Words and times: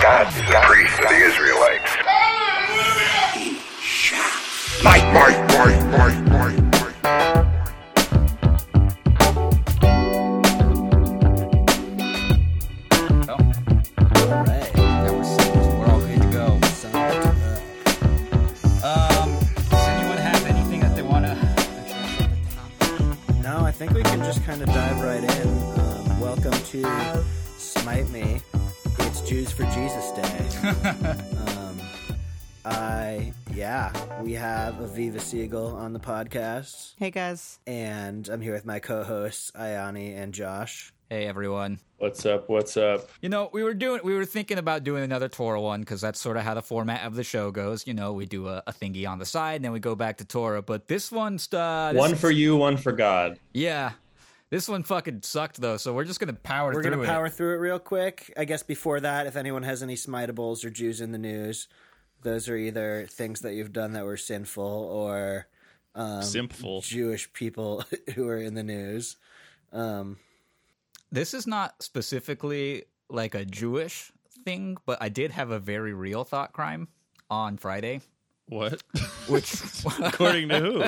God 0.00 0.28
is 0.28 0.36
the 0.36 0.60
priest 0.62 1.00
of 1.00 1.08
the 1.08 1.16
Israelites. 1.16 1.96
Might, 4.84 5.12
might, 5.12 5.40
might, 5.58 5.77
podcast, 36.32 36.94
Hey 36.98 37.10
guys. 37.10 37.58
and 37.66 38.28
I'm 38.28 38.40
here 38.42 38.52
with 38.52 38.66
my 38.66 38.80
co 38.80 39.02
hosts, 39.02 39.50
Ayani 39.52 40.14
and 40.16 40.34
Josh. 40.34 40.92
Hey 41.08 41.26
everyone. 41.26 41.80
What's 41.96 42.26
up? 42.26 42.50
What's 42.50 42.76
up? 42.76 43.08
You 43.22 43.30
know, 43.30 43.48
we 43.52 43.62
were 43.62 43.72
doing, 43.72 44.00
we 44.04 44.14
were 44.14 44.26
thinking 44.26 44.58
about 44.58 44.84
doing 44.84 45.02
another 45.02 45.28
Torah 45.28 45.60
one 45.60 45.80
because 45.80 46.02
that's 46.02 46.20
sort 46.20 46.36
of 46.36 46.42
how 46.42 46.52
the 46.52 46.60
format 46.62 47.06
of 47.06 47.14
the 47.14 47.24
show 47.24 47.50
goes. 47.50 47.86
You 47.86 47.94
know, 47.94 48.12
we 48.12 48.26
do 48.26 48.46
a, 48.48 48.62
a 48.66 48.72
thingy 48.72 49.08
on 49.08 49.18
the 49.18 49.24
side, 49.24 49.56
and 49.56 49.64
then 49.64 49.72
we 49.72 49.80
go 49.80 49.94
back 49.94 50.18
to 50.18 50.24
Torah. 50.26 50.60
But 50.60 50.86
this 50.86 51.10
one's 51.10 51.48
uh, 51.52 51.92
this 51.94 51.98
one 51.98 52.12
is- 52.12 52.20
for 52.20 52.30
you, 52.30 52.56
one 52.56 52.76
for 52.76 52.92
God. 52.92 53.38
yeah. 53.54 53.92
This 54.50 54.66
one 54.66 54.82
fucking 54.82 55.20
sucked 55.24 55.60
though, 55.60 55.76
so 55.76 55.92
we're 55.92 56.04
just 56.06 56.20
gonna 56.20 56.32
power 56.32 56.68
We're 56.72 56.82
through 56.82 56.90
going 56.92 56.98
to 57.00 57.04
it. 57.04 57.06
power 57.06 57.28
through 57.28 57.54
it 57.54 57.58
real 57.58 57.78
quick. 57.78 58.32
I 58.34 58.46
guess 58.46 58.62
before 58.62 58.98
that, 59.00 59.26
if 59.26 59.36
anyone 59.36 59.62
has 59.62 59.82
any 59.82 59.94
smitables 59.94 60.64
or 60.64 60.70
Jews 60.70 61.02
in 61.02 61.12
the 61.12 61.18
news, 61.18 61.68
those 62.22 62.48
are 62.48 62.56
either 62.56 63.06
things 63.10 63.40
that 63.40 63.52
you've 63.52 63.74
done 63.74 63.92
that 63.92 64.06
were 64.06 64.16
sinful 64.16 64.64
or 64.64 65.48
um, 65.98 66.22
Simple. 66.22 66.80
Jewish 66.80 67.30
people 67.32 67.84
who 68.14 68.28
are 68.28 68.38
in 68.38 68.54
the 68.54 68.62
news. 68.62 69.16
Um, 69.72 70.16
This 71.12 71.34
is 71.34 71.46
not 71.46 71.82
specifically 71.82 72.84
like 73.10 73.34
a 73.34 73.44
Jewish 73.44 74.12
thing, 74.44 74.76
but 74.86 74.98
I 75.02 75.08
did 75.10 75.30
have 75.32 75.50
a 75.50 75.58
very 75.58 75.92
real 75.92 76.24
thought 76.24 76.52
crime 76.52 76.88
on 77.28 77.56
Friday. 77.58 78.00
What? 78.48 78.82
Which 79.28 79.54
According 80.00 80.48
to 80.48 80.58
who? 80.60 80.84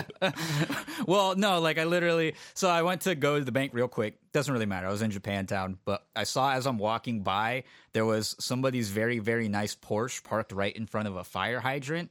well, 1.07 1.37
no, 1.37 1.61
like 1.61 1.77
I 1.77 1.85
literally. 1.85 2.35
So 2.55 2.71
I 2.71 2.81
went 2.81 3.03
to 3.03 3.15
go 3.15 3.39
to 3.39 3.45
the 3.45 3.53
bank 3.53 3.73
real 3.75 3.89
quick. 3.89 4.19
Doesn't 4.33 4.53
really 4.53 4.65
matter. 4.65 4.87
I 4.87 4.91
was 4.91 5.03
in 5.03 5.11
Japantown, 5.11 5.77
but 5.85 6.07
I 6.17 6.25
saw 6.25 6.53
as 6.53 6.67
I'm 6.67 6.79
walking 6.79 7.23
by, 7.23 7.65
there 7.93 8.07
was 8.07 8.35
somebody's 8.39 8.89
very, 8.89 9.19
very 9.19 9.49
nice 9.49 9.75
Porsche 9.75 10.23
parked 10.25 10.53
right 10.53 10.75
in 10.75 10.87
front 10.87 11.09
of 11.09 11.17
a 11.17 11.25
fire 11.25 11.61
hydrant. 11.61 12.11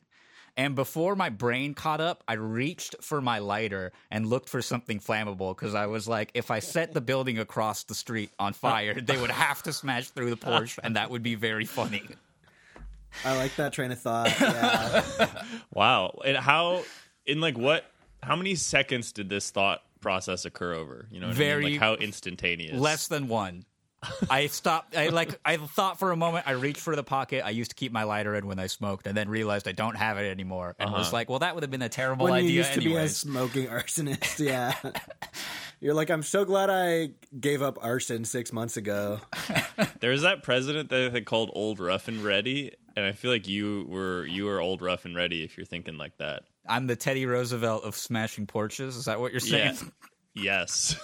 And 0.60 0.76
before 0.76 1.16
my 1.16 1.30
brain 1.30 1.74
caught 1.74 2.02
up, 2.02 2.22
I 2.28 2.34
reached 2.34 2.98
for 3.02 3.22
my 3.22 3.40
lighter 3.40 3.94
and 4.12 4.28
looked 4.28 4.50
for 4.50 4.62
something 4.62 5.00
flammable 5.00 5.56
because 5.56 5.74
I 5.74 5.86
was 5.86 6.06
like, 6.06 6.32
if 6.34 6.52
I 6.52 6.60
set 6.60 6.94
the 6.94 7.00
building 7.00 7.40
across 7.40 7.86
the 7.86 7.96
street 7.96 8.32
on 8.38 8.52
fire, 8.52 9.00
they 9.00 9.16
would 9.16 9.32
have 9.32 9.64
to 9.64 9.72
smash 9.72 10.10
through 10.10 10.32
the 10.32 10.36
Porsche, 10.36 10.78
and 10.84 10.98
that 10.98 11.12
would 11.12 11.24
be 11.24 11.36
very 11.36 11.64
funny. 11.64 12.04
I 13.24 13.38
like 13.38 13.56
that 13.56 13.72
train 13.72 13.94
of 13.94 14.00
thought. 14.02 14.38
Yeah. 14.42 15.44
Wow. 15.74 16.20
And 16.26 16.36
how? 16.36 16.84
In 17.26 17.40
like 17.40 17.58
what? 17.58 17.86
How 18.22 18.36
many 18.36 18.56
seconds 18.56 19.14
did 19.14 19.30
this 19.30 19.52
thought 19.52 19.82
process 20.02 20.44
occur 20.44 20.74
over? 20.74 21.08
You 21.10 21.22
know, 21.22 21.28
what 21.28 21.38
I 21.38 21.40
mean? 21.40 21.48
Very- 21.48 21.72
like 21.72 21.80
how 21.80 21.94
instantaneous. 21.96 22.78
Less 22.78 23.08
than 23.08 23.30
one. 23.30 23.64
I 24.30 24.48
stopped. 24.48 24.96
I 24.96 25.10
like. 25.10 25.40
I 25.44 25.58
thought 25.58 26.00
for 26.00 26.12
a 26.12 26.16
moment. 26.16 26.48
I 26.48 26.52
reached 26.52 26.80
for 26.80 26.96
the 26.96 27.04
pocket. 27.04 27.44
I 27.46 27.50
used 27.50 27.72
to 27.72 27.76
keep 27.76 27.92
my 27.92 28.04
lighter 28.04 28.36
in 28.36 28.48
when 28.48 28.60
I 28.60 28.68
smoked, 28.68 29.08
and 29.08 29.16
then 29.16 29.30
realized 29.30 29.68
I 29.68 29.74
don't 29.74 29.96
have 29.96 30.18
it 30.18 30.30
anymore, 30.30 30.76
and 30.80 30.92
was 30.92 31.08
uh-huh. 31.08 31.16
like, 31.16 31.30
"Well, 31.30 31.40
that 31.40 31.56
would 31.56 31.64
have 31.64 31.72
been 31.72 31.82
a 31.82 31.90
terrible 31.90 32.26
when 32.26 32.34
you 32.44 32.50
idea 32.50 32.58
used 32.58 32.74
to 32.74 32.80
be 32.82 32.96
a 32.96 33.10
smoking 33.10 33.68
arsonist, 33.70 34.40
yeah. 34.40 34.74
You're 35.82 35.94
like, 35.94 36.10
I'm 36.10 36.24
so 36.24 36.44
glad 36.44 36.70
I 36.70 37.12
gave 37.40 37.62
up 37.62 37.78
arson 37.82 38.26
six 38.26 38.52
months 38.52 38.76
ago. 38.76 39.20
There 40.02 40.12
was 40.12 40.24
that 40.24 40.44
president 40.44 40.90
that 40.90 41.14
they 41.14 41.22
called 41.22 41.52
Old 41.54 41.80
Rough 41.80 42.08
and 42.08 42.22
Ready, 42.22 42.74
and 42.96 43.06
I 43.06 43.14
feel 43.14 43.32
like 43.32 43.48
you 43.48 43.86
were 43.88 44.26
you 44.26 44.46
were 44.46 44.62
Old 44.62 44.82
Rough 44.82 45.06
and 45.06 45.16
Ready 45.16 45.44
if 45.44 45.58
you're 45.58 45.66
thinking 45.66 45.98
like 45.98 46.18
that. 46.18 46.44
I'm 46.68 46.88
the 46.88 46.96
Teddy 46.96 47.26
Roosevelt 47.26 47.84
of 47.84 47.96
smashing 47.96 48.46
porches. 48.46 48.96
Is 48.96 49.06
that 49.06 49.20
what 49.20 49.32
you're 49.32 49.40
saying? 49.40 49.78
Yeah. 50.34 50.44
yes. 50.44 50.96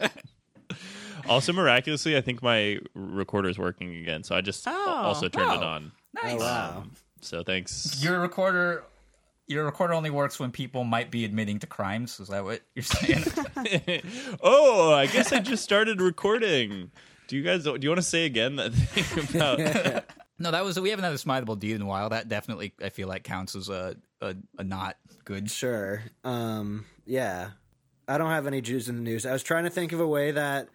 also, 1.28 1.52
miraculously, 1.52 2.16
I 2.16 2.20
think 2.20 2.42
my 2.42 2.78
recorder 2.94 3.48
is 3.48 3.58
working 3.58 3.94
again, 3.96 4.22
so 4.24 4.34
I 4.34 4.40
just 4.40 4.66
Oh. 4.66 4.72
also 5.04 5.28
turned 5.28 5.52
it 5.52 5.62
Oh. 5.62 5.66
on. 5.66 5.92
Oh, 6.22 6.36
wow. 6.36 6.84
So 7.20 7.42
thanks. 7.42 8.02
Your 8.02 8.20
recorder. 8.20 8.84
Your 9.48 9.64
recorder 9.64 9.94
only 9.94 10.10
works 10.10 10.40
when 10.40 10.50
people 10.50 10.82
might 10.82 11.10
be 11.10 11.24
admitting 11.24 11.60
to 11.60 11.66
crimes. 11.68 12.18
Is 12.18 12.28
that 12.28 12.42
what 12.44 12.62
you're 12.74 12.82
saying? 12.82 13.24
oh, 14.42 14.92
I 14.92 15.06
guess 15.06 15.32
I 15.32 15.38
just 15.38 15.62
started 15.62 16.00
recording. 16.00 16.90
Do 17.28 17.36
you 17.36 17.42
guys 17.42 17.64
do 17.64 17.76
you 17.80 17.88
want 17.88 17.98
to 17.98 18.02
say 18.02 18.24
again 18.26 18.56
that 18.56 18.72
thing 18.72 19.36
about 19.36 20.04
no, 20.38 20.50
that 20.50 20.64
was 20.64 20.78
we 20.80 20.90
haven't 20.90 21.04
had 21.04 21.12
a 21.12 21.16
smiteable 21.16 21.58
deed 21.58 21.76
in 21.76 21.82
a 21.82 21.86
while. 21.86 22.08
That 22.10 22.28
definitely 22.28 22.72
I 22.82 22.88
feel 22.88 23.08
like 23.08 23.22
counts 23.24 23.54
as 23.54 23.68
a 23.68 23.96
a, 24.20 24.34
a 24.58 24.64
not 24.64 24.96
good. 25.24 25.50
Sure. 25.50 26.02
Um, 26.24 26.84
yeah. 27.04 27.50
I 28.08 28.18
don't 28.18 28.30
have 28.30 28.46
any 28.46 28.60
Jews 28.60 28.88
in 28.88 28.96
the 28.96 29.02
news. 29.02 29.26
I 29.26 29.32
was 29.32 29.42
trying 29.42 29.64
to 29.64 29.70
think 29.70 29.92
of 29.92 30.00
a 30.00 30.06
way 30.06 30.30
that 30.32 30.62
th- 30.64 30.70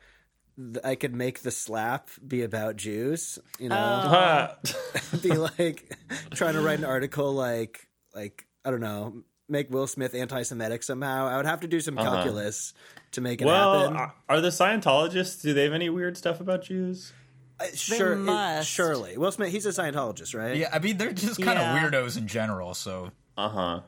I 0.84 0.96
could 0.96 1.16
make 1.16 1.42
the 1.42 1.52
slap 1.52 2.10
be 2.26 2.42
about 2.44 2.76
Jews. 2.76 3.40
You 3.60 3.70
know, 3.70 3.76
Ah, 3.78 4.56
be 5.22 5.30
like 5.34 5.96
trying 6.34 6.54
to 6.54 6.62
write 6.62 6.80
an 6.80 6.86
article 6.86 7.34
like 7.34 7.88
like 8.16 8.46
I 8.66 8.72
don't 8.72 8.82
know, 8.82 9.24
make 9.50 9.70
Will 9.72 9.88
Smith 9.88 10.14
anti-Semitic 10.14 10.84
somehow. 10.84 11.28
I 11.28 11.38
would 11.38 11.46
have 11.46 11.62
to 11.62 11.68
do 11.68 11.80
some 11.80 11.96
calculus 11.96 12.74
to 13.14 13.22
make 13.22 13.42
it 13.42 13.46
well, 13.46 13.80
happen. 13.82 13.98
are- 13.98 14.14
are 14.30 14.42
the 14.42 14.50
Scientologists? 14.50 15.42
Do 15.42 15.54
they 15.54 15.64
have 15.64 15.74
any 15.74 15.90
weird 15.90 16.18
stuff 16.18 16.40
about 16.42 16.64
Jews? 16.64 17.12
Uh, 17.60 17.66
sure, 17.74 18.14
it- 18.14 18.18
must. 18.18 18.70
surely. 18.70 19.18
Will 19.18 19.32
Smith, 19.32 19.50
he's 19.52 19.66
a 19.66 19.70
Scientologist, 19.70 20.34
right? 20.38 20.56
Yeah, 20.58 20.70
I 20.74 20.80
mean 20.80 20.98
they're 20.98 21.12
just 21.14 21.42
kind 21.42 21.58
of 21.60 21.64
Yeah. 21.66 21.80
weirdos 21.90 22.18
in 22.18 22.28
general. 22.28 22.74
So 22.74 23.12
Uh 23.38 23.50
huh. 23.50 23.82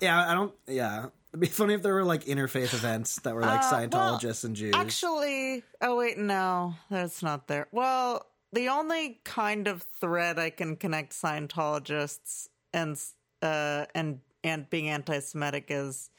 Yeah, 0.00 0.30
I 0.30 0.34
don't. 0.34 0.54
Yeah, 0.66 1.06
it'd 1.32 1.40
be 1.40 1.46
funny 1.46 1.74
if 1.74 1.82
there 1.82 1.94
were 1.94 2.04
like 2.04 2.24
interfaith 2.24 2.74
events 2.74 3.16
that 3.20 3.34
were 3.34 3.42
like 3.42 3.60
Uh, 3.62 3.68
well, 3.70 3.88
Scientologists 4.18 4.44
and 4.44 4.56
Jews. 4.56 4.74
Actually, 4.74 5.62
oh 5.80 5.96
wait, 5.96 6.18
no, 6.18 6.74
that's 6.90 7.22
not 7.22 7.48
there. 7.48 7.68
Well, 7.72 8.26
the 8.52 8.68
only 8.68 9.20
kind 9.24 9.68
of 9.68 9.82
thread 10.00 10.38
I 10.38 10.50
can 10.50 10.76
connect 10.76 11.12
Scientologists 11.12 12.48
and 12.72 12.98
uh 13.42 13.86
and 13.94 14.20
and 14.42 14.68
being 14.70 14.88
anti-Semitic 14.88 15.66
is 15.68 16.10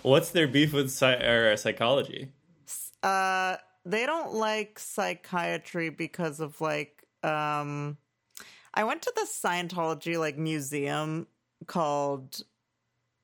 What's 0.00 0.30
their 0.30 0.48
beef 0.48 0.72
with 0.72 0.86
sci- 0.86 1.22
or 1.22 1.54
psychology? 1.58 2.30
uh, 3.02 3.56
they 3.84 4.06
don't 4.06 4.32
like 4.32 4.78
psychiatry 4.78 5.90
because 5.90 6.40
of 6.40 6.58
like, 6.62 6.93
um, 7.24 7.96
I 8.74 8.84
went 8.84 9.02
to 9.02 9.12
the 9.14 9.26
Scientology 9.26 10.18
like 10.18 10.36
museum 10.38 11.26
called. 11.66 12.42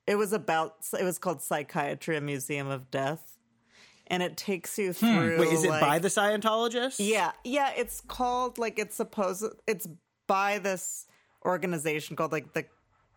It 0.07 0.15
was 0.15 0.33
about. 0.33 0.75
It 0.99 1.03
was 1.03 1.17
called 1.17 1.41
Psychiatry: 1.41 2.17
A 2.17 2.21
Museum 2.21 2.67
of 2.67 2.89
Death, 2.89 3.37
and 4.07 4.23
it 4.23 4.37
takes 4.37 4.77
you 4.77 4.93
through. 4.93 5.37
Wait, 5.39 5.53
is 5.53 5.63
it 5.63 5.69
like- 5.69 5.81
by 5.81 5.99
the 5.99 6.07
Scientologists? 6.07 6.95
Yeah, 6.99 7.31
yeah. 7.43 7.71
It's 7.75 8.01
called 8.01 8.57
like 8.57 8.79
it's 8.79 8.95
supposed. 8.95 9.45
It's 9.67 9.87
by 10.27 10.59
this 10.59 11.05
organization 11.45 12.15
called 12.15 12.31
like 12.31 12.53
the 12.53 12.65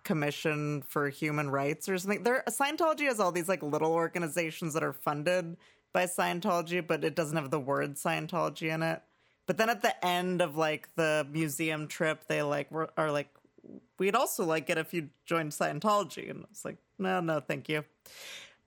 Commission 0.02 0.82
for 0.82 1.08
Human 1.08 1.50
Rights 1.50 1.88
or 1.88 1.98
something. 1.98 2.22
There, 2.22 2.42
Scientology 2.48 3.06
has 3.06 3.20
all 3.20 3.32
these 3.32 3.48
like 3.48 3.62
little 3.62 3.92
organizations 3.92 4.74
that 4.74 4.82
are 4.82 4.92
funded 4.92 5.56
by 5.92 6.04
Scientology, 6.04 6.86
but 6.86 7.04
it 7.04 7.14
doesn't 7.16 7.36
have 7.36 7.50
the 7.50 7.60
word 7.60 7.94
Scientology 7.94 8.72
in 8.72 8.82
it. 8.82 9.02
But 9.46 9.58
then 9.58 9.68
at 9.68 9.82
the 9.82 10.04
end 10.04 10.40
of 10.40 10.56
like 10.56 10.94
the 10.94 11.26
museum 11.30 11.86
trip, 11.86 12.24
they 12.28 12.42
like 12.42 12.70
were, 12.70 12.90
are 12.96 13.12
like, 13.12 13.28
we'd 13.98 14.14
also 14.16 14.44
like 14.44 14.70
it 14.70 14.78
if 14.78 14.94
you 14.94 15.10
joined 15.26 15.52
Scientology, 15.52 16.30
and 16.30 16.44
it's 16.50 16.64
like, 16.64 16.76
no, 16.98 17.20
no, 17.20 17.40
thank 17.40 17.68
you. 17.68 17.84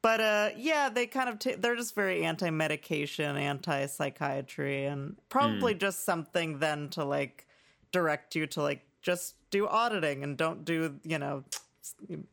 But 0.04 0.22
uh, 0.22 0.50
yeah, 0.56 0.90
they 0.90 1.08
kind 1.08 1.28
of 1.30 1.40
ta 1.40 1.52
they're 1.58 1.76
just 1.76 1.96
very 1.96 2.24
anti-medication, 2.24 3.36
anti-psychiatry, 3.36 4.86
and 4.86 5.16
probably 5.30 5.74
just 5.74 6.06
something 6.06 6.60
then 6.60 6.90
to 6.90 7.04
like 7.04 7.48
direct 7.92 8.36
you 8.36 8.48
to 8.48 8.62
like 8.62 8.86
just 9.02 9.36
do 9.50 9.68
auditing 9.68 10.24
and 10.24 10.38
don't 10.38 10.64
do 10.66 11.00
you 11.04 11.18
know, 11.18 11.44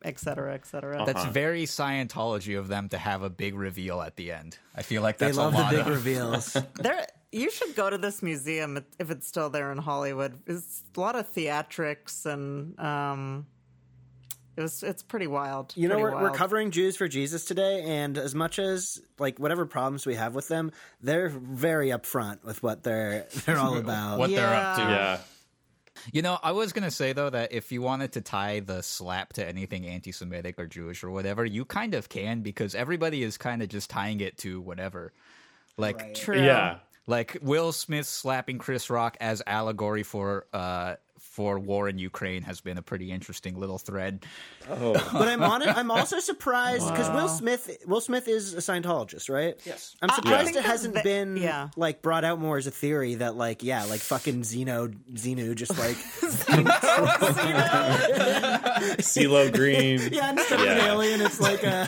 et 0.03 0.19
cetera, 0.19 0.53
et 0.53 0.65
cetera. 0.65 1.03
That's 1.05 1.25
very 1.25 1.63
Scientology 1.63 2.57
of 2.57 2.67
them 2.67 2.89
to 2.89 2.97
have 2.97 3.23
a 3.23 3.29
big 3.29 3.55
reveal 3.55 4.01
at 4.01 4.15
the 4.15 4.31
end. 4.31 4.57
I 4.75 4.81
feel 4.83 5.01
like 5.01 5.17
They 5.17 5.27
that's 5.27 5.37
love 5.37 5.53
a 5.53 5.57
the 5.57 5.63
lot 5.63 5.71
big 5.71 5.79
of. 5.81 5.87
reveals. 5.87 6.57
there, 6.75 7.07
you 7.35 7.51
should 7.51 7.75
go 7.75 7.89
to 7.89 7.97
this 7.97 8.23
museum 8.23 8.83
if 8.99 9.11
it's 9.11 9.27
still 9.27 9.49
there 9.49 9.71
in 9.71 9.77
Hollywood. 9.77 10.39
It's 10.47 10.83
a 10.95 10.99
lot 10.99 11.15
of 11.15 11.31
theatrics 11.33 12.25
and 12.25 12.79
um, 12.79 13.45
It 14.57 14.61
was 14.61 14.83
it's 14.83 15.03
pretty 15.03 15.27
wild. 15.27 15.73
You 15.75 15.89
know, 15.89 15.99
we're, 15.99 16.19
we're 16.21 16.31
covering 16.31 16.71
Jews 16.71 16.95
for 16.95 17.07
Jesus 17.07 17.43
today, 17.45 17.83
and 17.85 18.17
as 18.17 18.33
much 18.33 18.57
as 18.57 19.01
like 19.19 19.37
whatever 19.37 19.65
problems 19.65 20.05
we 20.05 20.15
have 20.15 20.33
with 20.33 20.47
them, 20.47 20.71
they're 21.01 21.29
very 21.29 21.89
upfront 21.89 22.43
with 22.45 22.63
what 22.63 22.83
they're 22.83 23.27
they're 23.45 23.57
all 23.57 23.77
about. 23.77 24.17
what 24.17 24.29
they're 24.29 24.53
up 24.53 24.77
to. 24.77 24.81
Yeah. 24.83 24.89
Yeah. 24.89 25.19
You 26.11 26.21
know, 26.21 26.37
I 26.43 26.51
was 26.51 26.71
gonna 26.73 26.91
say 26.91 27.13
though 27.13 27.29
that 27.29 27.51
if 27.51 27.71
you 27.71 27.81
wanted 27.81 28.13
to 28.13 28.21
tie 28.21 28.59
the 28.59 28.81
slap 28.83 29.33
to 29.33 29.45
anything 29.45 29.85
anti-Semitic 29.87 30.59
or 30.59 30.67
Jewish 30.67 31.03
or 31.03 31.09
whatever, 31.11 31.43
you 31.45 31.65
kind 31.65 31.93
of 31.95 32.09
can 32.09 32.41
because 32.41 32.75
everybody 32.75 33.23
is 33.23 33.37
kind 33.37 33.61
of 33.61 33.69
just 33.69 33.89
tying 33.89 34.19
it 34.21 34.37
to 34.39 34.61
whatever. 34.61 35.13
Like, 35.77 35.99
Right. 35.99 36.15
True. 36.15 36.41
Yeah. 36.41 36.77
Like 37.07 37.37
Will 37.41 37.71
Smith 37.71 38.05
slapping 38.07 38.57
Chris 38.57 38.89
Rock 38.89 39.17
as 39.19 39.41
allegory 39.45 40.03
for 40.03 40.47
uh 40.53 40.95
for 41.35 41.59
war 41.59 41.89
in 41.89 41.97
Ukraine 41.99 42.43
has 42.43 42.61
been 42.61 42.77
a 42.77 42.81
pretty 42.81 43.11
interesting 43.11 43.59
little 43.59 43.77
thread. 43.77 44.25
Oh. 44.69 44.93
But 45.25 45.27
I'm 45.27 45.43
on 45.43 45.61
it. 45.61 45.67
I'm 45.67 45.91
also 45.91 46.19
surprised 46.31 46.89
because 46.89 47.09
Will 47.11 47.27
Smith 47.27 47.69
Will 47.85 47.99
Smith 48.01 48.27
is 48.27 48.53
a 48.53 48.57
Scientologist, 48.57 49.29
right? 49.29 49.55
Yes. 49.65 49.95
I'm 50.01 50.09
I 50.11 50.15
surprised 50.15 50.45
think 50.45 50.57
it 50.57 50.63
hasn't 50.65 50.93
the- 50.95 51.01
been 51.03 51.35
yeah. 51.37 51.69
like 51.75 52.01
brought 52.01 52.23
out 52.23 52.39
more 52.39 52.57
as 52.57 52.67
a 52.67 52.71
theory 52.71 53.15
that 53.15 53.35
like 53.35 53.63
yeah, 53.63 53.83
like 53.85 53.99
fucking 53.99 54.43
Zeno 54.45 54.87
Xenu 55.13 55.53
just 55.55 55.77
like 55.85 55.97
CeeLo 58.99 59.51
Green. 59.53 59.99
yeah, 60.11 60.31
instead 60.31 60.59
of 60.61 60.67
an 60.67 60.77
alien, 60.77 61.21
it's 61.21 61.39
like 61.39 61.63
a, 61.63 61.87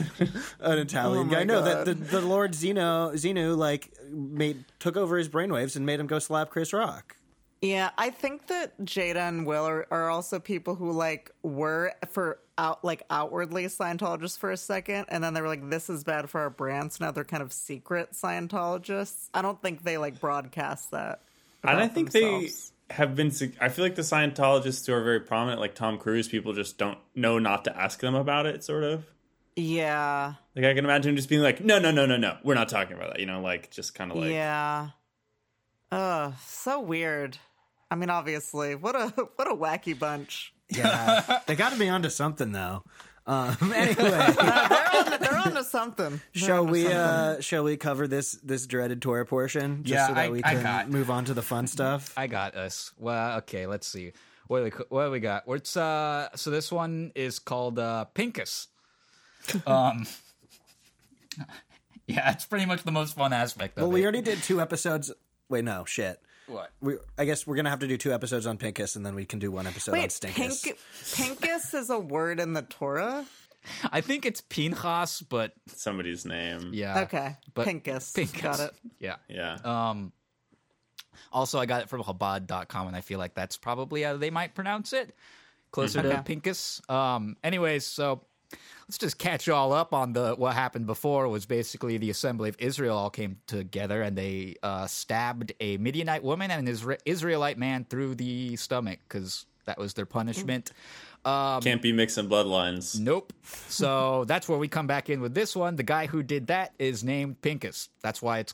an 0.60 0.78
Italian 0.80 1.28
Oh 1.28 1.32
guy. 1.32 1.38
my 1.40 1.44
No, 1.46 1.62
that 1.62 1.86
the, 1.86 1.94
the 1.94 2.22
Lord 2.22 2.54
Zeno 2.56 3.12
Xenu 3.14 3.56
like 3.58 3.92
made 4.10 4.66
took 4.80 4.98
over 4.98 5.18
his 5.18 5.30
brainwaves 5.30 5.76
and 5.76 5.86
made 5.86 6.00
him 6.00 6.08
go 6.08 6.20
slap 6.20 6.50
Chris 6.50 6.74
Rock. 6.74 7.16
Yeah, 7.62 7.90
I 7.98 8.12
think 8.12 8.48
that 8.48 8.80
Jada 8.82 9.28
and 9.28 9.46
Will 9.46 9.66
are, 9.66 9.88
are 9.90 10.10
also 10.10 10.40
people 10.40 10.76
who 10.76 10.92
like 10.92 11.32
were 11.42 11.94
for 12.12 12.40
out 12.58 12.84
like 12.84 13.04
outwardly 13.10 13.66
Scientologists 13.66 14.38
for 14.38 14.52
a 14.52 14.58
second, 14.58 15.06
and 15.10 15.24
then 15.24 15.34
they 15.34 15.42
were 15.42 15.48
like, 15.48 15.70
"This 15.70 15.90
is 15.90 16.04
bad 16.04 16.30
for 16.30 16.42
our 16.42 16.50
brand." 16.50 16.94
So 16.94 17.06
now 17.06 17.12
they're 17.12 17.24
kind 17.24 17.42
of 17.42 17.52
secret 17.52 18.12
Scientologists. 18.12 19.30
I 19.34 19.42
don't 19.42 19.62
think 19.62 19.84
they 19.84 19.98
like 19.98 20.20
broadcast 20.20 20.92
that. 20.92 21.22
And 21.64 21.80
I 21.80 21.88
think 21.88 22.12
themselves. 22.12 22.72
they 22.90 22.96
have 22.96 23.16
been. 23.16 23.32
I 23.60 23.70
feel 23.70 23.86
like 23.86 23.96
the 23.96 24.04
Scientologists 24.04 24.86
who 24.86 24.94
are 24.94 25.04
very 25.04 25.20
prominent, 25.20 25.60
like 25.60 25.74
Tom 25.74 25.98
Cruise, 25.98 26.28
people 26.28 26.54
just 26.54 26.78
don't 26.78 27.00
know 27.16 27.40
not 27.40 27.64
to 27.66 27.76
ask 27.76 28.00
them 28.00 28.14
about 28.14 28.46
it. 28.46 28.64
Sort 28.64 28.84
of. 28.84 29.06
Yeah, 29.60 30.36
Like 30.56 30.66
I 30.66 30.76
can 30.76 30.86
imagine 30.86 31.10
him 31.10 31.16
just 31.16 31.30
being 31.30 31.42
like, 31.42 31.64
"No, 31.64 31.80
no, 31.80 31.90
no, 31.90 32.06
no, 32.06 32.16
no, 32.16 32.38
we're 32.44 32.54
not 32.54 32.70
talking 32.70 32.96
about 32.96 33.14
that." 33.14 33.20
You 33.20 33.26
know, 33.26 33.42
like 33.42 33.72
just 33.72 33.96
kind 33.96 34.12
of 34.12 34.18
like, 34.18 34.30
yeah. 34.30 34.90
Ugh, 35.92 36.34
so 36.46 36.80
weird. 36.82 37.38
I 37.90 37.96
mean, 37.96 38.10
obviously, 38.10 38.76
what 38.76 38.96
a 38.96 39.08
what 39.36 39.50
a 39.50 39.56
wacky 39.56 39.98
bunch. 39.98 40.54
Yeah, 40.70 41.40
they 41.48 41.56
got 41.56 41.72
to 41.74 41.80
be 41.80 41.88
onto 41.90 42.10
something 42.10 42.52
though. 42.52 42.84
Um, 43.26 43.56
anyway, 43.76 43.96
They're 43.96 44.90
on, 44.96 45.20
they're 45.20 45.38
on 45.38 45.54
to 45.56 45.64
something. 45.64 46.22
They're 46.34 46.42
shall 46.48 46.60
onto 46.62 46.72
we 46.74 46.82
something. 46.84 46.98
uh, 46.98 47.42
shall 47.42 47.64
we 47.64 47.78
cover 47.78 48.08
this 48.08 48.34
this 48.44 48.66
dreaded 48.68 49.02
Torah 49.02 49.26
portion 49.26 49.84
just 49.84 49.94
Yeah, 49.94 50.08
so 50.08 50.14
that 50.14 50.26
I- 50.26 50.30
we 50.30 50.42
can 50.42 50.64
got- 50.64 50.90
move 50.90 51.10
on 51.10 51.26
to 51.26 51.34
the 51.34 51.42
fun 51.42 51.68
stuff? 51.68 52.14
I 52.18 52.28
got 52.28 52.56
us. 52.56 52.92
Well, 52.98 53.38
okay, 53.40 53.66
let's 53.68 53.88
see. 53.88 54.12
What 54.48 54.60
do 54.60 54.64
we, 54.66 54.72
what 54.90 55.06
do 55.06 55.12
we 55.12 55.20
got? 55.20 55.46
What's 55.48 55.76
uh? 55.76 56.30
So 56.36 56.52
this 56.52 56.72
one 56.72 57.12
is 57.16 57.40
called 57.40 57.80
uh, 57.80 58.06
Pinkus. 58.16 58.68
Um. 59.66 60.06
yeah, 62.08 62.32
it's 62.32 62.46
pretty 62.46 62.66
much 62.66 62.84
the 62.84 62.92
most 62.92 63.16
fun 63.16 63.34
aspect 63.34 63.78
of 63.78 63.84
Well, 63.84 63.92
it. 63.92 63.94
we 63.94 64.04
already 64.04 64.22
did 64.22 64.42
two 64.44 64.62
episodes. 64.62 65.12
Wait, 65.50 65.64
no, 65.64 65.86
shit. 65.86 66.20
what? 66.48 66.72
We, 66.82 66.96
I 67.18 67.26
guess 67.26 67.46
we're 67.48 67.56
gonna 67.56 67.70
have 67.70 67.80
to 67.80 67.88
do 67.88 67.98
two 67.98 68.14
episodes 68.14 68.46
on 68.46 68.58
Pinkus, 68.58 68.96
and 68.96 69.06
then 69.06 69.16
we 69.16 69.26
can 69.26 69.40
do 69.40 69.52
one 69.52 69.68
episode 69.68 69.94
on 69.98 70.00
Stinkus. 70.08 70.64
pink, 70.64 70.78
pinkus 71.40 71.74
is 71.74 71.90
a 71.90 72.00
word 72.00 72.40
in 72.40 72.54
the 72.54 72.62
Torah. 72.64 73.26
I 73.92 74.00
think 74.02 74.26
it's 74.26 74.40
Pinchas, 74.42 75.22
but 75.22 75.52
somebody's 75.68 76.26
name. 76.26 76.72
yeah. 76.74 77.02
Okay, 77.02 77.36
But 77.54 77.68
pinkus. 77.68 78.14
Pinkus. 78.14 78.42
Got 78.42 78.60
it. 78.62 78.72
Yeah. 79.00 79.16
Yeah. 79.28 79.58
Um. 79.64 80.12
Also, 81.34 81.60
I 81.60 81.66
got 81.66 81.82
it 81.82 81.90
from 81.90 82.02
Chabad.com, 82.04 82.88
and 82.88 82.96
I 82.96 83.02
feel 83.02 83.20
like 83.20 83.34
that's 83.34 83.58
probably 83.58 84.04
how 84.04 84.16
they 84.16 84.30
might 84.30 84.56
pronounce 84.56 84.94
it, 84.94 85.14
closer 85.72 86.02
to 86.02 86.20
Okay. 86.20 86.36
Pinkus. 86.36 86.88
Um. 86.90 87.36
Anyways, 87.44 87.86
so 87.86 88.22
let's 88.88 88.98
just 88.98 89.18
catch 89.18 89.50
all 89.50 89.74
up 89.74 89.94
on 89.94 90.14
the 90.14 90.36
what 90.36 90.54
happened 90.54 90.86
before. 90.86 91.28
Was 91.28 91.46
basically 91.46 91.98
the 91.98 92.10
assembly 92.10 92.50
of 92.50 92.56
Israel 92.60 92.98
all 92.98 93.10
came 93.10 93.38
together, 93.48 94.02
and 94.02 94.18
they 94.18 94.56
uh, 94.64 94.88
stabbed 94.88 95.54
a 95.60 95.78
Midianite 95.78 96.24
woman 96.24 96.52
and 96.52 96.68
an 96.68 96.74
Isra- 96.74 97.00
Israelite 97.06 97.58
man 97.58 97.86
through 97.90 98.16
the 98.16 98.56
stomach 98.56 99.00
because 99.08 99.46
that 99.66 99.78
was 99.78 99.94
their 99.94 100.06
punishment. 100.06 100.72
Um, 101.26 101.62
Can't 101.62 101.82
be 101.82 101.92
mixing 101.92 102.30
bloodlines. 102.30 103.00
Nope. 103.00 103.34
So 103.44 104.24
that's 104.28 104.48
where 104.48 104.58
we 104.58 104.68
come 104.68 104.88
back 104.88 105.10
in 105.10 105.22
with 105.22 105.34
this 105.34 105.56
one. 105.56 105.76
The 105.76 105.84
guy 105.84 106.08
who 106.08 106.24
did 106.24 106.48
that 106.48 106.74
is 106.80 107.04
named 107.04 107.42
Pinkus. 107.42 107.90
That's 108.02 108.22
why 108.22 108.40
it's 108.40 108.54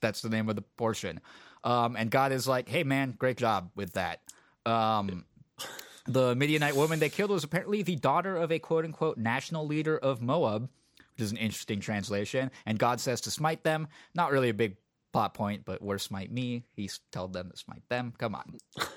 that's 0.00 0.22
the 0.22 0.28
name 0.28 0.48
of 0.48 0.54
the 0.54 0.62
portion. 0.62 1.20
Um, 1.64 1.96
and 1.96 2.10
God 2.10 2.32
is 2.32 2.46
like, 2.46 2.68
"Hey 2.68 2.84
man, 2.84 3.14
great 3.18 3.36
job 3.36 3.70
with 3.74 3.94
that." 3.94 4.20
Um, 4.64 5.24
the 6.06 6.34
Midianite 6.34 6.76
woman 6.76 6.98
they 6.98 7.08
killed 7.08 7.30
was 7.30 7.44
apparently 7.44 7.82
the 7.82 7.96
daughter 7.96 8.36
of 8.36 8.50
a 8.50 8.58
quote 8.58 8.84
unquote 8.84 9.18
national 9.18 9.66
leader 9.66 9.96
of 9.96 10.20
Moab, 10.20 10.68
which 11.14 11.24
is 11.24 11.30
an 11.30 11.36
interesting 11.36 11.80
translation. 11.80 12.50
And 12.66 12.78
God 12.78 13.00
says 13.00 13.20
to 13.22 13.30
smite 13.30 13.62
them. 13.62 13.88
Not 14.14 14.32
really 14.32 14.48
a 14.48 14.54
big 14.54 14.76
plot 15.12 15.34
point, 15.34 15.64
but 15.64 15.82
where 15.82 15.98
smite 15.98 16.32
me? 16.32 16.64
He 16.74 16.90
told 17.10 17.32
them 17.32 17.50
to 17.50 17.56
smite 17.56 17.88
them. 17.88 18.12
Come 18.18 18.34
on. 18.34 18.58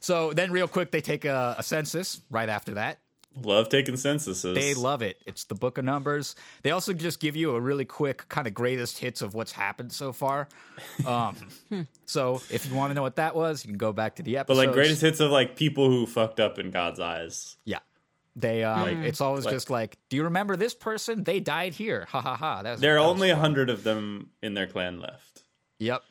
so 0.00 0.32
then, 0.32 0.52
real 0.52 0.68
quick, 0.68 0.90
they 0.90 1.00
take 1.00 1.24
a, 1.24 1.56
a 1.58 1.62
census 1.62 2.20
right 2.30 2.48
after 2.48 2.74
that. 2.74 3.00
Love 3.42 3.68
taking 3.68 3.96
censuses. 3.96 4.54
They 4.56 4.74
love 4.74 5.02
it. 5.02 5.22
It's 5.24 5.44
the 5.44 5.54
book 5.54 5.78
of 5.78 5.84
numbers. 5.84 6.34
They 6.62 6.72
also 6.72 6.92
just 6.92 7.20
give 7.20 7.36
you 7.36 7.54
a 7.54 7.60
really 7.60 7.84
quick 7.84 8.28
kind 8.28 8.46
of 8.48 8.54
greatest 8.54 8.98
hits 8.98 9.22
of 9.22 9.34
what's 9.34 9.52
happened 9.52 9.92
so 9.92 10.12
far. 10.12 10.48
Um, 11.06 11.36
so 12.06 12.42
if 12.50 12.66
you 12.68 12.74
want 12.74 12.90
to 12.90 12.94
know 12.94 13.02
what 13.02 13.16
that 13.16 13.36
was, 13.36 13.64
you 13.64 13.68
can 13.68 13.78
go 13.78 13.92
back 13.92 14.16
to 14.16 14.24
the 14.24 14.36
episode. 14.36 14.56
but 14.56 14.66
like 14.66 14.74
greatest 14.74 15.00
hits 15.00 15.20
of 15.20 15.30
like 15.30 15.54
people 15.54 15.88
who 15.88 16.06
fucked 16.06 16.40
up 16.40 16.58
in 16.58 16.70
God's 16.72 16.98
eyes. 16.98 17.56
Yeah. 17.64 17.78
They 18.36 18.64
um, 18.64 19.04
it's 19.04 19.20
always 19.20 19.44
like- 19.44 19.54
just 19.54 19.70
like, 19.70 19.96
do 20.08 20.16
you 20.16 20.24
remember 20.24 20.56
this 20.56 20.74
person? 20.74 21.22
They 21.24 21.38
died 21.40 21.74
here. 21.74 22.06
Ha 22.10 22.20
ha 22.20 22.36
ha. 22.36 22.62
That's 22.62 22.80
There 22.80 22.96
are 22.98 23.02
that 23.02 23.08
only 23.08 23.30
a 23.30 23.36
hundred 23.36 23.70
of 23.70 23.84
them 23.84 24.30
in 24.42 24.54
their 24.54 24.66
clan 24.66 25.00
left. 25.00 25.42
Yep. 25.78 26.02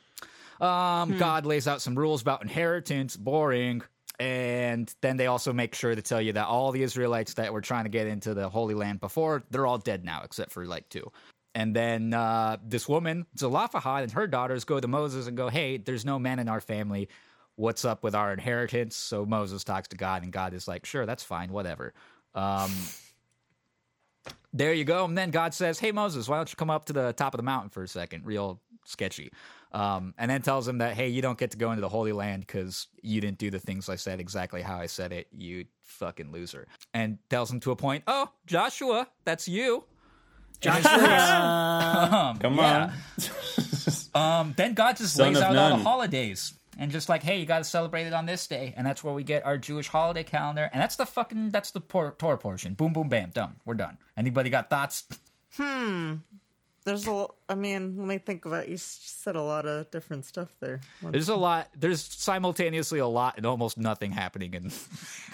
Um, 0.62 1.18
God 1.18 1.46
lays 1.46 1.68
out 1.68 1.82
some 1.82 1.96
rules 1.98 2.22
about 2.22 2.42
inheritance. 2.42 3.16
Boring. 3.16 3.82
And 4.20 4.94
then 5.02 5.16
they 5.16 5.28
also 5.28 5.54
make 5.54 5.74
sure 5.74 5.96
to 5.96 6.02
tell 6.02 6.22
you 6.22 6.34
that 6.34 6.46
all 6.46 6.72
the 6.72 6.84
Israelites 6.84 7.36
that 7.36 7.54
were 7.54 7.62
trying 7.62 7.86
to 7.86 7.90
get 7.90 8.06
into 8.06 8.34
the 8.34 8.50
Holy 8.50 8.76
Land 8.76 9.00
before, 9.00 9.44
they're 9.50 9.66
all 9.66 9.78
dead 9.78 10.04
now, 10.04 10.22
except 10.24 10.52
for 10.52 10.66
like 10.66 10.90
two. 10.90 11.10
And 11.56 11.76
then 11.76 12.14
uh, 12.14 12.58
this 12.64 12.88
woman, 12.88 13.26
Zelophehad, 13.38 14.04
and 14.04 14.12
her 14.12 14.28
daughters 14.28 14.66
go 14.66 14.80
to 14.80 14.88
Moses 14.88 15.28
and 15.28 15.38
go, 15.38 15.50
Hey, 15.50 15.78
there's 15.78 16.06
no 16.06 16.20
man 16.20 16.40
in 16.40 16.50
our 16.50 16.62
family. 16.62 17.10
What's 17.56 17.86
up 17.86 18.04
with 18.04 18.14
our 18.14 18.32
inheritance? 18.32 18.96
So 18.96 19.26
Moses 19.26 19.64
talks 19.64 19.88
to 19.90 19.98
God, 19.98 20.24
and 20.24 20.32
God 20.32 20.54
is 20.54 20.68
like, 20.68 20.86
Sure, 20.86 21.06
that's 21.06 21.24
fine, 21.24 21.52
whatever. 21.52 21.94
Um, 22.36 22.72
there 24.54 24.74
you 24.74 24.84
go. 24.84 25.06
And 25.06 25.18
then 25.18 25.32
God 25.32 25.54
says, 25.54 25.80
Hey, 25.80 25.92
Moses, 25.92 26.28
why 26.28 26.38
don't 26.38 26.50
you 26.52 26.56
come 26.56 26.70
up 26.70 26.86
to 26.86 26.94
the 26.94 27.14
top 27.14 27.34
of 27.34 27.38
the 27.38 27.44
mountain 27.44 27.70
for 27.70 27.84
a 27.84 27.88
second? 27.88 28.26
Real 28.26 28.62
sketchy. 28.86 29.32
Um, 29.72 30.14
and 30.18 30.32
then 30.32 30.42
tells 30.42 30.68
him 30.68 30.80
that, 30.80 30.96
Hey, 30.96 31.10
you 31.10 31.22
don't 31.22 31.38
get 31.38 31.52
to 31.52 31.58
go 31.58 31.72
into 31.72 31.82
the 31.82 31.90
Holy 31.90 32.12
Land 32.12 32.46
because 32.48 32.88
you 33.04 33.22
didn't 33.22 33.38
do 33.38 33.52
the 33.52 33.60
things 33.60 33.88
I 33.90 33.96
said 33.98 34.20
exactly 34.20 34.62
how 34.64 34.78
I 34.80 34.88
said 34.88 35.12
it, 35.12 35.28
you 35.32 35.66
fucking 35.84 36.32
loser. 36.32 36.68
And 36.94 37.20
tells 37.30 37.52
him 37.52 37.60
to 37.62 37.72
a 37.72 37.76
point, 37.76 38.04
Oh, 38.08 38.30
Joshua, 38.48 39.08
that's 39.26 39.48
you. 39.48 39.84
Joshua, 40.62 42.36
Come 42.42 42.56
Yeah. 42.58 42.92
on. 42.92 42.94
Um, 44.16 44.54
then 44.58 44.74
God 44.74 44.98
just 44.98 45.16
Son 45.16 45.28
lays 45.34 45.38
of 45.38 45.44
out 45.44 45.56
all 45.56 45.70
the 45.78 45.84
holidays. 45.84 46.54
And 46.80 46.92
just 46.92 47.10
like, 47.10 47.22
hey, 47.24 47.40
you 47.40 47.46
got 47.46 47.58
to 47.60 47.64
celebrate 47.64 48.08
it 48.08 48.14
on 48.14 48.26
this 48.26 48.48
day, 48.48 48.74
and 48.78 48.88
that's 48.88 49.04
where 49.04 49.14
we 49.14 49.24
get 49.24 49.46
our 49.46 49.58
Jewish 49.58 49.88
holiday 49.90 50.24
calendar, 50.24 50.70
and 50.72 50.82
that's 50.82 50.96
the 50.96 51.06
fucking 51.06 51.50
that's 51.50 51.72
the 51.72 51.82
por- 51.82 52.16
Torah 52.18 52.38
portion. 52.38 52.74
Boom, 52.74 52.94
boom, 52.94 53.10
bam, 53.10 53.32
done. 53.32 53.58
We're 53.66 53.74
done. 53.74 53.98
Anybody 54.18 54.50
got 54.50 54.70
thoughts? 54.70 55.04
There's 56.86 57.08
a. 57.08 57.12
l- 57.12 57.36
I 57.48 57.56
mean, 57.56 57.98
let 57.98 58.08
me 58.08 58.18
think 58.18 58.46
about. 58.46 58.70
You 58.70 58.78
said 58.78 59.36
a 59.36 59.42
lot 59.42 59.66
of 59.66 59.92
different 59.92 60.26
stuff 60.26 60.56
there. 60.60 60.80
There's 61.02 61.30
a 61.30 61.36
lot. 61.36 61.70
There's 61.78 62.02
simultaneously 62.02 63.00
a 63.00 63.08
lot 63.08 63.36
and 63.38 63.46
almost 63.46 63.78
nothing 63.78 64.12
happening. 64.12 64.56
And 64.56 64.74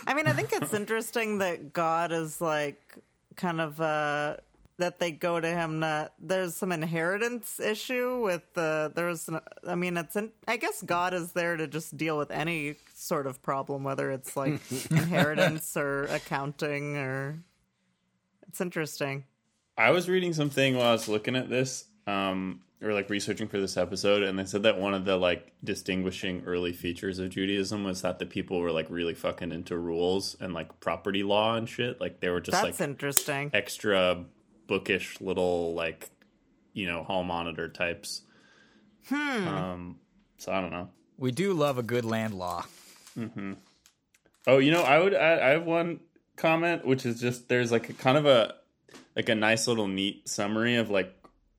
I 0.08 0.14
mean, 0.14 0.28
I 0.28 0.34
think 0.34 0.52
it's 0.54 0.74
interesting 0.74 1.38
that 1.40 1.74
God 1.74 2.12
is 2.12 2.42
like 2.42 2.98
kind 3.36 3.60
of 3.62 3.80
uh 3.80 4.38
that 4.78 5.00
they 5.00 5.12
go 5.12 5.40
to 5.40 5.48
him. 5.48 5.80
That 5.82 6.14
there's 6.20 6.56
some 6.56 6.72
inheritance 6.72 7.60
issue 7.60 8.22
with 8.22 8.42
the. 8.54 8.92
There's. 8.94 9.28
An, 9.30 9.40
I 9.68 9.76
mean, 9.76 9.98
it's. 9.98 10.16
In, 10.16 10.32
I 10.48 10.58
guess 10.58 10.82
God 10.82 11.14
is 11.14 11.32
there 11.32 11.56
to 11.58 11.68
just 11.68 11.96
deal 11.96 12.18
with 12.18 12.32
any 12.32 12.76
sort 12.96 13.28
of 13.28 13.42
problem, 13.42 13.84
whether 13.84 14.12
it's 14.12 14.36
like 14.36 14.60
inheritance 14.90 15.78
or 15.78 16.06
accounting 16.06 16.98
or. 16.98 17.40
It's 18.48 18.62
interesting. 18.62 19.26
I 19.78 19.92
was 19.92 20.08
reading 20.08 20.34
something 20.34 20.76
while 20.76 20.90
I 20.90 20.92
was 20.94 21.08
looking 21.08 21.36
at 21.36 21.50
this. 21.50 21.86
Um, 22.08 22.62
or 22.82 22.94
like 22.94 23.10
researching 23.10 23.48
for 23.48 23.60
this 23.60 23.78
episode, 23.78 24.22
and 24.22 24.38
they 24.38 24.46
said 24.46 24.64
that 24.64 24.78
one 24.78 24.94
of 24.94 25.06
the 25.06 25.18
like 25.18 25.54
distinguishing 25.64 26.44
early 26.46 26.74
features 26.74 27.20
of 27.20 27.30
Judaism 27.30 27.84
was 27.84 28.02
that 28.02 28.20
the 28.20 28.26
people 28.26 28.60
were 28.60 28.72
like 28.72 28.88
really 28.90 29.14
fucking 29.14 29.52
into 29.52 29.78
rules 29.78 30.36
and 30.40 30.54
like 30.54 30.80
property 30.80 31.24
law 31.24 31.56
and 31.56 31.68
shit. 31.68 32.00
Like 32.00 32.20
they 32.20 32.30
were 32.30 32.42
just 32.42 32.62
That's 32.62 32.80
like 32.80 32.88
interesting. 32.88 33.50
extra 33.54 34.26
bookish 34.68 35.20
little 35.22 35.74
like 35.74 36.10
you 36.74 36.88
know 36.88 37.04
hall 37.04 37.24
monitor 37.24 37.70
types. 37.70 38.22
Hmm. 39.08 39.48
Um. 39.48 40.00
So 40.38 40.52
I 40.52 40.62
don't 40.62 40.72
know. 40.72 40.90
We 41.18 41.32
do 41.32 41.54
love 41.54 41.78
a 41.78 41.84
good 41.84 42.06
land 42.06 42.34
law. 42.34 42.66
Oh, 44.48 44.58
you 44.58 44.72
know, 44.72 44.84
I 44.84 45.00
would 45.00 45.14
add, 45.14 45.40
I 45.40 45.50
have 45.52 45.64
one 45.64 46.02
comment, 46.36 46.86
which 46.86 47.06
is 47.06 47.20
just 47.20 47.48
there's 47.48 47.72
like 47.72 47.90
a 47.90 47.94
kind 47.94 48.18
of 48.18 48.26
a 48.26 48.56
like 49.16 49.30
a 49.30 49.36
nice 49.36 49.68
little 49.68 49.88
neat 49.88 50.28
summary 50.28 50.76
of 50.76 50.90
like 50.90 51.14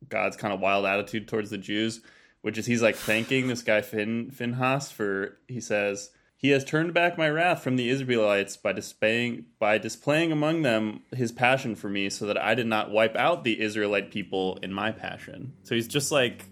God's 0.08 0.36
kind 0.36 0.52
of 0.52 0.60
wild 0.60 0.86
attitude 0.86 1.28
towards 1.28 1.50
the 1.50 1.58
Jews, 1.58 2.00
which 2.42 2.58
is 2.58 2.66
he's 2.66 2.82
like 2.82 2.96
thanking 2.96 3.48
this 3.48 3.62
guy 3.62 3.80
Fin 3.80 4.30
Finhas 4.30 4.92
for 4.92 5.38
he 5.48 5.60
says 5.60 6.10
he 6.38 6.50
has 6.50 6.64
turned 6.64 6.92
back 6.92 7.16
my 7.16 7.28
wrath 7.28 7.62
from 7.62 7.76
the 7.76 7.88
Israelites 7.88 8.56
by 8.56 8.72
displaying 8.72 9.46
by 9.58 9.78
displaying 9.78 10.32
among 10.32 10.62
them 10.62 11.00
his 11.14 11.32
passion 11.32 11.74
for 11.74 11.88
me, 11.88 12.10
so 12.10 12.26
that 12.26 12.38
I 12.38 12.54
did 12.54 12.66
not 12.66 12.90
wipe 12.90 13.16
out 13.16 13.44
the 13.44 13.60
Israelite 13.60 14.10
people 14.10 14.58
in 14.62 14.72
my 14.72 14.92
passion. 14.92 15.54
So 15.62 15.74
he's 15.74 15.88
just 15.88 16.12
like, 16.12 16.44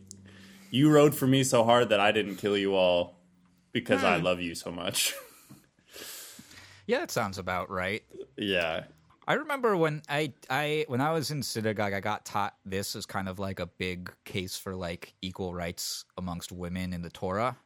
you 0.71 0.91
rode 0.91 1.15
for 1.15 1.27
me 1.27 1.45
so 1.45 1.65
hard 1.65 1.91
that 1.91 2.01
I 2.01 2.13
didn't 2.13 2.37
kill 2.37 2.57
you 2.57 2.75
all 2.75 3.21
because 3.73 4.03
I 4.03 4.19
hmm. 4.19 4.25
love 4.25 4.41
you 4.41 4.55
so 4.55 4.71
much. 4.71 5.15
Yeah, 6.87 7.01
that 7.01 7.11
sounds 7.11 7.39
about 7.39 7.71
right. 7.71 8.03
yeah, 8.37 8.85
I 9.27 9.35
remember 9.35 9.77
when 9.77 10.03
I 10.09 10.33
I 10.51 10.85
when 10.89 11.01
I 11.01 11.13
was 11.13 11.31
in 11.31 11.43
synagogue, 11.43 11.93
I 11.93 12.01
got 12.01 12.25
taught 12.25 12.55
this 12.65 12.95
as 12.95 13.07
kind 13.07 13.29
of 13.29 13.39
like 13.39 13.59
a 13.59 13.67
big 13.67 14.13
case 14.25 14.57
for 14.57 14.75
like 14.75 15.15
equal 15.23 15.55
rights 15.55 16.05
amongst 16.19 16.53
women 16.53 16.93
in 16.93 17.03
the 17.03 17.11
Torah. 17.11 17.57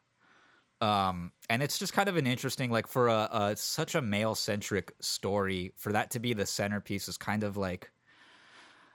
Um, 0.81 1.33
and 1.51 1.61
it's 1.61 1.79
just 1.79 1.93
kind 1.93 2.09
of 2.09 2.17
an 2.17 2.27
interesting, 2.27 2.71
like 2.71 2.87
for 2.87 3.09
a, 3.09 3.29
a 3.33 3.57
such 3.57 3.97
a 3.97 4.03
male 4.03 4.37
centric 4.37 4.93
story, 5.01 5.73
for 5.77 5.93
that 5.93 6.13
to 6.13 6.21
be 6.21 6.35
the 6.35 6.47
centerpiece 6.47 7.09
is 7.09 7.17
kind 7.17 7.43
of 7.43 7.57
like, 7.57 7.91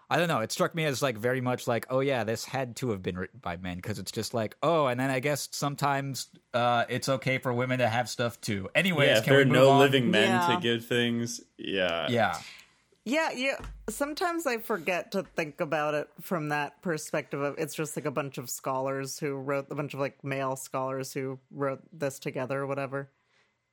I 0.10 0.18
don't 0.18 0.28
know. 0.28 0.40
It 0.42 0.52
struck 0.52 0.76
me 0.76 0.86
as 0.86 1.02
like 1.02 1.18
very 1.18 1.42
much 1.42 1.68
like, 1.68 1.86
oh 1.90 2.00
yeah, 2.02 2.24
this 2.24 2.46
had 2.46 2.76
to 2.78 2.92
have 2.92 3.02
been 3.02 3.18
written 3.18 3.40
by 3.42 3.58
men 3.58 3.78
because 3.78 4.00
it's 4.00 4.12
just 4.12 4.34
like, 4.34 4.56
oh, 4.62 4.88
and 4.88 5.00
then 5.00 5.10
I 5.10 5.20
guess 5.20 5.50
sometimes 5.52 6.28
uh, 6.54 6.86
it's 6.90 7.10
okay 7.10 7.38
for 7.38 7.52
women 7.54 7.80
to 7.80 7.88
have 7.88 8.10
stuff 8.10 8.40
too. 8.42 8.70
Anyways, 8.76 9.08
yeah. 9.08 9.18
If 9.18 9.24
can 9.24 9.32
there 9.34 9.38
we 9.40 9.44
are 9.44 9.46
move 9.48 9.56
no 9.56 9.70
on? 9.72 9.80
living 9.80 10.12
men 10.12 10.30
Yeah. 10.30 10.56
to 10.56 10.62
give 10.62 10.86
things, 10.86 11.42
yeah, 11.58 12.08
Yeah. 12.10 12.38
Yeah, 13.06 13.32
yeah. 13.32 13.58
Sometimes 13.90 14.48
I 14.48 14.60
forget 14.60 15.12
to 15.12 15.24
think 15.24 15.60
about 15.60 15.94
it 15.94 16.08
from 16.22 16.48
that 16.50 16.82
perspective 16.82 17.42
of 17.42 17.56
it's 17.58 17.76
just 17.76 17.98
like 17.98 18.06
a 18.06 18.12
bunch 18.12 18.38
of 18.38 18.50
scholars 18.50 19.20
who 19.20 19.36
wrote 19.36 19.68
a 19.70 19.76
bunch 19.76 19.94
of 19.94 20.00
like 20.00 20.24
male 20.24 20.56
scholars 20.56 21.12
who 21.12 21.38
wrote 21.52 21.82
this 21.92 22.18
together 22.18 22.62
or 22.62 22.68
whatever, 22.68 23.10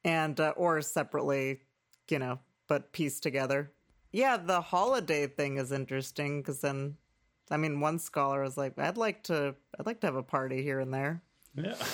and 0.05 0.41
uh, 0.41 0.53
or 0.57 0.83
separately, 0.83 1.61
you 2.09 2.19
know, 2.19 2.41
but 2.67 2.91
pieced 2.93 3.23
together. 3.23 3.71
Yeah, 4.13 4.37
the 4.37 4.61
holiday 4.61 5.27
thing 5.27 5.59
is 5.59 5.73
interesting 5.73 6.41
because 6.41 6.61
then, 6.61 6.97
I 7.51 7.57
mean, 7.57 7.81
one 7.81 7.99
scholar 7.99 8.43
was 8.43 8.57
like, 8.57 8.79
"I'd 8.79 8.97
like 8.97 9.25
to, 9.25 9.55
I'd 9.79 9.87
like 9.87 10.01
to 10.01 10.07
have 10.07 10.17
a 10.17 10.23
party 10.23 10.63
here 10.63 10.81
and 10.81 10.93
there." 10.93 11.23
yeah. 11.55 11.75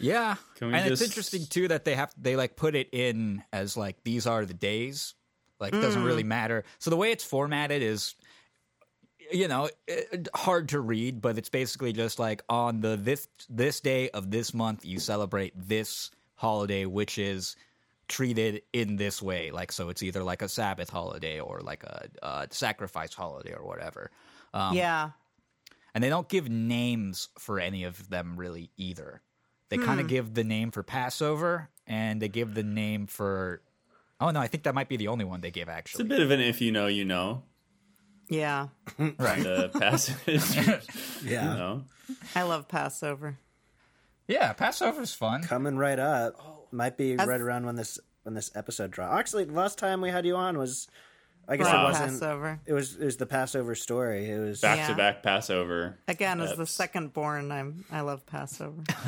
Yeah, 0.00 0.36
Can 0.56 0.68
we 0.68 0.74
and 0.74 0.90
it's 0.90 1.02
interesting 1.02 1.44
too 1.44 1.68
that 1.68 1.84
they 1.84 1.94
have 1.94 2.10
they 2.16 2.34
like 2.34 2.56
put 2.56 2.74
it 2.74 2.88
in 2.92 3.42
as 3.52 3.76
like 3.76 4.02
these 4.02 4.26
are 4.26 4.46
the 4.46 4.54
days. 4.54 5.12
Like 5.60 5.74
it 5.74 5.82
doesn't 5.82 6.04
really 6.04 6.24
mm. 6.24 6.28
matter. 6.28 6.64
So 6.78 6.88
the 6.88 6.96
way 6.96 7.12
it's 7.12 7.22
formatted 7.22 7.82
is, 7.82 8.14
you 9.30 9.46
know, 9.46 9.68
it, 9.86 10.28
hard 10.34 10.70
to 10.70 10.80
read, 10.80 11.20
but 11.20 11.36
it's 11.36 11.50
basically 11.50 11.92
just 11.92 12.18
like 12.18 12.42
on 12.48 12.80
the 12.80 12.96
this 12.96 13.28
this 13.50 13.80
day 13.80 14.08
of 14.08 14.30
this 14.30 14.54
month 14.54 14.86
you 14.86 14.98
celebrate 14.98 15.52
this 15.54 16.10
holiday, 16.34 16.86
which 16.86 17.18
is 17.18 17.56
treated 18.10 18.62
in 18.72 18.96
this 18.96 19.22
way. 19.22 19.50
Like 19.50 19.72
so, 19.72 19.88
it's 19.88 20.02
either 20.02 20.22
like 20.22 20.42
a 20.42 20.48
Sabbath 20.48 20.90
holiday 20.90 21.40
or 21.40 21.60
like 21.60 21.84
a, 21.84 22.08
a 22.22 22.46
sacrifice 22.50 23.14
holiday 23.14 23.54
or 23.54 23.64
whatever. 23.64 24.10
Um, 24.52 24.76
yeah, 24.76 25.10
and 25.94 26.04
they 26.04 26.10
don't 26.10 26.28
give 26.28 26.48
names 26.48 27.28
for 27.38 27.58
any 27.58 27.84
of 27.84 28.10
them 28.10 28.36
really 28.36 28.70
either. 28.76 29.22
They 29.70 29.78
kind 29.78 30.00
of 30.00 30.08
give 30.08 30.34
the 30.34 30.42
name 30.42 30.72
for 30.72 30.82
Passover 30.82 31.70
and 31.86 32.20
they 32.20 32.28
give 32.28 32.54
the 32.54 32.64
name 32.64 33.06
for 33.06 33.62
Oh 34.20 34.30
no, 34.30 34.40
I 34.40 34.48
think 34.48 34.64
that 34.64 34.74
might 34.74 34.88
be 34.88 34.96
the 34.96 35.06
only 35.06 35.24
one 35.24 35.40
they 35.40 35.52
give 35.52 35.68
actually. 35.68 36.02
It's 36.02 36.12
a 36.12 36.16
bit 36.16 36.20
of 36.20 36.32
an 36.32 36.40
if 36.40 36.60
you 36.60 36.72
know, 36.72 36.88
you 36.88 37.04
know 37.04 37.44
yeah. 38.30 38.68
right. 38.98 39.42
the 39.42 39.70
passage. 39.78 40.86
Yeah. 41.22 41.52
you 41.52 41.58
know, 41.58 41.84
I 42.34 42.42
love 42.42 42.66
Passover. 42.66 43.38
Yeah, 44.26 44.54
Passover's 44.54 45.12
fun. 45.12 45.42
Coming 45.42 45.76
right 45.76 45.98
up. 45.98 46.59
Might 46.72 46.96
be 46.96 47.14
As- 47.14 47.26
right 47.26 47.40
around 47.40 47.66
when 47.66 47.76
this 47.76 47.98
when 48.22 48.34
this 48.34 48.50
episode 48.54 48.90
dropped. 48.90 49.14
Actually, 49.18 49.44
the 49.44 49.52
last 49.52 49.78
time 49.78 50.00
we 50.00 50.10
had 50.10 50.24
you 50.26 50.36
on 50.36 50.58
was 50.58 50.88
I 51.48 51.56
guess 51.56 51.66
Wow. 51.66 51.80
it 51.82 51.84
wasn't 51.88 52.10
Passover. 52.12 52.60
it 52.66 52.72
was 52.72 52.96
it 52.96 53.04
was 53.04 53.16
the 53.16 53.26
Passover 53.26 53.74
story. 53.74 54.30
It 54.30 54.38
was 54.38 54.60
back 54.60 54.86
to 54.88 54.94
back 54.94 55.22
Passover. 55.22 55.98
Again, 56.06 56.40
as 56.40 56.56
the 56.56 56.66
second 56.66 57.12
born, 57.12 57.50
I'm 57.50 57.84
I 57.90 58.02
love 58.02 58.24
Passover. 58.26 58.82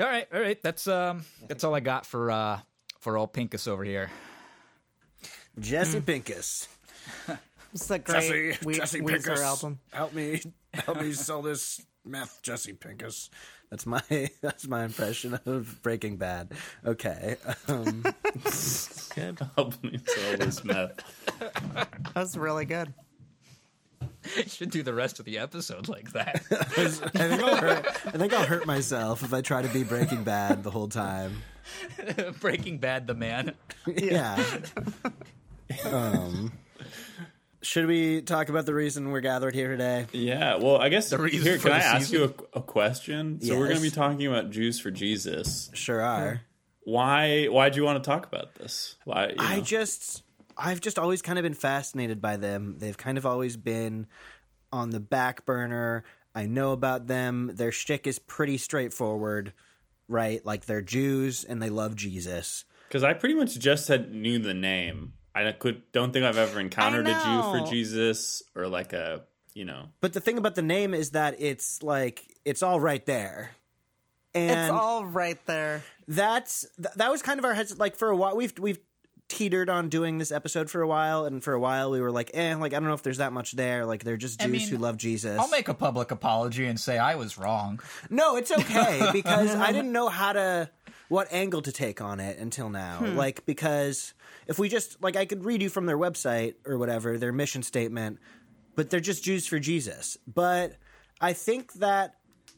All 0.00 0.04
right, 0.06 0.28
all 0.32 0.40
right. 0.40 0.62
That's 0.62 0.86
um 0.86 1.24
that's 1.48 1.64
all 1.64 1.74
I 1.74 1.80
got 1.80 2.06
for 2.06 2.30
uh 2.30 2.60
for 3.00 3.16
old 3.18 3.32
Pinkus 3.32 3.66
over 3.66 3.82
here. 3.84 4.10
Jesse 5.58 6.00
Pincus. 6.00 6.68
It's 7.74 7.90
a 7.90 7.98
great 7.98 8.64
we- 8.64 8.78
Weezer 8.78 9.38
album. 9.38 9.80
Help 9.92 10.12
me 10.14 10.40
help 10.72 11.00
me 11.00 11.12
sell 11.12 11.42
this 11.42 11.82
meth, 12.08 12.40
Jesse 12.42 12.72
Pincus. 12.72 13.30
That's 13.70 13.86
my 13.86 14.02
that's 14.40 14.66
my 14.66 14.84
impression 14.84 15.38
of 15.46 15.82
Breaking 15.82 16.16
Bad. 16.16 16.52
Okay. 16.84 17.36
Um, 17.68 18.04
Help 19.56 19.82
me 19.82 19.98
sell 20.06 20.36
this 20.36 20.64
meth. 20.64 20.96
That 21.74 22.12
was 22.14 22.38
really 22.38 22.64
good. 22.64 22.94
I 24.36 24.42
should 24.42 24.70
do 24.70 24.82
the 24.82 24.94
rest 24.94 25.18
of 25.18 25.24
the 25.24 25.38
episode 25.38 25.88
like 25.88 26.12
that. 26.12 26.42
I 26.50 27.28
think 27.28 27.42
I'll 27.42 27.56
hurt 27.56 27.86
I 27.86 28.10
think 28.10 28.32
I'll 28.32 28.46
hurt 28.46 28.66
myself 28.66 29.22
if 29.22 29.32
I 29.34 29.40
try 29.40 29.62
to 29.62 29.68
be 29.68 29.84
Breaking 29.84 30.22
Bad 30.24 30.62
the 30.62 30.70
whole 30.70 30.88
time. 30.88 31.42
Breaking 32.40 32.78
Bad 32.78 33.06
the 33.06 33.14
man. 33.14 33.54
Yeah. 33.86 34.42
um 35.84 36.52
should 37.62 37.86
we 37.86 38.22
talk 38.22 38.48
about 38.48 38.66
the 38.66 38.74
reason 38.74 39.10
we're 39.10 39.20
gathered 39.20 39.54
here 39.54 39.68
today? 39.68 40.06
Yeah, 40.12 40.56
well, 40.56 40.76
I 40.76 40.88
guess 40.88 41.10
the 41.10 41.18
reason 41.18 41.42
here, 41.42 41.58
for 41.58 41.68
can 41.68 41.72
I 41.72 41.80
the 41.80 41.84
ask 41.84 42.12
you 42.12 42.24
a, 42.24 42.58
a 42.58 42.62
question? 42.62 43.40
So 43.40 43.58
we're 43.58 43.66
going 43.66 43.78
to 43.78 43.82
be 43.82 43.90
talking 43.90 44.26
about 44.26 44.50
Jews 44.50 44.78
for 44.80 44.90
Jesus. 44.90 45.70
Sure 45.74 46.00
are. 46.00 46.42
Why? 46.84 47.46
Why 47.46 47.68
do 47.68 47.76
you 47.76 47.84
want 47.84 48.02
to 48.02 48.08
talk 48.08 48.26
about 48.26 48.54
this? 48.54 48.96
Why? 49.04 49.28
you 49.28 49.34
I 49.38 49.60
just 49.60 50.22
I've 50.56 50.80
just 50.80 50.98
always 50.98 51.22
kind 51.22 51.38
of 51.38 51.42
been 51.42 51.54
fascinated 51.54 52.20
by 52.20 52.36
them. 52.36 52.76
They've 52.78 52.96
kind 52.96 53.18
of 53.18 53.26
always 53.26 53.56
been 53.56 54.06
on 54.72 54.90
the 54.90 55.00
back 55.00 55.44
burner. 55.44 56.04
I 56.34 56.46
know 56.46 56.72
about 56.72 57.06
them. 57.06 57.50
Their 57.54 57.72
shtick 57.72 58.06
is 58.06 58.18
pretty 58.18 58.58
straightforward, 58.58 59.52
right? 60.08 60.44
Like 60.44 60.66
they're 60.66 60.82
Jews 60.82 61.44
and 61.44 61.62
they 61.62 61.70
love 61.70 61.94
Jesus. 61.94 62.64
Because 62.88 63.04
I 63.04 63.12
pretty 63.12 63.34
much 63.34 63.58
just 63.58 63.86
said 63.86 64.14
knew 64.14 64.38
the 64.38 64.54
name. 64.54 65.12
I 65.34 65.52
could 65.52 65.82
don't 65.92 66.12
think 66.12 66.24
I've 66.24 66.38
ever 66.38 66.58
encountered 66.60 67.06
a 67.06 67.12
Jew 67.12 67.42
for 67.42 67.70
Jesus 67.70 68.42
or 68.56 68.66
like 68.68 68.92
a 68.92 69.22
you 69.54 69.64
know. 69.64 69.88
But 70.00 70.12
the 70.12 70.20
thing 70.20 70.38
about 70.38 70.54
the 70.54 70.62
name 70.62 70.94
is 70.94 71.10
that 71.10 71.36
it's 71.40 71.82
like 71.82 72.24
it's 72.44 72.62
all 72.62 72.80
right 72.80 73.04
there. 73.06 73.50
And 74.34 74.50
It's 74.50 74.70
all 74.70 75.04
right 75.06 75.38
there. 75.46 75.82
that's 76.06 76.66
th- 76.80 76.94
that 76.96 77.10
was 77.10 77.22
kind 77.22 77.38
of 77.38 77.44
our 77.44 77.54
heads 77.54 77.78
like 77.78 77.96
for 77.96 78.10
a 78.10 78.16
while 78.16 78.36
we've 78.36 78.56
we've 78.58 78.78
teetered 79.28 79.68
on 79.68 79.90
doing 79.90 80.16
this 80.16 80.32
episode 80.32 80.70
for 80.70 80.80
a 80.80 80.86
while 80.88 81.26
and 81.26 81.44
for 81.44 81.52
a 81.52 81.60
while 81.60 81.90
we 81.90 82.00
were 82.00 82.10
like 82.10 82.30
eh 82.32 82.54
like 82.54 82.72
I 82.72 82.76
don't 82.78 82.88
know 82.88 82.94
if 82.94 83.02
there's 83.02 83.18
that 83.18 83.30
much 83.32 83.52
there 83.52 83.84
like 83.84 84.02
they're 84.04 84.16
just 84.16 84.40
I 84.40 84.46
Jews 84.46 84.52
mean, 84.52 84.68
who 84.70 84.76
love 84.78 84.96
Jesus. 84.96 85.38
I'll 85.38 85.50
make 85.50 85.68
a 85.68 85.74
public 85.74 86.10
apology 86.10 86.64
and 86.66 86.78
say 86.80 86.96
I 86.98 87.14
was 87.16 87.36
wrong. 87.36 87.80
No, 88.10 88.36
it's 88.36 88.50
okay 88.50 89.10
because 89.12 89.54
I 89.54 89.72
didn't 89.72 89.92
know 89.92 90.08
how 90.08 90.32
to 90.32 90.70
what 91.08 91.28
angle 91.32 91.62
to 91.62 91.72
take 91.72 92.00
on 92.00 92.20
it 92.20 92.38
until 92.38 92.68
now. 92.68 93.04
Like 93.04 93.44
because 93.46 94.14
if 94.46 94.58
we 94.58 94.68
just 94.68 95.02
like 95.02 95.16
I 95.16 95.24
could 95.24 95.44
read 95.44 95.62
you 95.62 95.68
from 95.68 95.86
their 95.86 95.98
website 95.98 96.54
or 96.66 96.78
whatever, 96.78 97.18
their 97.18 97.32
mission 97.32 97.62
statement, 97.62 98.18
but 98.74 98.90
they're 98.90 99.00
just 99.00 99.24
Jews 99.24 99.46
for 99.46 99.58
Jesus. 99.58 100.16
But 100.26 100.76
I 101.20 101.32
think 101.32 101.72
that 101.74 102.14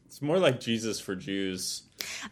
It's 0.07 0.21
more 0.21 0.39
like 0.39 0.61
Jesus 0.61 1.01
for 1.01 1.15
Jews. 1.15 1.83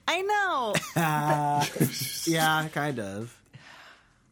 I 0.06 0.22
know. 0.22 0.74
yeah, 2.26 2.68
kind 2.68 2.98
of. 2.98 3.34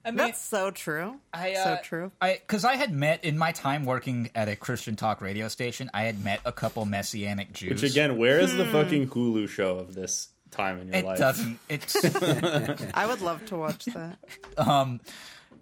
I 0.04 0.10
mean, 0.10 0.18
That's 0.18 0.40
so 0.40 0.70
true. 0.70 1.16
I, 1.34 1.54
so 1.54 1.60
uh, 1.60 1.76
true. 1.82 2.12
I 2.20 2.34
because 2.34 2.64
I 2.64 2.76
had 2.76 2.92
met 2.92 3.24
in 3.24 3.36
my 3.36 3.50
time 3.50 3.84
working 3.84 4.30
at 4.36 4.48
a 4.48 4.54
Christian 4.54 4.94
talk 4.94 5.20
radio 5.20 5.48
station. 5.48 5.90
I 5.92 6.02
had 6.02 6.22
met 6.24 6.40
a 6.44 6.52
couple 6.52 6.84
messianic 6.84 7.52
Jews. 7.52 7.82
Which 7.82 7.90
again, 7.90 8.16
where 8.16 8.38
is 8.38 8.56
the 8.56 8.66
fucking 8.66 9.08
Hulu 9.08 9.48
show 9.48 9.78
of 9.78 9.94
this 9.94 10.28
time 10.50 10.80
in 10.80 10.88
your 10.88 10.96
it 10.96 11.04
life? 11.04 11.18
doesn't. 11.18 11.58
It's 11.68 11.96
I 12.94 13.06
would 13.06 13.20
love 13.20 13.44
to 13.46 13.56
watch 13.56 13.84
that. 13.86 14.18
um 14.56 15.00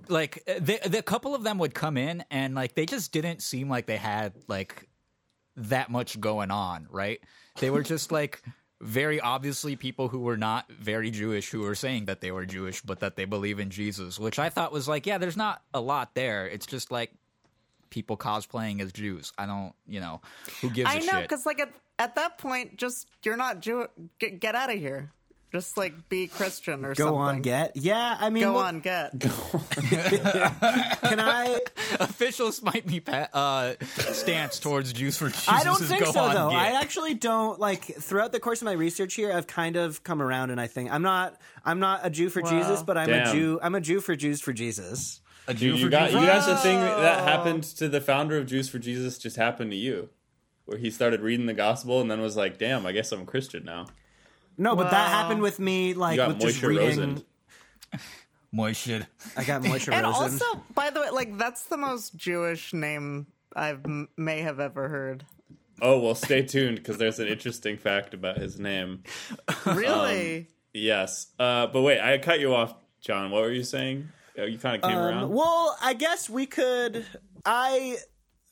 like 0.08 0.44
the 0.46 0.78
the 0.86 1.02
couple 1.02 1.34
of 1.34 1.42
them 1.44 1.58
would 1.58 1.74
come 1.74 1.96
in 1.96 2.24
and 2.30 2.54
like 2.54 2.74
they 2.74 2.86
just 2.86 3.12
didn't 3.12 3.40
seem 3.42 3.68
like 3.68 3.86
they 3.86 3.96
had 3.96 4.32
like 4.48 4.88
that 5.56 5.90
much 5.90 6.20
going 6.20 6.50
on, 6.50 6.86
right? 6.90 7.20
They 7.60 7.70
were 7.70 7.82
just 7.82 8.12
like 8.12 8.42
very 8.80 9.20
obviously 9.20 9.76
people 9.76 10.08
who 10.08 10.18
were 10.20 10.36
not 10.36 10.70
very 10.70 11.10
Jewish 11.10 11.48
who 11.50 11.60
were 11.60 11.74
saying 11.76 12.06
that 12.06 12.20
they 12.20 12.32
were 12.32 12.44
Jewish 12.44 12.82
but 12.82 13.00
that 13.00 13.16
they 13.16 13.24
believe 13.24 13.58
in 13.60 13.70
Jesus, 13.70 14.18
which 14.18 14.38
I 14.38 14.50
thought 14.50 14.72
was 14.72 14.88
like, 14.88 15.06
yeah, 15.06 15.16
there's 15.18 15.36
not 15.36 15.62
a 15.72 15.80
lot 15.80 16.14
there. 16.14 16.46
It's 16.46 16.66
just 16.66 16.90
like 16.90 17.12
people 17.90 18.16
cosplaying 18.16 18.80
as 18.80 18.92
Jews. 18.92 19.32
I 19.38 19.46
don't, 19.46 19.72
you 19.86 20.00
know, 20.00 20.20
who 20.60 20.68
gives 20.68 20.90
I 20.90 20.96
a 20.96 20.98
know, 20.98 21.12
shit? 21.12 21.22
because 21.22 21.46
like 21.46 21.60
at, 21.60 21.72
at 21.98 22.14
that 22.16 22.38
point, 22.38 22.76
just 22.76 23.06
you're 23.22 23.36
not 23.36 23.60
Jew. 23.60 23.86
Get, 24.18 24.40
get 24.40 24.54
out 24.54 24.72
of 24.72 24.78
here. 24.78 25.10
Just 25.52 25.76
like 25.76 26.08
be 26.08 26.26
Christian 26.26 26.84
or 26.84 26.96
something. 26.96 27.14
Go 27.14 27.20
something. 27.20 27.36
on, 27.36 27.42
get. 27.42 27.76
Yeah, 27.76 28.16
I 28.18 28.28
mean, 28.30 28.42
Go 28.42 28.54
look, 28.54 28.64
on, 28.64 28.80
get. 28.80 29.12
Can 29.20 31.20
I? 31.20 31.60
Officials 32.00 32.60
might 32.62 32.84
be 32.86 32.98
pa- 32.98 33.28
uh, 33.32 33.74
stance 34.12 34.58
towards 34.58 34.92
Jews 34.92 35.16
for 35.16 35.28
Jesus 35.28 35.48
I 35.48 35.62
don't 35.62 35.80
is 35.80 35.88
think 35.88 36.04
go 36.04 36.10
so, 36.10 36.20
on, 36.22 36.34
though. 36.34 36.50
get. 36.50 36.58
I 36.58 36.80
actually 36.80 37.14
don't 37.14 37.60
like. 37.60 37.84
Throughout 37.84 38.32
the 38.32 38.40
course 38.40 38.62
of 38.62 38.66
my 38.66 38.72
research 38.72 39.14
here, 39.14 39.32
I've 39.32 39.46
kind 39.46 39.76
of 39.76 40.02
come 40.02 40.20
around, 40.20 40.50
and 40.50 40.60
I 40.60 40.66
think 40.66 40.90
I'm 40.90 41.02
not. 41.02 41.40
I'm 41.64 41.78
not 41.78 42.00
a 42.02 42.10
Jew 42.10 42.30
for 42.30 42.42
Jesus, 42.42 42.82
but 42.82 42.98
I'm 42.98 43.10
a 43.10 43.24
Damn. 43.24 43.36
Jew. 43.36 43.60
I'm 43.62 43.76
a 43.76 43.80
Jew 43.80 44.00
for 44.00 44.16
Jews 44.16 44.40
for 44.40 44.52
Jesus. 44.52 45.20
a 45.46 45.54
Jew 45.54 45.70
Dude, 45.72 45.78
for 45.78 45.84
you 45.84 45.90
got 45.90 46.06
Jesus. 46.10 46.20
you 46.20 46.26
got 46.26 46.46
the 46.46 46.56
thing 46.56 46.80
that 46.80 47.28
happened 47.28 47.62
to 47.62 47.88
the 47.88 48.00
founder 48.00 48.38
of 48.38 48.46
Jews 48.46 48.68
for 48.68 48.80
Jesus 48.80 49.18
just 49.18 49.36
happened 49.36 49.70
to 49.70 49.76
you, 49.76 50.08
where 50.66 50.78
he 50.78 50.90
started 50.90 51.20
reading 51.20 51.46
the 51.46 51.54
gospel 51.54 52.00
and 52.00 52.10
then 52.10 52.20
was 52.20 52.36
like, 52.36 52.58
"Damn, 52.58 52.86
I 52.86 52.92
guess 52.92 53.12
I'm 53.12 53.22
a 53.22 53.26
Christian 53.26 53.64
now." 53.64 53.86
No, 54.56 54.76
but 54.76 54.90
that 54.90 55.08
happened 55.10 55.42
with 55.42 55.58
me. 55.58 55.94
Like 55.94 56.12
You 56.12 56.16
got 56.18 56.28
with 56.28 56.40
just 56.40 56.62
reading. 56.62 56.86
Rosen. 56.86 57.22
Moishid. 58.54 59.06
I 59.36 59.44
got 59.44 59.62
Moshe 59.62 59.88
And 59.92 60.06
Rosen. 60.06 60.22
also, 60.22 60.44
by 60.74 60.90
the 60.90 61.00
way, 61.00 61.10
like 61.10 61.36
that's 61.38 61.64
the 61.64 61.76
most 61.76 62.16
Jewish 62.16 62.72
name 62.72 63.26
I 63.56 63.76
may 64.16 64.42
have 64.42 64.60
ever 64.60 64.88
heard. 64.88 65.24
Oh 65.82 65.98
well, 65.98 66.14
stay 66.14 66.42
tuned 66.42 66.76
because 66.76 66.98
there's 66.98 67.18
an 67.18 67.26
interesting 67.26 67.76
fact 67.76 68.14
about 68.14 68.38
his 68.38 68.58
name. 68.60 69.02
Really? 69.66 70.48
Yes, 70.72 71.28
uh, 71.38 71.66
but 71.68 71.82
wait, 71.82 72.00
I 72.00 72.18
cut 72.18 72.38
you 72.40 72.54
off, 72.54 72.74
John. 73.00 73.30
What 73.32 73.42
were 73.42 73.52
you 73.52 73.64
saying? 73.64 74.08
Oh, 74.38 74.44
you 74.44 74.58
kind 74.58 74.76
of 74.76 74.88
came 74.88 74.98
around. 74.98 75.24
Um, 75.24 75.32
well, 75.32 75.76
I 75.82 75.94
guess 75.94 76.28
we 76.30 76.46
could. 76.46 77.04
I 77.44 77.96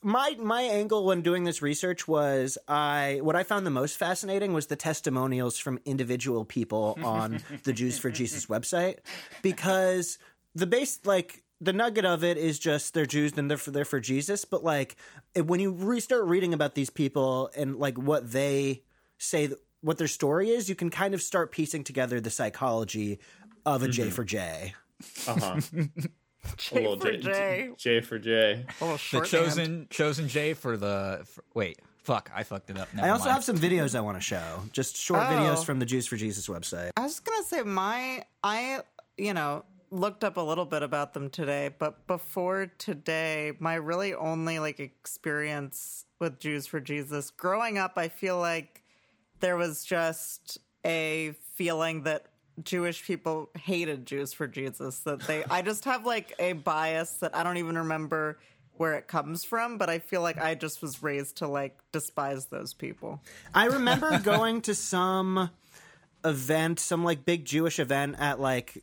my 0.03 0.37
my 0.39 0.63
angle 0.63 1.05
when 1.05 1.23
doing 1.23 1.45
this 1.45 1.63
research 1.63 2.09
was 2.09 2.59
I 2.67 3.21
what 3.23 3.37
I 3.37 3.45
found 3.45 3.65
the 3.67 3.71
most 3.71 3.97
fascinating 3.97 4.53
was 4.53 4.67
the 4.67 4.77
testimonials 4.77 5.59
from 5.59 5.79
individual 5.85 6.45
people 6.45 6.99
on 7.05 7.41
the 7.65 7.73
Jews 7.73 7.99
for 7.99 8.11
Jesus 8.11 8.47
website 8.47 8.99
because 9.43 10.19
the 10.55 10.67
base 10.67 11.01
like 11.05 11.43
the 11.61 11.73
nugget 11.73 12.05
of 12.05 12.25
it 12.25 12.37
is 12.37 12.59
just 12.59 12.93
they're 12.93 13.07
Jews 13.07 13.35
and 13.37 13.49
they're 13.49 13.57
for, 13.57 13.71
they're 13.71 13.85
for 13.85 14.01
Jesus, 14.01 14.45
but 14.45 14.65
like 14.65 14.97
when 15.37 15.61
you 15.61 15.71
re- 15.71 16.01
start 16.01 16.25
reading 16.25 16.53
about 16.53 16.75
these 16.75 16.91
people 16.91 17.51
and 17.57 17.77
like 17.77 17.97
what 17.97 18.33
they 18.33 18.83
say 19.19 19.51
what 19.81 19.99
their 19.99 20.09
story 20.09 20.51
is, 20.51 20.69
you 20.69 20.75
can 20.75 20.91
kind 20.91 21.15
of 21.15 21.23
start 21.23 21.53
piecing 21.53 21.85
together 21.85 22.21
the 22.21 22.31
psychology 22.31 23.21
of 23.65 23.83
a 23.85 23.89
J 23.89 24.11
for 24.11 24.25
J. 24.25 24.75
Uh 25.27 25.39
huh. 25.39 25.61
J 26.57 26.97
for 26.97 27.13
J. 27.17 27.71
J 27.77 28.01
for 28.01 28.19
J. 28.19 28.67
The 28.81 28.97
short 28.97 29.27
chosen 29.27 29.87
chosen 29.91 30.29
J 30.29 30.55
for 30.55 30.77
the 30.77 31.23
for, 31.25 31.45
wait. 31.55 31.79
Fuck, 31.99 32.33
I 32.35 32.43
fucked 32.43 32.69
it 32.69 32.77
up. 32.79 32.93
Never 32.93 33.07
I 33.07 33.11
also 33.11 33.27
mind. 33.27 33.35
have 33.35 33.45
some 33.45 33.57
videos 33.59 33.95
I 33.95 34.01
want 34.01 34.17
to 34.17 34.21
show. 34.21 34.63
Just 34.73 34.97
short 34.97 35.21
Oh. 35.21 35.27
videos 35.27 35.65
from 35.65 35.79
the 35.79 35.87
Jews 35.87 36.07
for 36.09 36.17
Jesus 36.17 36.49
website. 36.49 36.91
I 36.97 37.03
was 37.03 37.21
gonna 37.21 37.45
say 37.45 37.63
my 37.63 38.25
I 38.43 38.81
you 39.17 39.35
know 39.35 39.65
looked 39.91 40.25
up 40.25 40.37
a 40.37 40.41
little 40.41 40.65
bit 40.65 40.83
about 40.83 41.13
them 41.15 41.29
today, 41.31 41.71
but 41.79 42.07
before 42.07 42.67
today, 42.79 43.53
my 43.61 43.75
really 43.75 44.15
only 44.15 44.59
like 44.59 44.81
experience 44.81 46.07
with 46.19 46.41
Jews 46.41 46.67
for 46.67 46.81
Jesus 46.81 47.31
growing 47.31 47.79
up, 47.79 47.93
I 47.97 48.09
feel 48.09 48.39
like 48.39 48.83
there 49.41 49.57
was 49.57 49.85
just 49.85 50.59
a 50.85 51.35
feeling 51.55 52.03
that 52.05 52.27
Jewish 52.63 53.05
people 53.05 53.51
hated 53.59 54.07
Jews 54.07 54.33
for 54.33 54.47
Jesus. 54.47 54.99
That 55.01 55.27
they, 55.27 55.45
I 55.51 55.63
just 55.63 55.85
have 55.85 56.05
like 56.05 56.35
a 56.39 56.53
bias 56.53 57.19
that 57.21 57.35
I 57.37 57.43
don't 57.43 57.57
even 57.59 57.79
remember 57.79 58.39
where 58.77 58.95
it 58.95 59.07
comes 59.07 59.45
from, 59.45 59.79
but 59.79 59.89
I 59.91 59.99
feel 59.99 60.23
like 60.23 60.41
I 60.41 60.55
just 60.55 60.83
was 60.83 61.03
raised 61.03 61.37
to 61.39 61.47
like 61.47 61.79
despise 61.93 62.47
those 62.47 62.75
people. 62.75 63.21
I 63.55 63.67
remember 63.67 64.19
going 64.23 64.63
to 64.63 64.75
some 64.75 65.51
event, 66.25 66.81
some 66.81 67.05
like 67.05 67.25
big 67.25 67.45
Jewish 67.45 67.79
event 67.79 68.17
at 68.19 68.41
like 68.41 68.83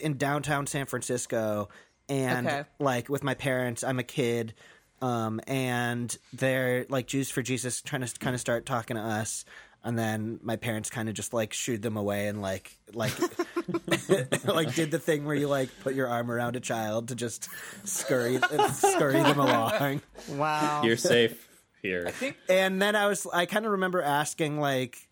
in 0.00 0.18
downtown 0.18 0.66
San 0.66 0.86
Francisco, 0.86 1.68
and 2.08 2.46
Okay. 2.46 2.64
like 2.78 3.08
with 3.08 3.24
my 3.24 3.34
parents. 3.34 3.82
I'm 3.82 3.98
a 3.98 4.04
kid, 4.04 4.54
um, 5.00 5.40
and 5.46 6.16
they're 6.32 6.86
like 6.88 7.06
Jews 7.06 7.30
for 7.30 7.42
Jesus, 7.42 7.80
trying 7.80 8.02
to 8.04 8.18
kind 8.18 8.34
of 8.34 8.40
start 8.40 8.66
talking 8.66 8.96
to 8.96 9.02
us. 9.02 9.44
And 9.86 9.96
then 9.98 10.40
my 10.42 10.56
parents 10.56 10.90
kind 10.90 11.08
of 11.08 11.14
just 11.14 11.32
like 11.32 11.52
shooed 11.52 11.80
them 11.80 11.96
away 11.96 12.26
and 12.26 12.42
like 12.42 12.76
like 12.92 13.12
like 14.44 14.74
did 14.74 14.90
the 14.90 14.98
thing 14.98 15.24
where 15.24 15.34
you 15.36 15.48
like 15.48 15.70
put 15.82 15.94
your 15.94 16.08
arm 16.08 16.30
around 16.30 16.56
a 16.56 16.60
child 16.60 17.08
to 17.08 17.14
just 17.14 17.48
scurry 17.84 18.38
scurry 18.72 19.14
them 19.22 19.38
along. 19.38 20.00
Wow. 20.30 20.82
You're 20.84 20.96
safe 20.96 21.48
here. 21.82 22.08
Think- 22.10 22.36
And 22.48 22.82
then 22.82 22.96
I 22.96 23.06
was, 23.06 23.26
I 23.32 23.46
kind 23.46 23.64
of 23.64 23.72
remember 23.72 24.02
asking 24.02 24.58
like, 24.60 25.08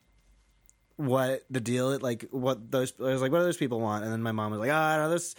what 0.96 1.42
the 1.50 1.60
deal, 1.60 1.96
like 1.98 2.24
what 2.30 2.70
those, 2.70 2.92
I 3.00 3.04
was 3.04 3.22
like, 3.22 3.32
what 3.32 3.38
do 3.38 3.44
those 3.44 3.56
people 3.56 3.80
want? 3.80 4.04
And 4.04 4.12
then 4.12 4.22
my 4.22 4.32
mom 4.32 4.50
was 4.50 4.60
like, 4.60 4.70
ah, 4.72 4.96
no, 4.98 5.10
those, 5.10 5.34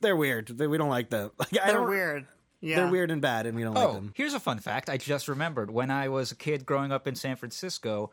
they're 0.00 0.16
weird. 0.16 0.48
They, 0.48 0.66
we 0.66 0.78
don't 0.78 0.90
like 0.90 1.10
them. 1.10 1.30
Like, 1.38 1.58
I 1.62 1.66
They're 1.66 1.76
don't, 1.80 1.88
weird. 1.90 2.26
Yeah. 2.60 2.76
They're 2.76 2.88
weird 2.90 3.10
and 3.10 3.20
bad, 3.20 3.46
and 3.46 3.54
we 3.54 3.62
don't 3.64 3.74
like 3.74 3.88
Oh, 3.88 3.92
them. 3.94 4.12
here's 4.16 4.32
a 4.34 4.40
fun 4.40 4.58
fact. 4.60 4.88
I 4.88 4.96
just 4.96 5.28
remembered 5.28 5.70
when 5.70 5.90
I 5.90 6.08
was 6.08 6.32
a 6.32 6.34
kid 6.36 6.64
growing 6.64 6.90
up 6.90 7.06
in 7.06 7.14
San 7.14 7.36
Francisco, 7.36 8.10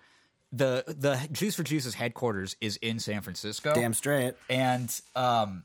the 0.53 0.83
the 0.87 1.19
Juice 1.31 1.55
for 1.55 1.63
Juice's 1.63 1.95
headquarters 1.95 2.55
is 2.61 2.77
in 2.77 2.99
San 2.99 3.21
Francisco. 3.21 3.73
Damn 3.73 3.93
straight. 3.93 4.35
And 4.49 4.89
um, 5.15 5.63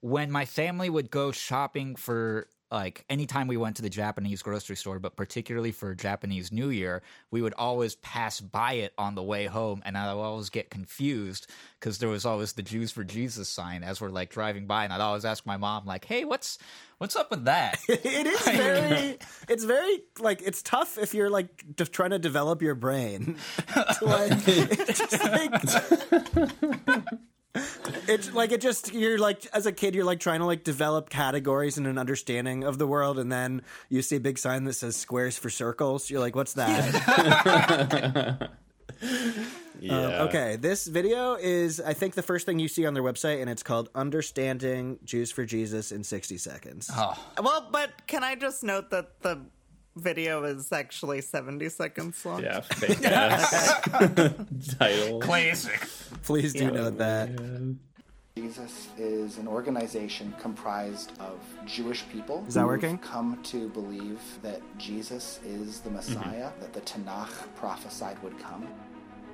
when 0.00 0.30
my 0.30 0.44
family 0.44 0.90
would 0.90 1.10
go 1.10 1.32
shopping 1.32 1.96
for 1.96 2.46
like 2.70 3.04
anytime 3.08 3.46
we 3.46 3.56
went 3.56 3.76
to 3.76 3.82
the 3.82 3.90
Japanese 3.90 4.42
grocery 4.42 4.76
store, 4.76 4.98
but 4.98 5.16
particularly 5.16 5.70
for 5.70 5.94
Japanese 5.94 6.50
New 6.50 6.70
Year, 6.70 7.02
we 7.30 7.40
would 7.40 7.54
always 7.54 7.94
pass 7.96 8.40
by 8.40 8.74
it 8.74 8.92
on 8.98 9.14
the 9.14 9.22
way 9.22 9.46
home, 9.46 9.82
and 9.84 9.96
I 9.96 10.12
would 10.12 10.20
always 10.20 10.50
get 10.50 10.68
confused 10.70 11.48
because 11.78 11.98
there 11.98 12.08
was 12.08 12.26
always 12.26 12.54
the 12.54 12.62
Jews 12.62 12.90
for 12.90 13.04
Jesus 13.04 13.48
sign 13.48 13.84
as 13.84 14.00
we're 14.00 14.08
like 14.08 14.30
driving 14.30 14.66
by, 14.66 14.84
and 14.84 14.92
I'd 14.92 15.00
always 15.00 15.24
ask 15.24 15.46
my 15.46 15.56
mom 15.56 15.86
like, 15.86 16.04
"Hey, 16.04 16.24
what's 16.24 16.58
what's 16.98 17.14
up 17.14 17.30
with 17.30 17.44
that?" 17.44 17.78
It 17.88 18.26
is 18.26 18.40
very, 18.44 19.18
it's 19.48 19.64
very 19.64 20.02
like 20.18 20.42
it's 20.42 20.62
tough 20.62 20.98
if 20.98 21.14
you're 21.14 21.30
like 21.30 21.76
just 21.76 21.92
trying 21.92 22.10
to 22.10 22.18
develop 22.18 22.62
your 22.62 22.74
brain. 22.74 23.36
To, 23.98 24.04
like, 24.04 24.44
just 24.44 25.24
like. 25.24 27.06
It's 28.08 28.32
like 28.32 28.52
it 28.52 28.60
just 28.60 28.92
you're 28.92 29.18
like 29.18 29.46
as 29.52 29.66
a 29.66 29.72
kid 29.72 29.94
you're 29.94 30.04
like 30.04 30.20
trying 30.20 30.40
to 30.40 30.46
like 30.46 30.64
develop 30.64 31.10
categories 31.10 31.78
and 31.78 31.86
an 31.86 31.98
understanding 31.98 32.64
of 32.64 32.78
the 32.78 32.86
world 32.86 33.18
and 33.18 33.30
then 33.30 33.62
you 33.88 34.02
see 34.02 34.16
a 34.16 34.20
big 34.20 34.38
sign 34.38 34.64
that 34.64 34.74
says 34.74 34.96
squares 34.96 35.36
for 35.38 35.50
circles 35.50 36.10
you're 36.10 36.20
like 36.20 36.36
what's 36.36 36.54
that 36.54 38.50
Yeah. 38.98 39.46
Um, 39.90 40.28
okay, 40.28 40.56
this 40.56 40.86
video 40.86 41.34
is, 41.34 41.80
I 41.80 41.92
think, 41.92 42.14
the 42.14 42.22
first 42.22 42.46
thing 42.46 42.58
you 42.58 42.66
see 42.66 42.86
on 42.86 42.94
their 42.94 43.02
website, 43.02 43.42
and 43.42 43.50
it's 43.50 43.62
called 43.62 43.90
Understanding 43.94 44.98
Jews 45.04 45.30
for 45.30 45.44
Jesus 45.44 45.92
in 45.92 46.02
60 46.02 46.38
Seconds. 46.38 46.90
oh. 46.94 47.14
Well, 47.42 47.68
but 47.70 48.06
can 48.06 48.24
I 48.24 48.36
just 48.36 48.64
note 48.64 48.88
that 48.90 49.20
the 49.20 49.42
video 49.96 50.44
is 50.44 50.70
actually 50.72 51.20
70 51.20 51.68
seconds 51.70 52.24
long? 52.24 52.42
Yeah. 52.42 52.60
Fake 52.60 53.04
ass 53.04 53.80
title. 54.78 55.20
Classic. 55.20 55.80
Please 56.22 56.52
do 56.52 56.70
note 56.70 56.98
that. 56.98 57.30
Jesus 58.36 58.88
is 58.98 59.38
an 59.38 59.48
organization 59.48 60.34
comprised 60.38 61.12
of 61.20 61.40
Jewish 61.64 62.04
people 62.12 62.44
Is 62.46 62.52
that 62.54 62.60
who've 62.60 62.68
working? 62.68 62.98
come 62.98 63.40
to 63.44 63.70
believe 63.70 64.20
that 64.42 64.60
Jesus 64.76 65.40
is 65.42 65.80
the 65.80 65.88
mhm. 65.88 65.94
Messiah, 65.94 66.50
that 66.60 66.74
the 66.74 66.82
Tanakh 66.82 67.32
prophesied 67.56 68.22
would 68.22 68.38
come. 68.38 68.68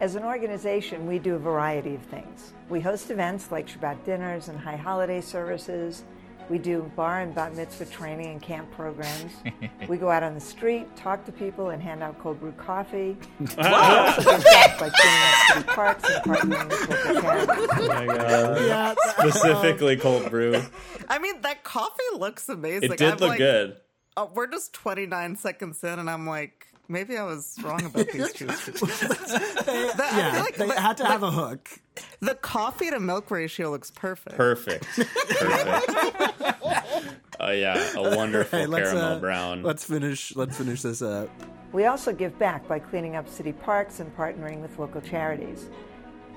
As 0.01 0.15
an 0.15 0.23
organization, 0.23 1.07
we 1.07 1.19
do 1.19 1.35
a 1.35 1.39
variety 1.39 1.97
of 1.97 2.03
things. 2.03 2.53
We 2.69 2.81
host 2.81 3.11
events 3.11 3.51
like 3.51 3.67
Shabbat 3.67 4.05
dinners 4.05 4.49
and 4.49 4.59
high 4.59 4.77
holiday 4.77 5.21
services. 5.21 6.05
We 6.49 6.59
do 6.59 6.91
bar 6.97 7.21
and 7.21 7.35
bat 7.35 7.55
mitzvah 7.55 7.87
training 7.87 8.27
and 8.27 8.43
camp 8.43 8.71
programs. 8.73 9.33
we 9.89 9.97
go 9.97 10.11
out 10.11 10.23
on 10.23 10.35
the 10.35 10.41
street, 10.41 10.95
talk 10.97 11.25
to 11.27 11.33
people, 11.33 11.71
and 11.71 11.83
hand 11.83 12.03
out 12.03 12.19
cold 12.19 12.41
brew 12.41 12.53
coffee. 12.53 13.17
we 13.39 13.47
also 13.65 14.23
give 14.23 14.45
back 14.45 14.79
by 14.79 14.91
cleaning 14.91 15.23
up 15.23 15.49
city 15.49 15.63
parks 15.69 16.05
and 16.11 16.25
partnering 16.25 16.69
with 16.69 16.91
local 16.91 17.21
charities. 17.23 17.69
Oh 17.73 17.89
my 17.89 18.07
god. 18.07 18.61
Yeah, 18.67 18.95
Specifically 19.19 19.97
cold 19.97 20.29
brew. 20.31 20.63
I 21.09 21.19
mean, 21.19 21.41
that 21.43 21.65
coffee 21.65 22.03
looks 22.17 22.49
amazing. 22.49 22.93
It 22.93 22.99
did 22.99 23.13
I'm 23.13 23.19
look 23.19 23.29
like, 23.31 23.39
good. 23.39 23.77
Oh, 24.17 24.31
we're 24.35 24.47
just 24.47 24.73
29 24.75 25.37
seconds 25.37 25.83
in, 25.85 25.99
and 25.99 26.11
I'm 26.11 26.27
like, 26.27 26.62
maybe 26.93 27.17
I 27.17 27.25
was 27.25 27.57
wrong 27.63 27.85
about 27.85 28.09
these 28.09 28.33
Jews. 28.33 28.49
That- 29.67 30.13
I 30.13 30.17
yeah, 30.19 30.33
feel 30.33 30.41
like 30.43 30.57
they 30.57 30.67
the- 30.69 30.81
had 30.81 30.97
to 30.99 31.07
have 31.07 31.23
a 31.23 31.31
hook. 31.31 31.69
The 32.21 32.35
coffee 32.37 32.91
to 32.91 33.01
milk 33.01 33.31
ratio 33.31 33.71
looks 33.71 33.91
perfect. 33.91 34.37
Perfect. 34.37 34.85
Perfect. 34.85 36.63
Oh 37.41 37.51
yeah, 37.51 37.93
a 37.97 38.03
wonderful 38.17 38.59
Hey, 38.59 38.67
let's, 38.67 38.91
caramel 38.91 39.17
uh, 39.17 39.19
brown. 39.21 39.63
Let's 39.63 39.85
finish. 39.85 40.35
Let's 40.37 40.57
finish 40.57 40.83
this 40.83 41.03
up. 41.03 41.29
We 41.73 41.87
also 41.87 42.13
give 42.13 42.39
back 42.39 42.69
by 42.69 42.79
cleaning 42.79 43.17
up 43.17 43.29
city 43.29 43.53
parks 43.53 44.01
and 44.01 44.15
partnering 44.17 44.61
with 44.61 44.79
local 44.79 45.01
charities. 45.01 45.71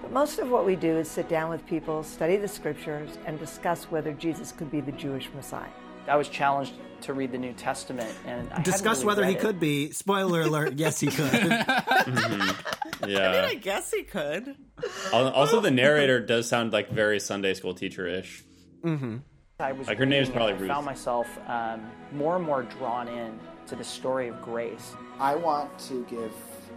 But 0.01 0.11
most 0.11 0.39
of 0.39 0.49
what 0.49 0.65
we 0.65 0.75
do 0.75 0.97
is 0.97 1.09
sit 1.09 1.27
down 1.29 1.49
with 1.49 1.65
people, 1.65 2.03
study 2.03 2.37
the 2.37 2.47
scriptures, 2.47 3.17
and 3.25 3.37
discuss 3.39 3.85
whether 3.85 4.13
Jesus 4.13 4.51
could 4.51 4.71
be 4.71 4.81
the 4.81 4.91
Jewish 4.93 5.29
Messiah. 5.35 5.69
I 6.07 6.15
was 6.15 6.29
challenged 6.29 6.73
to 7.05 7.13
read 7.13 7.31
the 7.31 7.37
New 7.37 7.53
Testament, 7.53 8.13
and 8.25 8.51
I 8.53 8.61
Discuss 8.61 8.97
really 8.97 9.07
whether 9.07 9.25
he 9.25 9.33
it. 9.33 9.39
could 9.39 9.59
be. 9.59 9.91
Spoiler 9.91 10.41
alert. 10.41 10.73
Yes, 10.75 10.99
he 10.99 11.07
could. 11.07 11.33
yeah. 13.07 13.45
I 13.49 13.57
guess 13.61 13.91
he 13.91 14.03
could. 14.03 14.55
Also, 15.13 15.59
the 15.61 15.71
narrator 15.71 16.19
does 16.19 16.47
sound 16.47 16.73
like 16.73 16.89
very 16.89 17.19
Sunday 17.19 17.53
school 17.53 17.73
teacher 17.73 18.07
ish. 18.07 18.43
I 19.59 19.71
was 19.71 19.87
Like, 19.87 19.97
her 19.97 20.05
name's 20.05 20.27
reading 20.29 20.43
it, 20.43 20.47
probably 20.49 20.69
I 20.69 20.73
found 20.73 20.85
myself 20.85 21.39
um, 21.47 21.89
more 22.11 22.35
and 22.35 22.45
more 22.45 22.63
drawn 22.63 23.07
in 23.07 23.39
to 23.67 23.75
the 23.75 23.83
story 23.83 24.27
of 24.27 24.41
grace. 24.41 24.93
I 25.19 25.35
want 25.35 25.77
to 25.87 26.03
give 26.09 26.31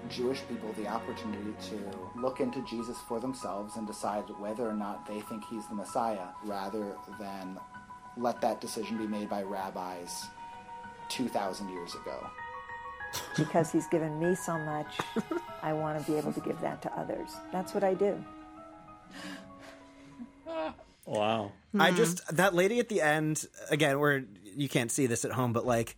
Jewish 0.08 0.40
people 0.48 0.72
the 0.74 0.86
opportunity 0.86 1.54
to 1.70 2.20
look 2.20 2.40
into 2.40 2.64
Jesus 2.64 2.96
for 3.08 3.20
themselves 3.20 3.76
and 3.76 3.86
decide 3.86 4.24
whether 4.38 4.66
or 4.66 4.72
not 4.74 5.06
they 5.06 5.20
think 5.22 5.44
he's 5.50 5.66
the 5.66 5.74
Messiah, 5.74 6.28
rather 6.44 6.96
than 7.18 7.58
let 8.18 8.40
that 8.40 8.60
decision 8.60 8.98
be 8.98 9.06
made 9.06 9.28
by 9.30 9.42
rabbis 9.42 10.26
2,000 11.08 11.68
years 11.70 11.94
ago. 11.94 12.26
Because 13.36 13.72
he's 13.72 13.86
given 13.86 14.18
me 14.18 14.34
so 14.34 14.58
much, 14.58 14.98
I 15.62 15.72
want 15.72 16.04
to 16.04 16.10
be 16.10 16.18
able 16.18 16.32
to 16.32 16.40
give 16.40 16.60
that 16.60 16.82
to 16.82 16.92
others. 16.98 17.30
That's 17.52 17.72
what 17.72 17.82
I 17.82 17.94
do. 17.94 18.22
Wow. 21.06 21.52
I 21.78 21.90
just 21.92 22.36
that 22.36 22.54
lady 22.54 22.80
at 22.80 22.90
the 22.90 23.00
end 23.00 23.46
again. 23.70 23.98
Where 23.98 24.24
you 24.44 24.68
can't 24.68 24.90
see 24.90 25.06
this 25.06 25.24
at 25.24 25.32
home, 25.32 25.52
but 25.52 25.66
like. 25.66 25.96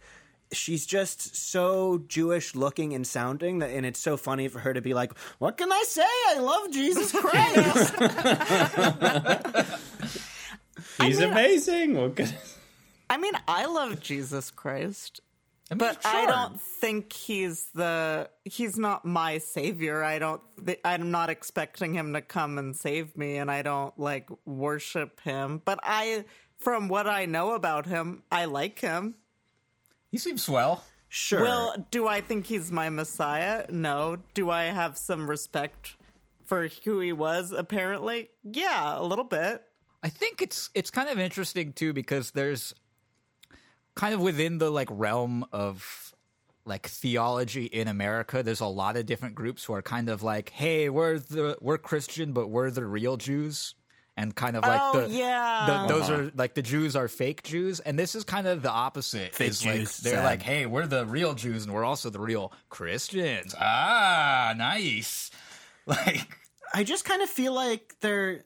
She's 0.53 0.85
just 0.85 1.37
so 1.37 2.03
Jewish 2.09 2.57
looking 2.57 2.93
and 2.93 3.07
sounding 3.07 3.61
that, 3.61 3.71
and 3.71 3.87
it's 3.87 4.01
so 4.01 4.17
funny 4.17 4.49
for 4.49 4.59
her 4.59 4.75
to 4.75 4.81
be 4.81 4.95
like, 4.95 5.17
"What 5.39 5.57
can 5.57 5.71
I 5.71 5.85
say? 5.87 6.03
I 6.03 6.41
love 6.41 6.73
Jesus 6.73 7.13
Christ." 7.13 7.95
He's 11.01 11.21
amazing. 11.21 11.97
What 11.97 12.17
could- 12.17 12.35
I 13.09 13.17
mean, 13.17 13.33
I 13.49 13.67
love 13.67 14.01
Jesus 14.01 14.51
Christ, 14.53 15.21
I 15.71 15.75
mean, 15.75 15.79
but 15.79 15.99
I 16.07 16.27
don't 16.27 16.61
think 16.61 17.13
he's 17.13 17.67
the 17.75 18.31
he's 18.45 18.79
not 18.79 19.05
my 19.05 19.39
savior. 19.39 20.05
I 20.05 20.19
don't. 20.21 20.41
th- 20.65 20.81
I'm 20.85 21.11
not 21.11 21.29
expecting 21.31 21.93
him 21.95 22.13
to 22.15 22.21
come 22.21 22.57
and 22.59 22.77
save 22.77 23.17
me, 23.17 23.37
and 23.39 23.51
I 23.51 23.63
don't 23.63 23.99
like 23.99 24.29
worship 24.47 25.21
him. 25.23 25.61
But 25.65 25.81
I, 25.83 26.25
from 26.59 26.89
what 26.89 27.09
I 27.09 27.27
know 27.27 27.55
about 27.55 27.87
him, 27.87 28.23
I 28.31 28.45
like 28.45 28.79
him. 28.79 29.17
He 30.13 30.19
seems 30.19 30.45
swell. 30.45 30.85
sure. 31.09 31.43
Well, 31.43 31.87
do 31.91 32.07
I 32.07 32.21
think 32.21 32.47
he's 32.47 32.71
my 32.71 32.91
messiah? 32.91 33.67
No. 33.71 34.19
Do 34.35 34.51
I 34.51 34.65
have 34.65 34.97
some 34.97 35.29
respect 35.29 35.97
for 36.47 36.69
who 36.85 37.01
he 37.01 37.13
was? 37.13 37.51
Apparently, 37.53 38.31
yeah, 38.45 38.99
a 38.99 39.03
little 39.03 39.25
bit. 39.25 39.63
I 40.03 40.09
think 40.09 40.41
it's 40.43 40.71
it's 40.75 40.91
kind 40.91 41.09
of 41.09 41.19
interesting 41.19 41.73
too 41.73 41.93
because 41.93 42.31
there's 42.31 42.75
kind 43.95 44.15
of 44.15 44.21
within 44.21 44.59
the 44.59 44.71
like 44.71 44.89
realm 44.91 45.45
of 45.53 46.15
like 46.65 46.87
theology 46.87 47.65
in 47.65 47.89
America, 47.89 48.43
there's 48.43 48.61
a 48.61 48.67
lot 48.67 48.97
of 48.97 49.07
different 49.07 49.35
groups 49.35 49.65
who 49.65 49.73
are 49.75 49.83
kind 49.83 50.09
of 50.09 50.23
like, 50.23 50.51
hey, 50.51 50.89
we're 50.89 51.19
the 51.19 51.57
we're 51.61 51.79
Christian, 51.79 52.33
but 52.33 52.49
we're 52.49 52.71
the 52.71 52.85
real 52.85 53.17
Jews. 53.17 53.75
And 54.17 54.35
kind 54.35 54.55
of 54.55 54.65
like 54.65 54.81
Oh, 54.83 55.01
the, 55.07 55.09
yeah. 55.17 55.87
the 55.87 55.95
those 55.95 56.11
are 56.11 56.31
like 56.35 56.55
the 56.55 56.61
Jews 56.61 56.95
are 56.95 57.09
fake 57.09 57.43
Jews, 57.43 57.81
and 57.81 57.99
this 57.99 58.15
is 58.15 58.23
kind 58.25 58.47
of 58.47 58.61
the 58.61 58.71
opposite. 58.71 59.35
Fake 59.35 59.49
It's 59.49 59.65
like, 59.65 59.77
Jews, 59.77 59.97
they're 59.99 60.17
sad. 60.17 60.25
like, 60.25 60.43
hey, 60.43 60.67
we're 60.67 60.87
the 60.87 61.07
real 61.07 61.33
Jews, 61.33 61.65
and 61.65 61.73
we're 61.73 61.85
also 61.85 62.11
the 62.11 62.21
real 62.21 62.53
Christians. 62.69 63.55
Ah, 63.59 64.53
nice. 64.57 65.31
Like, 65.87 66.29
I 66.75 66.85
just 66.85 67.05
kind 67.07 67.23
of 67.23 67.31
feel 67.31 67.55
like 67.55 67.95
they're. 68.01 68.45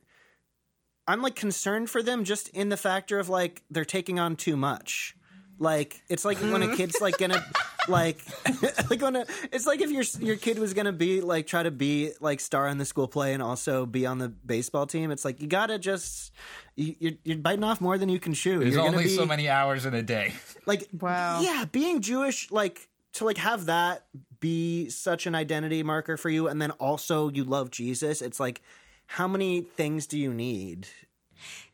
I'm 1.06 1.22
like 1.22 1.34
concerned 1.34 1.90
for 1.90 2.02
them 2.02 2.24
just 2.24 2.48
in 2.48 2.68
the 2.68 2.76
factor 2.76 3.18
of 3.18 3.28
like 3.28 3.62
they're 3.70 3.84
taking 3.84 4.18
on 4.18 4.36
too 4.36 4.56
much. 4.56 5.16
Like 5.58 6.02
it's 6.08 6.24
like 6.24 6.38
when 6.38 6.62
a 6.62 6.66
hmm. 6.66 6.74
kid's 6.74 7.00
like 7.00 7.16
gonna 7.18 7.44
like 7.88 8.18
like 8.90 9.00
when 9.00 9.16
a, 9.16 9.26
it's 9.52 9.66
like 9.66 9.80
if 9.80 9.90
your 9.90 10.02
your 10.20 10.36
kid 10.36 10.58
was 10.58 10.74
gonna 10.74 10.92
be 10.92 11.20
like 11.20 11.46
try 11.46 11.62
to 11.62 11.70
be 11.70 12.12
like 12.20 12.40
star 12.40 12.66
in 12.68 12.78
the 12.78 12.84
school 12.84 13.06
play 13.06 13.34
and 13.34 13.42
also 13.42 13.86
be 13.86 14.04
on 14.04 14.18
the 14.18 14.28
baseball 14.28 14.86
team. 14.86 15.10
It's 15.10 15.24
like 15.24 15.40
you 15.40 15.46
gotta 15.46 15.78
just 15.78 16.32
you, 16.74 16.96
you're, 16.98 17.12
you're 17.24 17.38
biting 17.38 17.64
off 17.64 17.80
more 17.80 17.98
than 17.98 18.08
you 18.08 18.18
can 18.18 18.34
chew. 18.34 18.58
there's 18.58 18.74
you're 18.74 18.82
gonna 18.82 18.96
only 18.96 19.04
be, 19.04 19.16
so 19.16 19.26
many 19.26 19.48
hours 19.48 19.86
in 19.86 19.94
a 19.94 20.02
day. 20.02 20.32
like 20.66 20.88
Wow. 20.98 21.40
yeah 21.40 21.66
being 21.70 22.00
jewish 22.00 22.50
like 22.50 22.88
to 23.12 23.24
like 23.24 23.36
have 23.36 23.66
that 23.66 24.06
be 24.40 24.88
such 24.88 25.26
an 25.26 25.34
identity 25.34 25.82
marker 25.82 26.16
for 26.16 26.30
you 26.30 26.48
and 26.48 26.60
then 26.60 26.70
also 26.72 27.28
you 27.28 27.44
love 27.44 27.70
jesus 27.70 28.22
it's 28.22 28.40
like 28.40 28.62
how 29.06 29.28
many 29.28 29.60
things 29.62 30.06
do 30.06 30.18
you 30.18 30.32
need 30.32 30.88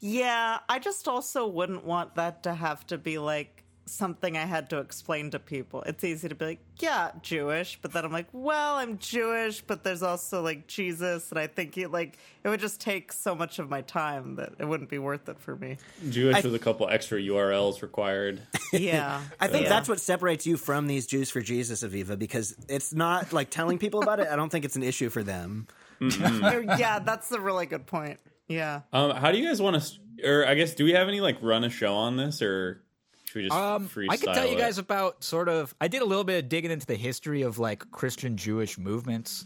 Yeah, 0.01 0.59
I 0.69 0.79
just 0.79 1.07
also 1.09 1.47
wouldn't 1.47 1.85
want 1.85 2.15
that 2.17 2.43
to 2.45 2.55
have 2.55 2.87
to 2.89 2.99
be 2.99 3.19
like 3.19 3.65
something 3.87 4.37
I 4.37 4.45
had 4.45 4.71
to 4.71 4.79
explain 4.79 5.31
to 5.33 5.41
people. 5.41 5.83
It's 5.83 6.05
easy 6.05 6.29
to 6.29 6.35
be 6.37 6.45
like, 6.45 6.61
yeah, 6.79 7.11
Jewish, 7.23 7.77
but 7.83 7.93
then 7.93 8.05
I'm 8.05 8.13
like, 8.13 8.29
well, 8.33 8.77
I'm 8.77 8.99
Jewish, 8.99 9.63
but 9.63 9.83
there's 9.83 10.03
also 10.03 10.43
like 10.43 10.69
Jesus, 10.69 11.31
and 11.31 11.39
I 11.41 11.49
think 11.49 11.77
it 11.77 11.91
like 11.91 12.19
it 12.45 12.49
would 12.49 12.61
just 12.61 12.81
take 12.81 13.13
so 13.13 13.35
much 13.35 13.59
of 13.59 13.69
my 13.69 13.83
time 13.83 14.37
that 14.37 14.53
it 14.59 14.65
wouldn't 14.65 14.91
be 14.91 14.99
worth 14.99 15.29
it 15.29 15.41
for 15.41 15.57
me. 15.57 15.77
Jewish 16.09 16.43
with 16.45 16.55
a 16.55 16.59
couple 16.61 16.89
extra 16.89 17.19
URLs 17.19 17.83
required. 17.83 18.43
Yeah, 18.73 19.21
i 19.41 19.49
think 19.49 19.65
Yeah. 19.65 19.69
that's 19.71 19.89
what 19.89 19.99
separates 19.99 20.47
you 20.47 20.57
from 20.57 20.87
these 20.87 21.09
jews 21.09 21.29
for 21.29 21.41
jesus 21.41 21.83
aviva 21.83 22.17
because 22.17 22.55
it's 22.69 22.93
not 22.95 23.33
like 23.33 23.51
telling 23.51 23.79
people 23.79 24.01
about 24.01 24.21
it 24.21 24.29
i 24.31 24.37
don't 24.37 24.49
think 24.49 24.65
it's 24.65 24.77
an 24.77 24.85
issue 24.85 25.09
for 25.11 25.25
them 25.25 25.67
yeah, 26.01 26.99
that's 27.01 27.31
a 27.33 27.41
really 27.41 27.67
good 27.67 27.87
point. 27.87 28.19
Yeah. 28.49 28.81
Um, 28.93 29.13
how 29.15 29.33
do 29.33 29.39
you 29.39 29.47
guys 29.47 29.61
want 29.63 29.81
to? 29.83 30.29
Or 30.29 30.47
I 30.47 30.55
guess, 30.55 30.75
do 30.75 30.85
we 30.85 30.93
have 30.93 31.09
any 31.09 31.21
like 31.21 31.39
run 31.43 31.65
a 31.65 31.71
show 31.71 31.95
on 31.95 32.17
this, 32.17 32.43
or 32.43 32.83
should 33.25 33.37
we 33.37 33.43
just 33.49 33.57
Um, 33.57 33.89
freestyle? 33.89 34.11
I 34.11 34.17
could 34.17 34.35
tell 34.35 34.47
you 34.47 34.57
it? 34.57 34.61
guys 34.61 34.79
about 34.79 35.23
sort 35.25 35.49
of. 35.49 35.75
I 35.81 35.89
did 35.89 36.03
a 36.03 36.05
little 36.05 36.25
bit 36.25 36.43
of 36.45 36.49
digging 36.49 36.71
into 36.71 36.87
the 36.87 36.97
history 36.97 37.43
of 37.43 37.59
like 37.59 37.91
Christian 37.91 38.37
Jewish 38.37 38.77
movements. 38.79 39.45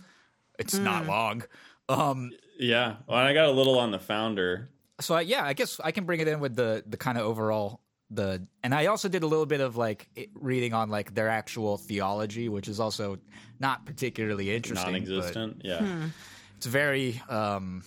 It's 0.58 0.74
not 0.74 1.06
long. 1.06 1.42
Um, 1.88 2.30
Yeah, 2.58 2.96
well, 3.06 3.18
I 3.18 3.34
got 3.34 3.46
a 3.46 3.50
little 3.50 3.78
on 3.78 3.90
the 3.90 3.98
founder. 3.98 4.70
so 5.00 5.16
I, 5.16 5.20
yeah, 5.22 5.44
I 5.44 5.52
guess 5.52 5.80
I 5.82 5.90
can 5.90 6.04
bring 6.04 6.20
it 6.20 6.28
in 6.28 6.40
with 6.40 6.54
the 6.56 6.82
the 6.86 6.96
kind 6.96 7.18
of 7.18 7.24
overall 7.24 7.80
the. 8.10 8.46
And 8.62 8.74
I 8.74 8.86
also 8.86 9.08
did 9.08 9.22
a 9.22 9.26
little 9.26 9.46
bit 9.46 9.60
of 9.60 9.76
like 9.76 10.08
reading 10.34 10.72
on 10.72 10.88
like 10.88 11.14
their 11.14 11.28
actual 11.28 11.76
theology, 11.76 12.48
which 12.48 12.68
is 12.68 12.80
also 12.80 13.18
not 13.60 13.84
particularly 13.86 14.54
interesting. 14.54 14.84
but 14.92 14.92
Non-existent. 15.08 15.60
Yeah. 15.64 16.08
It's 16.56 16.66
very. 16.66 17.20
um 17.28 17.82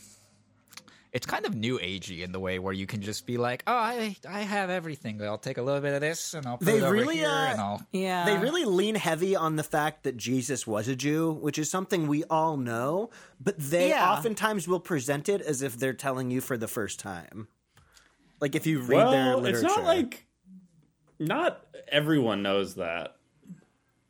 it's 1.14 1.26
kind 1.26 1.46
of 1.46 1.56
new 1.56 1.80
agey 1.80 2.22
in 2.22 2.32
the 2.32 2.40
way 2.40 2.60
where 2.60 2.74
you 2.74 2.86
can 2.86 3.02
just 3.02 3.26
be 3.26 3.38
like, 3.38 3.64
"Oh, 3.66 3.74
I 3.74 4.16
I 4.30 4.42
have 4.42 4.70
everything. 4.70 5.20
I'll 5.24 5.38
take 5.38 5.58
a 5.58 5.62
little 5.64 5.82
bit 5.82 5.94
of 5.96 6.02
this 6.02 6.34
and 6.34 6.46
I'll 6.46 6.58
put 6.58 6.66
They 6.66 6.78
it 6.78 6.84
over 6.84 6.92
really, 6.92 7.16
here 7.16 7.30
uh, 7.30 7.52
and 7.52 7.62
I'll 7.62 7.82
Yeah. 7.92 8.26
they 8.26 8.38
really 8.38 8.66
lean 8.66 8.96
heavy 8.96 9.36
on 9.36 9.56
the 9.56 9.64
fact 9.64 10.04
that 10.04 10.18
jesus 10.18 10.68
was 10.68 10.88
a 10.88 10.96
jew 10.96 11.32
which 11.32 11.58
is 11.58 11.72
something 11.72 12.08
we 12.08 12.24
all 12.26 12.58
know 12.58 13.10
but 13.40 13.56
they 13.58 13.90
Yeah. 13.90 14.12
oftentimes 14.12 14.68
will 14.68 14.82
present 14.82 15.30
it 15.30 15.42
as 15.42 15.62
if 15.62 15.78
they're 15.80 15.94
telling 15.94 16.30
you 16.30 16.42
for 16.42 16.58
the 16.58 16.68
first 16.68 17.00
time 17.00 17.48
like 18.42 18.54
if 18.54 18.68
you 18.68 18.80
read 18.82 19.12
their 19.12 19.36
literature 19.38 19.66
it's 19.66 19.78
not 19.78 19.86
like 19.86 20.28
not 21.20 21.66
everyone 21.88 22.44
knows 22.44 22.76
that. 22.76 23.16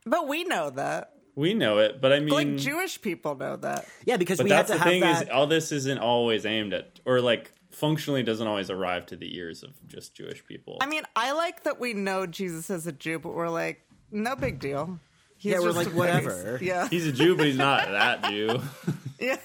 But 0.05 0.27
we 0.27 0.43
know 0.43 0.69
that. 0.71 1.13
We 1.37 1.53
know 1.53 1.77
it, 1.77 2.01
but 2.01 2.11
I 2.11 2.19
mean, 2.19 2.33
Like 2.33 2.57
Jewish 2.57 2.99
people 2.99 3.35
know 3.35 3.55
that. 3.57 3.85
yeah 4.05 4.17
because 4.17 4.39
but 4.39 4.45
we 4.45 4.49
had 4.49 4.67
that's 4.67 4.71
to 4.71 4.73
the 4.73 4.79
have 4.79 4.87
thing 4.91 5.01
that 5.01 5.23
is, 5.23 5.29
all 5.29 5.45
this 5.45 5.71
isn't 5.71 5.99
always 5.99 6.45
aimed 6.47 6.73
at, 6.73 6.99
or 7.05 7.21
like 7.21 7.51
functionally 7.69 8.23
doesn't 8.23 8.47
always 8.47 8.71
arrive 8.71 9.05
to 9.05 9.15
the 9.15 9.37
ears 9.37 9.61
of 9.61 9.69
just 9.87 10.15
Jewish 10.15 10.43
people. 10.45 10.79
I 10.81 10.87
mean, 10.87 11.03
I 11.15 11.33
like 11.33 11.63
that 11.65 11.79
we 11.79 11.93
know 11.93 12.25
Jesus 12.25 12.71
is 12.71 12.87
a 12.87 12.91
Jew, 12.91 13.19
but 13.19 13.35
we're 13.35 13.49
like, 13.49 13.81
no 14.11 14.35
big 14.35 14.59
deal. 14.59 14.99
He's 15.37 15.51
Yeah, 15.53 15.59
we're 15.59 15.73
like, 15.73 15.85
a 15.85 15.89
face. 15.91 15.99
whatever. 15.99 16.59
Yeah. 16.59 16.87
He's 16.89 17.05
a 17.05 17.11
Jew, 17.11 17.35
but 17.35 17.45
he's 17.45 17.55
not 17.57 17.87
that 17.89 18.23
Jew. 18.31 18.59
yeah. 19.19 19.37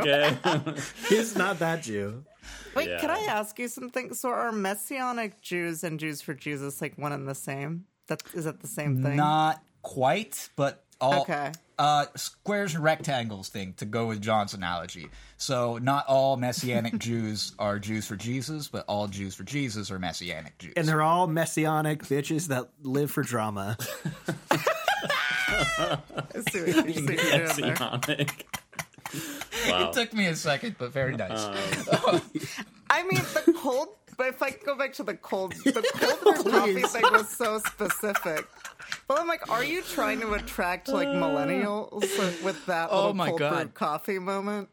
okay. 0.00 0.36
he's 1.08 1.36
not 1.36 1.58
that 1.58 1.82
jew 1.82 2.24
Wait, 2.74 2.88
Yeah. 2.88 3.00
can 3.00 3.10
I 3.10 3.20
ask 3.20 3.58
you 3.58 3.68
something? 3.68 4.14
So 4.14 4.30
are 4.30 4.50
Messianic 4.52 5.40
Jews 5.40 5.84
and 5.84 6.00
Jews 6.00 6.20
for 6.22 6.34
Jesus 6.34 6.80
like 6.82 6.96
one 6.98 7.12
and 7.12 7.28
the 7.28 7.34
same? 7.34 7.84
That 8.08 8.22
is 8.34 8.44
that 8.46 8.60
the 8.60 8.66
same 8.66 9.02
thing? 9.02 9.16
Not 9.16 9.62
quite, 9.84 10.48
but 10.56 10.82
all 11.00 11.22
Okay. 11.22 11.52
uh, 11.78 12.06
squares 12.16 12.74
and 12.74 12.82
rectangles 12.82 13.48
thing 13.48 13.74
to 13.74 13.84
go 13.84 14.06
with 14.06 14.20
John's 14.20 14.54
analogy. 14.54 15.08
So 15.36 15.78
not 15.78 16.06
all 16.06 16.36
messianic 16.36 16.98
Jews 16.98 17.52
are 17.58 17.78
Jews 17.78 18.06
for 18.06 18.16
Jesus, 18.16 18.66
but 18.68 18.84
all 18.88 19.06
Jews 19.08 19.34
for 19.34 19.44
Jesus 19.44 19.90
are 19.92 19.98
messianic 19.98 20.56
Jews. 20.58 20.72
and 20.76 20.88
they're 20.88 21.02
all 21.02 21.26
messianic 21.26 22.02
bitches 22.04 22.48
that 22.48 22.68
live 22.82 23.10
for 23.10 23.22
drama 23.22 23.76
I 25.78 25.98
see 26.50 26.60
what 26.60 26.68
you're, 26.68 26.74
see 26.74 26.74
what 26.74 26.86
you're 26.86 26.94
doing 26.94 27.16
there. 27.16 27.46
Messianic. 27.46 28.46
Wow. 29.68 29.88
It 29.88 29.92
took 29.92 30.12
me 30.12 30.26
a 30.26 30.34
second, 30.34 30.76
but 30.78 30.92
very 30.92 31.16
nice. 31.16 31.44
I 32.90 33.02
mean, 33.04 33.22
the 33.44 33.54
cold. 33.56 33.88
But 34.16 34.28
if 34.28 34.42
I 34.42 34.50
go 34.50 34.76
back 34.76 34.92
to 34.94 35.02
the 35.02 35.14
cold, 35.14 35.52
the 35.64 35.82
cold 35.94 36.46
coffee 36.52 36.82
thing 36.82 37.02
was 37.12 37.28
so 37.28 37.58
specific. 37.58 38.46
But 39.08 39.20
I'm 39.20 39.28
like, 39.28 39.50
are 39.50 39.64
you 39.64 39.82
trying 39.82 40.20
to 40.20 40.32
attract 40.34 40.88
like 40.88 41.08
uh. 41.08 41.12
millennials 41.12 42.42
with 42.42 42.66
that 42.66 42.88
Oh 42.90 42.96
little 42.96 43.14
my 43.14 43.28
cold 43.28 43.38
brew 43.38 43.68
coffee 43.74 44.18
moment? 44.18 44.68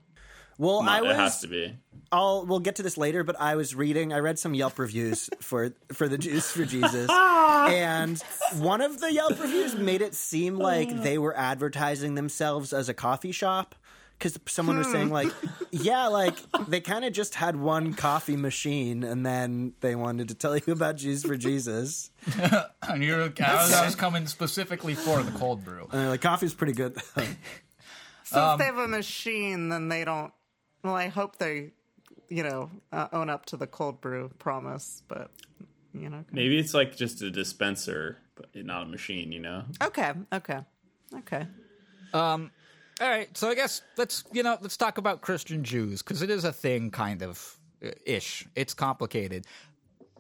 Well, 0.58 0.82
I 0.82 1.02
was, 1.02 1.12
it 1.12 1.16
has 1.16 1.42
to 1.42 1.48
be. 1.48 1.76
I'll 2.12 2.46
we'll 2.46 2.60
get 2.60 2.76
to 2.76 2.84
this 2.84 2.98
later, 2.98 3.24
but 3.24 3.40
I 3.40 3.56
was 3.56 3.74
reading. 3.74 4.14
I 4.14 4.20
read 4.20 4.38
some 4.38 4.54
Yelp 4.54 4.78
reviews 4.78 5.30
for 5.40 5.74
for 5.94 6.08
the 6.08 6.18
Juice 6.18 6.52
for 6.52 6.66
Jesus, 6.66 7.10
and 7.10 8.22
one 8.58 8.82
of 8.82 9.00
the 9.00 9.12
Yelp 9.12 9.40
reviews 9.40 9.76
made 9.76 10.02
it 10.02 10.14
seem 10.14 10.58
like 10.58 11.02
they 11.02 11.18
were 11.18 11.36
advertising 11.36 12.16
themselves 12.16 12.74
as 12.74 12.90
a 12.90 12.94
coffee 12.94 13.32
shop. 13.32 13.76
Because 14.22 14.38
someone 14.46 14.78
was 14.78 14.92
saying 14.92 15.10
like, 15.10 15.32
yeah, 15.72 16.06
like 16.06 16.36
they 16.68 16.80
kind 16.80 17.04
of 17.06 17.12
just 17.12 17.34
had 17.34 17.56
one 17.56 17.96
coffee 17.96 18.36
machine, 18.38 19.04
and 19.04 19.26
then 19.26 19.74
they 19.80 19.96
wanted 19.96 20.28
to 20.28 20.36
tell 20.36 20.56
you 20.56 20.74
about 20.74 20.98
Jews 20.98 21.24
for 21.24 21.36
Jesus. 21.36 22.12
And 22.88 23.04
you're, 23.04 23.22
I, 23.22 23.56
was, 23.56 23.74
I 23.74 23.86
was 23.86 23.96
coming 23.96 24.28
specifically 24.28 24.96
for 24.96 25.24
the 25.24 25.32
cold 25.32 25.64
brew. 25.64 25.88
And 25.92 26.02
they're 26.02 26.10
like, 26.10 26.22
coffee's 26.22 26.54
pretty 26.54 26.74
good. 26.74 26.98
So 28.24 28.42
Um, 28.42 28.54
if 28.54 28.60
they 28.60 28.66
have 28.66 28.78
a 28.78 28.88
machine, 28.88 29.70
then 29.70 29.90
they 29.90 30.06
don't. 30.06 30.32
Well, 30.84 30.96
I 30.96 31.08
hope 31.08 31.38
they, 31.38 31.72
you 32.30 32.44
know, 32.44 32.70
uh, 32.92 33.08
own 33.12 33.30
up 33.30 33.46
to 33.48 33.58
the 33.58 33.68
cold 33.68 34.00
brew 34.02 34.30
promise. 34.40 35.04
But 35.08 35.32
you 35.94 36.10
know, 36.10 36.24
Maybe 36.32 36.58
it's 36.60 36.74
like 36.74 36.96
just 36.96 37.22
a 37.22 37.30
dispenser, 37.32 38.20
but 38.36 38.50
not 38.56 38.84
a 38.84 38.86
machine. 38.86 39.32
You 39.32 39.40
know. 39.42 39.64
okay, 39.84 40.14
okay, 40.32 40.60
okay. 41.16 41.48
All 43.02 43.10
right, 43.10 43.36
so 43.36 43.50
I 43.50 43.56
guess 43.56 43.82
let's 43.98 44.24
you 44.32 44.44
know 44.44 44.60
let's 44.62 44.78
talk 44.78 45.00
about 45.00 45.22
Christian 45.22 45.64
Jews 45.64 46.04
because 46.04 46.22
it 46.22 46.30
is 46.30 46.44
a 46.44 46.54
thing, 46.54 46.92
kind 46.92 47.24
of 47.24 47.58
uh, 47.84 47.90
ish. 48.06 48.46
It's 48.56 48.76
complicated, 48.76 49.48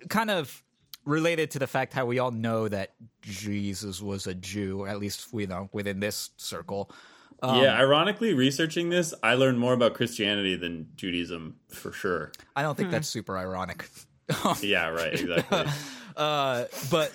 kind 0.09 0.31
of 0.31 0.63
related 1.05 1.51
to 1.51 1.59
the 1.59 1.67
fact 1.67 1.93
how 1.93 2.07
we 2.07 2.17
all 2.17 2.31
know 2.31 2.67
that 2.67 2.93
Jesus 3.21 4.01
was 4.01 4.25
a 4.25 4.33
Jew, 4.33 4.87
at 4.87 4.99
least 4.99 5.27
you 5.31 5.45
know 5.45 5.69
within 5.71 5.99
this 5.99 6.31
circle. 6.37 6.91
yeah, 7.43 7.77
ironically, 7.77 8.33
researching 8.33 8.89
this, 8.89 9.13
I 9.21 9.35
learned 9.35 9.59
more 9.59 9.73
about 9.73 9.93
Christianity 9.93 10.55
than 10.55 10.87
Judaism 10.95 11.57
for 11.69 11.91
sure. 11.91 12.31
I 12.55 12.63
don't 12.63 12.75
think 12.75 12.89
that's 12.89 13.07
super 13.07 13.37
ironic. 13.37 13.87
Yeah, 14.61 14.87
right, 14.87 15.13
exactly. 15.13 15.65
Uh, 16.17 16.65
but 16.89 17.09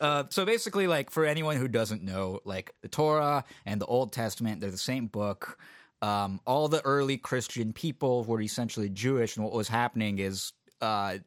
uh, 0.00 0.24
so 0.30 0.44
basically, 0.44 0.86
like 0.86 1.10
for 1.10 1.24
anyone 1.24 1.56
who 1.56 1.68
doesn't 1.68 2.02
know, 2.02 2.40
like 2.44 2.74
the 2.82 2.88
Torah 2.88 3.44
and 3.64 3.80
the 3.80 3.86
Old 3.86 4.12
Testament, 4.12 4.60
they're 4.60 4.70
the 4.70 4.78
same 4.78 5.06
book. 5.06 5.58
Um, 6.02 6.40
all 6.46 6.68
the 6.68 6.84
early 6.84 7.16
Christian 7.16 7.72
people 7.72 8.24
were 8.24 8.40
essentially 8.40 8.88
Jewish, 8.90 9.36
and 9.36 9.44
what 9.44 9.54
was 9.54 9.68
happening 9.68 10.18
is 10.18 10.52
uh, 10.80 11.18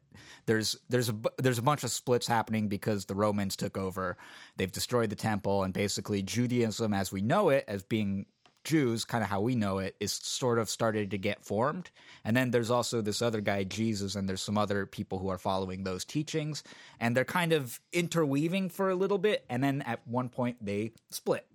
there's 0.46 0.76
there's 0.88 1.08
a 1.08 1.16
there's 1.38 1.58
a 1.58 1.62
bunch 1.62 1.82
of 1.82 1.90
splits 1.90 2.26
happening 2.26 2.68
because 2.68 3.06
the 3.06 3.14
Romans 3.14 3.56
took 3.56 3.76
over. 3.76 4.16
They've 4.56 4.70
destroyed 4.70 5.10
the 5.10 5.16
temple, 5.16 5.64
and 5.64 5.74
basically 5.74 6.22
Judaism, 6.22 6.94
as 6.94 7.10
we 7.10 7.20
know 7.22 7.48
it, 7.48 7.64
as 7.66 7.82
being 7.82 8.26
Jews, 8.64 9.04
kind 9.04 9.24
of 9.24 9.30
how 9.30 9.40
we 9.40 9.54
know 9.54 9.78
it, 9.78 9.96
is 10.00 10.12
sort 10.12 10.58
of 10.58 10.68
started 10.68 11.10
to 11.10 11.18
get 11.18 11.44
formed. 11.44 11.90
And 12.24 12.36
then 12.36 12.50
there's 12.50 12.70
also 12.70 13.00
this 13.00 13.22
other 13.22 13.40
guy, 13.40 13.64
Jesus, 13.64 14.14
and 14.14 14.28
there's 14.28 14.42
some 14.42 14.58
other 14.58 14.86
people 14.86 15.18
who 15.18 15.28
are 15.28 15.38
following 15.38 15.84
those 15.84 16.04
teachings. 16.04 16.62
And 16.98 17.16
they're 17.16 17.24
kind 17.24 17.52
of 17.52 17.80
interweaving 17.92 18.70
for 18.70 18.90
a 18.90 18.94
little 18.94 19.18
bit. 19.18 19.44
And 19.48 19.64
then 19.64 19.82
at 19.82 20.06
one 20.06 20.28
point, 20.28 20.64
they 20.64 20.92
split. 21.10 21.46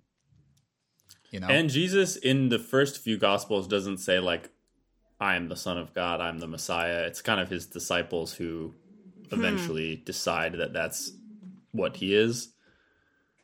You 1.30 1.40
know? 1.40 1.48
and 1.48 1.68
Jesus 1.68 2.16
in 2.16 2.48
the 2.48 2.58
first 2.58 3.02
few 3.02 3.18
gospels 3.18 3.66
doesn't 3.66 3.98
say 3.98 4.20
like 4.20 4.48
I 5.20 5.36
am 5.36 5.48
the 5.48 5.56
son 5.56 5.76
of 5.76 5.92
God, 5.92 6.20
I'm 6.20 6.38
the 6.38 6.46
Messiah. 6.46 7.04
It's 7.06 7.20
kind 7.20 7.40
of 7.40 7.48
his 7.48 7.66
disciples 7.66 8.32
who 8.32 8.74
hmm. 9.28 9.34
eventually 9.34 9.96
decide 9.96 10.54
that 10.54 10.72
that's 10.72 11.12
what 11.72 11.96
he 11.96 12.14
is, 12.14 12.48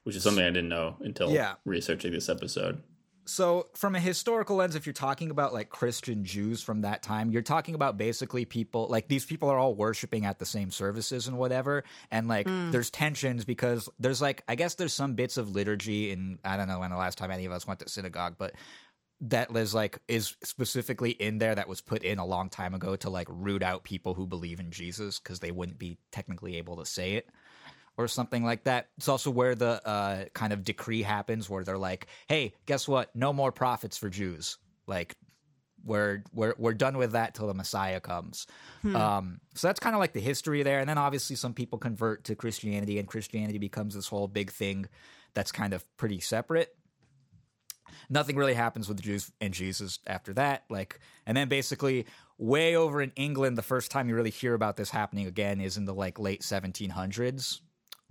which 0.04 0.16
is 0.16 0.22
something 0.22 0.44
I 0.44 0.48
didn't 0.50 0.68
know 0.68 0.96
until 1.00 1.30
Yeah. 1.32 1.54
researching 1.64 2.12
this 2.12 2.28
episode. 2.28 2.82
So, 3.24 3.68
from 3.74 3.94
a 3.94 4.00
historical 4.00 4.56
lens, 4.56 4.74
if 4.74 4.84
you're 4.84 4.92
talking 4.92 5.30
about 5.30 5.52
like 5.52 5.70
Christian 5.70 6.24
Jews 6.24 6.62
from 6.62 6.82
that 6.82 7.02
time, 7.02 7.30
you're 7.30 7.42
talking 7.42 7.74
about 7.74 7.96
basically 7.96 8.44
people 8.44 8.88
like 8.90 9.08
these 9.08 9.24
people 9.24 9.48
are 9.48 9.58
all 9.58 9.74
worshiping 9.74 10.26
at 10.26 10.38
the 10.38 10.46
same 10.46 10.70
services 10.70 11.28
and 11.28 11.38
whatever. 11.38 11.84
And 12.10 12.26
like 12.26 12.48
hmm. 12.48 12.70
there's 12.70 12.90
tensions 12.90 13.44
because 13.44 13.88
there's 13.98 14.20
like, 14.20 14.42
I 14.48 14.56
guess 14.56 14.74
there's 14.74 14.92
some 14.92 15.14
bits 15.14 15.36
of 15.36 15.50
liturgy, 15.50 16.10
and 16.10 16.38
I 16.44 16.56
don't 16.56 16.68
know 16.68 16.80
when 16.80 16.90
the 16.90 16.96
last 16.96 17.18
time 17.18 17.30
any 17.30 17.44
of 17.44 17.52
us 17.52 17.66
went 17.66 17.80
to 17.80 17.88
synagogue, 17.88 18.34
but 18.38 18.54
that 19.22 19.56
is 19.56 19.72
like 19.72 19.98
is 20.08 20.36
specifically 20.42 21.10
in 21.10 21.38
there 21.38 21.54
that 21.54 21.68
was 21.68 21.80
put 21.80 22.02
in 22.02 22.18
a 22.18 22.26
long 22.26 22.50
time 22.50 22.74
ago 22.74 22.96
to 22.96 23.08
like 23.08 23.28
root 23.30 23.62
out 23.62 23.84
people 23.84 24.14
who 24.14 24.26
believe 24.26 24.58
in 24.58 24.72
Jesus 24.72 25.20
because 25.20 25.38
they 25.38 25.52
wouldn't 25.52 25.78
be 25.78 25.96
technically 26.10 26.56
able 26.56 26.76
to 26.76 26.84
say 26.84 27.12
it 27.12 27.28
or 27.96 28.08
something 28.08 28.44
like 28.44 28.64
that. 28.64 28.88
It's 28.96 29.08
also 29.08 29.30
where 29.30 29.54
the 29.54 29.86
uh, 29.86 30.24
kind 30.34 30.52
of 30.52 30.64
decree 30.64 31.02
happens 31.02 31.48
where 31.48 31.64
they're 31.64 31.78
like, 31.78 32.06
"Hey, 32.28 32.54
guess 32.66 32.88
what? 32.88 33.14
No 33.14 33.32
more 33.32 33.52
prophets 33.52 33.98
for 33.98 34.08
Jews. 34.08 34.58
Like, 34.86 35.16
we're 35.84 36.22
we're 36.32 36.54
we're 36.58 36.74
done 36.74 36.96
with 36.96 37.12
that 37.12 37.34
till 37.34 37.46
the 37.46 37.54
Messiah 37.54 38.00
comes." 38.00 38.46
Um, 38.96 39.40
so 39.54 39.68
that's 39.68 39.80
kind 39.80 39.94
of 39.94 40.00
like 40.00 40.12
the 40.12 40.20
history 40.20 40.62
there. 40.62 40.80
And 40.80 40.88
then 40.88 40.98
obviously 40.98 41.36
some 41.36 41.54
people 41.54 41.78
convert 41.78 42.24
to 42.24 42.34
Christianity, 42.34 42.98
and 42.98 43.06
Christianity 43.06 43.58
becomes 43.58 43.94
this 43.94 44.08
whole 44.08 44.28
big 44.28 44.50
thing 44.50 44.86
that's 45.34 45.52
kind 45.52 45.72
of 45.72 45.84
pretty 45.96 46.20
separate. 46.20 46.74
Nothing 48.08 48.36
really 48.36 48.54
happens 48.54 48.88
with 48.88 48.96
the 48.96 49.02
Jews 49.02 49.30
and 49.40 49.52
Jesus 49.52 49.98
after 50.06 50.32
that. 50.34 50.64
Like, 50.70 50.98
and 51.26 51.36
then 51.36 51.48
basically, 51.48 52.06
way 52.38 52.74
over 52.76 53.00
in 53.00 53.12
England, 53.16 53.56
the 53.56 53.62
first 53.62 53.90
time 53.90 54.08
you 54.08 54.14
really 54.14 54.30
hear 54.30 54.54
about 54.54 54.76
this 54.76 54.90
happening 54.90 55.26
again 55.26 55.60
is 55.60 55.76
in 55.76 55.84
the 55.84 55.94
like 55.94 56.18
late 56.18 56.42
1700s, 56.42 57.60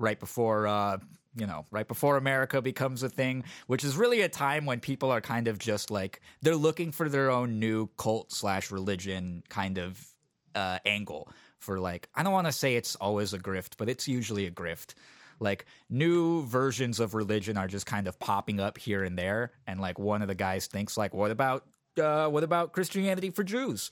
right 0.02 0.20
before 0.20 0.68
uh, 0.68 0.98
you 1.36 1.48
know, 1.48 1.66
right 1.72 1.88
before 1.88 2.18
America 2.18 2.62
becomes 2.62 3.04
a 3.04 3.10
thing, 3.10 3.46
which 3.68 3.84
is 3.84 3.96
really 3.96 4.22
a 4.22 4.30
time 4.30 4.66
when 4.66 4.80
people 4.80 5.12
are 5.12 5.22
kind 5.22 5.48
of 5.48 5.58
just 5.58 5.90
like 5.90 6.22
they're 6.42 6.56
looking 6.56 6.92
for 6.92 7.08
their 7.08 7.32
own 7.32 7.60
new 7.60 7.88
cult 7.98 8.32
slash 8.32 8.72
religion 8.72 9.44
kind 9.50 9.78
of 9.78 10.06
uh, 10.56 10.80
angle 10.86 11.30
for 11.60 11.80
like 11.80 12.10
I 12.16 12.24
don't 12.24 12.34
want 12.34 12.48
to 12.48 12.52
say 12.52 12.76
it's 12.76 12.96
always 12.96 13.34
a 13.34 13.40
grift, 13.40 13.74
but 13.78 13.88
it's 13.88 14.08
usually 14.08 14.46
a 14.46 14.52
grift. 14.52 14.94
Like 15.40 15.66
new 15.90 16.46
versions 16.46 17.00
of 17.00 17.16
religion 17.16 17.58
are 17.58 17.68
just 17.68 17.86
kind 17.86 18.08
of 18.08 18.20
popping 18.20 18.60
up 18.60 18.78
here 18.78 19.04
and 19.04 19.18
there, 19.18 19.54
and 19.66 19.80
like 19.80 19.98
one 19.98 20.22
of 20.22 20.28
the 20.28 20.36
guys 20.36 20.68
thinks 20.68 20.98
like, 20.98 21.14
what 21.14 21.32
about 21.32 21.66
uh, 22.02 22.28
what 22.28 22.44
about 22.44 22.74
Christianity 22.74 23.32
for 23.32 23.44
Jews? 23.44 23.92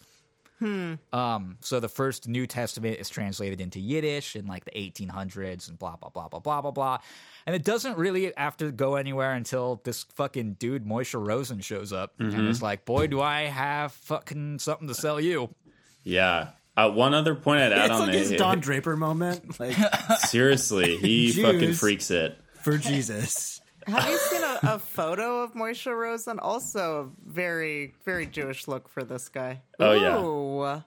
Um, 0.62 1.58
so 1.62 1.80
the 1.80 1.89
first 1.89 2.28
New 2.28 2.45
Testament 2.48 3.00
is 3.00 3.10
translated 3.10 3.62
into 3.62 3.80
Yiddish 3.80 4.36
in 4.36 4.45
like 4.45 4.65
the 4.65 4.72
1800s 4.72 5.69
and 5.69 5.80
blah 5.80 5.95
blah 5.95 6.10
blah 6.10 6.28
blah 6.28 6.39
blah 6.39 6.62
blah 6.62 6.72
blah, 6.72 6.98
and 7.45 7.56
it 7.56 7.63
doesn't 7.63 7.98
really 7.98 8.34
have 8.36 8.58
to 8.58 8.72
go 8.72 8.95
anywhere 8.95 9.34
until 9.34 9.82
this 9.84 10.04
fucking 10.15 10.54
dude 10.54 10.86
Moshe 10.86 11.13
Rosen 11.19 11.62
shows 11.62 11.93
up 11.93 12.13
and 12.19 12.48
it's 12.48 12.62
like, 12.62 12.86
boy, 12.86 13.08
do 13.08 13.22
I 13.22 13.43
have 13.43 13.91
fucking 13.93 14.60
something 14.60 14.88
to 14.88 14.93
sell 14.93 15.19
you. 15.19 15.54
Yeah. 16.04 16.50
Uh, 16.78 16.89
one 16.89 17.13
other 17.13 17.36
point 17.36 17.60
I'd 17.62 17.74
add 17.74 17.86
it's 17.86 17.93
on 17.93 18.00
like 18.02 18.12
the 18.12 18.17
his 18.19 18.32
Don 18.32 18.60
Draper 18.62 18.95
moment, 18.95 19.60
like 19.60 19.76
seriously, 20.28 20.95
he 20.98 21.32
fucking 21.43 21.74
freaks 21.74 22.10
it. 22.10 22.38
for 22.62 22.78
Jesus. 22.78 23.60
Have 23.86 24.10
you 24.10 24.17
seen 24.17 24.43
a, 24.63 24.76
a 24.76 24.80
photo 24.80 25.41
of 25.43 25.54
Moshe 25.54 25.86
Rosen? 25.93 26.39
Also, 26.39 27.12
a 27.28 27.32
very, 27.32 27.93
very 28.06 28.26
Jewish 28.26 28.67
look 28.67 28.88
for 28.89 29.04
this 29.04 29.30
guy. 29.30 29.62
Oh, 29.80 29.93
yeah. 29.93 30.19
yeah. 30.76 30.82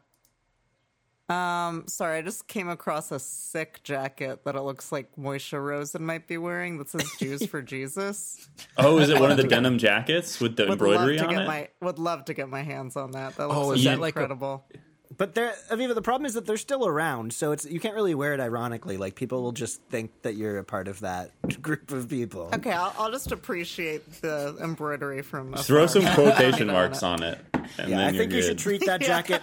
Um, 1.29 1.85
sorry, 1.87 2.19
I 2.19 2.23
just 2.23 2.47
came 2.47 2.69
across 2.69 3.11
a 3.11 3.19
sick 3.19 3.81
jacket 3.85 4.45
that 4.45 4.55
it 4.55 4.61
looks 4.61 4.93
like 4.93 5.15
Moshe 5.17 5.59
Rosen 5.59 6.05
might 6.05 6.27
be 6.29 6.37
wearing 6.37 6.77
that 6.79 6.91
says 6.91 7.09
"Jews 7.19 7.47
for 7.47 7.63
Jesus." 7.75 8.49
Oh, 8.77 8.99
is 8.99 9.09
it 9.09 9.19
one 9.19 9.31
of 9.31 9.39
the 9.39 9.45
denim 9.49 9.79
jackets 9.79 10.41
with 10.41 10.57
the 10.57 10.67
Would 10.67 10.81
love 10.81 10.91
embroidery 10.91 11.17
to 11.19 11.25
on 11.25 11.31
get 11.31 11.43
it? 11.43 11.47
my 11.47 11.69
would 11.81 11.99
love 11.99 12.27
to 12.27 12.35
get 12.35 12.51
my 12.51 12.63
hands 12.63 12.97
on 12.97 13.13
that. 13.13 13.37
That 13.37 13.49
looks 13.49 13.59
Oh, 13.59 13.73
is 13.73 13.85
that 13.85 13.99
like 13.99 14.15
a- 14.17 14.19
incredible. 14.21 14.67
But 15.23 15.37
they're 15.37 15.55
Aviva. 15.71 15.95
The 15.95 16.03
problem 16.03 16.27
is 16.27 16.35
that 16.35 16.47
they're 16.47 16.57
still 16.57 16.85
around, 16.85 17.33
so 17.33 17.53
it's 17.53 17.65
you 17.65 17.79
can't 17.79 17.95
really 17.95 18.13
wear 18.13 18.35
it 18.35 18.41
ironically. 18.41 18.97
Like 18.97 19.15
people 19.15 19.41
will 19.41 19.53
just 19.53 19.81
think 19.83 20.11
that 20.23 20.35
you're 20.35 20.59
a 20.59 20.65
part 20.65 20.89
of 20.89 20.99
that 20.99 21.31
group 21.63 21.93
of 21.93 22.09
people. 22.09 22.51
Okay, 22.53 22.73
I'll, 22.73 22.93
I'll 22.99 23.11
just 23.13 23.31
appreciate 23.31 24.21
the 24.21 24.57
embroidery 24.61 25.23
from. 25.23 25.53
Throw 25.55 25.87
some 25.87 26.05
quotation 26.17 26.67
marks 26.67 27.05
on 27.05 27.23
it. 27.23 27.39
And 27.55 27.65
Yeah, 27.79 27.85
then 27.87 27.99
I 28.01 28.11
you're 28.11 28.19
think 28.19 28.33
you 28.33 28.43
should 28.43 28.59
treat 28.59 28.85
that 28.87 29.01
jacket 29.01 29.43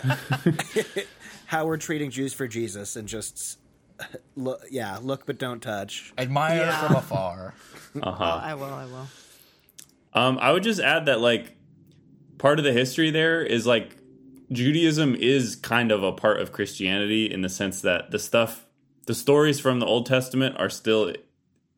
how 1.45 1.65
we're 1.65 1.77
treating 1.77 2.11
Jews 2.11 2.33
for 2.33 2.45
Jesus, 2.45 2.97
and 2.97 3.07
just 3.07 3.57
look. 4.35 4.59
Yeah, 4.69 4.97
look 5.01 5.25
but 5.25 5.37
don't 5.37 5.61
touch. 5.61 6.11
Admire 6.17 6.57
Yeah. 6.57 6.87
from 6.87 6.95
afar. 6.97 7.53
Uh-huh. 8.03 8.39
I 8.43 8.53
will. 8.53 8.63
I 8.65 8.83
will. 8.83 9.07
Um, 10.13 10.39
I 10.41 10.51
would 10.51 10.63
just 10.63 10.81
add 10.81 11.05
that 11.05 11.21
like 11.21 11.55
part 12.37 12.59
of 12.59 12.65
the 12.65 12.73
history 12.73 13.11
there 13.11 13.41
is 13.41 13.65
like 13.65 13.95
Judaism 14.51 15.15
is 15.15 15.55
kind 15.55 15.91
of 15.91 16.03
a 16.03 16.11
part 16.11 16.39
of 16.39 16.51
Christianity 16.51 17.31
in 17.31 17.41
the 17.41 17.49
sense 17.49 17.81
that 17.81 18.11
the 18.11 18.19
stuff, 18.19 18.65
the 19.05 19.13
stories 19.15 19.59
from 19.59 19.79
the 19.79 19.85
Old 19.85 20.05
Testament 20.05 20.55
are 20.57 20.69
still 20.69 21.13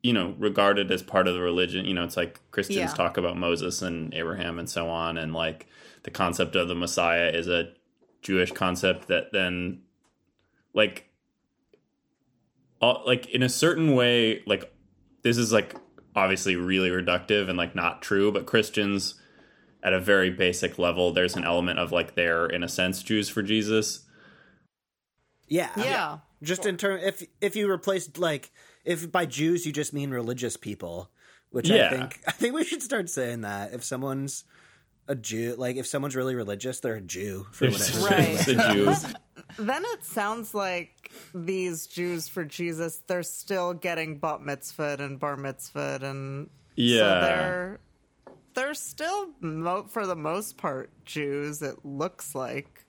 you 0.03 0.13
know 0.13 0.35
regarded 0.39 0.89
as 0.91 1.03
part 1.03 1.27
of 1.27 1.33
the 1.33 1.41
religion. 1.41 1.85
You 1.85 1.93
know, 1.93 2.03
it's 2.03 2.17
like 2.17 2.39
Christians 2.51 2.91
Yeah. 2.91 2.93
talk 2.93 3.17
about 3.17 3.37
Moses 3.37 3.81
and 3.81 4.13
Abraham 4.13 4.57
and 4.59 4.69
so 4.69 4.89
on, 4.89 5.17
and 5.17 5.33
like 5.33 5.67
the 6.03 6.11
concept 6.11 6.55
of 6.55 6.67
the 6.67 6.75
Messiah 6.75 7.29
is 7.29 7.47
a 7.47 7.73
Jewish 8.21 8.51
concept 8.51 9.07
that 9.07 9.31
then 9.31 9.81
like 10.73 11.09
all, 12.81 13.03
like 13.05 13.27
in 13.29 13.43
a 13.43 13.49
certain 13.49 13.95
way 13.95 14.41
like 14.45 14.73
this 15.21 15.37
is 15.37 15.53
like 15.53 15.75
obviously 16.15 16.55
really 16.55 16.89
reductive 16.89 17.47
and 17.47 17.57
like 17.57 17.75
not 17.75 18.01
true 18.01 18.31
but 18.31 18.45
christians 18.45 19.15
at 19.83 19.93
a 19.93 19.99
very 19.99 20.29
basic 20.29 20.77
level 20.77 21.11
there's 21.11 21.35
an 21.35 21.43
element 21.43 21.79
of 21.79 21.91
like 21.91 22.15
they're 22.15 22.45
in 22.45 22.63
a 22.63 22.67
sense 22.69 23.01
jews 23.03 23.29
for 23.29 23.41
jesus 23.41 24.05
Yeah. 25.47 25.71
Yeah. 25.75 26.17
Just 26.41 26.65
in 26.65 26.77
terms, 26.77 27.03
if 27.03 27.23
if 27.41 27.55
you 27.55 27.67
replaced 27.69 28.17
like 28.17 28.51
if 28.85 29.11
by 29.11 29.25
Jews 29.25 29.65
you 29.65 29.71
just 29.73 29.93
mean 29.93 30.09
religious 30.09 30.55
people, 30.57 31.11
which 31.49 31.69
Yeah. 31.69 31.87
I 31.87 31.89
think 31.89 32.19
I 32.27 32.31
think 32.31 32.55
we 32.55 32.63
should 32.63 32.81
start 32.81 33.09
saying 33.09 33.41
that 33.41 33.73
if 33.73 33.83
someone's 33.83 34.45
a 35.07 35.15
Jew, 35.15 35.55
like 35.57 35.75
if 35.75 35.85
someone's 35.87 36.15
really 36.15 36.35
religious, 36.35 36.79
they're 36.79 36.95
a 36.95 37.01
Jew 37.01 37.47
for 37.51 37.69
whatever. 37.69 38.05
Right. 38.07 38.37
the 38.45 38.73
jews 38.73 39.05
Then 39.59 39.83
it 39.87 40.05
sounds 40.05 40.53
like 40.55 41.11
these 41.35 41.85
Jews 41.85 42.29
for 42.29 42.45
Jesus, 42.45 43.01
they're 43.07 43.21
still 43.21 43.73
getting 43.73 44.17
bat 44.19 44.41
mitzvah 44.41 44.95
and 44.99 45.19
bar 45.19 45.35
mitzvah, 45.35 45.99
and 46.01 46.47
so 46.47 46.51
yeah 46.77 47.19
they're 47.19 47.79
they're 48.53 48.73
still 48.73 49.29
mo- 49.39 49.85
for 49.89 50.05
the 50.07 50.15
most 50.15 50.57
part 50.57 50.89
Jews. 51.05 51.61
It 51.61 51.83
looks 51.85 52.33
like 52.35 52.85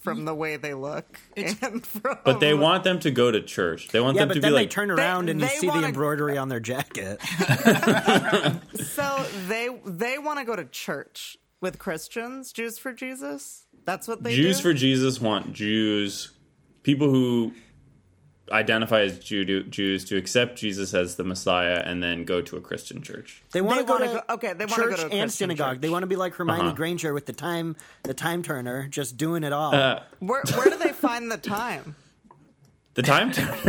from 0.00 0.24
the 0.24 0.34
way 0.34 0.56
they 0.56 0.74
look, 0.74 1.18
and 1.36 1.84
from 1.86 2.18
but 2.24 2.40
they 2.40 2.54
want 2.54 2.84
them 2.84 2.98
to 3.00 3.10
go 3.10 3.30
to 3.30 3.42
church 3.42 3.88
they 3.88 4.00
want 4.00 4.14
Yeah, 4.16 4.22
them 4.22 4.28
but 4.28 4.34
to 4.34 4.40
then 4.40 4.50
be 4.50 4.54
they 4.56 4.62
like 4.62 4.70
turn 4.70 4.90
around 4.90 5.28
and 5.28 5.40
you 5.40 5.46
they 5.46 5.54
see 5.56 5.66
wanna- 5.68 5.80
the 5.82 5.86
embroidery 5.88 6.38
on 6.38 6.48
their 6.48 6.60
jacket. 6.60 7.20
so 8.74 9.26
they 9.48 9.68
they 9.84 10.18
want 10.18 10.38
to 10.38 10.44
go 10.44 10.56
to 10.56 10.64
church 10.64 11.36
with 11.60 11.78
Christians, 11.78 12.52
Jews 12.52 12.78
for 12.78 12.92
Jesus. 12.92 13.66
That's 13.84 14.06
what 14.06 14.22
they 14.22 14.34
jews 14.34 14.58
do? 14.58 14.62
for 14.64 14.74
jesus 14.74 15.18
want 15.18 15.54
jews 15.54 16.32
people 16.82 17.08
who 17.08 17.52
identify 18.52 19.00
as 19.02 19.18
Jew, 19.18 19.62
jews 19.64 20.04
to 20.06 20.16
accept 20.16 20.56
jesus 20.58 20.94
as 20.94 21.16
the 21.16 21.24
messiah 21.24 21.82
and 21.84 22.02
then 22.02 22.24
go 22.24 22.40
to 22.42 22.56
a 22.56 22.60
christian 22.60 23.02
church 23.02 23.42
They 23.52 23.60
want 23.60 23.76
They 23.78 23.82
to 23.82 23.86
go 23.86 23.92
wanna 23.94 24.06
to 24.26 24.32
okay, 24.34 24.52
they 24.54 24.64
wanna 24.66 24.82
go 24.84 24.90
church 24.90 25.00
to 25.00 25.06
a 25.06 25.10
and 25.20 25.32
synagogue. 25.32 25.74
church. 25.76 25.80
They 25.82 25.88
want 25.90 26.02
to 26.02 26.06
be 26.06 26.16
like 26.16 26.34
Hermione 26.34 26.60
Uh-huh. 26.62 26.72
Granger 26.74 27.12
with 27.14 27.26
the 27.26 27.32
time, 27.32 27.76
the 28.04 28.14
time 28.14 28.42
turner, 28.42 28.88
just 28.88 29.16
doing 29.16 29.44
it 29.44 29.52
all. 29.52 29.74
Uh, 29.74 30.02
Where 30.20 30.42
where 30.54 30.70
do 30.70 30.76
they 30.78 30.92
find 30.92 31.30
the 31.30 31.36
time? 31.38 31.94
the 32.94 33.02
time 33.02 33.30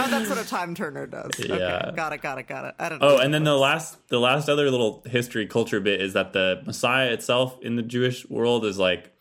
Oh, 0.00 0.08
that's 0.10 0.28
what 0.28 0.38
a 0.38 0.46
time 0.48 0.74
turner 0.74 1.06
does. 1.06 1.30
Yeah. 1.38 1.54
Okay, 1.54 1.96
got 1.96 2.12
it, 2.12 2.20
got 2.22 2.38
it, 2.38 2.46
got 2.48 2.64
it. 2.64 2.74
I 2.78 2.88
don't. 2.88 3.02
Oh, 3.02 3.18
and 3.18 3.32
then 3.32 3.44
the 3.44 3.56
last 3.56 3.96
the 4.08 4.18
last 4.18 4.48
other 4.48 4.70
little 4.70 5.02
history 5.06 5.46
culture 5.46 5.80
bit 5.80 6.00
is 6.00 6.12
that 6.14 6.32
the 6.32 6.62
Messiah 6.66 7.10
itself 7.12 7.58
in 7.62 7.76
the 7.76 7.82
Jewish 7.82 8.28
world 8.28 8.64
is 8.64 8.78
like 8.78 9.12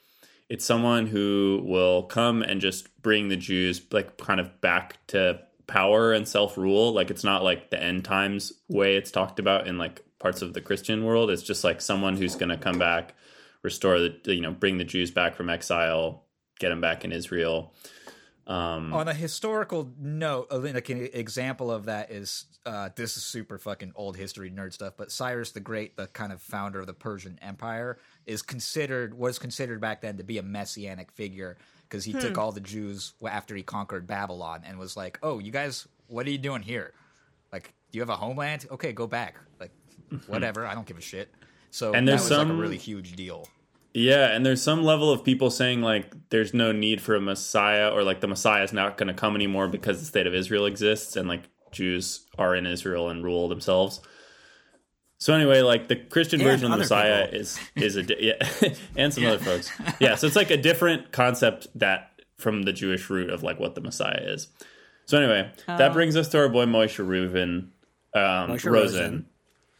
it's 0.49 0.65
someone 0.65 1.07
who 1.07 1.61
will 1.65 2.03
come 2.03 2.41
and 2.41 2.61
just 2.61 3.01
bring 3.01 3.27
the 3.27 3.35
Jews 3.35 3.81
like 3.91 4.17
kind 4.17 4.39
of 4.39 4.61
back 4.61 5.05
to 5.07 5.39
power 5.67 6.13
and 6.13 6.27
self-rule. 6.27 6.93
Like 6.93 7.11
it's 7.11 7.23
not 7.23 7.43
like 7.43 7.69
the 7.69 7.81
end 7.81 8.05
times 8.05 8.53
way 8.69 8.95
it's 8.95 9.11
talked 9.11 9.39
about 9.39 9.67
in 9.67 9.77
like 9.77 10.03
parts 10.19 10.41
of 10.41 10.53
the 10.53 10.61
Christian 10.61 11.03
world. 11.03 11.29
It's 11.29 11.43
just 11.43 11.63
like 11.63 11.81
someone 11.81 12.15
who's 12.15 12.35
going 12.35 12.49
to 12.49 12.57
come 12.57 12.79
back, 12.79 13.13
restore 13.61 13.99
the 13.99 14.15
you 14.25 14.41
know, 14.41 14.51
bring 14.51 14.77
the 14.77 14.85
Jews 14.85 15.11
back 15.11 15.35
from 15.35 15.49
exile, 15.49 16.23
get 16.59 16.69
them 16.69 16.81
back 16.81 17.03
in 17.03 17.11
Israel. 17.11 17.73
Um 18.47 18.93
On 18.93 19.09
a 19.09 19.13
historical 19.13 19.91
note, 19.99 20.47
like 20.49 20.87
an 20.87 21.09
example 21.13 21.69
of 21.69 21.85
that 21.85 22.11
is 22.11 22.45
uh, 22.65 22.89
this 22.95 23.15
is 23.17 23.23
super 23.23 23.57
fucking 23.57 23.93
old 23.95 24.17
history 24.17 24.51
nerd 24.51 24.73
stuff. 24.73 24.93
But 24.97 25.11
Cyrus 25.11 25.51
the 25.51 25.59
Great, 25.59 25.97
the 25.97 26.07
kind 26.07 26.31
of 26.31 26.41
founder 26.41 26.79
of 26.79 26.87
the 26.87 26.93
Persian 26.93 27.39
Empire, 27.41 27.97
is 28.27 28.41
considered 28.41 29.17
was 29.17 29.39
considered 29.39 29.81
back 29.81 30.01
then 30.01 30.17
to 30.17 30.23
be 30.23 30.37
a 30.37 30.43
messianic 30.43 31.11
figure 31.11 31.57
because 31.89 32.03
he 32.03 32.13
took 32.13 32.33
hmm. 32.33 32.39
all 32.39 32.51
the 32.51 32.59
Jews 32.59 33.13
after 33.25 33.55
he 33.55 33.63
conquered 33.63 34.05
Babylon 34.05 34.61
and 34.67 34.77
was 34.77 34.95
like, 34.95 35.17
"Oh, 35.23 35.39
you 35.39 35.51
guys, 35.51 35.87
what 36.07 36.27
are 36.27 36.29
you 36.29 36.37
doing 36.37 36.61
here? 36.61 36.93
Like, 37.51 37.73
do 37.91 37.97
you 37.97 38.01
have 38.01 38.09
a 38.09 38.17
homeland? 38.17 38.67
Okay, 38.69 38.91
go 38.91 39.07
back. 39.07 39.37
Like, 39.59 39.71
mm-hmm. 40.11 40.31
whatever. 40.31 40.67
I 40.67 40.75
don't 40.75 40.85
give 40.85 40.97
a 40.97 41.01
shit." 41.01 41.33
So 41.71 41.93
And 41.93 42.07
that 42.07 42.11
there's 42.11 42.23
was 42.23 42.31
like 42.31 42.39
some- 42.39 42.51
a 42.51 42.61
really 42.61 42.77
huge 42.77 43.15
deal. 43.15 43.47
Yeah, 43.93 44.27
and 44.27 44.45
there's 44.45 44.61
some 44.61 44.83
level 44.83 45.11
of 45.11 45.23
people 45.23 45.49
saying 45.49 45.81
like 45.81 46.13
there's 46.29 46.53
no 46.53 46.71
need 46.71 47.01
for 47.01 47.15
a 47.15 47.21
Messiah 47.21 47.89
or 47.89 48.03
like 48.03 48.21
the 48.21 48.27
Messiah 48.27 48.63
is 48.63 48.71
not 48.71 48.95
going 48.95 49.07
to 49.07 49.13
come 49.13 49.35
anymore 49.35 49.67
because 49.67 49.99
the 49.99 50.05
state 50.05 50.27
of 50.27 50.35
Israel 50.35 50.67
exists 50.67 51.15
and 51.15 51.27
like 51.27 51.49
Jews 51.71 52.27
are 52.37 52.55
in 52.55 52.67
Israel 52.67 53.09
and 53.09 53.23
rule 53.23 53.47
themselves. 53.47 54.01
So 55.19 55.33
anyway, 55.33 55.61
like 55.61 55.87
the 55.87 55.95
Christian 55.95 56.39
And 56.41 56.49
version 56.49 56.65
of 56.67 56.71
the 56.73 56.77
Messiah 56.77 57.25
people. 57.25 57.39
is 57.41 57.59
is 57.75 57.95
a 57.95 58.03
di- 58.03 58.17
yeah, 58.19 58.73
and 58.95 59.13
some 59.13 59.25
other 59.25 59.39
folks. 59.39 59.71
Yeah, 59.99 60.15
so 60.15 60.27
it's 60.27 60.35
like 60.35 60.51
a 60.51 60.57
different 60.57 61.11
concept 61.11 61.67
that 61.75 62.11
from 62.37 62.63
the 62.63 62.73
Jewish 62.73 63.09
root 63.09 63.29
of 63.31 63.41
like 63.41 63.59
what 63.59 63.73
the 63.75 63.81
Messiah 63.81 64.21
is. 64.21 64.47
So 65.05 65.17
anyway, 65.17 65.49
that 65.67 65.93
brings 65.93 66.15
us 66.15 66.27
to 66.29 66.37
our 66.39 66.49
boy 66.49 66.65
Moshe 66.65 67.03
Reuven, 67.03 67.69
um, 68.13 68.51
Moshe 68.51 68.69
Rosen. 68.69 68.71
Rosen. 68.71 69.25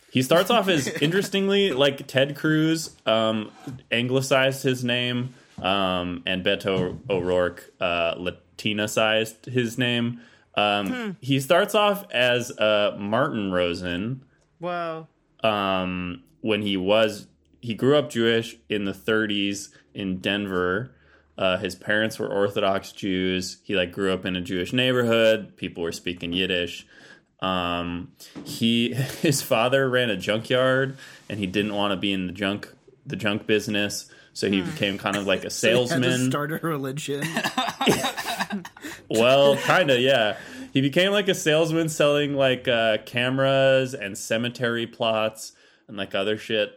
He 0.10 0.22
starts 0.24 0.50
off 0.50 0.68
as 0.70 0.88
interestingly 1.02 1.72
like 1.72 2.08
Ted 2.08 2.36
Cruz 2.36 2.96
um, 3.06 3.52
anglicized 3.92 4.64
his 4.64 4.84
name, 4.84 5.36
um, 5.62 6.24
and 6.26 6.44
Beto 6.44 6.98
O'Rourke 7.10 7.72
uh, 7.80 8.16
Latina-sized 8.18 9.46
his 9.46 9.78
name. 9.78 10.22
Um, 10.56 11.18
He 11.22 11.40
starts 11.40 11.76
off 11.76 12.06
as 12.12 12.50
uh, 12.58 12.96
Martin 12.98 13.52
Rosen 13.52 14.24
Whoa. 14.60 15.08
Um, 15.44 16.24
when 16.42 16.62
he 16.62 16.78
was 16.78 17.28
he 17.62 17.74
grew 17.74 17.98
up 17.98 18.10
Jewish 18.10 18.56
in 18.70 18.86
the 18.86 18.92
30s 18.94 19.70
in 19.94 20.20
Denver. 20.20 20.92
Uh, 21.38 21.58
his 21.58 21.76
parents 21.76 22.18
were 22.18 22.28
Orthodox 22.28 22.92
Jews. 22.92 23.58
He 23.64 23.76
like 23.76 23.92
grew 23.92 24.12
up 24.14 24.26
in 24.26 24.36
a 24.36 24.42
Jewish 24.42 24.74
neighborhood. 24.74 25.56
People 25.58 25.84
were 25.84 25.92
speaking 25.92 26.34
Yiddish. 26.34 26.86
Um, 27.40 28.12
he 28.44 28.94
his 29.22 29.42
father 29.42 29.90
ran 29.90 30.10
a 30.10 30.18
junkyard, 30.18 30.98
and 31.30 31.40
he 31.40 31.46
didn't 31.48 31.76
want 31.76 31.92
to 31.92 31.98
be 31.98 32.12
in 32.14 32.28
the 32.28 32.34
junk 32.34 32.74
the 33.06 33.16
junk 33.16 33.46
business. 33.46 34.10
So 34.34 34.50
he 34.50 34.62
became 34.62 34.98
kind 35.00 35.16
of 35.16 35.26
like 35.26 35.40
a 35.40 35.42
Had 35.44 35.50
to 35.50 35.56
salesman. 35.56 36.30
start 36.30 36.52
a 36.52 36.58
religion. 36.58 37.24
Well, 39.10 39.56
kind 39.58 39.90
of, 39.90 40.00
yeah. 40.00 40.38
He 40.78 40.82
became 40.82 41.12
like 41.12 41.28
a 41.28 41.34
salesman 41.34 41.90
selling 41.90 42.36
like 42.36 42.68
uh, 42.68 43.00
cameras 43.04 43.96
and 43.96 44.16
cemetery 44.16 44.86
plots 44.86 45.54
and 45.88 45.98
like 45.98 46.14
other 46.14 46.38
shit. 46.38 46.72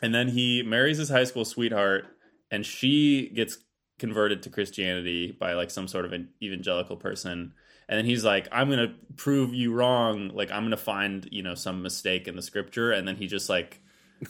And 0.00 0.14
then 0.14 0.28
he 0.28 0.62
marries 0.62 0.98
his 0.98 1.08
high 1.08 1.24
school 1.24 1.44
sweetheart, 1.44 2.06
and 2.52 2.64
she 2.64 3.28
gets 3.30 3.58
converted 3.98 4.44
to 4.44 4.50
Christianity 4.50 5.32
by 5.32 5.54
like 5.54 5.72
some 5.72 5.88
sort 5.88 6.04
of 6.04 6.12
an 6.12 6.28
evangelical 6.40 6.94
person. 6.94 7.54
And 7.88 7.98
then 7.98 8.04
he's 8.04 8.24
like, 8.24 8.46
"I'm 8.52 8.70
gonna 8.70 8.94
prove 9.16 9.52
you 9.52 9.72
wrong. 9.72 10.30
Like, 10.32 10.52
I'm 10.52 10.62
gonna 10.62 10.76
find 10.76 11.28
you 11.32 11.42
know 11.42 11.56
some 11.56 11.82
mistake 11.82 12.28
in 12.28 12.36
the 12.36 12.42
scripture." 12.42 12.92
And 12.92 13.08
then 13.08 13.16
he 13.16 13.26
just 13.26 13.48
like 13.48 13.80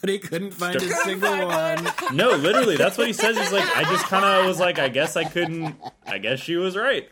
but 0.01 0.09
he 0.09 0.17
couldn't 0.17 0.55
find 0.55 0.75
a 0.77 0.79
single 0.79 1.45
one. 1.45 1.87
no, 2.11 2.31
literally, 2.31 2.75
that's 2.75 2.97
what 2.97 3.05
he 3.05 3.13
says. 3.13 3.37
He's 3.37 3.51
like, 3.51 3.69
I 3.77 3.83
just 3.83 4.05
kind 4.05 4.25
of 4.25 4.47
was 4.47 4.59
like, 4.59 4.79
I 4.79 4.89
guess 4.89 5.15
I 5.15 5.25
couldn't. 5.25 5.75
I 6.07 6.17
guess 6.17 6.39
she 6.39 6.55
was 6.55 6.75
right. 6.75 7.07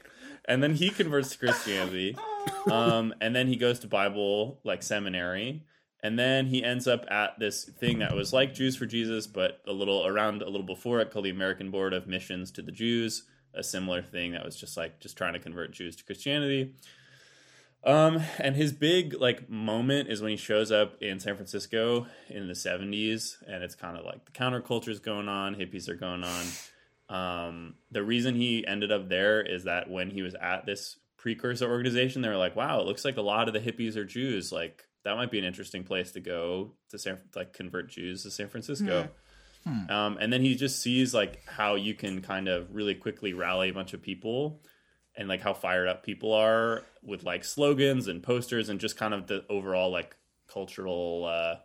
And 0.47 0.63
then 0.63 0.75
he 0.75 0.89
converts 0.89 1.31
to 1.31 1.37
Christianity, 1.37 2.17
um, 2.71 3.13
and 3.19 3.35
then 3.35 3.47
he 3.47 3.57
goes 3.57 3.79
to 3.79 3.87
Bible 3.87 4.59
like 4.63 4.81
seminary, 4.81 5.63
and 6.01 6.17
then 6.17 6.47
he 6.47 6.63
ends 6.63 6.87
up 6.87 7.05
at 7.09 7.37
this 7.39 7.65
thing 7.65 7.99
that 7.99 8.15
was 8.15 8.31
like 8.31 8.53
Jews 8.53 8.77
for 8.77 8.85
Jesus, 8.85 9.27
but 9.27 9.61
a 9.67 9.73
little 9.73 10.05
around 10.07 10.41
a 10.41 10.49
little 10.49 10.65
before 10.65 11.01
it, 11.01 11.11
called 11.11 11.25
the 11.25 11.29
American 11.29 11.71
Board 11.71 11.93
of 11.93 12.07
Missions 12.07 12.51
to 12.51 12.61
the 12.61 12.71
Jews. 12.71 13.23
A 13.53 13.63
similar 13.63 14.01
thing 14.01 14.33
that 14.33 14.45
was 14.45 14.55
just 14.55 14.77
like 14.77 14.99
just 14.99 15.17
trying 15.17 15.33
to 15.33 15.39
convert 15.39 15.71
Jews 15.71 15.95
to 15.95 16.03
Christianity. 16.03 16.75
Um, 17.83 18.21
and 18.37 18.55
his 18.55 18.73
big 18.73 19.15
like 19.19 19.49
moment 19.49 20.09
is 20.09 20.21
when 20.21 20.31
he 20.31 20.37
shows 20.37 20.71
up 20.71 21.01
in 21.01 21.19
San 21.19 21.35
Francisco 21.35 22.07
in 22.29 22.47
the 22.47 22.53
'70s, 22.53 23.37
and 23.47 23.63
it's 23.63 23.75
kind 23.75 23.97
of 23.97 24.05
like 24.05 24.25
the 24.25 24.31
counterculture 24.31 24.89
is 24.89 24.99
going 24.99 25.27
on, 25.27 25.55
hippies 25.55 25.89
are 25.89 25.95
going 25.95 26.23
on. 26.23 26.45
Um, 27.09 27.75
the 27.91 28.03
reason 28.03 28.35
he 28.35 28.65
ended 28.67 28.91
up 28.91 29.07
there 29.09 29.41
is 29.41 29.63
that 29.63 29.89
when 29.89 30.09
he 30.09 30.21
was 30.21 30.35
at 30.35 30.65
this 30.65 30.97
precursor 31.17 31.69
organization, 31.69 32.21
they 32.21 32.29
were 32.29 32.37
like, 32.37 32.55
"Wow, 32.55 32.81
it 32.81 32.85
looks 32.85 33.05
like 33.05 33.17
a 33.17 33.21
lot 33.21 33.47
of 33.47 33.53
the 33.53 33.59
hippies 33.59 33.95
are 33.95 34.05
Jews. 34.05 34.51
Like 34.51 34.83
that 35.03 35.15
might 35.15 35.31
be 35.31 35.39
an 35.39 35.45
interesting 35.45 35.83
place 35.83 36.11
to 36.13 36.19
go 36.19 36.73
to 36.89 36.99
San 36.99 37.19
like 37.35 37.53
convert 37.53 37.89
Jews 37.89 38.23
to 38.23 38.31
San 38.31 38.49
Francisco." 38.49 39.09
Um, 39.89 40.17
and 40.21 40.31
then 40.31 40.41
he 40.41 40.55
just 40.55 40.81
sees 40.81 41.13
like 41.13 41.45
how 41.45 41.75
you 41.75 41.93
can 41.93 42.21
kind 42.21 42.47
of 42.47 42.73
really 42.73 42.95
quickly 42.95 43.33
rally 43.33 43.69
a 43.69 43.73
bunch 43.73 43.93
of 43.93 44.01
people 44.01 44.61
and 45.15 45.27
like 45.27 45.41
how 45.41 45.53
fired 45.53 45.89
up 45.89 46.03
people 46.03 46.31
are 46.33 46.83
with 47.03 47.23
like 47.23 47.43
slogans 47.43 48.07
and 48.07 48.23
posters 48.23 48.69
and 48.69 48.79
just 48.79 48.95
kind 48.95 49.13
of 49.13 49.27
the 49.27 49.43
overall 49.49 49.91
like 49.91 50.15
cultural 50.47 51.25
uh 51.25 51.55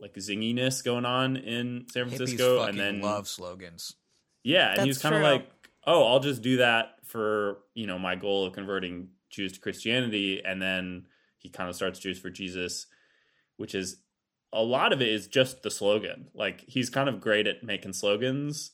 like 0.00 0.14
zinginess 0.14 0.82
going 0.82 1.04
on 1.04 1.36
in 1.36 1.84
San 1.92 2.08
Francisco 2.08 2.62
and 2.62 2.78
then 2.78 3.00
love 3.02 3.28
slogans. 3.28 3.94
Yeah 4.42 4.72
and 4.72 4.82
he 4.82 4.88
was 4.88 4.98
kind 4.98 5.14
of 5.14 5.22
like 5.22 5.48
oh 5.86 6.06
I'll 6.06 6.20
just 6.20 6.42
do 6.42 6.58
that 6.58 6.96
for 7.04 7.58
you 7.74 7.86
know 7.86 7.98
my 7.98 8.14
goal 8.14 8.44
of 8.46 8.52
converting 8.52 9.08
Jews 9.30 9.52
to 9.52 9.60
Christianity 9.60 10.42
and 10.44 10.60
then 10.60 11.06
he 11.38 11.48
kind 11.48 11.68
of 11.70 11.76
starts 11.76 11.98
Jews 12.00 12.18
for 12.18 12.30
Jesus, 12.30 12.86
which 13.56 13.74
is 13.74 13.98
a 14.52 14.62
lot 14.62 14.92
of 14.92 15.00
it 15.00 15.08
is 15.08 15.26
just 15.28 15.62
the 15.62 15.70
slogan. 15.70 16.28
Like 16.34 16.64
he's 16.66 16.90
kind 16.90 17.08
of 17.08 17.20
great 17.20 17.46
at 17.46 17.62
making 17.62 17.92
slogans. 17.92 18.72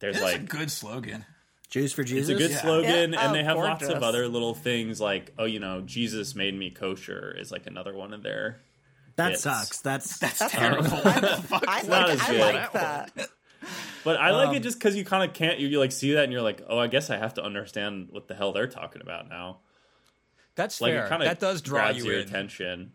There's 0.00 0.20
like 0.20 0.36
a 0.36 0.44
good 0.44 0.70
slogan. 0.70 1.24
Jews 1.70 1.92
for 1.92 2.04
Jesus. 2.04 2.28
it's 2.28 2.38
Jesus. 2.38 2.44
a 2.44 2.48
good 2.48 2.54
Yeah. 2.54 2.62
slogan, 2.62 3.12
Yeah. 3.12 3.20
and 3.20 3.30
Oh, 3.30 3.32
they 3.32 3.42
have 3.44 3.56
lots 3.56 3.88
of 3.88 4.02
other 4.02 4.28
little 4.28 4.54
things 4.54 5.00
like, 5.00 5.32
oh, 5.38 5.46
you 5.46 5.58
know, 5.58 5.80
Jesus 5.80 6.34
made 6.34 6.56
me 6.56 6.70
kosher 6.70 7.34
is 7.36 7.50
like 7.50 7.66
another 7.66 7.94
one 7.94 8.12
of 8.12 8.22
their. 8.22 8.60
that 9.16 9.30
bits. 9.30 9.42
sucks. 9.42 9.80
That's 9.80 10.18
That's 10.18 10.38
terrible. 10.52 10.90
I, 11.04 11.82
not 11.82 11.88
like, 11.88 12.10
as 12.10 12.20
I 12.20 12.32
like 12.52 12.72
that. 12.72 13.28
But 14.04 14.16
I 14.20 14.30
like 14.30 14.48
Um, 14.48 14.54
it 14.56 14.62
just 14.62 14.78
because 14.78 14.94
you 14.96 15.04
kind 15.04 15.28
of 15.28 15.34
can't. 15.34 15.58
You, 15.58 15.68
you 15.68 15.78
like 15.80 15.92
see 15.92 16.12
that, 16.12 16.24
and 16.24 16.32
you're 16.32 16.42
like, 16.42 16.62
oh, 16.68 16.78
I 16.78 16.86
guess 16.86 17.10
I 17.10 17.16
have 17.16 17.34
to 17.34 17.42
understand 17.44 18.08
what 18.10 18.28
the 18.28 18.34
hell 18.34 18.52
they're 18.52 18.68
talking 18.68 19.02
about 19.02 19.28
now. 19.28 19.58
That's 20.54 20.80
Like 20.80 20.92
fair. 20.92 21.06
it 21.06 21.12
of 21.12 21.20
that 21.22 21.40
does 21.40 21.60
draw 21.60 21.90
you 21.90 22.04
your 22.04 22.20
in. 22.20 22.26
attention. 22.26 22.92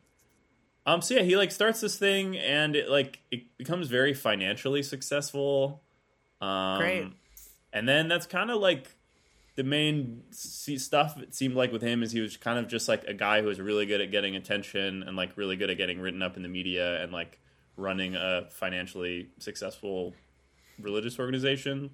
Um. 0.86 1.02
So 1.02 1.16
yeah, 1.16 1.22
he 1.24 1.38
like 1.38 1.52
starts 1.52 1.82
this 1.82 1.98
thing, 1.98 2.38
and 2.38 2.76
it 2.76 2.90
like 2.90 3.20
it 3.30 3.58
becomes 3.58 3.88
very 3.88 4.14
financially 4.14 4.84
successful. 4.84 5.84
Um, 6.40 6.80
Great. 6.80 7.08
And 7.74 7.88
then 7.88 8.08
that's 8.08 8.26
kind 8.26 8.50
of 8.50 8.60
like 8.60 8.96
the 9.56 9.64
main 9.64 10.24
see, 10.32 10.78
stuff. 10.78 11.22
It 11.22 11.36
seemed 11.36 11.56
like 11.56 11.72
with 11.72 11.82
him 11.82 12.02
is 12.04 12.12
he 12.12 12.20
was 12.20 12.36
kind 12.38 12.58
of 12.58 12.68
just 12.68 12.88
like 12.88 13.04
a 13.04 13.14
guy 13.14 13.42
who 13.42 13.48
was 13.48 13.60
really 13.60 13.86
good 13.86 14.02
at 14.02 14.12
getting 14.12 14.36
attention 14.36 15.04
and 15.04 15.16
like 15.16 15.38
really 15.38 15.56
good 15.56 15.70
at 15.70 15.78
getting 15.78 16.00
written 16.00 16.22
up 16.22 16.36
in 16.38 16.44
the 16.44 16.50
media 16.50 17.02
and 17.04 17.12
like 17.12 17.40
running 17.78 18.16
a 18.16 18.48
financially 18.50 19.30
successful 19.40 20.14
religious 20.80 21.20
organization. 21.20 21.92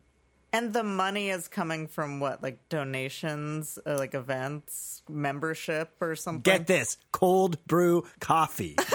And 0.53 0.71
the 0.71 0.83
money 0.83 1.29
is 1.29 1.49
coming 1.49 1.87
from 1.87 2.21
what, 2.21 2.41
like 2.41 2.69
donations, 2.69 3.77
or 3.85 3.97
like 3.97 4.13
events, 4.13 5.03
membership, 5.09 5.91
or 5.99 6.15
something. 6.15 6.41
get 6.41 6.67
this 6.67 6.97
cold 7.11 7.63
brew 7.67 8.05
coffee. 8.21 8.75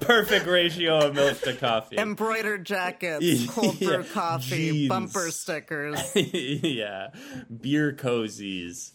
Perfect 0.00 0.46
ratio 0.46 1.06
of 1.06 1.14
milk 1.14 1.40
to 1.40 1.54
coffee. 1.54 1.96
embroidered 1.96 2.66
jackets, 2.66 3.46
cold 3.48 3.78
brew 3.80 4.04
coffee, 4.04 4.70
jeans. 4.70 4.88
bumper 4.90 5.30
stickers. 5.30 6.12
yeah, 6.16 7.08
beer 7.60 7.94
cozies. 7.94 8.92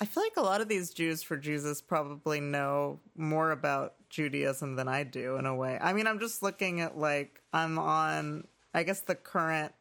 I 0.00 0.06
feel 0.06 0.24
like 0.24 0.36
a 0.36 0.42
lot 0.42 0.60
of 0.60 0.66
these 0.68 0.90
Jews 0.90 1.22
for 1.22 1.36
Jesus 1.36 1.80
probably 1.80 2.40
know 2.40 2.98
more 3.16 3.52
about 3.52 3.94
Judaism 4.16 4.76
than 4.76 4.88
I 4.88 5.04
do 5.04 5.36
in 5.36 5.44
a 5.44 5.54
way. 5.54 5.78
I 5.78 5.92
mean, 5.92 6.06
I'm 6.06 6.18
just 6.18 6.42
looking 6.42 6.80
at 6.80 6.96
like 6.96 7.42
I'm 7.52 7.78
on 7.78 8.46
I 8.72 8.82
guess 8.82 9.00
the 9.00 9.14
current 9.14 9.72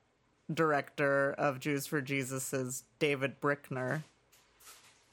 director 0.54 1.32
of 1.38 1.62
Jews 1.62 1.88
for 1.88 2.02
Jesus 2.02 2.52
is 2.54 2.84
David 3.00 3.40
Brickner. 3.40 4.04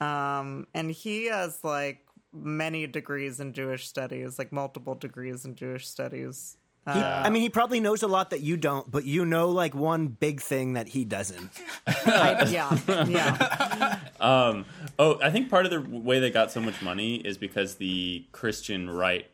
Um 0.01 0.67
and 0.73 0.91
he 0.91 1.25
has 1.25 1.63
like 1.63 2.05
many 2.33 2.85
degrees 2.85 3.39
in 3.39 3.53
Jewish 3.53 3.87
studies, 3.87 4.37
like 4.37 4.51
multiple 4.51 4.93
degrees 4.93 5.45
in 5.45 5.55
Jewish 5.55 5.87
studies. 5.87 6.57
He- 6.85 6.99
I 6.99 7.29
mean, 7.29 7.41
he 7.41 7.49
probably 7.49 7.79
knows 7.79 8.03
a 8.03 8.07
lot 8.07 8.31
that 8.31 8.41
you 8.41 8.57
don't, 8.57 8.89
but 8.91 9.05
you 9.05 9.25
know 9.25 9.49
like 9.49 9.73
one 9.73 10.07
big 10.07 10.41
thing 10.41 10.73
that 10.73 10.89
he 10.89 11.05
doesn't. 11.05 11.49
I, 11.87 12.45
yeah, 12.49 12.77
yeah. 13.07 13.99
Um, 14.19 14.65
oh, 14.99 15.19
I 15.21 15.31
think 15.31 15.49
part 15.49 15.65
of 15.65 15.71
the 15.71 15.81
way 15.81 16.19
they 16.19 16.29
got 16.29 16.51
so 16.51 16.61
much 16.61 16.81
money 16.81 17.15
is 17.15 17.37
because 17.37 17.75
the 17.75 18.25
Christian 18.31 18.89
right 18.89 19.29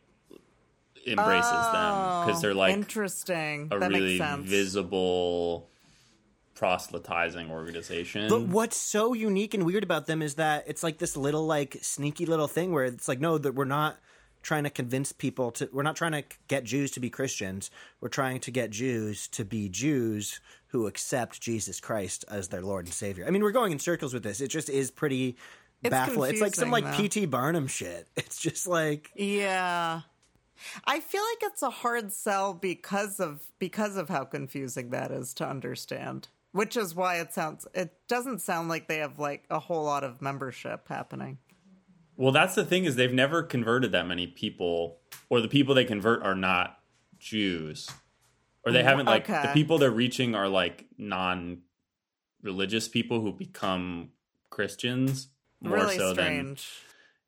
embraces 1.06 1.50
them 1.50 2.26
because 2.26 2.40
they're 2.42 2.54
like 2.54 2.72
Interesting. 2.74 3.68
a 3.72 3.78
that 3.78 3.88
really 3.90 4.18
makes 4.18 4.18
sense. 4.18 4.46
visible 4.48 5.68
proselytizing 6.54 7.50
organization. 7.50 8.28
But 8.28 8.42
what's 8.42 8.76
so 8.76 9.14
unique 9.14 9.54
and 9.54 9.64
weird 9.64 9.82
about 9.82 10.06
them 10.06 10.22
is 10.22 10.34
that 10.34 10.64
it's 10.66 10.82
like 10.82 10.98
this 10.98 11.16
little 11.16 11.46
like 11.46 11.78
sneaky 11.82 12.26
little 12.26 12.48
thing 12.48 12.72
where 12.72 12.84
it's 12.84 13.08
like 13.08 13.18
no 13.20 13.38
that 13.38 13.54
we're 13.54 13.64
not 13.64 13.96
trying 14.42 14.64
to 14.64 14.70
convince 14.70 15.12
people 15.12 15.50
to 15.52 15.68
we're 15.72 15.82
not 15.82 15.96
trying 15.96 16.12
to 16.12 16.24
get 16.48 16.64
Jews 16.64 16.90
to 16.92 17.00
be 17.00 17.10
Christians. 17.10 17.70
We're 18.00 18.08
trying 18.08 18.40
to 18.40 18.50
get 18.50 18.70
Jews 18.70 19.28
to 19.28 19.44
be 19.44 19.68
Jews 19.68 20.40
who 20.68 20.86
accept 20.86 21.40
Jesus 21.40 21.80
Christ 21.80 22.24
as 22.28 22.48
their 22.48 22.62
Lord 22.62 22.86
and 22.86 22.94
Savior. 22.94 23.26
I 23.26 23.30
mean, 23.30 23.42
we're 23.42 23.50
going 23.50 23.72
in 23.72 23.78
circles 23.78 24.14
with 24.14 24.22
this. 24.22 24.40
It 24.40 24.48
just 24.48 24.70
is 24.70 24.90
pretty 24.90 25.36
It's 25.82 25.90
baffling. 25.90 26.32
It's 26.32 26.40
like 26.40 26.54
some 26.54 26.70
like 26.70 26.84
confusing, 26.84 27.26
PT 27.26 27.30
Barnum 27.30 27.66
shit. 27.66 28.08
It's 28.16 28.40
just 28.40 28.66
like 28.66 29.10
Yeah. 29.14 30.02
I 30.84 31.00
feel 31.00 31.22
like 31.22 31.50
it's 31.50 31.62
a 31.62 31.70
hard 31.70 32.12
sell 32.12 32.54
because 32.54 33.18
of 33.20 33.42
because 33.58 33.96
of 33.96 34.08
how 34.08 34.24
confusing 34.24 34.90
that 34.90 35.10
is 35.10 35.34
to 35.34 35.48
understand. 35.48 36.28
Which 36.52 36.76
is 36.76 36.94
why 36.94 37.20
it 37.20 37.32
sounds 37.32 37.66
it 37.74 37.92
doesn't 38.08 38.40
sound 38.40 38.68
like 38.68 38.88
they 38.88 38.98
have 38.98 39.18
like 39.18 39.44
a 39.50 39.58
whole 39.58 39.84
lot 39.84 40.04
of 40.04 40.20
membership 40.20 40.88
happening. 40.88 41.38
Well, 42.20 42.32
that's 42.32 42.54
the 42.54 42.66
thing 42.66 42.84
is 42.84 42.96
they've 42.96 43.10
never 43.10 43.42
converted 43.42 43.92
that 43.92 44.06
many 44.06 44.26
people, 44.26 44.98
or 45.30 45.40
the 45.40 45.48
people 45.48 45.74
they 45.74 45.86
convert 45.86 46.22
are 46.22 46.34
not 46.34 46.78
Jews, 47.18 47.88
or 48.62 48.72
they 48.72 48.82
haven't 48.82 49.06
like 49.06 49.26
the 49.26 49.50
people 49.54 49.78
they're 49.78 49.90
reaching 49.90 50.34
are 50.34 50.46
like 50.46 50.84
non-religious 50.98 52.88
people 52.88 53.22
who 53.22 53.32
become 53.32 54.10
Christians 54.50 55.28
more 55.62 55.78
really 55.78 55.96
so 55.96 56.12
than 56.12 56.58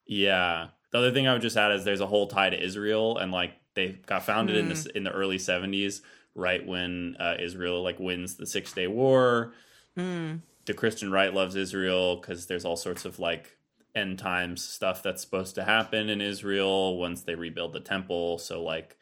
yeah. 0.07 0.67
The 0.91 0.99
other 0.99 1.11
thing 1.11 1.27
I 1.27 1.33
would 1.33 1.41
just 1.41 1.57
add 1.57 1.73
is 1.73 1.85
there's 1.85 2.03
a 2.03 2.07
whole 2.07 2.27
tie 2.27 2.51
to 2.51 2.63
Israel, 2.63 3.17
and 3.17 3.33
like 3.33 3.55
they 3.73 3.99
got 4.05 4.25
founded 4.25 4.57
in 4.57 4.67
Hmm. 4.67 4.73
the 4.75 4.97
in 4.99 5.05
the 5.05 5.11
early 5.11 5.39
'70s, 5.39 6.03
right 6.35 6.67
when 6.67 7.17
uh, 7.19 7.37
Israel 7.41 7.83
like 7.83 7.99
wins 7.99 8.37
the 8.37 8.47
Six 8.47 8.75
Day 8.75 8.89
War. 8.89 9.55
Hmm. 9.97 10.35
The 10.67 10.75
Christian 10.75 11.11
right 11.11 11.33
loves 11.33 11.57
Israel 11.57 12.17
because 12.17 12.47
there's 12.47 12.67
all 12.67 12.77
sorts 12.77 13.07
of 13.07 13.19
like 13.19 13.57
end 13.95 14.19
times 14.19 14.65
stuff 14.65 15.03
that's 15.03 15.23
supposed 15.23 15.55
to 15.57 15.65
happen 15.65 16.09
in 16.09 16.21
Israel 16.21 16.99
once 16.99 17.23
they 17.23 17.35
rebuild 17.35 17.73
the 17.73 17.81
temple. 17.81 18.39
So 18.39 18.63
like 18.63 18.97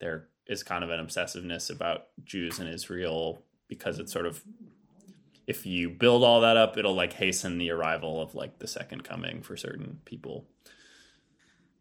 there 0.00 0.28
is 0.46 0.62
kind 0.62 0.82
of 0.82 0.90
an 0.90 1.04
obsessiveness 1.04 1.70
about 1.70 2.08
Jews 2.24 2.58
in 2.58 2.66
Israel 2.66 3.42
because 3.68 3.98
it's 3.98 4.12
sort 4.12 4.26
of 4.26 4.42
if 5.46 5.66
you 5.66 5.90
build 5.90 6.22
all 6.22 6.40
that 6.40 6.56
up, 6.56 6.76
it'll 6.76 6.94
like 6.94 7.12
hasten 7.14 7.58
the 7.58 7.70
arrival 7.70 8.20
of 8.20 8.34
like 8.34 8.58
the 8.58 8.68
second 8.68 9.02
coming 9.02 9.42
for 9.42 9.56
certain 9.56 10.00
people. 10.04 10.46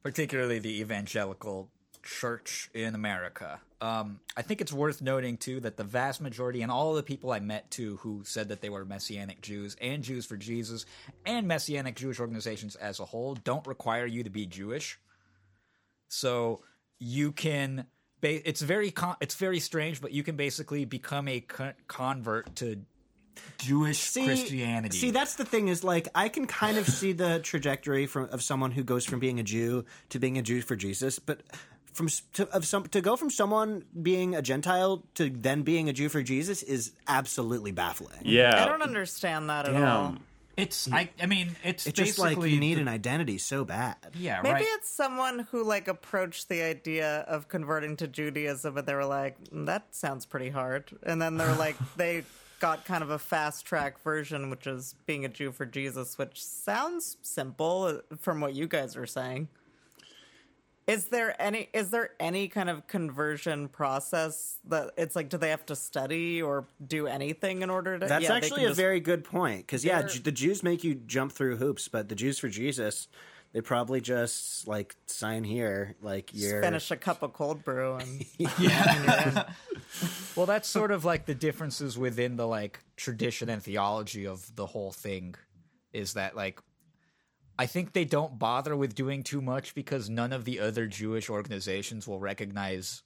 particularly 0.04 0.60
the 0.60 0.82
evangelical 0.82 1.70
church 2.04 2.70
in 2.74 2.96
America. 2.96 3.60
Um, 3.82 4.20
I 4.38 4.44
think 4.44 4.62
it's 4.62 4.72
worth 4.72 5.02
noting 5.02 5.38
too 5.38 5.60
that 5.62 5.76
the 5.78 5.84
vast 5.84 6.22
majority 6.22 6.62
and 6.62 6.72
all 6.72 6.94
the 6.94 7.04
people 7.04 7.32
I 7.32 7.40
met 7.40 7.72
too 7.72 7.98
who 7.98 8.22
said 8.24 8.50
that 8.50 8.62
they 8.62 8.70
were 8.70 8.86
Messianic 8.86 9.42
Jews 9.42 9.76
and 9.82 10.04
Jews 10.04 10.26
for 10.26 10.38
Jesus 10.38 10.86
and 11.26 11.48
Messianic 11.48 11.96
Jewish 11.96 12.20
organizations 12.20 12.76
as 12.76 13.00
a 13.00 13.06
whole 13.06 13.36
don't 13.36 13.66
require 13.66 14.06
you 14.06 14.24
to 14.24 14.30
be 14.30 14.46
Jewish. 14.46 15.00
So 16.10 16.62
you 17.00 17.32
can. 17.32 17.88
Ba- 18.22 18.48
it's 18.48 18.62
very 18.62 18.92
con- 18.92 19.18
it's 19.20 19.36
very 19.36 19.60
strange, 19.60 20.00
but 20.00 20.12
you 20.12 20.22
can 20.22 20.36
basically 20.36 20.86
become 20.86 21.28
a 21.28 21.40
con- 21.40 21.74
convert 21.88 22.56
to 22.58 22.86
Jewish 23.58 24.14
Christianity. 24.14 24.98
See, 24.98 25.12
that's 25.12 25.36
the 25.36 25.46
thing 25.46 25.68
is 25.68 25.84
like 25.84 26.08
I 26.14 26.30
can 26.30 26.48
kind 26.48 26.78
of 26.78 26.88
see 26.88 27.14
the 27.14 27.40
trajectory 27.40 28.06
from 28.06 28.30
of 28.30 28.44
someone 28.44 28.72
who 28.72 28.84
goes 28.84 29.06
from 29.06 29.20
being 29.20 29.40
a 29.40 29.44
Jew 29.44 29.86
to 30.10 30.20
being 30.20 30.38
a 30.38 30.42
Jew 30.42 30.62
for 30.62 30.76
Jesus, 30.76 31.20
but 31.20 31.42
from 31.94 32.08
to, 32.34 32.48
of 32.50 32.66
some 32.66 32.84
to 32.88 33.02
go 33.02 33.16
from 33.16 33.30
someone 33.30 33.84
being 34.02 34.36
a 34.36 34.42
Gentile 34.42 35.04
to 35.16 35.30
then 35.30 35.62
being 35.64 35.90
a 35.90 35.94
Jew 35.94 36.10
for 36.10 36.22
Jesus 36.24 36.64
is 36.64 36.92
absolutely 37.08 37.72
baffling. 37.72 38.20
Yeah. 38.24 38.64
I 38.64 38.68
don't 38.68 38.82
understand 38.82 39.50
that 39.50 39.68
at 39.68 39.76
all. 39.82 40.16
It's 40.58 40.92
I 40.92 41.10
I 41.22 41.26
mean 41.28 41.56
it's 41.64 41.88
It's 41.88 41.98
just 41.98 42.20
like 42.20 42.38
you 42.38 42.60
need 42.60 42.76
the- 42.76 42.82
an 42.82 42.88
identity 42.88 43.38
so 43.38 43.64
bad. 43.64 43.96
yeah 44.16 44.42
Maybe 44.44 44.54
right. 44.56 44.66
it's 44.76 44.90
someone 44.90 45.48
who 45.52 45.64
like 45.64 45.88
approached 45.88 46.50
the 46.50 46.62
idea 46.62 47.20
of 47.22 47.48
converting 47.48 47.96
to 47.98 48.08
Judaism 48.08 48.78
and 48.78 48.86
they 48.86 48.94
were 48.94 49.06
like, 49.06 49.38
"Mm, 49.50 49.66
that 49.68 49.96
sounds 49.96 50.26
pretty 50.26 50.50
hard. 50.50 50.92
And 51.04 51.22
then 51.22 51.38
they're 51.38 51.56
like 51.56 51.78
they 51.96 52.24
got 52.60 52.86
kind 52.86 53.02
of 53.02 53.10
a 53.10 53.18
fast 53.18 53.66
track 53.66 54.00
version, 54.04 54.50
which 54.52 54.68
is 54.68 54.94
being 55.08 55.26
a 55.26 55.30
Jew 55.30 55.52
for 55.52 55.66
Jesus, 55.66 56.18
which 56.18 56.44
sounds 56.44 57.18
simple 57.24 57.84
uh, 58.12 58.16
from 58.20 58.40
what 58.42 58.54
you 58.54 58.68
guys 58.68 58.96
are 58.96 59.08
saying. 59.08 59.48
Is 60.88 61.06
there 61.06 61.40
any 61.42 61.70
is 61.74 61.90
there 61.92 62.10
any 62.20 62.48
kind 62.48 62.70
of 62.70 62.88
conversion 62.88 63.68
process 63.70 64.58
that 64.68 64.92
it's 64.98 65.16
like 65.16 65.30
do 65.30 65.38
they 65.38 65.50
have 65.52 65.66
to 65.68 65.76
study 65.76 66.42
or 66.42 66.66
do 66.86 67.08
anything 67.08 67.62
in 67.62 67.70
order 67.70 67.98
to 68.00 68.06
That's 68.06 68.24
Yeah, 68.24 68.34
actually 68.34 68.66
a 68.66 68.70
just- 68.70 68.80
very 68.80 69.00
good 69.00 69.24
point 69.24 69.66
because 69.68 69.86
yeah, 69.86 70.02
the 70.02 70.32
Jews 70.32 70.64
make 70.64 70.84
you 70.84 70.96
jump 70.96 71.32
through 71.32 71.58
hoops, 71.58 71.88
but 71.88 72.10
the 72.10 72.16
Jews 72.16 72.40
for 72.40 72.50
Jesus, 72.50 73.08
they 73.54 73.62
probably 73.62 74.02
just 74.02 74.68
like 74.68 74.96
sign 75.06 75.44
here, 75.44 75.96
like 76.02 76.32
you're 76.34 76.62
finish 76.62 76.90
a 76.90 76.98
cup 76.98 77.22
of 77.22 77.34
cold 77.34 77.64
brew 77.64 77.96
and 77.96 78.26
yeah. 78.60 79.50
Well, 80.36 80.46
that's 80.46 80.68
sort 80.68 80.92
of 80.92 81.06
like 81.06 81.26
the 81.26 81.36
differences 81.36 81.98
within 81.98 82.38
the 82.38 82.48
like 82.48 82.80
tradition 82.98 83.50
and 83.50 83.62
theology 83.62 84.26
of 84.26 84.56
the 84.56 84.66
whole 84.66 84.92
thing 84.92 85.36
is 85.94 86.14
that 86.14 86.36
like 86.36 86.60
I 87.62 87.68
think 87.68 87.94
they 87.94 88.06
don't 88.06 88.40
bother 88.40 88.76
with 88.76 88.96
doing 88.96 89.22
too 89.22 89.40
much 89.40 89.76
because 89.76 90.10
none 90.10 90.34
of 90.34 90.46
the 90.46 90.60
other 90.60 90.88
Jewish 90.88 91.30
organizations 91.30 92.08
will 92.08 92.20
recognize 92.20 93.04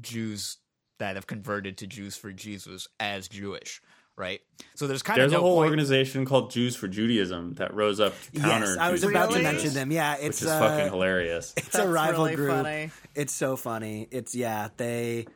Jews 0.00 0.58
that 0.98 1.16
have 1.16 1.26
converted 1.26 1.78
to 1.78 1.88
Jews 1.88 2.16
for 2.16 2.30
Jesus 2.30 2.86
as 3.00 3.26
Jewish, 3.26 3.82
right? 4.16 4.40
So 4.76 4.86
there's 4.86 5.02
kind 5.02 5.18
There's 5.18 5.32
of 5.32 5.38
a 5.38 5.42
no 5.42 5.42
whole 5.48 5.56
point. 5.56 5.70
organization 5.70 6.24
called 6.24 6.52
Jews 6.52 6.76
for 6.76 6.86
Judaism 6.86 7.54
that 7.54 7.74
rose 7.74 7.98
up 7.98 8.14
to 8.34 8.40
counter. 8.40 8.66
Yes, 8.66 8.76
I 8.78 8.92
was 8.92 9.00
Jews 9.00 9.10
for 9.10 9.16
about 9.16 9.32
to 9.32 9.42
mention 9.42 9.74
them. 9.74 9.90
Yeah, 9.90 10.16
which 10.18 10.26
it's 10.26 10.42
is 10.42 10.48
uh, 10.48 10.60
fucking 10.60 10.92
hilarious. 10.92 11.52
It's 11.56 11.66
That's 11.70 11.84
a 11.84 11.88
rival 11.88 12.24
really 12.26 12.36
group. 12.36 12.50
funny. 12.52 12.90
It's 13.16 13.32
so 13.32 13.56
funny. 13.56 14.06
It's 14.12 14.34
yeah, 14.36 14.68
they 14.76 15.26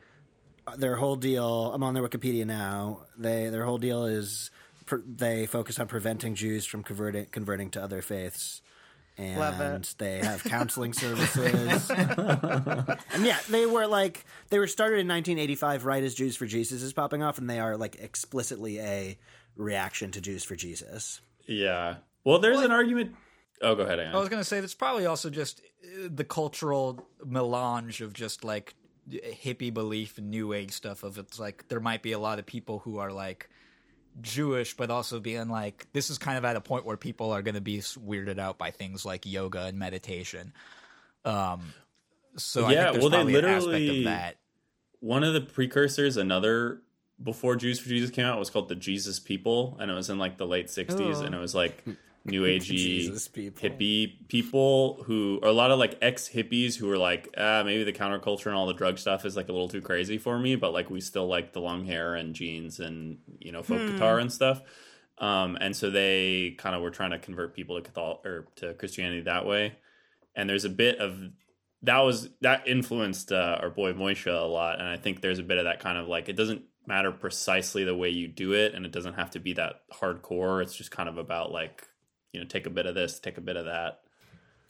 their 0.77 0.95
whole 0.95 1.17
deal. 1.17 1.73
I'm 1.73 1.83
on 1.83 1.93
their 1.93 2.07
Wikipedia 2.07 2.45
now. 2.45 3.01
They 3.17 3.49
their 3.49 3.65
whole 3.65 3.79
deal 3.79 4.05
is 4.05 4.49
pr- 4.85 4.97
they 5.05 5.45
focus 5.45 5.79
on 5.79 5.87
preventing 5.87 6.35
Jews 6.35 6.65
from 6.65 6.83
converting 6.83 7.25
converting 7.27 7.69
to 7.71 7.83
other 7.83 8.01
faiths. 8.01 8.61
And 9.17 9.39
Love 9.39 9.61
it. 9.61 9.95
they 9.97 10.17
have 10.19 10.43
counseling 10.43 10.91
services. 10.91 11.89
and 11.89 13.25
yeah, 13.25 13.37
they 13.49 13.65
were 13.65 13.87
like 13.87 14.25
they 14.49 14.59
were 14.59 14.67
started 14.67 14.95
in 14.99 15.07
1985 15.07 15.85
right 15.85 16.03
as 16.03 16.13
Jews 16.15 16.35
for 16.35 16.45
Jesus 16.45 16.81
is 16.81 16.91
popping 16.93 17.23
off 17.23 17.37
and 17.37 17.49
they 17.49 17.59
are 17.59 17.77
like 17.77 17.95
explicitly 17.95 18.79
a 18.79 19.17
reaction 19.55 20.11
to 20.11 20.21
Jews 20.21 20.43
for 20.43 20.55
Jesus. 20.55 21.21
Yeah. 21.47 21.95
Well, 22.25 22.39
there's 22.39 22.59
an 22.59 22.71
argument. 22.71 23.15
Oh, 23.61 23.73
go 23.75 23.83
ahead. 23.83 23.99
Anna. 23.99 24.17
I 24.17 24.19
was 24.19 24.27
going 24.27 24.41
to 24.41 24.47
say 24.47 24.59
that's 24.59 24.73
probably 24.73 25.05
also 25.05 25.29
just 25.29 25.61
uh, 25.83 26.09
the 26.13 26.25
cultural 26.25 27.07
melange 27.23 28.01
of 28.01 28.11
just 28.11 28.43
like 28.43 28.73
hippie 29.09 29.73
belief 29.73 30.17
and 30.17 30.29
new 30.29 30.51
age 30.51 30.71
stuff. 30.71 31.03
Of 31.03 31.17
it's 31.17 31.39
like 31.39 31.69
there 31.69 31.79
might 31.79 32.01
be 32.03 32.11
a 32.11 32.19
lot 32.19 32.37
of 32.39 32.45
people 32.45 32.79
who 32.79 32.97
are 32.97 33.11
like 33.11 33.49
Jewish, 34.21 34.75
but 34.75 34.89
also 34.89 35.19
being 35.19 35.49
like 35.49 35.87
this 35.93 36.09
is 36.09 36.17
kind 36.17 36.37
of 36.37 36.45
at 36.45 36.55
a 36.55 36.61
point 36.61 36.85
where 36.85 36.97
people 36.97 37.31
are 37.31 37.41
going 37.41 37.55
to 37.55 37.61
be 37.61 37.79
weirded 37.79 38.39
out 38.39 38.57
by 38.57 38.71
things 38.71 39.05
like 39.05 39.25
yoga 39.25 39.63
and 39.63 39.77
meditation. 39.77 40.53
Um, 41.25 41.73
so 42.37 42.65
I 42.65 42.73
Yeah, 42.73 42.91
think 42.91 43.01
well, 43.01 43.09
they 43.09 43.23
literally- 43.23 43.99
of 43.99 44.03
that. 44.05 44.37
one 44.99 45.23
of 45.23 45.33
the 45.33 45.41
precursors, 45.41 46.17
another 46.17 46.81
before 47.23 47.55
Jews 47.55 47.79
for 47.79 47.87
Jesus 47.89 48.09
came 48.09 48.25
out, 48.25 48.37
was 48.39 48.49
called 48.49 48.67
the 48.69 48.75
Jesus 48.75 49.19
People, 49.19 49.77
and 49.79 49.89
it 49.89 49.93
was 49.93 50.09
in 50.09 50.17
like 50.17 50.37
the 50.37 50.45
late 50.47 50.67
'60s, 50.67 51.21
and 51.21 51.33
it 51.33 51.37
was 51.39 51.55
like 51.55 51.83
new 52.25 52.43
agey 52.45 53.09
hippie 53.53 54.27
people 54.27 55.03
who, 55.03 55.39
or 55.41 55.49
a 55.49 55.53
lot 55.53 55.71
of 55.71 55.79
like 55.79 55.97
ex 56.01 56.27
hippies 56.27 56.75
who 56.75 56.91
are 56.91 56.97
like, 56.97 57.33
ah, 57.37 57.63
maybe 57.63 57.83
the 57.83 57.93
counterculture 57.93 58.47
and 58.47 58.55
all 58.55 58.65
the 58.65 58.73
drug 58.73 58.97
stuff 58.97 59.25
is 59.25 59.35
like 59.35 59.49
a 59.49 59.51
little 59.51 59.69
too 59.69 59.81
crazy 59.81 60.17
for 60.17 60.37
me, 60.37 60.55
but 60.55 60.73
like 60.73 60.89
we 60.89 60.99
still 60.99 61.27
like 61.27 61.53
the 61.53 61.61
long 61.61 61.85
hair 61.85 62.15
and 62.15 62.35
jeans 62.35 62.79
and 62.79 63.19
you 63.39 63.51
know 63.51 63.63
folk 63.63 63.79
guitar 63.91 64.19
and 64.19 64.31
stuff. 64.31 64.61
Um, 65.17 65.57
and 65.61 65.75
so 65.75 65.89
they 65.89 66.55
kind 66.57 66.75
of 66.75 66.81
were 66.81 66.91
trying 66.91 67.11
to 67.11 67.19
convert 67.19 67.55
people 67.55 67.77
to 67.77 67.81
Catholic 67.81 68.25
or 68.25 68.47
to 68.57 68.73
Christianity 68.73 69.21
that 69.21 69.45
way. 69.45 69.75
And 70.35 70.49
there's 70.49 70.65
a 70.65 70.69
bit 70.69 70.99
of 70.99 71.17
that 71.83 71.99
was 71.99 72.29
that 72.41 72.67
influenced 72.67 73.31
uh, 73.31 73.59
our 73.61 73.69
boy 73.69 73.93
Moishe 73.93 74.27
a 74.27 74.45
lot, 74.45 74.79
and 74.79 74.87
I 74.87 74.97
think 74.97 75.21
there's 75.21 75.39
a 75.39 75.43
bit 75.43 75.57
of 75.57 75.65
that 75.65 75.79
kind 75.79 75.97
of 75.97 76.07
like 76.07 76.27
it 76.29 76.35
doesn't 76.35 76.63
matter 76.87 77.11
precisely 77.11 77.83
the 77.83 77.95
way 77.95 78.09
you 78.09 78.27
do 78.27 78.53
it, 78.53 78.73
and 78.73 78.85
it 78.85 78.91
doesn't 78.91 79.13
have 79.13 79.31
to 79.31 79.39
be 79.39 79.53
that 79.53 79.81
hardcore. 79.93 80.61
It's 80.61 80.75
just 80.75 80.91
kind 80.91 81.07
of 81.07 81.17
about 81.17 81.51
like 81.51 81.87
you 82.35 82.41
know 82.41 82.45
take 82.47 82.65
a 82.67 82.69
bit 82.69 82.85
of 82.85 82.93
this, 82.95 83.19
take 83.19 83.37
a 83.37 83.41
bit 83.41 83.55
of 83.55 83.63
that. 83.65 84.01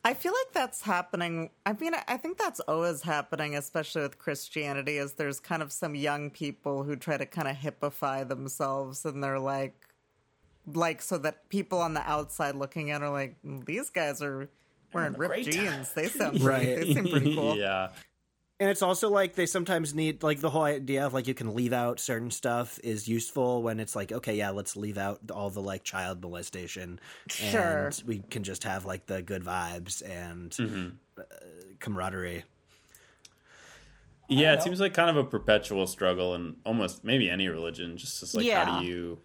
I 0.04 0.14
feel 0.14 0.34
like 0.34 0.54
that's 0.54 0.84
happening. 0.84 1.50
I 1.66 1.74
mean, 1.74 1.94
I 2.08 2.18
think 2.18 2.38
that's 2.38 2.60
always 2.60 3.02
happening, 3.02 3.56
especially 3.56 4.04
with 4.04 4.20
Christianity, 4.20 4.98
is 4.98 5.14
there's 5.14 5.40
kind 5.40 5.64
of 5.64 5.72
some 5.72 5.96
young 5.96 6.30
people 6.30 6.84
who 6.84 6.96
try 6.96 7.18
to 7.18 7.26
kind 7.26 7.48
of 7.48 7.56
hippify 7.56 8.28
themselves 8.28 9.04
and 9.04 9.24
they're 9.24 9.40
like, 9.40 9.74
like, 10.72 11.02
so 11.02 11.18
that 11.18 11.50
people 11.50 11.80
on 11.80 11.96
the 11.96 12.02
outside 12.08 12.54
looking 12.56 12.90
in 12.90 13.02
are 13.02 13.10
like, 13.10 13.36
these 13.44 13.90
guys 13.90 14.22
are 14.22 14.48
wearing 14.94 15.14
ripped 15.14 15.46
jeans. 15.46 15.92
They 15.94 16.08
sound 16.20 16.40
Right. 16.40 16.68
right. 16.68 16.76
They 16.86 16.94
seem 16.94 17.08
pretty 17.10 17.34
cool. 17.40 17.58
yeah, 17.58 17.90
And 18.60 18.70
it's 18.70 18.82
also 18.82 19.10
like 19.10 19.36
they 19.36 19.46
sometimes 19.46 19.94
need 19.94 20.24
like 20.24 20.40
the 20.40 20.50
whole 20.50 20.64
idea 20.64 21.06
of 21.06 21.14
like 21.14 21.28
you 21.28 21.34
can 21.34 21.54
leave 21.56 21.74
out 21.74 22.00
certain 22.00 22.32
stuff 22.32 22.80
is 22.84 23.06
useful 23.06 23.62
when 23.62 23.82
it's 23.82 23.98
like 23.98 24.14
okay 24.14 24.34
yeah 24.36 24.52
let's 24.52 24.78
leave 24.78 24.98
out 24.98 25.20
all 25.30 25.50
the 25.50 25.62
like 25.62 25.84
child 25.84 26.22
molestation 26.22 27.00
and 27.44 28.02
we 28.08 28.20
can 28.30 28.44
just 28.44 28.64
have 28.64 28.86
like 28.86 29.08
the 29.08 29.22
good 29.22 29.44
vibes 29.44 30.02
and 30.10 30.56
uh, 31.18 31.24
camaraderie. 31.80 32.44
yeah. 34.30 34.54
It 34.54 34.64
seems 34.64 34.80
like 34.80 34.94
kind 34.94 35.10
of 35.10 35.18
a 35.18 35.24
perpetual 35.24 35.86
struggle, 35.88 36.34
and 36.34 36.56
almost 36.66 37.04
maybe 37.04 37.30
any 37.30 37.48
religion. 37.48 37.98
Just, 37.98 38.22
just 38.22 38.36
like 38.36 38.46
how 38.50 38.80
do 38.80 38.86
you, 38.86 39.20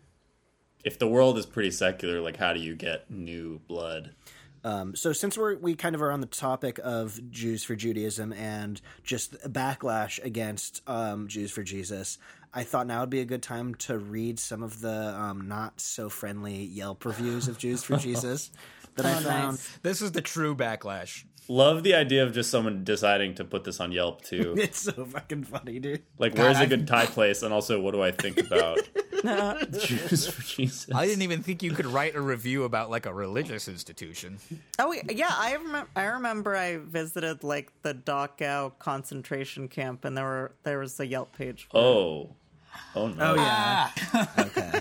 if 0.84 0.98
the 0.98 1.06
world 1.08 1.38
is 1.38 1.46
pretty 1.46 1.70
secular, 1.70 2.20
like 2.20 2.36
how 2.36 2.52
do 2.52 2.60
you 2.60 2.74
get 2.74 3.10
new 3.10 3.60
blood? 3.68 4.10
Um, 4.64 4.94
so 4.94 5.12
since 5.12 5.38
we're 5.38 5.56
we 5.56 5.74
kind 5.74 5.94
of 5.94 6.02
are 6.02 6.12
on 6.12 6.20
the 6.20 6.26
topic 6.26 6.78
of 6.82 7.18
Jews 7.30 7.64
for 7.64 7.74
Judaism 7.74 8.32
and 8.32 8.80
just 9.02 9.34
a 9.44 9.48
backlash 9.48 10.22
against 10.22 10.82
um, 10.86 11.28
Jews 11.28 11.50
for 11.50 11.62
Jesus, 11.62 12.18
I 12.52 12.64
thought 12.64 12.86
now 12.86 13.00
would 13.00 13.10
be 13.10 13.20
a 13.20 13.24
good 13.24 13.42
time 13.42 13.74
to 13.76 13.98
read 13.98 14.38
some 14.38 14.62
of 14.62 14.80
the 14.80 15.14
um, 15.14 15.48
not 15.48 15.80
so 15.80 16.08
friendly 16.08 16.64
Yelp 16.64 17.04
reviews 17.04 17.48
of 17.48 17.58
Jews 17.58 17.84
for 17.84 17.96
Jesus 17.98 18.50
that 18.96 19.06
I 19.06 19.22
found. 19.22 19.60
This 19.82 20.02
is 20.02 20.12
the 20.12 20.20
true 20.20 20.54
backlash. 20.54 21.24
Love 21.50 21.82
the 21.82 21.94
idea 21.94 22.22
of 22.22 22.32
just 22.32 22.48
someone 22.48 22.84
deciding 22.84 23.34
to 23.34 23.44
put 23.44 23.64
this 23.64 23.80
on 23.80 23.90
Yelp 23.90 24.22
too. 24.22 24.54
It's 24.58 24.82
so 24.82 25.04
fucking 25.04 25.42
funny, 25.42 25.80
dude. 25.80 26.00
Like, 26.16 26.36
where's 26.36 26.60
a 26.60 26.66
good 26.68 26.86
Thai 26.86 27.06
place? 27.06 27.42
And 27.42 27.52
also, 27.52 27.80
what 27.80 27.90
do 27.92 28.00
I 28.00 28.12
think 28.12 28.38
about 28.38 28.78
Jews 29.80 30.28
for 30.28 30.42
Jesus? 30.42 30.94
I 30.94 31.06
didn't 31.06 31.22
even 31.22 31.42
think 31.42 31.64
you 31.64 31.72
could 31.72 31.86
write 31.86 32.14
a 32.14 32.20
review 32.20 32.62
about 32.62 32.88
like 32.88 33.04
a 33.04 33.12
religious 33.12 33.66
institution. 33.66 34.38
Oh 34.78 34.94
yeah, 35.08 35.34
I 35.36 35.54
remember. 35.54 35.90
I 35.96 36.04
remember 36.04 36.54
I 36.54 36.76
visited 36.76 37.42
like 37.42 37.72
the 37.82 37.94
Dachau 37.94 38.78
concentration 38.78 39.66
camp, 39.66 40.04
and 40.04 40.16
there 40.16 40.24
were 40.24 40.52
there 40.62 40.78
was 40.78 41.00
a 41.00 41.06
Yelp 41.06 41.36
page. 41.36 41.66
For 41.68 41.76
it. 41.76 41.80
Oh, 41.80 42.30
oh 42.94 43.08
no! 43.08 43.32
Oh 43.32 43.34
yeah. 43.34 43.90
Ah. 44.14 44.34
okay. 44.38 44.80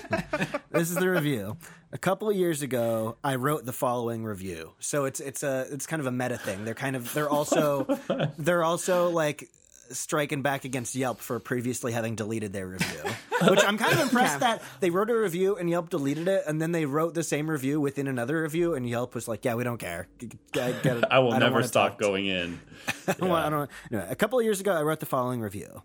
this 0.69 0.91
is 0.91 0.97
the 0.97 1.09
review. 1.09 1.57
A 1.91 1.97
couple 1.97 2.29
of 2.29 2.35
years 2.35 2.61
ago, 2.61 3.17
I 3.23 3.35
wrote 3.35 3.65
the 3.65 3.73
following 3.73 4.23
review. 4.23 4.73
So 4.79 5.05
it's 5.05 5.19
it's 5.19 5.41
a 5.41 5.65
it's 5.71 5.87
kind 5.87 5.99
of 5.99 6.05
a 6.05 6.11
meta 6.11 6.37
thing. 6.37 6.63
They're 6.63 6.75
kind 6.75 6.95
of 6.95 7.11
they're 7.13 7.29
also 7.29 7.83
they're 8.37 8.63
also 8.63 9.09
like 9.09 9.49
striking 9.89 10.43
back 10.43 10.65
against 10.65 10.93
Yelp 10.93 11.19
for 11.19 11.39
previously 11.39 11.91
having 11.91 12.13
deleted 12.13 12.53
their 12.53 12.67
review. 12.67 13.01
Which 13.49 13.63
I'm 13.65 13.79
kind 13.79 13.93
of 13.93 14.01
impressed 14.01 14.39
that 14.41 14.61
they 14.81 14.91
wrote 14.91 15.09
a 15.09 15.17
review 15.17 15.55
and 15.55 15.67
Yelp 15.67 15.89
deleted 15.89 16.27
it, 16.27 16.43
and 16.45 16.61
then 16.61 16.71
they 16.73 16.85
wrote 16.85 17.15
the 17.15 17.23
same 17.23 17.49
review 17.49 17.81
within 17.81 18.07
another 18.07 18.43
review, 18.43 18.75
and 18.75 18.87
Yelp 18.87 19.15
was 19.15 19.27
like, 19.27 19.43
"Yeah, 19.43 19.55
we 19.55 19.63
don't 19.63 19.79
care. 19.79 20.07
G- 20.19 20.27
g- 20.27 20.37
get 20.51 20.85
it. 20.85 21.03
I 21.11 21.17
will 21.19 21.31
don't 21.31 21.39
never 21.39 21.63
stop 21.63 21.97
going 21.97 22.27
in. 22.27 22.59
I 23.07 23.13
don't 23.13 23.31
I 23.31 23.49
don't, 23.49 23.69
no, 23.89 24.05
a 24.07 24.15
couple 24.15 24.37
of 24.37 24.45
years 24.45 24.59
ago, 24.59 24.73
I 24.73 24.83
wrote 24.83 24.99
the 24.99 25.07
following 25.07 25.41
review. 25.41 25.81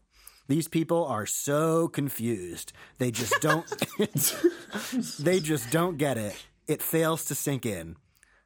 These 0.46 0.68
people 0.68 1.06
are 1.06 1.26
so 1.26 1.88
confused. 1.88 2.72
They 2.98 3.10
just 3.10 3.40
don't. 3.40 3.66
they 5.18 5.40
just 5.40 5.70
don't 5.70 5.96
get 5.96 6.18
it. 6.18 6.36
It 6.66 6.82
fails 6.82 7.24
to 7.26 7.34
sink 7.34 7.64
in. 7.64 7.96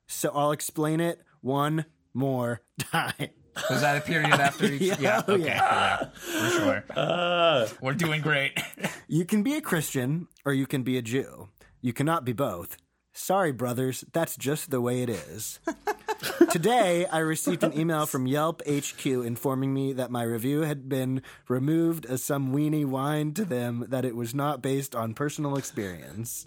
So 0.07 0.31
I'll 0.35 0.53
explain 0.53 1.01
it 1.01 1.21
one 1.41 1.85
more 2.15 2.63
time. 2.79 3.29
Was 3.69 3.81
that 3.81 3.97
a 3.97 4.01
period 4.01 4.33
after 4.35 4.67
each? 4.73 4.99
Yeah, 4.99 5.23
oh, 5.27 5.35
okay, 5.35 5.45
yeah, 5.47 6.11
for 6.15 6.51
sure. 6.51 6.85
Uh. 6.95 7.67
We're 7.81 7.95
doing 7.95 8.21
great. 8.21 8.53
You 9.11 9.25
can 9.25 9.43
be 9.43 9.55
a 9.55 9.63
Christian 9.63 10.29
or 10.45 10.53
you 10.53 10.67
can 10.67 10.83
be 10.83 10.99
a 10.99 11.03
Jew. 11.03 11.49
You 11.81 11.95
cannot 11.95 12.27
be 12.27 12.35
both. 12.35 12.77
Sorry, 13.19 13.51
brothers, 13.51 14.05
that's 14.12 14.37
just 14.37 14.71
the 14.71 14.81
way 14.81 15.03
it 15.03 15.11
is. 15.11 15.59
Today, 16.53 17.05
I 17.05 17.19
received 17.19 17.64
an 17.64 17.79
email 17.79 18.07
from 18.07 18.29
Yelp 18.29 18.62
HQ 18.66 19.05
informing 19.05 19.75
me 19.75 19.93
that 19.95 20.12
my 20.12 20.23
review 20.23 20.61
had 20.61 20.89
been 20.89 21.23
removed 21.49 22.07
as 22.07 22.23
some 22.23 22.55
weenie 22.55 22.87
whined 22.87 23.35
to 23.35 23.45
them 23.45 23.87
that 23.89 24.05
it 24.05 24.14
was 24.14 24.37
not 24.37 24.62
based 24.62 24.95
on 24.95 25.14
personal 25.14 25.57
experience. 25.57 26.47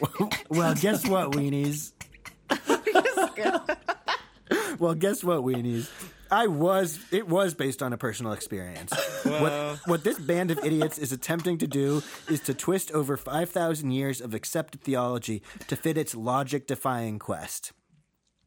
well, 0.48 0.74
guess 0.76 1.06
what, 1.06 1.32
weenies? 1.32 1.92
well, 4.78 4.94
guess 4.94 5.24
what, 5.24 5.40
weenies? 5.40 5.90
I 6.30 6.46
was. 6.48 6.98
It 7.12 7.28
was 7.28 7.54
based 7.54 7.82
on 7.82 7.92
a 7.92 7.96
personal 7.98 8.32
experience. 8.32 8.92
What, 9.24 9.78
what 9.86 10.04
this 10.04 10.18
band 10.18 10.50
of 10.50 10.58
idiots 10.64 10.98
is 10.98 11.12
attempting 11.12 11.58
to 11.58 11.66
do 11.66 12.02
is 12.28 12.40
to 12.42 12.54
twist 12.54 12.90
over 12.92 13.16
five 13.16 13.50
thousand 13.50 13.90
years 13.92 14.20
of 14.20 14.34
accepted 14.34 14.80
theology 14.82 15.42
to 15.68 15.76
fit 15.76 15.96
its 15.98 16.14
logic-defying 16.14 17.18
quest. 17.18 17.72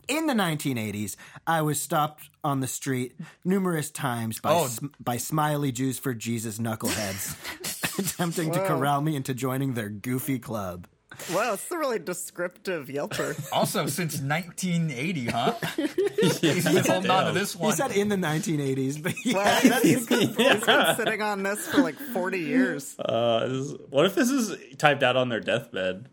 In 0.07 0.25
the 0.25 0.33
1980s, 0.33 1.15
I 1.45 1.61
was 1.61 1.79
stopped 1.79 2.31
on 2.43 2.61
the 2.61 2.67
street 2.67 3.13
numerous 3.45 3.91
times 3.91 4.39
by 4.39 4.51
Oh. 4.53 4.65
sm- 4.67 4.87
by 4.99 5.17
smiley 5.17 5.71
Jews 5.71 5.99
for 5.99 6.15
Jesus 6.15 6.57
knuckleheads, 6.57 7.99
attempting 7.99 8.51
to 8.53 8.65
corral 8.65 9.01
me 9.01 9.15
into 9.15 9.35
joining 9.35 9.73
their 9.75 9.89
goofy 9.89 10.39
club. 10.39 10.87
Wow, 11.33 11.53
it's 11.53 11.69
a 11.71 11.77
really 11.77 11.99
descriptive 11.99 12.87
Yelper. 12.87 13.35
Also, 13.53 13.87
since 13.87 14.19
1980, 14.21 15.25
huh? 15.25 15.53
He's 16.21 16.39
been 16.63 16.83
holding 16.85 17.11
on 17.11 17.25
to 17.33 17.39
this 17.39 17.55
one. 17.55 17.71
He 17.71 17.75
said 17.75 17.91
in 17.91 18.09
the 18.09 18.15
1980s, 18.15 19.01
but 19.03 19.13
yeah, 19.25 19.35
Wow, 19.37 19.59
he's, 19.81 20.07
he's 20.07 20.29
been 20.35 20.95
sitting 20.95 21.21
on 21.21 21.43
this 21.43 21.67
for 21.67 21.81
like 21.81 21.95
40 21.95 22.39
years. 22.39 22.95
Uh, 22.99 23.47
this 23.47 23.57
is- 23.67 23.75
what 23.89 24.05
if 24.05 24.15
this 24.15 24.29
is 24.29 24.55
typed 24.77 25.03
out 25.03 25.15
on 25.17 25.29
their 25.29 25.39
deathbed? 25.39 26.07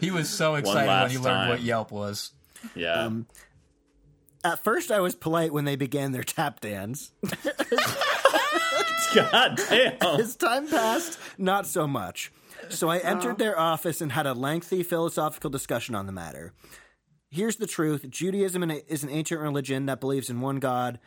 he 0.00 0.10
was 0.10 0.28
so 0.28 0.54
excited 0.56 0.76
when 0.78 0.86
last 0.86 1.10
he 1.12 1.18
learned 1.18 1.26
time. 1.26 1.48
what 1.50 1.60
Yelp 1.62 1.90
was. 1.90 2.32
Yeah. 2.74 3.10
At 4.44 4.62
first, 4.62 4.90
I 4.92 5.00
was 5.00 5.14
polite 5.14 5.52
when 5.52 5.64
they 5.64 5.76
began 5.76 6.12
their 6.12 6.22
tap 6.22 6.60
dance. 6.60 7.10
God 9.14 9.60
damn. 9.68 9.96
As 10.20 10.36
time 10.36 10.68
passed, 10.68 11.18
not 11.38 11.66
so 11.66 11.86
much. 11.86 12.32
So 12.68 12.88
I 12.88 12.98
entered 12.98 13.38
their 13.38 13.58
office 13.58 14.00
and 14.00 14.12
had 14.12 14.26
a 14.26 14.34
lengthy 14.34 14.82
philosophical 14.82 15.50
discussion 15.50 15.94
on 15.94 16.06
the 16.06 16.12
matter. 16.12 16.52
Here's 17.30 17.56
the 17.56 17.66
truth 17.66 18.08
Judaism 18.08 18.70
is 18.70 19.02
an 19.02 19.10
ancient 19.10 19.40
religion 19.40 19.86
that 19.86 20.00
believes 20.00 20.30
in 20.30 20.40
one 20.40 20.58
God 20.58 20.98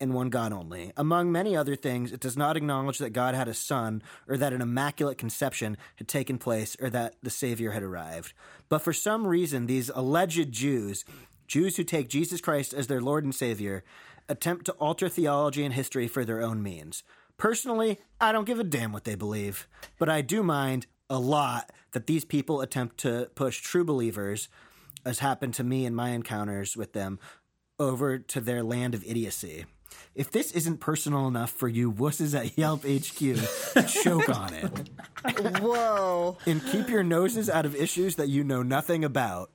and 0.00 0.12
one 0.12 0.28
God 0.28 0.52
only. 0.52 0.92
Among 0.96 1.30
many 1.30 1.56
other 1.56 1.76
things, 1.76 2.12
it 2.12 2.20
does 2.20 2.36
not 2.36 2.56
acknowledge 2.56 2.98
that 2.98 3.10
God 3.10 3.34
had 3.34 3.48
a 3.48 3.54
son 3.54 4.02
or 4.28 4.36
that 4.36 4.52
an 4.52 4.60
immaculate 4.60 5.18
conception 5.18 5.76
had 5.96 6.08
taken 6.08 6.38
place 6.38 6.76
or 6.80 6.90
that 6.90 7.14
the 7.22 7.30
Savior 7.30 7.70
had 7.70 7.82
arrived. 7.82 8.32
But 8.68 8.82
for 8.82 8.92
some 8.92 9.26
reason, 9.26 9.66
these 9.66 9.90
alleged 9.94 10.52
Jews, 10.52 11.04
Jews 11.46 11.76
who 11.76 11.84
take 11.84 12.08
Jesus 12.08 12.40
Christ 12.40 12.74
as 12.74 12.86
their 12.86 13.00
Lord 13.00 13.24
and 13.24 13.34
Savior, 13.34 13.84
attempt 14.28 14.66
to 14.66 14.72
alter 14.72 15.08
theology 15.08 15.64
and 15.64 15.74
history 15.74 16.08
for 16.08 16.24
their 16.24 16.42
own 16.42 16.62
means. 16.62 17.02
Personally, 17.36 18.00
I 18.20 18.32
don't 18.32 18.46
give 18.46 18.60
a 18.60 18.64
damn 18.64 18.92
what 18.92 19.04
they 19.04 19.14
believe, 19.14 19.66
but 19.98 20.08
I 20.08 20.20
do 20.20 20.42
mind 20.42 20.86
a 21.10 21.18
lot 21.18 21.70
that 21.92 22.06
these 22.06 22.24
people 22.24 22.60
attempt 22.60 22.98
to 22.98 23.28
push 23.34 23.60
true 23.60 23.84
believers, 23.84 24.48
as 25.04 25.18
happened 25.18 25.54
to 25.54 25.64
me 25.64 25.84
in 25.84 25.94
my 25.94 26.10
encounters 26.10 26.76
with 26.76 26.92
them, 26.92 27.18
over 27.78 28.18
to 28.18 28.40
their 28.40 28.62
land 28.62 28.94
of 28.94 29.04
idiocy. 29.04 29.66
If 30.14 30.30
this 30.30 30.52
isn't 30.52 30.78
personal 30.78 31.26
enough 31.26 31.50
for 31.50 31.68
you 31.68 31.92
wusses 31.92 32.38
at 32.38 32.56
Yelp 32.56 32.84
HQ, 32.84 33.88
choke 34.02 34.28
on 34.28 34.54
it. 34.54 35.60
Whoa. 35.60 36.38
And 36.46 36.64
keep 36.66 36.88
your 36.88 37.02
noses 37.02 37.50
out 37.50 37.66
of 37.66 37.74
issues 37.74 38.16
that 38.16 38.28
you 38.28 38.44
know 38.44 38.62
nothing 38.62 39.04
about. 39.04 39.50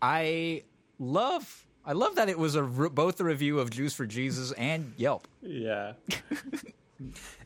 I 0.00 0.62
love 0.98 1.66
I 1.88 1.92
love 1.92 2.16
that 2.16 2.28
it 2.28 2.38
was 2.38 2.54
a 2.54 2.62
re- 2.62 2.90
both 2.90 3.18
a 3.18 3.24
review 3.24 3.58
of 3.60 3.70
Jews 3.70 3.94
for 3.94 4.04
Jesus 4.06 4.52
and 4.52 4.92
Yelp. 4.98 5.26
Yeah. 5.42 5.94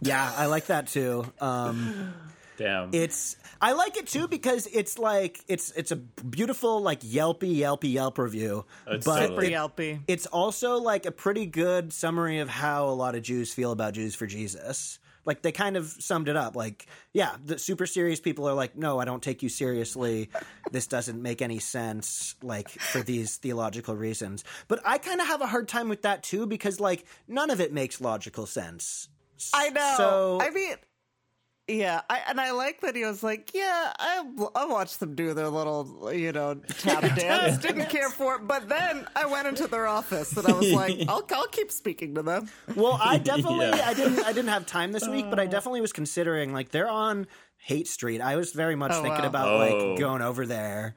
Yeah, 0.01 0.32
I 0.34 0.47
like 0.47 0.66
that 0.66 0.86
too. 0.86 1.26
Um, 1.38 2.14
Damn. 2.57 2.88
it's 2.95 3.36
I 3.61 3.72
like 3.72 3.99
it 3.99 4.07
too 4.07 4.26
because 4.26 4.66
it's 4.66 4.99
like 4.99 5.40
it's 5.47 5.70
it's 5.72 5.90
a 5.93 5.97
beautiful 5.97 6.80
like 6.80 7.01
Yelpy 7.01 7.55
Yelpy 7.59 7.93
Yelp 7.93 8.16
review, 8.16 8.64
It's 8.86 9.05
but 9.05 9.20
totally- 9.28 9.49
it- 9.49 9.53
Yelpy. 9.53 10.01
it's 10.09 10.24
also 10.24 10.78
like 10.78 11.05
a 11.05 11.11
pretty 11.12 11.45
good 11.45 11.93
summary 11.93 12.38
of 12.38 12.49
how 12.49 12.86
a 12.88 12.97
lot 12.97 13.14
of 13.14 13.22
Jews 13.22 13.53
feel 13.53 13.72
about 13.72 13.93
Jews 13.93 14.14
for 14.14 14.26
Jesus. 14.26 14.99
Like 15.25 15.43
they 15.43 15.53
kind 15.53 15.77
of 15.77 15.87
summed 15.87 16.29
it 16.29 16.37
up. 16.37 16.57
Like, 16.57 16.87
yeah, 17.12 17.37
the 17.45 17.59
super 17.59 17.87
serious 17.87 18.20
people 18.20 18.49
are 18.49 18.55
like, 18.55 18.77
no, 18.77 18.99
I 18.99 19.05
don't 19.05 19.23
take 19.23 19.43
you 19.43 19.49
seriously. 19.49 20.31
This 20.70 20.87
doesn't 20.87 21.20
make 21.20 21.43
any 21.43 21.59
sense. 21.59 22.35
Like 22.43 22.68
for 22.68 23.03
these 23.03 23.37
theological 23.37 23.95
reasons. 23.95 24.45
But 24.68 24.81
I 24.85 24.99
kind 24.99 25.20
of 25.20 25.27
have 25.27 25.41
a 25.41 25.47
hard 25.47 25.68
time 25.68 25.89
with 25.89 26.03
that 26.03 26.23
too 26.23 26.47
because 26.47 26.81
like 26.81 27.05
none 27.29 27.51
of 27.51 27.61
it 27.61 27.73
makes 27.73 28.01
logical 28.01 28.47
sense. 28.47 29.09
I 29.55 29.70
know. 29.70 29.95
So 29.97 30.39
I 30.41 30.51
mean, 30.51 30.77
yeah, 31.69 32.01
I, 32.11 32.21
and 32.29 32.41
I 32.41 32.51
like 32.53 32.81
that 32.81 32.97
he 32.97 33.05
was 33.05 33.23
like, 33.23 33.53
yeah, 33.55 33.93
I 33.99 34.25
I 34.55 34.65
watched 34.67 35.01
them 35.01 35.15
do 35.15 35.33
their 35.33 35.49
little, 35.49 36.13
you 36.13 36.33
know, 36.33 36.55
tap 36.55 37.03
dance. 37.17 37.59
Didn't 37.59 37.89
care 37.89 38.11
for 38.11 38.35
it, 38.37 38.47
but 38.47 38.69
then 38.69 39.07
I 39.15 39.27
went 39.27 39.47
into 39.47 39.67
their 39.69 39.87
office 39.87 40.37
and 40.37 40.47
I 40.47 40.53
was 40.53 40.73
like, 40.73 40.99
I'll 41.09 41.25
I'll 41.33 41.47
keep 41.49 41.71
speaking 41.71 42.15
to 42.17 42.23
them. 42.23 42.49
Well, 42.75 42.99
I 43.01 43.19
definitely 43.31 43.67
Yeah. 43.67 43.85
I 43.87 43.95
didn't 43.95 44.19
I 44.25 44.33
didn't 44.33 44.51
have 44.51 44.67
time 44.67 44.93
this 44.93 45.07
week, 45.09 45.31
but 45.31 45.39
I 45.39 45.45
oh. 45.45 45.49
definitely 45.51 45.81
was 45.81 45.93
considering 45.93 46.53
like 46.53 46.71
they're 46.71 46.91
on 46.91 47.27
Haight 47.59 47.87
Street. 47.87 48.21
I 48.21 48.37
was 48.37 48.53
very 48.53 48.75
much 48.75 48.93
Oh, 48.93 49.03
thinking 49.03 49.23
wow. 49.23 49.29
about 49.29 49.49
Oh. 49.49 49.57
like 49.59 49.99
going 49.99 50.21
over 50.23 50.47
there. 50.47 50.97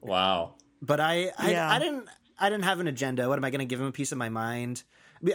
wow. 0.00 0.54
But 0.82 0.98
I 1.00 1.30
I, 1.38 1.50
Yeah. 1.52 1.70
I 1.70 1.78
didn't 1.78 2.08
I 2.38 2.48
didn't 2.50 2.64
have 2.64 2.80
an 2.80 2.88
agenda. 2.88 3.28
What 3.28 3.38
am 3.38 3.44
I 3.44 3.50
going 3.50 3.60
to 3.60 3.64
give 3.66 3.80
him 3.80 3.86
a 3.86 3.92
piece 3.92 4.12
of 4.12 4.18
my 4.18 4.28
mind? 4.30 4.82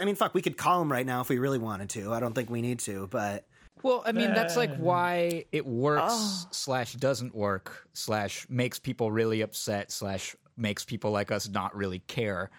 I 0.01 0.03
mean, 0.03 0.15
fuck, 0.15 0.33
we 0.33 0.41
could 0.41 0.57
call 0.57 0.81
him 0.81 0.91
right 0.91 1.05
now 1.05 1.21
if 1.21 1.29
we 1.29 1.37
really 1.37 1.59
wanted 1.59 1.89
to. 1.91 2.11
I 2.11 2.19
don't 2.19 2.33
think 2.33 2.49
we 2.49 2.61
need 2.63 2.79
to, 2.79 3.07
but 3.11 3.47
Well, 3.83 4.03
I 4.05 4.11
mean, 4.13 4.33
that's 4.33 4.57
like 4.57 4.75
why 4.77 5.45
it 5.51 5.65
works 5.65 6.03
oh. 6.07 6.47
slash 6.51 6.93
doesn't 6.93 7.35
work 7.35 7.87
slash 7.93 8.47
makes 8.49 8.79
people 8.79 9.11
really 9.11 9.41
upset 9.41 9.91
slash 9.91 10.35
makes 10.57 10.85
people 10.85 11.11
like 11.11 11.31
us 11.31 11.47
not 11.49 11.75
really 11.75 11.99
care. 11.99 12.49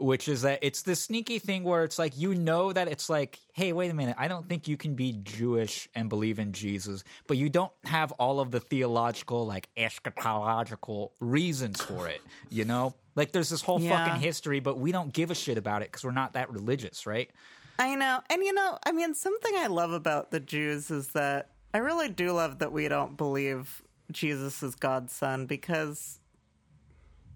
Which 0.00 0.28
is 0.28 0.42
that 0.42 0.60
it's 0.62 0.82
this 0.82 1.00
sneaky 1.00 1.40
thing 1.40 1.64
where 1.64 1.82
it's 1.82 1.98
like 1.98 2.16
you 2.16 2.32
know 2.32 2.72
that 2.72 2.86
it's 2.86 3.10
like, 3.10 3.40
hey, 3.52 3.72
wait 3.72 3.90
a 3.90 3.94
minute, 3.94 4.14
I 4.16 4.28
don't 4.28 4.48
think 4.48 4.68
you 4.68 4.76
can 4.76 4.94
be 4.94 5.18
Jewish 5.24 5.88
and 5.96 6.08
believe 6.08 6.38
in 6.38 6.52
Jesus, 6.52 7.02
but 7.26 7.36
you 7.36 7.48
don't 7.48 7.72
have 7.82 8.12
all 8.12 8.38
of 8.38 8.52
the 8.52 8.60
theological, 8.60 9.44
like 9.44 9.68
eschatological 9.76 11.10
reasons 11.18 11.80
for 11.82 12.06
it. 12.06 12.20
You 12.48 12.64
know, 12.64 12.94
like 13.16 13.32
there's 13.32 13.48
this 13.48 13.60
whole 13.62 13.80
Yeah. 13.80 14.04
fucking 14.04 14.20
history, 14.22 14.60
but 14.60 14.78
we 14.78 14.92
don't 14.92 15.12
give 15.12 15.32
a 15.32 15.34
shit 15.34 15.58
about 15.58 15.82
it 15.82 15.88
because 15.88 16.04
we're 16.04 16.12
not 16.12 16.34
that 16.34 16.48
religious, 16.52 17.04
right? 17.04 17.30
I 17.78 17.94
know. 17.94 18.20
And 18.30 18.42
you 18.42 18.52
know, 18.52 18.78
I 18.84 18.92
mean, 18.92 19.14
something 19.14 19.54
I 19.56 19.68
love 19.68 19.92
about 19.92 20.30
the 20.30 20.40
Jews 20.40 20.90
is 20.90 21.08
that 21.08 21.50
I 21.72 21.78
really 21.78 22.08
do 22.08 22.32
love 22.32 22.58
that 22.58 22.72
we 22.72 22.88
don't 22.88 23.16
believe 23.16 23.82
Jesus 24.10 24.62
is 24.62 24.74
God's 24.74 25.12
son 25.12 25.46
because 25.46 26.18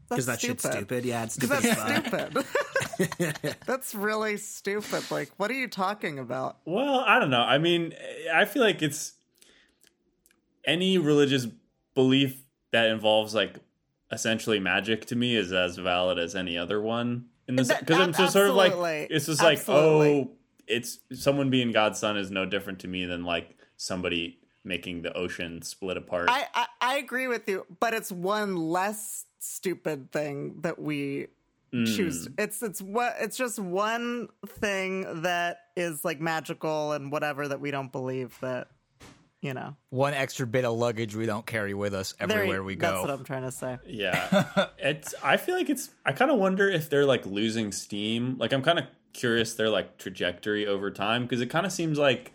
because 0.09 0.27
that's 0.27 0.43
that 0.43 0.47
shit's 0.47 0.63
stupid. 0.63 0.77
stupid. 0.79 1.05
Yeah, 1.05 1.25
it's 1.25 1.35
stupid. 1.37 1.63
That's 1.63 2.09
stupid. 2.09 3.57
that's 3.67 3.95
really 3.95 4.37
stupid. 4.37 5.11
Like, 5.11 5.31
what 5.37 5.51
are 5.51 5.55
you 5.55 5.69
talking 5.69 6.19
about? 6.19 6.59
Well, 6.65 7.01
I 7.01 7.19
don't 7.19 7.31
know. 7.31 7.41
I 7.41 7.59
mean, 7.59 7.95
I 8.33 8.45
feel 8.45 8.63
like 8.63 8.83
it's 8.83 9.15
any 10.65 10.99
religious 10.99 11.47
belief 11.95 12.43
that 12.73 12.87
involves 12.87 13.35
like 13.35 13.57
essentially 14.11 14.59
magic 14.59 15.07
to 15.07 15.17
me 15.17 15.37
is 15.37 15.53
as 15.53 15.77
valid 15.77 16.19
as 16.19 16.35
any 16.35 16.57
other 16.57 16.81
one. 16.81 17.27
Because 17.57 17.99
I'm 17.99 18.13
just 18.13 18.33
sort 18.33 18.49
of 18.49 18.57
like 18.57 19.09
it's 19.11 19.27
just 19.27 19.43
like 19.43 19.59
oh, 19.69 20.01
Absolutely. 20.03 20.21
oh, 20.21 20.31
it's 20.67 20.99
someone 21.13 21.51
being 21.51 21.73
God's 21.73 21.99
son 21.99 22.17
is 22.17 22.31
no 22.31 22.45
different 22.47 22.81
to 22.81 22.89
me 22.89 23.05
than 23.05 23.25
like 23.25 23.57
somebody 23.77 24.39
making 24.65 25.03
the 25.03 25.13
ocean 25.17 25.63
split 25.63 25.97
apart. 25.97 26.29
I, 26.29 26.47
I 26.55 26.67
I 26.81 26.97
agree 26.97 27.27
with 27.27 27.49
you, 27.49 27.67
but 27.81 27.95
it's 27.95 28.13
one 28.13 28.57
less 28.57 29.27
stupid 29.39 30.13
thing 30.13 30.61
that 30.61 30.79
we 30.79 31.29
hmm. 31.73 31.85
choose. 31.85 32.29
It's 32.39 32.63
it's 32.63 32.81
what 32.81 33.17
it's 33.21 33.37
just 33.37 33.59
one 33.59 34.29
thing 34.47 35.23
that 35.23 35.59
is 35.77 36.05
like 36.05 36.21
magical 36.21 36.93
and 36.93 37.11
whatever 37.11 37.49
that 37.49 37.61
we 37.61 37.71
don't 37.71 37.93
believe 37.93 38.39
that 38.41 38.69
you 39.43 39.53
know. 39.53 39.77
One 39.91 40.15
extra 40.15 40.47
bit 40.47 40.65
of 40.65 40.75
luggage 40.79 41.15
we 41.15 41.27
don't 41.27 41.45
carry 41.45 41.75
with 41.75 41.93
us 41.93 42.15
There 42.19 42.29
you- 42.29 42.35
everywhere 42.35 42.63
we 42.63 42.77
go. 42.77 42.87
That's 42.93 43.01
what 43.03 43.11
I'm 43.11 43.25
trying 43.25 43.43
to 43.43 43.51
say. 43.53 43.79
Yeah. 43.87 44.69
it's 44.79 45.15
I 45.23 45.37
feel 45.37 45.57
like 45.57 45.69
it's 45.69 45.91
I 46.07 46.13
kind 46.13 46.31
of 46.31 46.39
wonder 46.39 46.69
if 46.71 46.89
they're 46.89 47.05
like 47.05 47.27
losing 47.27 47.73
steam. 47.73 48.37
Like 48.39 48.53
I'm 48.53 48.63
kind 48.63 48.79
of 48.79 48.87
curious 49.13 49.53
their 49.55 49.69
like 49.69 49.99
trajectory 49.99 50.67
over 50.67 50.91
time 50.91 51.25
because 51.25 51.41
it 51.43 51.51
kind 51.51 51.67
of 51.67 51.73
seems 51.73 51.99
like 51.99 52.33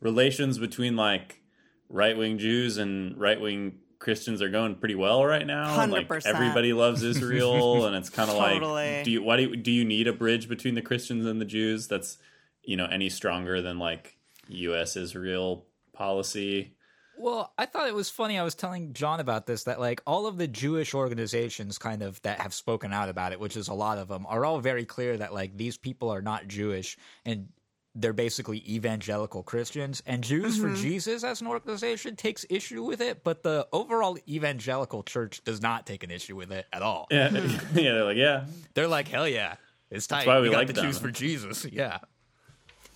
relations 0.00 0.58
between 0.58 0.96
like 0.96 1.42
right-wing 1.88 2.38
Jews 2.38 2.78
and 2.78 3.18
right-wing 3.18 3.78
Christians 3.98 4.42
are 4.42 4.48
going 4.50 4.74
pretty 4.76 4.94
well 4.94 5.24
right 5.24 5.46
now. 5.46 5.76
100%. 5.76 6.26
everybody 6.26 6.72
loves 6.72 7.02
Israel 7.12 7.86
and 7.86 7.96
it's 7.96 8.10
kind 8.10 8.30
of 8.30 8.36
Totally. 8.36 8.96
like 8.96 9.04
do 9.04 9.10
you 9.10 9.22
why 9.22 9.36
do 9.36 9.42
you, 9.42 9.56
do 9.56 9.72
you 9.72 9.84
need 9.84 10.06
a 10.06 10.12
bridge 10.12 10.48
between 10.48 10.74
the 10.74 10.82
Christians 10.82 11.26
and 11.26 11.40
the 11.40 11.44
Jews 11.46 11.88
that's 11.88 12.18
you 12.62 12.76
know 12.76 12.86
any 12.86 13.08
stronger 13.08 13.60
than 13.60 13.78
like 13.78 14.16
US 14.48 14.96
Israel 14.96 15.66
policy? 15.94 16.74
Well, 17.16 17.52
I 17.56 17.66
thought 17.66 17.88
it 17.88 17.94
was 17.94 18.10
funny. 18.10 18.38
I 18.38 18.42
was 18.42 18.54
telling 18.54 18.92
John 18.92 19.20
about 19.20 19.46
this 19.46 19.64
that 19.64 19.80
like 19.80 20.02
all 20.06 20.26
of 20.26 20.36
the 20.36 20.48
Jewish 20.48 20.94
organizations 20.94 21.78
kind 21.78 22.02
of 22.02 22.20
that 22.22 22.40
have 22.40 22.52
spoken 22.52 22.92
out 22.92 23.08
about 23.08 23.32
it, 23.32 23.40
which 23.40 23.56
is 23.56 23.68
a 23.68 23.74
lot 23.74 23.98
of 23.98 24.08
them, 24.08 24.26
are 24.28 24.44
all 24.44 24.60
very 24.60 24.84
clear 24.84 25.16
that 25.16 25.32
like 25.32 25.56
these 25.56 25.76
people 25.76 26.10
are 26.10 26.22
not 26.22 26.48
Jewish 26.48 26.96
and 27.24 27.48
they're 27.94 28.12
basically 28.12 28.58
evangelical 28.68 29.42
Christians. 29.42 30.02
And 30.06 30.24
Jews 30.24 30.58
for 30.58 30.66
mm-hmm. 30.66 30.82
Jesus 30.82 31.22
as 31.22 31.40
an 31.40 31.46
organization 31.46 32.16
takes 32.16 32.44
issue 32.50 32.82
with 32.82 33.00
it, 33.00 33.22
but 33.22 33.42
the 33.42 33.68
overall 33.72 34.18
evangelical 34.28 35.04
church 35.04 35.42
does 35.44 35.62
not 35.62 35.86
take 35.86 36.02
an 36.02 36.10
issue 36.10 36.34
with 36.34 36.50
it 36.50 36.66
at 36.72 36.82
all. 36.82 37.06
Yeah. 37.10 37.30
yeah, 37.74 37.92
they're 37.92 38.04
like, 38.04 38.16
yeah. 38.16 38.44
They're 38.74 38.88
like, 38.88 39.06
hell 39.06 39.28
yeah, 39.28 39.54
it's 39.90 40.08
tight. 40.08 40.26
why 40.26 40.40
we 40.40 40.50
got 40.50 40.58
like 40.58 40.66
the 40.66 40.72
them. 40.72 40.86
Jews 40.86 40.98
for 40.98 41.10
Jesus. 41.10 41.64
Yeah. 41.64 41.98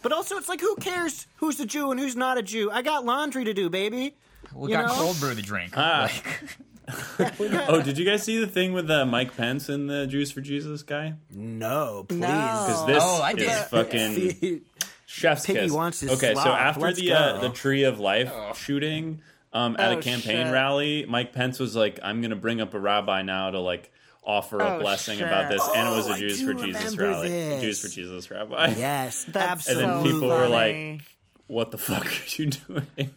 But 0.02 0.12
also, 0.12 0.36
it's 0.36 0.48
like, 0.48 0.60
who 0.60 0.76
cares 0.76 1.26
who's 1.36 1.58
a 1.60 1.66
Jew 1.66 1.90
and 1.90 1.98
who's 1.98 2.14
not 2.16 2.38
a 2.38 2.42
Jew? 2.42 2.70
I 2.70 2.82
got 2.82 3.04
laundry 3.04 3.44
to 3.44 3.52
do, 3.54 3.68
baby. 3.68 4.14
We 4.54 4.70
You 4.70 4.76
got 4.76 4.86
know? 4.86 4.94
cold 4.94 5.18
brew 5.20 5.34
to 5.34 5.42
drink. 5.42 5.72
Ah. 5.76 6.10
Oh, 7.68 7.82
did 7.82 7.98
you 7.98 8.06
guys 8.06 8.22
see 8.22 8.38
the 8.40 8.46
thing 8.46 8.72
with 8.72 8.90
uh, 8.90 9.04
Mike 9.04 9.36
Pence 9.36 9.68
and 9.68 9.90
the 9.90 10.06
Jews 10.06 10.30
for 10.32 10.40
Jesus 10.40 10.82
guy? 10.82 11.14
No, 11.30 12.06
please. 12.08 12.20
Because 12.20 12.86
this 12.86 13.02
Oh, 13.04 13.20
I 13.22 13.30
is 13.32 13.36
did. 13.36 13.50
fucking 13.66 14.60
chef's 15.06 15.44
Piggy 15.44 15.58
kiss. 15.60 15.72
wants 15.72 16.00
his 16.00 16.12
okay, 16.12 16.32
so 16.34 16.48
after 16.48 16.80
Let's 16.80 16.98
the 16.98 17.12
uh, 17.12 17.40
the 17.40 17.50
Tree 17.50 17.82
of 17.84 18.00
Life 18.00 18.32
shooting 18.56 19.20
um, 19.52 19.76
at 19.78 19.92
Oh, 19.92 19.98
a 19.98 20.02
campaign 20.02 20.46
shit. 20.46 20.52
rally, 20.52 21.04
Mike 21.06 21.34
Pence 21.34 21.58
was 21.58 21.76
like, 21.76 21.98
"I'm 22.02 22.22
going 22.22 22.30
to 22.30 22.36
bring 22.36 22.60
up 22.62 22.72
a 22.72 22.78
rabbi 22.80 23.20
now 23.22 23.50
to 23.50 23.60
like." 23.60 23.92
Offer 24.28 24.58
a 24.60 24.76
Oh, 24.76 24.80
blessing 24.80 25.18
shit. 25.18 25.26
about 25.26 25.50
this, 25.50 25.66
and 25.74 25.88
it 25.88 25.90
was 25.90 26.06
a 26.06 26.12
oh, 26.12 26.16
Jews 26.18 26.42
for 26.42 26.52
Jesus 26.54 26.82
remember 26.96 27.02
rally. 27.12 27.28
this. 27.28 27.62
Jews 27.62 27.80
for 27.80 27.88
Jesus 27.88 28.30
rabbi. 28.30 28.74
Yes, 28.76 29.24
That's 29.28 29.66
And 29.68 29.80
then 29.80 29.88
absolutely. 29.90 30.12
people 30.20 30.28
were 30.28 30.48
like- 30.48 31.00
What 31.46 31.70
the 31.70 31.78
fuck 31.78 32.06
are 32.06 32.10
you 32.36 32.46
doing? 32.66 33.10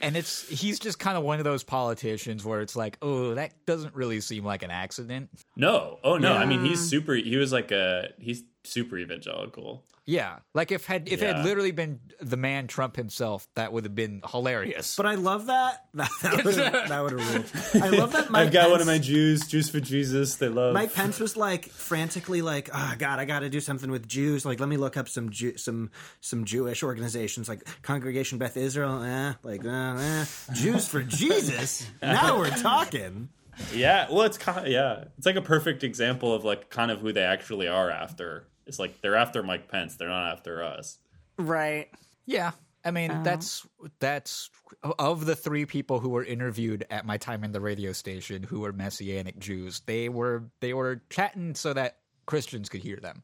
And 0.00 0.16
it's 0.16 0.48
he's 0.48 0.78
just 0.78 0.98
kind 1.00 1.16
of 1.18 1.24
one 1.24 1.38
of 1.38 1.44
those 1.44 1.64
politicians 1.64 2.44
where 2.44 2.60
it's 2.60 2.76
like, 2.76 2.98
oh, 3.02 3.34
that 3.34 3.52
doesn't 3.66 3.94
really 3.96 4.20
seem 4.20 4.44
like 4.44 4.62
an 4.62 4.70
accident. 4.70 5.30
No, 5.56 5.98
oh 6.04 6.18
no. 6.18 6.34
I 6.34 6.44
mean, 6.46 6.64
he's 6.64 6.80
super. 6.88 7.14
He 7.14 7.36
was 7.36 7.52
like 7.52 7.70
a 7.72 8.10
he's 8.18 8.42
super 8.64 8.98
evangelical. 8.98 9.84
Yeah, 10.06 10.40
like 10.52 10.70
if 10.70 10.84
had 10.84 11.08
if 11.08 11.22
it 11.22 11.34
had 11.34 11.44
literally 11.46 11.70
been 11.70 11.98
the 12.20 12.36
man 12.36 12.66
Trump 12.66 12.94
himself, 12.94 13.48
that 13.54 13.72
would 13.72 13.84
have 13.84 13.94
been 13.94 14.20
hilarious. 14.30 14.96
But 14.96 15.06
I 15.06 15.14
love 15.14 15.46
that. 15.46 15.86
That 15.94 16.44
would 16.44 16.56
have 16.56 16.88
that 16.88 17.02
would 17.02 17.18
have 17.18 17.34
ruled. 17.34 17.82
I 17.84 17.88
love 17.88 18.12
that. 18.12 18.30
Mike 18.30 18.46
I've 18.46 18.52
got 18.52 18.70
one 18.70 18.80
of 18.82 18.86
my 18.86 18.98
Jews, 18.98 19.46
Jews 19.46 19.70
for 19.70 19.80
Jesus. 19.80 20.36
They 20.36 20.48
love. 20.48 20.74
Mike 20.74 20.92
Pence 20.92 21.20
was 21.20 21.36
like 21.38 21.70
frantically 21.70 22.42
like, 22.42 22.68
"Oh 22.74 22.94
God, 22.98 23.18
I 23.18 23.24
got 23.24 23.40
to 23.40 23.48
do 23.48 23.60
something 23.60 23.90
with 23.90 24.06
Jews. 24.06 24.44
Like, 24.44 24.60
let 24.60 24.68
me 24.68 24.76
look 24.76 24.98
up 24.98 25.08
some 25.08 25.30
Jew- 25.30 25.56
some 25.56 25.90
some 26.20 26.44
Jewish 26.44 26.82
organizations 26.82 27.48
like 27.48 27.66
Congregation 27.82 28.36
Beth 28.36 28.56
Israel. 28.58 29.02
Eh, 29.02 29.32
like, 29.42 29.64
uh, 29.64 29.96
eh. 29.98 30.24
Jews 30.52 30.86
for 30.86 31.02
Jesus. 31.02 31.86
Now 32.02 32.38
we're 32.38 32.50
talking. 32.50 33.30
Yeah, 33.72 34.08
well, 34.10 34.22
it's 34.22 34.38
kind 34.38 34.66
of, 34.66 34.72
yeah, 34.72 35.04
it's 35.16 35.26
like 35.26 35.36
a 35.36 35.42
perfect 35.42 35.84
example 35.84 36.34
of 36.34 36.44
like 36.44 36.70
kind 36.70 36.90
of 36.90 37.00
who 37.00 37.12
they 37.12 37.22
actually 37.22 37.68
are 37.68 37.90
after. 37.90 38.46
It's 38.66 38.78
like 38.78 39.00
they're 39.00 39.16
after 39.16 39.42
Mike 39.42 39.68
Pence. 39.68 39.96
They're 39.96 40.08
not 40.08 40.32
after 40.32 40.62
us. 40.62 40.98
Right. 41.38 41.88
yeah, 42.26 42.52
I 42.84 42.90
mean 42.90 43.10
oh. 43.10 43.22
that's 43.22 43.66
that's 43.98 44.50
of 44.98 45.26
the 45.26 45.36
three 45.36 45.66
people 45.66 46.00
who 46.00 46.10
were 46.10 46.24
interviewed 46.24 46.86
at 46.90 47.04
my 47.04 47.16
time 47.16 47.44
in 47.44 47.52
the 47.52 47.60
radio 47.60 47.92
station 47.92 48.42
who 48.42 48.60
were 48.60 48.72
messianic 48.72 49.38
Jews. 49.38 49.82
They 49.86 50.08
were 50.08 50.44
they 50.60 50.74
were 50.74 51.02
chatting 51.10 51.54
so 51.54 51.72
that 51.72 51.98
Christians 52.26 52.68
could 52.68 52.82
hear 52.82 52.96
them. 52.96 53.22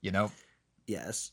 You 0.00 0.12
know. 0.12 0.30
Yes. 0.86 1.32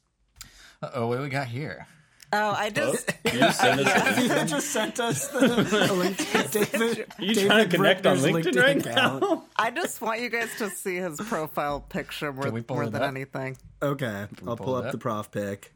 Oh, 0.81 1.07
what 1.07 1.17
do 1.17 1.23
we 1.23 1.29
got 1.29 1.47
here? 1.47 1.87
Oh, 2.35 2.51
I 2.57 2.69
just 2.71 3.11
You 3.25 3.31
just 3.39 3.59
send 3.61 3.79
us 3.81 4.17
You 4.19 4.27
just 4.47 4.67
sent 4.71 4.99
us 4.99 5.27
the, 5.27 5.39
the 5.39 5.93
link. 5.93 6.17
David, 6.51 7.05
you 7.19 7.33
David 7.35 7.47
trying 7.47 7.69
to 7.69 7.75
connect 7.77 8.05
on 8.07 8.17
Brickner's 8.17 8.45
LinkedIn 8.47 8.61
right 8.63 8.77
account. 8.87 9.21
now? 9.21 9.45
I 9.55 9.69
just 9.69 10.01
want 10.01 10.19
you 10.21 10.29
guys 10.29 10.49
to 10.57 10.69
see 10.71 10.95
his 10.95 11.19
profile 11.21 11.79
picture 11.81 12.33
more, 12.33 12.51
more 12.69 12.85
than 12.89 13.01
up? 13.03 13.07
anything. 13.09 13.57
Okay, 13.81 14.25
I'll 14.47 14.55
pull 14.57 14.65
pull 14.65 14.75
up 14.75 14.85
up? 14.85 14.91
the 14.93 14.97
prof 14.97 15.29
pic. 15.31 15.73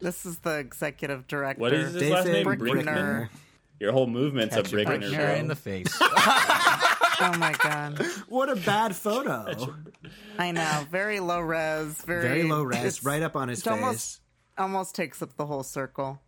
This 0.00 0.24
is 0.24 0.38
the 0.38 0.56
executive 0.58 1.26
director. 1.28 1.60
What 1.60 1.74
is 1.74 1.92
his 1.92 2.08
last 2.10 2.24
name? 2.26 2.44
David 2.46 2.58
Brickner. 2.60 2.84
Brinkman. 2.86 3.28
Your 3.78 3.92
whole 3.92 4.06
movement's 4.06 4.56
a 4.56 4.62
Catch 4.62 4.72
your 4.72 4.80
Brinkner. 4.84 4.86
partner 5.14 5.30
in 5.34 5.48
the 5.48 5.56
face. 5.56 6.00
Oh 7.22 7.36
my 7.36 7.52
god. 7.62 8.02
What 8.30 8.48
a 8.48 8.56
bad 8.56 8.96
photo. 8.96 9.74
I 10.38 10.52
know. 10.52 10.86
Very 10.90 11.20
low 11.20 11.40
res. 11.40 12.00
Very, 12.00 12.22
Very 12.22 12.42
low 12.44 12.62
res, 12.62 13.04
right 13.04 13.22
up 13.22 13.36
on 13.36 13.48
his 13.50 13.58
it 13.58 13.64
face. 13.64 13.72
almost- 13.72 14.20
almost 14.60 14.94
takes 14.94 15.22
up 15.22 15.36
the 15.36 15.46
whole 15.46 15.62
circle. 15.64 16.20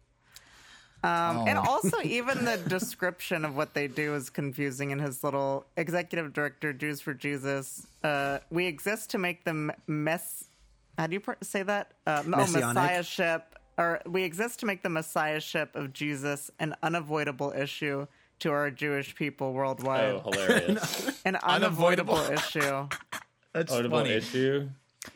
Um, 1.05 1.47
And 1.49 1.59
also, 1.59 1.97
even 2.05 2.45
the 2.45 2.57
description 2.57 3.45
of 3.45 3.57
what 3.57 3.75
they 3.75 3.89
do 3.89 4.15
is 4.15 4.31
confusing 4.31 4.91
in 4.91 4.99
his 4.99 5.23
little 5.23 5.67
executive 5.77 6.33
director, 6.33 6.73
Jews 6.73 7.01
for 7.01 7.13
Jesus. 7.15 7.87
Uh, 8.03 8.39
we 8.51 8.67
exist 8.67 9.11
to 9.11 9.19
make 9.19 9.45
them 9.45 9.71
mess. 9.87 10.45
How 10.99 11.07
do 11.09 11.15
you 11.15 11.21
pr- 11.21 11.33
say 11.43 11.63
that? 11.65 11.93
Uh, 12.07 12.23
oh, 12.27 12.29
messiahship. 12.29 13.57
Or 13.79 14.01
we 14.07 14.23
exist 14.23 14.61
to 14.61 14.67
make 14.67 14.83
the 14.83 14.91
messiahship 14.91 15.75
of 15.75 15.93
Jesus 15.93 16.51
an 16.61 16.75
unavoidable 16.83 17.53
issue 17.57 18.07
to 18.41 18.51
our 18.51 18.71
Jewish 18.71 19.15
people 19.15 19.53
worldwide. 19.55 20.21
Oh, 20.25 20.31
hilarious! 20.31 21.23
An 21.25 21.37
unavoidable, 21.37 22.17
Unavoidable. 22.17 22.35
issue. 22.35 22.89
That's 23.55 23.73
Audible 23.73 23.99
funny. 23.99 24.11
issue. 24.11 24.69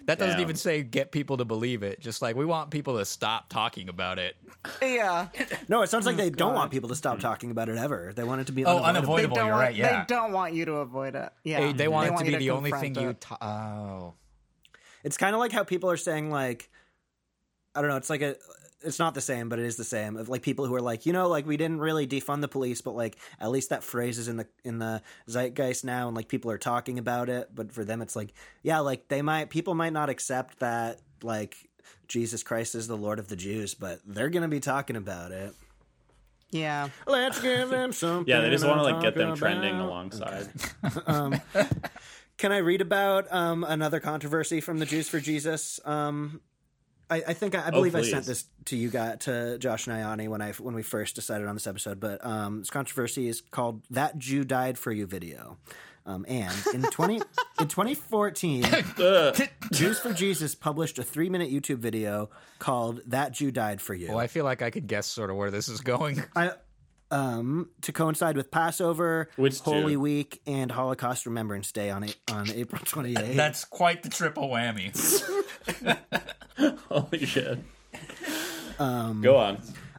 That 0.07 0.18
doesn't 0.18 0.34
Damn. 0.34 0.41
even 0.41 0.57
say 0.57 0.82
get 0.82 1.12
people 1.12 1.37
to 1.37 1.45
believe 1.45 1.82
it. 1.82 2.01
Just 2.01 2.20
like 2.22 2.34
we 2.37 2.45
want 2.45 2.70
people 2.70 2.99
to 2.99 3.05
stop 3.05 3.49
talking 3.49 3.89
about 3.89 4.18
it. 4.18 4.34
Yeah. 4.82 5.28
No, 5.68 5.82
it 5.82 5.91
sounds 5.91 6.07
like 6.07 6.14
oh, 6.14 6.18
they 6.18 6.30
don't 6.30 6.55
want 6.55 6.72
people 6.72 6.89
to 6.89 6.97
stop 6.97 7.20
talking 7.20 7.53
about 7.53 7.68
it 7.68 7.76
ever. 7.78 8.12
They 8.14 8.24
want 8.24 8.41
it 8.41 8.49
to 8.49 8.53
be 8.53 8.64
Oh, 8.64 8.78
unavoidable. 8.78 8.82
They 8.82 8.99
unavoidable. 8.99 9.37
don't 9.37 9.47
you're 9.47 9.55
want, 9.55 9.64
right. 9.68 9.76
Yeah. 9.76 10.01
They 10.01 10.14
don't 10.14 10.32
want 10.32 10.55
you 10.55 10.64
to 10.64 10.72
avoid 10.78 11.14
it. 11.14 11.32
Yeah. 11.45 11.61
They, 11.61 11.72
they 11.72 11.89
want 11.89 12.12
it 12.12 12.18
to 12.18 12.24
be 12.24 12.32
you 12.32 12.39
the 12.39 12.51
only 12.51 12.72
thing 12.72 12.95
confront 12.95 13.01
you. 13.05 13.11
it. 13.11 13.20
Ta- 13.20 13.39
oh. 13.41 14.14
It's 15.05 15.16
kind 15.16 15.34
of 15.34 15.39
like 15.39 15.53
how 15.53 15.62
people 15.62 15.89
are 15.91 15.97
saying 15.97 16.30
like, 16.32 16.68
I 17.76 17.80
don't 17.80 17.91
know. 17.91 17.97
It's 17.97 18.11
like 18.11 18.22
a. 18.22 18.34
It's 18.87 18.99
not 18.99 19.14
the 19.14 19.20
same, 19.20 19.49
but 19.49 19.59
it 19.59 19.64
is 19.64 19.76
the 19.76 19.84
same. 19.84 20.16
Of 20.16 20.28
like 20.28 20.43
people 20.43 20.66
who 20.66 20.74
are 20.74 20.80
like, 20.80 21.07
you 21.07 21.12
know, 21.12 21.28
like 21.28 21.47
we 21.47 21.57
didn't 21.57 21.80
really 21.80 22.07
defund 22.07 22.41
the 22.41 22.49
police, 22.49 22.80
but 22.80 22.95
like 22.95 23.16
at 23.41 23.51
least 23.51 23.70
that 23.70 23.82
phrase 23.84 24.18
is 24.18 24.28
in 24.28 24.37
the 24.37 24.47
in 24.64 24.78
the 24.78 25.03
zeitgeist 25.28 25.84
now, 25.84 26.07
and 26.07 26.16
like 26.16 26.28
people 26.28 26.51
are 26.51 26.59
talking 26.59 26.99
about 26.99 27.28
it. 27.28 27.51
But 27.55 27.72
for 27.72 27.84
them, 27.84 28.01
it's 28.01 28.16
like, 28.16 28.32
yeah, 28.62 28.78
like 28.78 29.09
they 29.09 29.22
might 29.22 29.51
people 29.51 29.74
might 29.74 29.93
not 29.93 30.09
accept 30.09 30.61
that 30.61 31.01
like 31.22 31.68
Jesus 32.09 32.43
Christ 32.43 32.74
is 32.74 32.87
the 32.87 32.97
Lord 32.97 33.18
of 33.18 33.28
the 33.28 33.37
Jews, 33.37 33.74
but 33.74 34.01
they're 34.07 34.30
gonna 34.30 34.49
be 34.49 34.61
talking 34.61 34.97
about 34.97 35.32
it. 35.32 35.53
Yeah. 36.51 36.89
Let's 37.07 37.41
give 37.41 37.70
them 37.70 37.93
something. 37.93 38.32
Yeah, 38.32 38.41
they 38.41 38.51
just 38.51 38.66
want 38.66 38.78
to 38.78 38.84
like 38.84 39.03
get 39.03 39.14
talk 39.14 39.14
them 39.14 39.37
trending 39.37 39.76
about. 39.76 39.89
alongside. 39.89 40.49
Can 42.39 42.53
I 42.53 42.59
read 42.59 42.82
about 42.82 43.32
um, 43.32 43.64
another 43.64 43.99
controversy 43.99 44.61
from 44.61 44.78
the 44.78 44.87
Jews 44.87 45.09
for 45.09 45.20
Jesus? 45.20 45.80
Um, 45.84 46.41
I, 47.09 47.23
I 47.29 47.33
think 47.35 47.55
I, 47.55 47.69
I 47.69 47.71
believe 47.71 47.95
I 47.95 48.03
sent 48.03 48.27
this 48.27 48.45
to 48.67 48.77
you 48.77 48.91
guys 48.91 49.19
to 49.21 49.59
Josh 49.59 49.87
and 49.87 49.97
Ayani 49.97 50.29
when 50.29 50.43
I 50.43 50.53
when 50.53 50.75
we 50.75 50.83
first 50.83 51.15
decided 51.15 51.47
on 51.47 51.55
this 51.55 51.67
episode. 51.67 52.01
But 52.01 52.25
um, 52.25 52.61
this 52.61 52.71
controversy 52.71 53.29
is 53.29 53.43
called 53.51 53.83
"That 53.91 54.19
Jew 54.19 54.45
Died 54.45 54.79
for 54.79 54.91
You" 54.93 55.07
video. 55.07 55.57
Um, 56.05 56.25
and 56.29 56.55
in 56.73 56.83
twenty 56.83 57.21
in 57.61 57.69
twenty 57.69 57.95
fourteen, 57.95 58.63
Jews 59.73 59.99
for 59.99 60.13
Jesus 60.13 60.55
published 60.55 60.99
a 60.99 61.03
three 61.03 61.29
minute 61.29 61.51
YouTube 61.51 61.79
video 61.79 62.31
called 62.59 63.03
"That 63.07 63.33
Jew 63.33 63.51
Died 63.51 63.81
for 63.81 63.95
You." 63.95 64.09
Well, 64.09 64.19
I 64.19 64.27
feel 64.27 64.45
like 64.45 64.63
I 64.63 64.71
could 64.71 64.87
guess 64.87 65.07
sort 65.07 65.31
of 65.31 65.37
where 65.37 65.51
this 65.51 65.69
is 65.69 65.81
going. 65.81 66.23
I, 66.35 66.53
um, 67.11 67.71
to 67.83 67.93
coincide 67.93 68.37
with 68.37 68.51
Passover, 68.51 69.29
Which 69.37 69.61
Holy 69.61 69.93
Jew? 69.95 70.01
Week, 70.01 70.41
and 70.47 70.71
Holocaust 70.71 71.27
Remembrance 71.27 71.73
Day 71.73 71.91
on 71.91 72.05
A- 72.05 72.33
on 72.33 72.51
April 72.51 72.83
twenty 72.85 73.11
eighth. 73.17 73.37
That's 73.37 73.65
quite 73.65 74.03
the 74.03 74.09
triple 74.09 74.49
whammy. 74.49 74.93
Holy 76.89 77.25
shit! 77.27 77.59
Um, 78.79 79.23
Go 79.23 79.37
on. 79.37 79.59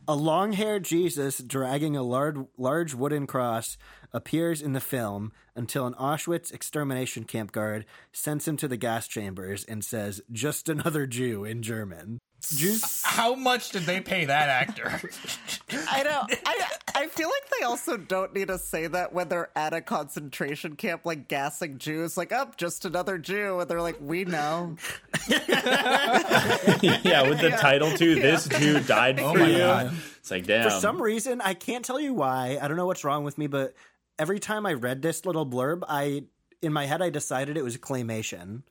A 0.09 0.15
long 0.15 0.53
haired 0.53 0.83
Jesus 0.85 1.39
dragging 1.39 1.97
a 1.97 2.03
large, 2.03 2.37
large 2.57 2.93
wooden 2.93 3.27
cross 3.27 3.77
appears 4.13 4.61
in 4.61 4.71
the 4.71 4.79
film 4.79 5.33
until 5.53 5.85
an 5.85 5.93
Auschwitz 5.95 6.53
extermination 6.53 7.25
camp 7.25 7.51
guard 7.51 7.85
sends 8.13 8.47
him 8.47 8.55
to 8.57 8.69
the 8.69 8.77
gas 8.77 9.05
chambers 9.09 9.65
and 9.65 9.83
says, 9.83 10.21
Just 10.31 10.69
another 10.69 11.07
Jew 11.07 11.43
in 11.43 11.61
German. 11.61 12.19
Jews. 12.41 13.01
How 13.03 13.35
much 13.35 13.71
did 13.71 13.83
they 13.83 13.99
pay 13.99 14.25
that 14.25 14.49
actor? 14.49 14.87
I 15.91 16.03
don't. 16.03 16.33
I 16.45 16.65
I 16.95 17.07
feel 17.07 17.27
like 17.27 17.49
they 17.59 17.65
also 17.65 17.97
don't 17.97 18.33
need 18.33 18.47
to 18.47 18.57
say 18.57 18.87
that 18.87 19.11
when 19.11 19.27
they're 19.27 19.49
at 19.55 19.73
a 19.73 19.81
concentration 19.81 20.75
camp, 20.75 21.05
like 21.05 21.27
gassing 21.27 21.77
Jews, 21.77 22.15
like, 22.15 22.31
"Up, 22.31 22.55
just 22.57 22.85
another 22.85 23.17
Jew," 23.17 23.59
and 23.59 23.69
they're 23.69 23.81
like, 23.81 23.97
"We 23.99 24.23
know." 24.23 24.77
yeah, 25.29 27.27
with 27.27 27.41
the 27.41 27.55
title 27.59 27.91
too. 27.91 28.15
This 28.15 28.47
Jew 28.47 28.79
died 28.79 29.19
oh 29.19 29.33
for 29.33 29.39
my 29.39 29.49
you. 29.49 29.57
God. 29.57 29.93
It's 30.19 30.31
like 30.31 30.45
damn. 30.45 30.63
For 30.63 30.69
some 30.69 31.01
reason, 31.01 31.41
I 31.41 31.53
can't 31.53 31.83
tell 31.83 31.99
you 31.99 32.13
why. 32.13 32.59
I 32.61 32.67
don't 32.67 32.77
know 32.77 32.85
what's 32.85 33.03
wrong 33.03 33.23
with 33.23 33.37
me, 33.37 33.47
but 33.47 33.73
every 34.19 34.39
time 34.39 34.65
I 34.65 34.73
read 34.73 35.01
this 35.01 35.25
little 35.25 35.45
blurb, 35.45 35.81
I 35.87 36.23
in 36.61 36.73
my 36.73 36.85
head 36.85 37.01
I 37.01 37.09
decided 37.09 37.57
it 37.57 37.63
was 37.63 37.77
claymation. 37.77 38.63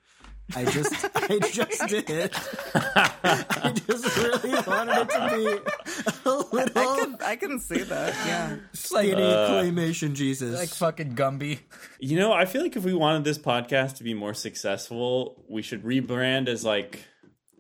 I 0.55 0.65
just, 0.65 1.07
I 1.15 1.39
just 1.51 1.89
did. 1.89 2.31
I 2.75 3.75
just 3.87 4.17
really 4.17 4.55
wanted 4.67 4.99
it 4.99 5.11
to 5.11 5.29
be 5.35 6.25
a 6.25 6.31
little 6.31 6.79
I 6.79 7.01
can 7.01 7.17
I 7.23 7.37
can 7.37 7.59
see 7.59 7.83
that. 7.83 8.15
Yeah. 8.27 8.57
skinny 8.73 9.23
uh, 9.23 9.51
claymation 9.51 10.15
Jesus. 10.15 10.57
like 10.59 10.69
fucking 10.69 11.17
Gumby. 11.17 11.61
You 11.99 12.17
know, 12.19 12.33
I 12.33 12.45
feel 12.45 12.63
like 12.63 12.77
if 12.77 12.85
we 12.85 12.95
wanted 12.95 13.25
this 13.25 13.39
podcast 13.39 13.97
to 13.97 14.05
be 14.05 14.15
more 14.15 14.35
successful, 14.35 15.45
we 15.49 15.63
should 15.63 15.83
rebrand 15.83 16.49
as 16.49 16.65
like 16.65 17.05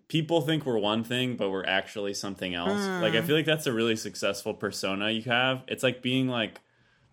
people 0.08 0.40
think 0.40 0.64
we're 0.64 0.78
one 0.78 1.02
thing, 1.02 1.36
but 1.36 1.50
we're 1.50 1.66
actually 1.66 2.14
something 2.14 2.54
else. 2.54 2.84
Hmm. 2.84 3.02
Like 3.02 3.14
I 3.14 3.22
feel 3.22 3.36
like 3.36 3.46
that's 3.46 3.66
a 3.66 3.72
really 3.72 3.96
successful 3.96 4.54
persona 4.54 5.10
you 5.10 5.22
have. 5.22 5.64
It's 5.66 5.82
like 5.82 6.02
being 6.02 6.28
like 6.28 6.60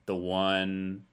the 0.06 0.16
one 0.16 1.06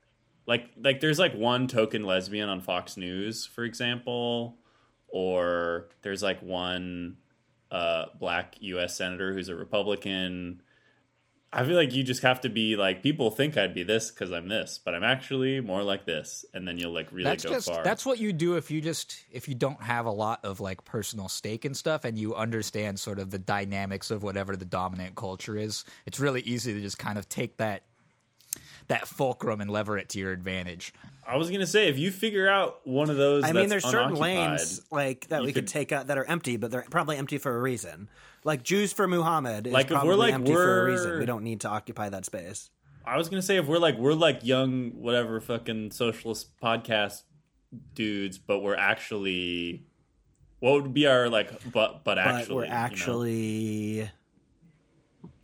like 0.50 0.68
like 0.82 0.98
there's 0.98 1.20
like 1.20 1.32
one 1.32 1.68
token 1.68 2.02
lesbian 2.02 2.48
on 2.48 2.60
Fox 2.60 2.96
News, 2.96 3.46
for 3.46 3.62
example, 3.62 4.58
or 5.06 5.88
there's 6.02 6.24
like 6.24 6.42
one 6.42 7.18
uh 7.70 8.06
black 8.18 8.56
US 8.58 8.96
senator 8.96 9.32
who's 9.32 9.48
a 9.48 9.54
Republican. 9.54 10.60
I 11.52 11.64
feel 11.64 11.76
like 11.76 11.94
you 11.94 12.02
just 12.02 12.22
have 12.22 12.40
to 12.40 12.48
be 12.48 12.74
like 12.74 13.00
people 13.00 13.30
think 13.30 13.56
I'd 13.56 13.74
be 13.74 13.84
this 13.84 14.10
because 14.10 14.32
I'm 14.32 14.48
this, 14.48 14.80
but 14.84 14.92
I'm 14.92 15.04
actually 15.04 15.60
more 15.60 15.84
like 15.84 16.04
this, 16.04 16.44
and 16.52 16.66
then 16.66 16.78
you'll 16.78 16.92
like 16.92 17.12
really 17.12 17.30
That's 17.30 17.44
go 17.44 17.50
just 17.50 17.68
far. 17.68 17.84
that's 17.84 18.04
what 18.04 18.18
you 18.18 18.32
do 18.32 18.56
if 18.56 18.72
you 18.72 18.80
just 18.80 19.22
if 19.30 19.48
you 19.48 19.54
don't 19.54 19.80
have 19.80 20.06
a 20.06 20.10
lot 20.10 20.44
of 20.44 20.58
like 20.58 20.84
personal 20.84 21.28
stake 21.28 21.64
and 21.64 21.76
stuff 21.76 22.04
and 22.04 22.18
you 22.18 22.34
understand 22.34 22.98
sort 22.98 23.20
of 23.20 23.30
the 23.30 23.38
dynamics 23.38 24.10
of 24.10 24.24
whatever 24.24 24.56
the 24.56 24.64
dominant 24.64 25.14
culture 25.14 25.56
is. 25.56 25.84
It's 26.06 26.18
really 26.18 26.40
easy 26.40 26.74
to 26.74 26.80
just 26.80 26.98
kind 26.98 27.18
of 27.18 27.28
take 27.28 27.58
that 27.58 27.84
that 28.90 29.08
fulcrum 29.08 29.60
and 29.60 29.70
lever 29.70 29.98
it 29.98 30.08
to 30.10 30.18
your 30.18 30.32
advantage. 30.32 30.92
I 31.26 31.36
was 31.36 31.50
gonna 31.50 31.66
say 31.66 31.88
if 31.88 31.98
you 31.98 32.10
figure 32.10 32.48
out 32.48 32.80
one 32.86 33.08
of 33.08 33.16
those, 33.16 33.44
I 33.44 33.48
that's 33.48 33.56
mean, 33.56 33.68
there's 33.68 33.84
certain 33.84 34.14
lanes 34.14 34.82
like 34.90 35.28
that 35.28 35.42
we 35.42 35.48
could, 35.52 35.64
could- 35.64 35.68
take 35.68 35.92
out 35.92 36.08
that 36.08 36.18
are 36.18 36.24
empty, 36.24 36.56
but 36.56 36.70
they're 36.70 36.86
probably 36.90 37.16
empty 37.16 37.38
for 37.38 37.56
a 37.56 37.60
reason. 37.60 38.08
Like 38.44 38.62
Jews 38.62 38.92
for 38.92 39.06
Muhammad 39.06 39.66
is 39.66 39.72
Like, 39.72 39.86
if 39.86 39.90
we're 39.92 39.96
probably 39.98 40.16
like, 40.16 40.34
empty 40.34 40.52
for 40.52 40.82
a 40.82 40.84
reason. 40.92 41.08
we're- 41.10 41.20
We 41.20 41.26
don't 41.26 41.44
need 41.44 41.60
to 41.62 41.68
occupy 41.68 42.08
that 42.08 42.24
space. 42.24 42.70
I 43.04 43.16
was 43.16 43.28
gonna 43.28 43.42
say 43.42 43.56
if 43.56 43.66
we're 43.66 43.78
like 43.78 43.96
we're 43.96 44.12
like 44.14 44.44
young 44.44 44.90
whatever 45.00 45.40
fucking 45.40 45.92
socialist 45.92 46.58
podcast 46.60 47.22
dudes, 47.94 48.38
but 48.38 48.60
we're 48.60 48.76
actually 48.76 49.84
what 50.58 50.82
would 50.82 50.92
be 50.94 51.06
our 51.06 51.28
like 51.28 51.50
but 51.72 52.02
but 52.04 52.04
but 52.04 52.18
actually 52.18 52.54
we're 52.56 52.64
you 52.64 52.70
know? 52.70 52.76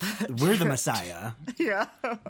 Actually 0.00 0.34
we're 0.40 0.56
the 0.56 0.64
Messiah. 0.64 1.32
Yeah. 1.58 1.86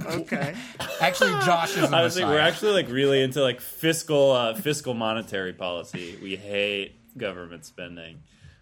Okay. 0.07 0.55
Actually, 1.01 1.33
Josh 1.45 1.77
is 1.77 1.91
the 1.91 1.97
Honestly, 1.97 2.25
we're 2.25 2.39
actually 2.39 2.73
like 2.73 2.89
really 2.89 3.23
into 3.23 3.43
like 3.43 3.61
fiscal 3.61 4.33
uh, 4.33 4.55
fiscal 4.55 4.95
monetary 4.95 5.53
policy. 5.53 6.19
We 6.23 6.37
hate 6.37 6.95
government 7.19 7.64
spending. 7.64 8.19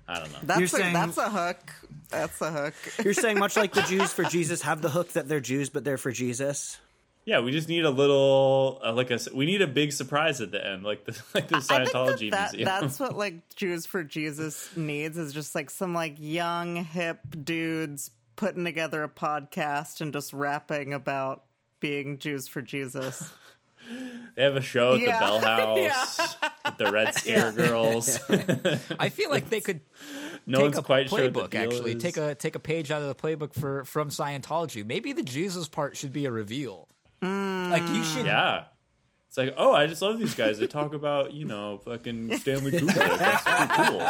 I 0.08 0.18
don't 0.20 0.32
know. 0.32 0.38
That's 0.42 0.58
You're 0.58 0.66
a, 0.66 0.68
saying- 0.68 0.94
that's 0.94 1.18
a 1.18 1.30
hook. 1.30 1.72
That's 2.10 2.40
a 2.40 2.50
hook. 2.50 2.74
You're 3.04 3.14
saying 3.14 3.38
much 3.38 3.56
like 3.56 3.72
the 3.72 3.82
Jews 3.82 4.12
for 4.12 4.24
Jesus 4.24 4.62
have 4.62 4.82
the 4.82 4.90
hook 4.90 5.12
that 5.12 5.28
they're 5.28 5.40
Jews, 5.40 5.68
but 5.70 5.84
they're 5.84 5.98
for 5.98 6.12
Jesus. 6.12 6.78
Yeah, 7.26 7.40
we 7.40 7.52
just 7.52 7.68
need 7.68 7.84
a 7.86 7.90
little 7.90 8.80
uh, 8.84 8.92
like 8.92 9.10
a 9.10 9.18
we 9.34 9.46
need 9.46 9.62
a 9.62 9.66
big 9.66 9.92
surprise 9.92 10.40
at 10.42 10.50
the 10.50 10.64
end, 10.64 10.82
like 10.84 11.04
the 11.06 11.18
like 11.34 11.48
the 11.48 11.56
I 11.56 11.60
think 11.60 11.88
Scientology 11.90 12.30
that, 12.30 12.52
that 12.52 12.52
museum. 12.52 12.64
that's 12.64 13.00
what 13.00 13.16
like 13.16 13.54
Jews 13.56 13.86
for 13.86 14.04
Jesus 14.04 14.68
needs 14.76 15.16
is 15.16 15.32
just 15.32 15.54
like 15.54 15.70
some 15.70 15.94
like 15.94 16.16
young 16.18 16.76
hip 16.76 17.20
dudes 17.42 18.10
putting 18.36 18.64
together 18.64 19.02
a 19.02 19.08
podcast 19.08 20.00
and 20.00 20.12
just 20.12 20.32
rapping 20.32 20.92
about 20.92 21.44
being 21.80 22.18
Jews 22.18 22.48
for 22.48 22.62
Jesus. 22.62 23.30
they 24.36 24.42
have 24.42 24.56
a 24.56 24.60
show 24.62 24.94
at 24.94 25.00
Yeah. 25.00 25.12
the 25.18 25.40
Bell 25.40 25.40
House 25.90 26.36
with 26.64 26.78
the 26.78 26.90
Red 26.92 27.14
Scare 27.14 27.52
Girls. 27.52 28.18
I 28.98 29.08
feel 29.10 29.30
like 29.30 29.50
they 29.50 29.60
could 29.60 29.80
no 30.46 30.58
take 30.58 30.64
one's 30.64 30.78
a 30.78 30.82
quite 30.82 31.08
sure 31.10 31.18
what 31.30 31.32
playbook. 31.32 31.50
deal 31.50 31.62
actually, 31.62 31.92
is. 31.92 32.02
take 32.02 32.16
a 32.16 32.34
take 32.34 32.54
a 32.54 32.58
page 32.60 32.90
out 32.90 33.02
of 33.02 33.08
the 33.08 33.14
playbook 33.14 33.54
for 33.54 33.84
from 33.84 34.08
Scientology. 34.10 34.84
Maybe 34.86 35.12
the 35.12 35.22
Jesus 35.22 35.68
part 35.68 35.96
should 35.96 36.12
be 36.12 36.24
a 36.26 36.30
reveal. 36.30 36.88
Like 37.22 37.86
you 37.88 38.02
should. 38.04 38.26
yeah. 38.26 38.64
It's 39.34 39.38
like, 39.38 39.54
oh, 39.56 39.72
I 39.72 39.88
just 39.88 40.00
love 40.00 40.20
these 40.20 40.36
guys. 40.36 40.60
They 40.60 40.68
talk 40.68 40.94
about, 40.94 41.32
you 41.32 41.44
know, 41.44 41.78
fucking 41.78 42.38
Stanley 42.38 42.70
Kubrick. 42.70 43.18
That's 43.18 43.44
super 43.44 43.66
cool. 43.82 44.00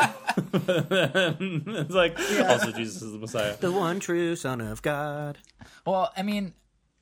it's 1.76 1.94
like, 1.94 2.18
also 2.18 2.72
Jesus 2.72 3.00
is 3.00 3.12
the 3.12 3.18
Messiah. 3.18 3.56
The 3.56 3.72
one 3.72 4.00
true 4.00 4.36
Son 4.36 4.60
of 4.60 4.82
God. 4.82 5.38
Well, 5.86 6.12
I 6.14 6.20
mean, 6.20 6.52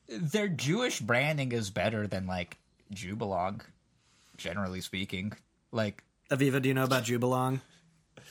their 0.07 0.47
Jewish 0.47 1.01
branding 1.01 1.51
is 1.51 1.71
better 1.71 2.07
than 2.07 2.29
like 2.29 2.59
JewBelong, 2.95 3.63
generally 4.37 4.83
speaking. 4.83 5.33
Like, 5.73 6.05
Aviva, 6.31 6.63
do 6.63 6.69
you 6.69 6.75
know 6.75 6.85
about 6.85 7.03
JewBelong? 7.03 7.61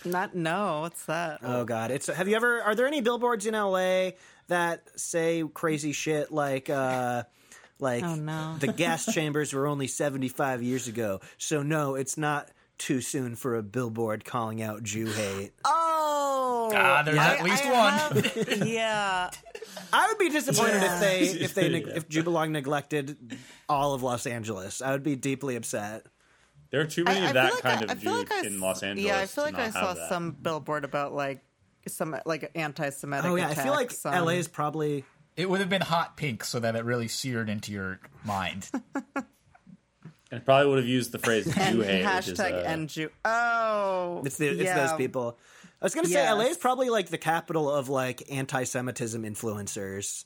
Not 0.05 0.33
no, 0.33 0.83
what's 0.83 1.03
that? 1.07 1.39
Oh 1.43 1.65
God, 1.65 1.91
it's. 1.91 2.07
Have 2.07 2.29
you 2.29 2.37
ever? 2.37 2.61
Are 2.61 2.75
there 2.75 2.87
any 2.87 3.01
billboards 3.01 3.45
in 3.45 3.55
LA 3.55 4.11
that 4.47 4.87
say 4.97 5.43
crazy 5.53 5.91
shit 5.91 6.31
like, 6.31 6.69
uh 6.69 7.23
like 7.81 8.03
Oh, 8.03 8.15
no. 8.15 8.55
the 8.59 8.71
gas 8.71 9.05
chambers 9.11 9.53
were 9.53 9.67
only 9.67 9.87
seventy 9.87 10.29
five 10.29 10.61
years 10.63 10.87
ago, 10.87 11.19
so 11.37 11.61
no, 11.63 11.95
it's 11.95 12.17
not 12.17 12.49
too 12.77 13.01
soon 13.01 13.35
for 13.35 13.55
a 13.57 13.61
billboard 13.63 14.23
calling 14.25 14.61
out 14.61 14.81
Jew 14.83 15.05
hate. 15.07 15.51
Oh, 15.65 16.71
Ah, 16.73 17.03
there's 17.03 17.17
at 17.17 17.43
least 17.43 17.65
one. 17.65 17.93
one. 18.61 18.67
yeah, 18.67 19.29
I 19.91 20.07
would 20.07 20.17
be 20.17 20.29
disappointed 20.29 20.81
Yeah. 20.81 20.93
if 20.95 20.99
they 21.01 21.19
if 21.43 21.53
they 21.53 21.69
neg- 21.69 21.87
Yeah. 21.87 21.93
if 21.97 22.07
JewBelong 22.09 22.51
neglected 22.51 23.37
all 23.67 23.93
of 23.93 24.03
Los 24.03 24.25
Angeles. 24.25 24.81
I 24.81 24.91
would 24.91 25.03
be 25.03 25.15
deeply 25.15 25.55
upset. 25.55 26.05
There 26.71 26.79
are 26.81 26.85
too 26.85 27.03
many 27.03 27.19
I- 27.19 27.25
I 27.25 27.27
of 27.27 27.33
that 27.33 27.45
feel 27.47 27.55
like 27.55 27.63
kind 27.63 27.85
I- 27.89 27.93
I 27.93 27.95
of 27.95 27.99
feel 28.01 28.11
Jew 28.13 28.17
like 28.19 28.31
I 28.31 28.47
in 28.47 28.59
Los 28.61 28.83
Angeles. 28.83 29.05
Yeah, 29.07 29.19
I 29.19 29.25
feel 29.25 29.43
like 29.43 29.59
I 29.59 29.69
saw 29.71 29.93
that. 29.93 30.07
some 30.09 30.31
billboard 30.31 30.85
about 30.85 31.13
like 31.13 31.43
some 31.87 32.15
like 32.25 32.49
anti-Semitic. 32.55 33.29
Oh 33.29 33.35
yeah, 33.35 33.49
I 33.49 33.55
feel 33.55 33.73
like 33.73 33.87
attacks 33.87 34.05
on- 34.05 34.13
LA 34.25 34.33
is 34.33 34.47
probably 34.47 35.03
it 35.35 35.49
would 35.49 35.59
have 35.59 35.69
been 35.69 35.81
hot 35.81 36.17
pink 36.17 36.43
so 36.43 36.59
that 36.59 36.75
it 36.75 36.85
really 36.85 37.07
seared 37.07 37.49
into 37.49 37.71
your 37.71 37.99
mind. 38.23 38.69
And 40.33 40.45
probably 40.45 40.69
would 40.69 40.77
have 40.77 40.87
used 40.87 41.11
the 41.11 41.19
phrase 41.19 41.43
Jew 41.43 41.51
and 41.59 41.83
hate, 41.83 42.05
which 42.05 42.27
is 42.29 42.39
hashtag 42.39 42.53
uh, 42.53 42.65
and 42.65 42.87
Jew. 42.87 43.09
Oh, 43.25 44.21
It's 44.25 44.37
the, 44.37 44.47
it's 44.47 44.61
yeah. 44.61 44.87
those 44.87 44.93
people. 44.93 45.37
I 45.81 45.85
was 45.85 45.93
gonna 45.93 46.07
say 46.07 46.31
LA 46.31 46.43
is 46.43 46.57
probably 46.57 46.89
like 46.89 47.09
the 47.09 47.17
capital 47.17 47.69
of 47.69 47.89
like 47.89 48.23
anti-Semitism 48.31 49.23
influencers. 49.23 50.23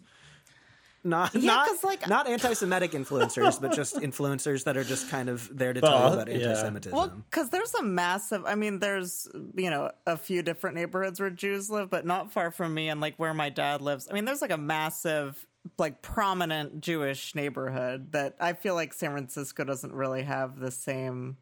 Not 1.06 1.36
Yeah, 1.36 1.53
not 1.53 1.68
'cause, 1.68 1.84
like- 1.84 2.08
not 2.10 2.28
anti-Semitic 2.28 2.91
influencers, 2.93 3.62
but 3.62 3.74
just 3.74 3.95
influencers 4.08 4.64
that 4.64 4.76
are 4.76 4.84
just 4.84 5.08
kind 5.10 5.30
of 5.30 5.56
there 5.56 5.72
to 5.72 5.80
tell 5.80 5.91
Well, 5.91 6.08
you 6.08 6.14
about 6.16 6.30
anti-Semitism. 6.30 6.97
Well, 6.97 7.10
because 7.30 7.51
there's 7.51 7.76
a 7.76 7.84
massive. 7.84 8.43
I 8.45 8.56
mean, 8.56 8.80
there's 8.80 9.28
you 9.56 9.70
know 9.70 9.91
a 10.08 10.18
few 10.18 10.41
different 10.41 10.76
neighborhoods 10.78 11.20
where 11.20 11.30
Jews 11.30 11.70
live, 11.70 11.91
but 11.91 12.08
not 12.08 12.32
far 12.32 12.49
from 12.49 12.74
me 12.74 12.89
and 12.89 12.99
like 12.99 13.16
where 13.18 13.36
my 13.36 13.49
dad 13.49 13.82
lives. 13.82 14.08
I 14.10 14.14
mean, 14.16 14.26
there's 14.26 14.41
like 14.41 14.51
a 14.51 14.58
massive, 14.58 15.45
like 15.78 16.01
prominent 16.01 16.82
Jewish 16.82 17.36
neighborhood 17.36 18.12
that 18.14 18.36
I 18.39 18.53
feel 18.53 18.74
like 18.74 18.91
San 18.91 19.12
Francisco 19.12 19.64
doesn't 19.64 19.93
really 19.93 20.24
have 20.24 20.58
the 20.60 20.72
same 20.72 21.38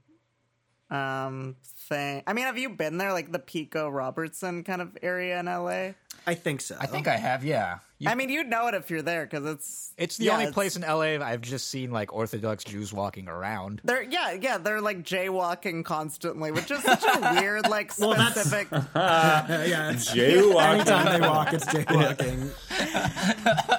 um 0.90 1.56
thing. 1.88 2.22
I 2.28 2.34
mean, 2.34 2.46
have 2.46 2.58
you 2.58 2.70
been 2.70 2.98
there, 2.98 3.14
like 3.14 3.32
the 3.32 3.40
Pico 3.40 3.90
Robertson 3.90 4.64
kind 4.64 4.82
of 4.82 4.98
area 5.02 5.40
in 5.40 5.46
LA? 5.48 5.94
I 6.28 6.36
think 6.36 6.62
so. 6.62 6.76
I 6.80 6.86
think 6.86 7.08
I 7.08 7.18
have, 7.18 7.44
yeah. 7.44 7.80
You- 8.00 8.10
I 8.10 8.16
mean, 8.16 8.30
you'd 8.30 8.48
know 8.48 8.68
it 8.68 8.74
if 8.74 8.90
you're 8.90 9.02
there 9.04 9.26
because 9.26 9.46
it's 9.46 9.94
it's 9.98 10.18
the 10.18 10.26
yeah, 10.26 10.32
only 10.34 10.44
it's- 10.46 10.54
place 10.54 10.76
in 10.76 10.82
LA 10.82 11.24
I've 11.24 11.42
just 11.42 11.70
seen 11.70 11.92
like 11.92 12.12
Orthodox 12.12 12.64
Jews 12.64 12.92
walking 12.92 13.28
around. 13.30 13.82
They're 13.86 14.02
yeah, 14.04 14.32
yeah, 14.34 14.58
they're 14.58 14.82
like 14.82 15.04
jaywalking 15.04 15.86
constantly, 15.86 16.52
which 16.52 16.70
is 16.72 16.82
such 16.84 17.04
a 17.04 17.36
weird, 17.40 17.70
like 17.70 17.96
that's- 17.96 18.32
specific. 18.32 18.68
yeah, 18.96 19.92
it's, 19.92 20.12
Jaywalking. 20.14 20.74
anytime 20.76 21.22
they 21.22 21.28
walk, 21.28 21.54
it's 21.54 21.66
jaywalking. 21.66 22.50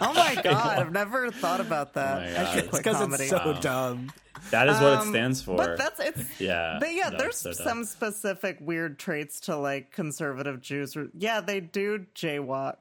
oh 0.00 0.12
my 0.14 0.40
god, 0.42 0.78
I've 0.78 0.92
never 0.92 1.30
thought 1.30 1.60
about 1.60 1.94
that. 1.94 2.16
Oh 2.18 2.20
my 2.42 2.48
I 2.50 2.54
should 2.54 2.70
quit 2.70 2.82
Because 2.84 2.96
comedy. 2.98 3.24
it's 3.24 3.30
so 3.32 3.56
dumb. 3.60 4.12
That 4.50 4.68
is 4.68 4.74
what 4.80 4.92
it 4.92 4.98
Um, 5.00 5.08
stands 5.08 5.42
for. 5.42 5.56
But 5.56 5.78
that's 5.78 6.00
it's 6.00 6.40
yeah. 6.40 6.76
But 6.80 6.92
yeah, 6.94 7.08
No, 7.10 7.18
there's 7.18 7.36
so 7.36 7.52
some 7.52 7.84
specific 7.84 8.58
weird 8.60 8.98
traits 8.98 9.40
to 9.40 9.56
like 9.56 9.90
conservative 9.90 10.60
Jews. 10.60 10.94
where- 10.96 11.08
Yeah, 11.16 11.40
they 11.40 11.60
do 11.60 12.06
jaywalk. 12.14 12.76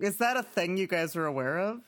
Is 0.00 0.16
that 0.18 0.36
a 0.36 0.42
thing 0.42 0.76
you 0.76 0.86
guys 0.86 1.16
are 1.16 1.26
aware 1.26 1.58
of? 1.58 1.80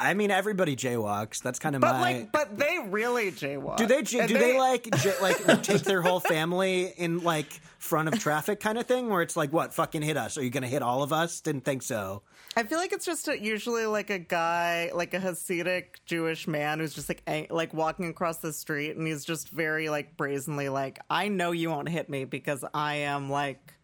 I 0.00 0.14
mean, 0.14 0.30
everybody 0.30 0.76
jaywalks. 0.76 1.42
That's 1.42 1.58
kind 1.58 1.74
of 1.74 1.80
But 1.80 1.94
my. 1.94 2.00
like, 2.00 2.32
but 2.32 2.56
they 2.56 2.78
really 2.86 3.32
jaywalk. 3.32 3.76
do 3.78 3.86
they 3.86 4.02
do 4.02 4.26
they, 4.28 4.56
like 4.56 4.88
j- 4.98 5.14
like 5.20 5.62
take 5.64 5.82
their 5.82 6.00
whole 6.02 6.20
family 6.20 6.92
in 6.96 7.24
like 7.24 7.50
front 7.78 8.06
of 8.08 8.20
traffic 8.20 8.60
kind 8.60 8.78
of 8.78 8.86
thing 8.86 9.08
where 9.08 9.22
it's 9.22 9.36
like 9.36 9.52
what 9.52 9.74
fucking 9.74 10.02
hit 10.02 10.16
us? 10.16 10.38
Are 10.38 10.42
you 10.44 10.50
gonna 10.50 10.68
hit 10.68 10.82
all 10.82 11.02
of 11.02 11.12
us? 11.12 11.40
Didn't 11.40 11.64
think 11.64 11.82
so. 11.82 12.22
I 12.56 12.62
feel 12.62 12.78
like 12.78 12.92
it's 12.92 13.04
just 13.06 13.26
a, 13.26 13.40
usually 13.42 13.86
like 13.86 14.10
a 14.10 14.18
guy, 14.20 14.92
like 14.94 15.14
a 15.14 15.18
Hasidic 15.18 15.84
Jewish 16.06 16.46
man 16.46 16.78
who's 16.78 16.94
just 16.94 17.08
like 17.08 17.22
ang- 17.26 17.48
like 17.50 17.74
walking 17.74 18.08
across 18.08 18.38
the 18.38 18.52
street, 18.52 18.96
and 18.96 19.04
he's 19.06 19.24
just 19.24 19.48
very 19.50 19.88
like 19.88 20.16
brazenly 20.16 20.68
like, 20.68 21.00
"I 21.10 21.26
know 21.28 21.50
you 21.50 21.70
won't 21.70 21.88
hit 21.88 22.08
me 22.08 22.24
because 22.24 22.64
I 22.72 22.96
am 22.96 23.30
like, 23.30 23.74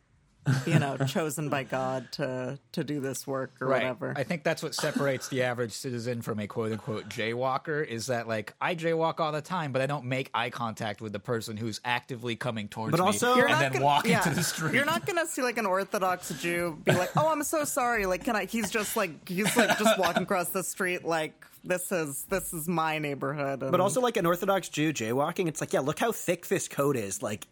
you 0.66 0.78
know, 0.78 0.96
chosen 0.98 1.48
by 1.48 1.62
God 1.64 2.10
to 2.12 2.58
to 2.72 2.84
do 2.84 3.00
this 3.00 3.26
work 3.26 3.52
or 3.60 3.68
whatever." 3.68 4.12
I 4.16 4.24
think 4.24 4.44
that's 4.44 4.62
what 4.62 4.74
separates 4.74 5.28
the 5.28 5.42
average 5.42 5.72
citizen 5.72 6.22
from 6.22 6.38
a 6.40 6.46
quote 6.46 6.72
unquote 6.72 7.08
jaywalker 7.08 7.86
is 7.86 8.06
that 8.06 8.28
like 8.28 8.54
I 8.60 8.74
jaywalk 8.74 9.20
all 9.20 9.32
the 9.32 9.40
time, 9.40 9.72
but 9.72 9.80
I 9.82 9.86
don't 9.86 10.04
make 10.04 10.30
eye 10.34 10.50
contact 10.50 11.00
with 11.00 11.12
the 11.12 11.20
person 11.20 11.56
who's 11.56 11.80
actively 11.84 12.36
coming 12.36 12.68
towards 12.68 12.90
But 12.92 13.00
me 13.00 13.06
also- 13.06 13.36
You're 13.36 13.46
and 13.46 13.52
not 13.52 13.60
then 13.60 13.72
gonna- 13.72 13.84
walk 13.84 14.06
yeah. 14.06 14.18
into 14.22 14.30
the 14.34 14.42
street. 14.44 14.74
You're 14.74 14.84
not 14.84 15.06
gonna 15.06 15.26
see 15.26 15.42
like 15.42 15.58
an 15.58 15.66
Orthodox 15.66 16.28
Jew 16.40 16.78
be 16.84 16.92
like, 16.92 17.10
"Oh, 17.16 17.28
I'm 17.30 17.42
so 17.42 17.64
sorry." 17.64 18.06
Like, 18.06 18.24
can 18.24 18.36
I? 18.36 18.44
He's 18.44 18.70
just 18.70 18.96
like 18.96 19.28
he's 19.28 19.56
like 19.56 19.78
just 19.78 19.98
walking 19.98 20.24
across 20.24 20.48
the 20.50 20.62
street 20.64 21.04
like 21.04 21.46
this 21.64 21.90
is 21.90 22.24
this 22.24 22.52
is 22.52 22.68
my 22.68 22.98
neighborhood. 22.98 23.62
And 23.62 23.70
But 23.70 23.80
also, 23.80 24.00
like 24.00 24.16
an 24.16 24.26
Orthodox 24.26 24.68
Jew 24.68 24.92
jaywalking, 24.92 25.48
it's 25.48 25.60
like, 25.60 25.72
yeah, 25.72 25.80
look 25.80 25.98
how 25.98 26.12
thick 26.12 26.46
this 26.48 26.68
coat 26.68 26.96
is. 26.96 27.22
Like, 27.22 27.46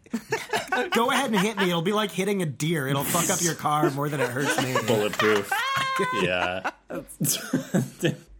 go 0.91 1.11
ahead 1.11 1.31
and 1.31 1.39
hit 1.39 1.57
me. 1.57 1.69
It'll 1.69 1.81
be 1.81 1.93
like 1.93 2.11
hitting 2.11 2.41
a 2.41 2.45
deer. 2.45 2.87
It'll 2.87 3.03
fuck 3.03 3.29
up 3.29 3.41
your 3.43 3.55
car 3.55 3.89
more 3.91 4.09
than 4.09 4.19
it 4.21 4.29
hurts 4.29 4.61
me. 4.63 4.75
bulletproof. 4.87 5.51
yeah. 6.21 6.69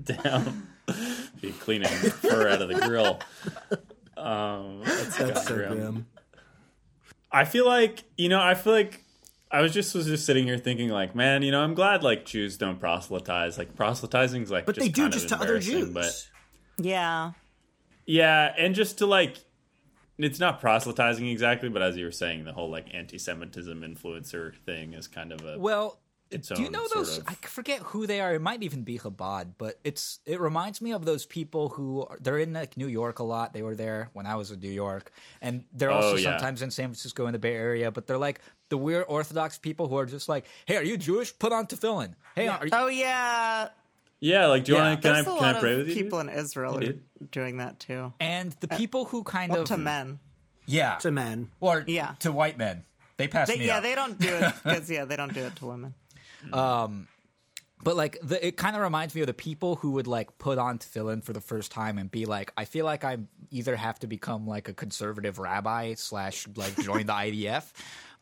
Down. 0.04 0.68
Be 1.42 1.52
cleaning 1.52 1.88
fur 1.90 2.48
out 2.50 2.62
of 2.62 2.70
the 2.70 2.76
grill. 2.76 3.20
Um, 4.18 4.82
that's, 4.84 5.18
That's 5.18 5.48
so 5.48 5.56
grim. 5.56 5.74
grim. 5.74 6.06
I 7.32 7.46
feel 7.46 7.66
like 7.66 8.04
you 8.18 8.30
know. 8.30 8.40
I 8.42 8.54
feel 8.54 8.74
like 8.74 9.03
I 9.54 9.62
was 9.62 9.72
just 9.72 9.94
was 9.94 10.08
just 10.08 10.26
sitting 10.26 10.46
here 10.46 10.58
thinking 10.58 10.90
like, 10.90 11.14
man, 11.14 11.44
you 11.44 11.52
know, 11.52 11.62
I'm 11.62 11.76
glad 11.76 12.02
like 12.02 12.26
Jews 12.26 12.58
don't 12.58 12.80
proselytize. 12.80 13.56
Like 13.60 13.76
proselytizing 13.76 14.42
is 14.42 14.50
like, 14.50 14.66
But 14.66 14.76
just 14.76 14.86
they 14.86 14.92
do 14.92 15.04
kind 15.04 15.14
just 15.14 15.30
to 15.30 15.40
other 15.40 15.60
Jews. 15.60 15.90
But 15.90 16.28
yeah, 16.78 17.34
yeah, 18.08 18.52
and 18.58 18.74
just 18.74 18.98
to 18.98 19.06
like, 19.06 19.38
it's 20.18 20.40
not 20.40 20.60
proselytizing 20.60 21.28
exactly, 21.28 21.70
but 21.70 21.84
as 21.84 21.96
you 21.96 22.06
were 22.06 22.12
saying, 22.12 22.46
the 22.46 22.54
whole 22.54 22.72
like 22.72 22.88
anti-Semitism 22.96 23.82
influencer 23.82 24.56
thing 24.66 24.94
is 24.94 25.08
kind 25.08 25.32
of 25.32 25.46
a 25.46 25.60
Well, 25.60 26.00
its 26.34 26.48
do 26.50 26.62
you 26.62 26.70
know 26.70 26.88
those? 26.94 27.20
of- 27.20 27.28
I 27.28 27.34
forget 27.36 27.80
who 27.82 28.06
they 28.08 28.20
are. 28.22 28.34
It 28.34 28.42
might 28.42 28.64
even 28.64 28.84
be 28.84 28.98
Chabad, 29.00 29.54
but 29.58 29.80
it's 29.84 30.20
it 30.26 30.40
reminds 30.40 30.82
me 30.82 30.92
of 30.92 31.06
those 31.06 31.26
people 31.26 31.70
who 31.70 32.04
are, 32.04 32.18
they're 32.20 32.40
in 32.40 32.54
like 32.54 32.76
New 32.78 32.88
York 32.88 33.20
a 33.20 33.24
lot. 33.24 33.54
They 33.54 33.62
were 33.62 33.76
there 33.76 34.10
when 34.14 34.26
I 34.26 34.36
was 34.36 34.52
in 34.52 34.60
New 34.60 34.72
York, 34.72 35.12
and 35.42 35.64
they're 35.74 35.92
Oh, 35.92 35.96
also 36.02 36.16
yeah. 36.16 36.32
sometimes 36.32 36.62
in 36.62 36.72
San 36.72 36.88
Francisco 36.90 37.26
in 37.28 37.34
the 37.34 37.40
Bay 37.40 37.56
Area. 37.56 37.92
But 37.92 38.08
they're 38.08 38.18
like 38.18 38.40
the 38.70 38.78
weird 38.78 39.06
Orthodox 39.08 39.58
people 39.58 39.88
who 39.88 39.98
are 39.98 40.06
just 40.06 40.28
like, 40.28 40.46
"Hey, 40.66 40.78
are 40.78 40.84
you 40.84 40.98
Jewish? 40.98 41.38
Put 41.38 41.52
on 41.54 41.68
tefillin. 41.68 42.16
Hey, 42.36 42.48
are 42.48 42.66
you, 42.66 42.72
oh 42.74 42.88
yeah. 42.88 43.70
yeah. 44.20 44.48
Like, 44.48 44.64
do 44.66 44.72
you 44.74 44.78
Yeah. 44.78 44.90
want 44.90 45.02
to? 45.02 45.08
Can 45.08 45.16
I 45.16 45.22
There's 45.22 45.36
a 45.36 45.40
can 45.40 45.56
I 45.56 45.60
pray 45.60 45.78
with 45.78 45.88
you? 45.90 45.94
people 45.96 46.20
in 46.20 46.30
Israel 46.30 46.82
Yeah, 46.84 46.90
are 46.90 47.26
doing 47.32 47.58
that 47.58 47.80
too. 47.80 48.14
and 48.20 48.52
the 48.60 48.74
uh, 48.74 48.78
people 48.78 49.06
who 49.06 49.24
kind 49.24 49.52
Well, 49.52 49.62
of 49.62 49.68
to 49.68 49.78
men. 49.78 50.20
yeah 50.66 50.96
To 51.00 51.12
men. 51.12 51.50
or 51.60 51.84
Yeah. 51.88 52.16
to 52.20 52.32
white 52.32 52.58
men. 52.58 52.84
They 53.18 53.28
pass 53.28 53.48
They, 53.48 53.58
me 53.60 53.68
yeah, 53.68 53.78
up. 53.78 53.84
they 53.84 53.94
don't 53.94 54.18
do 54.20 54.28
it 54.28 54.54
because 54.64 54.90
yeah, 54.90 55.06
they 55.06 55.16
don't 55.16 55.34
do 55.34 55.42
it 55.42 55.56
to 55.58 55.66
women. 55.68 55.94
Um, 56.52 57.08
but 57.84 57.96
like, 57.98 58.18
the, 58.24 58.46
it 58.48 58.56
kind 58.58 58.76
of 58.76 58.82
reminds 58.82 59.14
me 59.14 59.22
of 59.22 59.28
the 59.28 59.34
people 59.34 59.76
who 59.76 59.92
would 59.92 60.08
like 60.08 60.38
put 60.38 60.58
on 60.58 60.80
tefillin 60.80 61.24
for 61.24 61.34
the 61.34 61.42
first 61.42 61.72
time 61.72 61.98
and 61.98 62.10
be 62.10 62.26
like, 62.26 62.52
I 62.56 62.66
feel 62.66 62.86
like 62.86 63.04
I 63.04 63.18
either 63.52 63.76
have 63.76 64.00
to 64.00 64.08
become 64.08 64.48
like 64.48 64.70
a 64.70 64.74
conservative 64.74 65.38
rabbi 65.38 65.94
slash 65.96 66.48
like 66.56 66.78
join 66.82 67.06
the 67.08 67.14
IDF, 67.14 67.70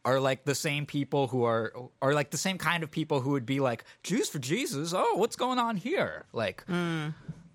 are 0.03 0.19
like 0.19 0.45
the 0.45 0.55
same 0.55 0.87
people 0.87 1.27
who 1.27 1.43
are 1.43 1.71
are 2.01 2.13
like 2.15 2.31
the 2.31 2.37
same 2.37 2.57
kind 2.57 2.81
of 2.83 2.89
people 2.89 3.21
who 3.21 3.31
would 3.31 3.45
be 3.45 3.59
like 3.59 3.83
Jews 4.03 4.29
for 4.29 4.39
Jesus. 4.39 4.93
Oh, 4.95 5.15
what's 5.17 5.35
going 5.35 5.59
on 5.59 5.77
here? 5.77 6.25
Like. 6.33 6.63
Hmm. 6.65 7.09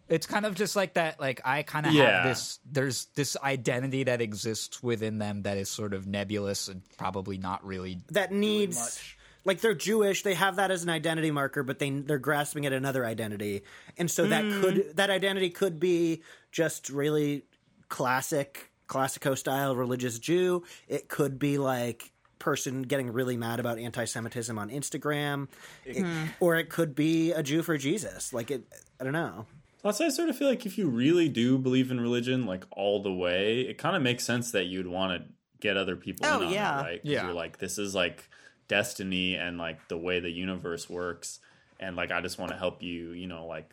It's 0.09 0.25
kind 0.29 0.47
of 0.47 0.55
just 0.55 0.77
like 0.77 0.95
that. 0.95 1.19
Like 1.19 1.41
I 1.45 1.64
kind 1.64 1.85
of 1.85 1.93
Yeah. 1.93 2.19
have 2.19 2.25
this. 2.29 2.61
There's 2.64 3.07
this 3.17 3.37
identity 3.43 4.05
that 4.05 4.21
exists 4.21 4.81
within 4.81 5.19
them 5.19 5.43
that 5.43 5.59
is 5.59 5.69
sort 5.69 5.93
of 5.95 6.07
nebulous 6.07 6.69
and 6.69 6.83
probably 6.97 7.39
not 7.39 7.67
really 7.67 7.99
that 8.12 8.31
needs 8.31 8.79
much. 8.79 9.16
Like 9.47 9.61
they're 9.61 9.74
Jewish, 9.74 10.22
they 10.22 10.34
have 10.34 10.57
that 10.57 10.70
as 10.70 10.82
an 10.82 10.90
identity 10.90 11.30
marker, 11.30 11.62
but 11.62 11.78
they 11.78 11.90
they're 11.90 12.18
grasping 12.18 12.66
at 12.66 12.72
another 12.72 13.07
identity, 13.07 13.62
and 13.97 14.11
so 14.11 14.26
that 14.26 14.44
hmm. 14.44 14.61
could 14.61 14.97
that 14.97 15.09
identity 15.09 15.49
could 15.51 15.80
be 15.80 16.22
just 16.53 16.90
really 16.90 17.44
classic 17.88 18.70
classico 18.88 19.36
style 19.38 19.74
religious 19.76 20.18
Jew. 20.18 20.64
It 20.88 21.09
could 21.09 21.38
be 21.38 21.59
like 21.59 22.12
person 22.38 22.82
getting 22.82 23.12
really 23.12 23.36
mad 23.36 23.59
about 23.59 23.78
anti-Semitism 23.78 24.59
on 24.59 24.68
Instagram, 24.70 25.49
It- 25.84 26.03
hmm. 26.03 26.24
or 26.40 26.57
it 26.57 26.68
could 26.68 26.94
be 26.94 27.32
a 27.32 27.42
Jew 27.42 27.62
for 27.62 27.78
Jesus. 27.78 28.32
Like 28.32 28.51
it, 28.51 28.62
I 29.01 29.05
don't 29.05 29.12
know. 29.12 29.47
Plus, 29.80 30.01
I 30.01 30.09
sort 30.09 30.28
of 30.28 30.36
feel 30.36 30.49
like 30.49 30.66
if 30.66 30.78
you 30.78 30.88
really 30.88 31.28
do 31.28 31.59
believe 31.59 31.90
in 31.90 32.01
religion, 32.01 32.44
like 32.44 32.64
all 32.72 33.03
the 33.03 33.12
way, 33.12 33.61
it 33.61 33.78
kind 33.78 33.94
of 33.97 34.03
makes 34.03 34.24
sense 34.24 34.51
that 34.53 34.64
you'd 34.64 34.86
want 34.88 35.20
to 35.22 35.28
get 35.61 35.76
other 35.76 35.97
people 35.97 36.26
Oh, 36.26 36.40
in 36.40 36.49
on 36.49 36.53
yeah. 36.53 36.80
it, 36.80 36.82
right? 36.82 37.03
'Cause 37.03 37.11
Yeah. 37.11 37.24
You're 37.24 37.34
like, 37.34 37.59
this 37.59 37.78
is 37.78 37.94
like 37.94 38.28
destiny 38.69 39.35
and 39.37 39.59
like 39.59 39.89
the 39.89 39.97
way 39.97 40.21
the 40.21 40.31
universe 40.31 40.89
works, 40.89 41.41
and 41.81 41.97
like 41.97 42.11
I 42.11 42.21
just 42.21 42.39
want 42.39 42.53
to 42.53 42.59
help 42.59 42.83
you, 42.83 43.11
you 43.11 43.27
know, 43.27 43.47
like 43.47 43.71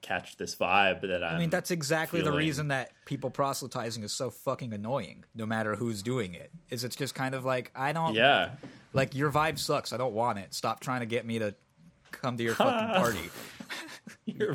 catch 0.00 0.36
this 0.36 0.56
vibe 0.56 1.02
that 1.02 1.22
I'm 1.22 1.36
I 1.36 1.38
mean, 1.38 1.50
that's 1.50 1.70
exactly 1.70 2.22
the 2.22 2.32
reason 2.32 2.68
that 2.68 2.90
people 3.06 3.30
proselytizing 3.30 4.02
is 4.02 4.12
so 4.12 4.30
fucking 4.30 4.72
annoying, 4.72 5.24
no 5.34 5.46
matter 5.46 5.76
who's 5.76 6.02
doing 6.02 6.34
it. 6.34 6.50
Is 6.70 6.84
it's 6.84 6.96
just 6.96 7.14
kind 7.14 7.34
of 7.34 7.44
like 7.44 7.70
I 7.74 7.92
don't 7.92 8.14
Yeah, 8.14 8.50
like 8.92 9.14
your 9.14 9.30
vibe 9.30 9.58
sucks. 9.58 9.92
I 9.92 9.96
don't 9.96 10.14
want 10.14 10.38
it. 10.38 10.54
Stop 10.54 10.80
trying 10.80 11.00
to 11.00 11.06
get 11.06 11.24
me 11.24 11.38
to 11.38 11.54
come 12.10 12.36
to 12.36 12.42
your 12.42 12.54
fucking 12.56 12.94
party. 12.94 13.18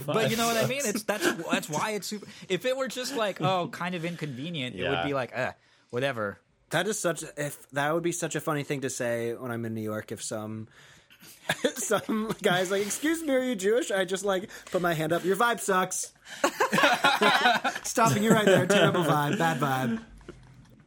But 0.05 0.29
you 0.31 0.37
know 0.37 0.47
what 0.47 0.57
I 0.57 0.65
mean? 0.67 0.81
It's 0.83 1.03
that's 1.03 1.31
that's 1.51 1.69
why 1.69 1.91
it's 1.91 2.07
super. 2.07 2.25
If 2.49 2.65
it 2.65 2.75
were 2.75 2.87
just 2.87 3.15
like 3.15 3.41
oh, 3.41 3.67
kind 3.67 3.95
of 3.95 4.05
inconvenient, 4.05 4.75
it 4.75 4.87
would 4.89 5.03
be 5.03 5.13
like 5.13 5.31
eh, 5.33 5.51
whatever. 5.89 6.39
That 6.71 6.87
is 6.87 6.99
such 6.99 7.23
if 7.37 7.69
that 7.71 7.93
would 7.93 8.03
be 8.03 8.11
such 8.11 8.35
a 8.35 8.41
funny 8.41 8.63
thing 8.63 8.81
to 8.81 8.89
say 8.89 9.33
when 9.33 9.51
I'm 9.51 9.63
in 9.65 9.73
New 9.73 9.81
York 9.81 10.11
if 10.11 10.21
some 10.21 10.67
some 11.75 12.33
guys 12.41 12.69
like, 12.71 12.81
"Excuse 12.85 13.23
me, 13.23 13.33
are 13.33 13.43
you 13.43 13.55
Jewish?" 13.55 13.89
I 13.91 14.05
just 14.05 14.25
like 14.25 14.49
put 14.71 14.81
my 14.81 14.93
hand 14.93 15.13
up. 15.13 15.23
Your 15.23 15.35
vibe 15.35 15.59
sucks. 15.59 16.13
Stopping 17.83 18.23
you 18.23 18.31
right 18.31 18.45
there. 18.45 18.65
Terrible 18.65 19.03
vibe. 19.03 19.37
Bad 19.37 19.59
vibe. 19.59 20.01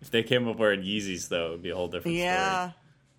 If 0.03 0.11
they 0.11 0.23
came 0.23 0.49
up 0.49 0.59
wearing 0.59 0.83
Yeezys, 0.83 1.29
though, 1.29 1.49
it 1.49 1.51
would 1.53 1.63
be 1.63 1.71
a 1.71 1.75
whole 1.77 1.89
different 1.89 2.17
Yeah, 2.17 2.73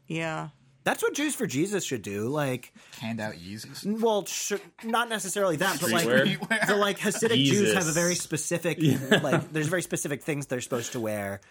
yeah. 0.07 0.49
That's 0.84 1.03
what 1.03 1.14
Jews 1.14 1.36
for 1.36 1.45
Jesus 1.45 1.84
should 1.84 2.01
do. 2.01 2.28
Like, 2.28 2.74
Hand 2.99 3.20
out 3.20 3.36
Yeezys. 3.36 3.86
well, 4.01 4.26
sh- 4.26 4.53
not 4.84 5.09
necessarily 5.09 5.57
that, 5.57 5.80
but 5.80 5.91
like 5.91 6.07
Streetwear? 6.07 6.68
the 6.68 6.76
like 6.76 6.97
Hasidic 6.97 7.43
Jews 7.43 7.74
have 7.76 7.88
a 7.88 7.91
very 7.91 8.16
specific 8.16 8.80
like. 9.22 9.51
There's 9.51 9.68
very 9.68 9.84
specific 9.84 10.24
things 10.24 10.47
they're 10.47 10.62
supposed 10.62 10.93
to 10.93 10.99
wear. 10.99 11.41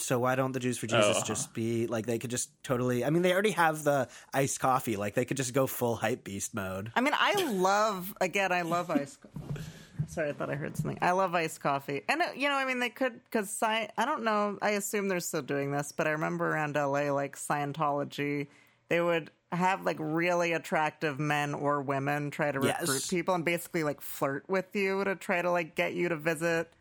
So 0.00 0.18
why 0.18 0.34
don't 0.34 0.52
the 0.52 0.60
Jews 0.60 0.78
for 0.78 0.86
Jesus 0.86 1.18
Oh. 1.20 1.24
just 1.24 1.52
be 1.54 1.86
like 1.86 2.06
they 2.06 2.18
could 2.18 2.30
just 2.30 2.50
totally? 2.62 3.04
I 3.04 3.10
mean, 3.10 3.22
they 3.22 3.32
already 3.32 3.50
have 3.52 3.84
the 3.84 4.08
iced 4.32 4.60
coffee. 4.60 4.96
Like 4.96 5.14
they 5.14 5.24
could 5.24 5.36
just 5.36 5.52
go 5.54 5.66
full 5.66 5.96
hype 5.96 6.24
beast 6.24 6.54
mode. 6.54 6.90
I 6.96 7.00
mean, 7.00 7.14
I 7.18 7.44
love 7.52 8.14
again. 8.20 8.52
I 8.52 8.62
love 8.62 8.90
iced. 8.90 9.18
coffee. 9.20 9.60
Sorry, 10.08 10.30
I 10.30 10.32
thought 10.32 10.50
I 10.50 10.56
heard 10.56 10.76
something. 10.76 10.98
I 11.00 11.12
love 11.12 11.34
iced 11.36 11.60
coffee, 11.60 12.02
and 12.08 12.20
uh, 12.20 12.26
you 12.34 12.48
know, 12.48 12.56
I 12.56 12.64
mean, 12.64 12.80
they 12.80 12.88
could 12.90 13.22
because 13.24 13.48
sci- 13.48 13.88
I 13.96 14.04
don't 14.04 14.24
know. 14.24 14.58
I 14.60 14.70
assume 14.70 15.06
they're 15.06 15.20
still 15.20 15.42
doing 15.42 15.70
this, 15.70 15.92
but 15.92 16.08
I 16.08 16.10
remember 16.10 16.48
around 16.48 16.74
LA, 16.74 17.12
like 17.12 17.36
Scientology, 17.36 18.48
they 18.88 19.00
would 19.00 19.30
have 19.52 19.84
like 19.84 19.96
really 20.00 20.52
attractive 20.52 21.18
men 21.20 21.54
or 21.54 21.80
women 21.82 22.30
try 22.30 22.50
to 22.52 22.58
recruit 22.60 22.88
Yes. 22.94 23.08
people 23.08 23.34
and 23.34 23.44
basically 23.44 23.82
like 23.84 24.00
flirt 24.00 24.48
with 24.48 24.74
you 24.74 25.02
to 25.04 25.14
try 25.16 25.42
to 25.42 25.50
like 25.50 25.74
get 25.74 25.92
you 25.94 26.08
to 26.08 26.16
visit 26.16 26.72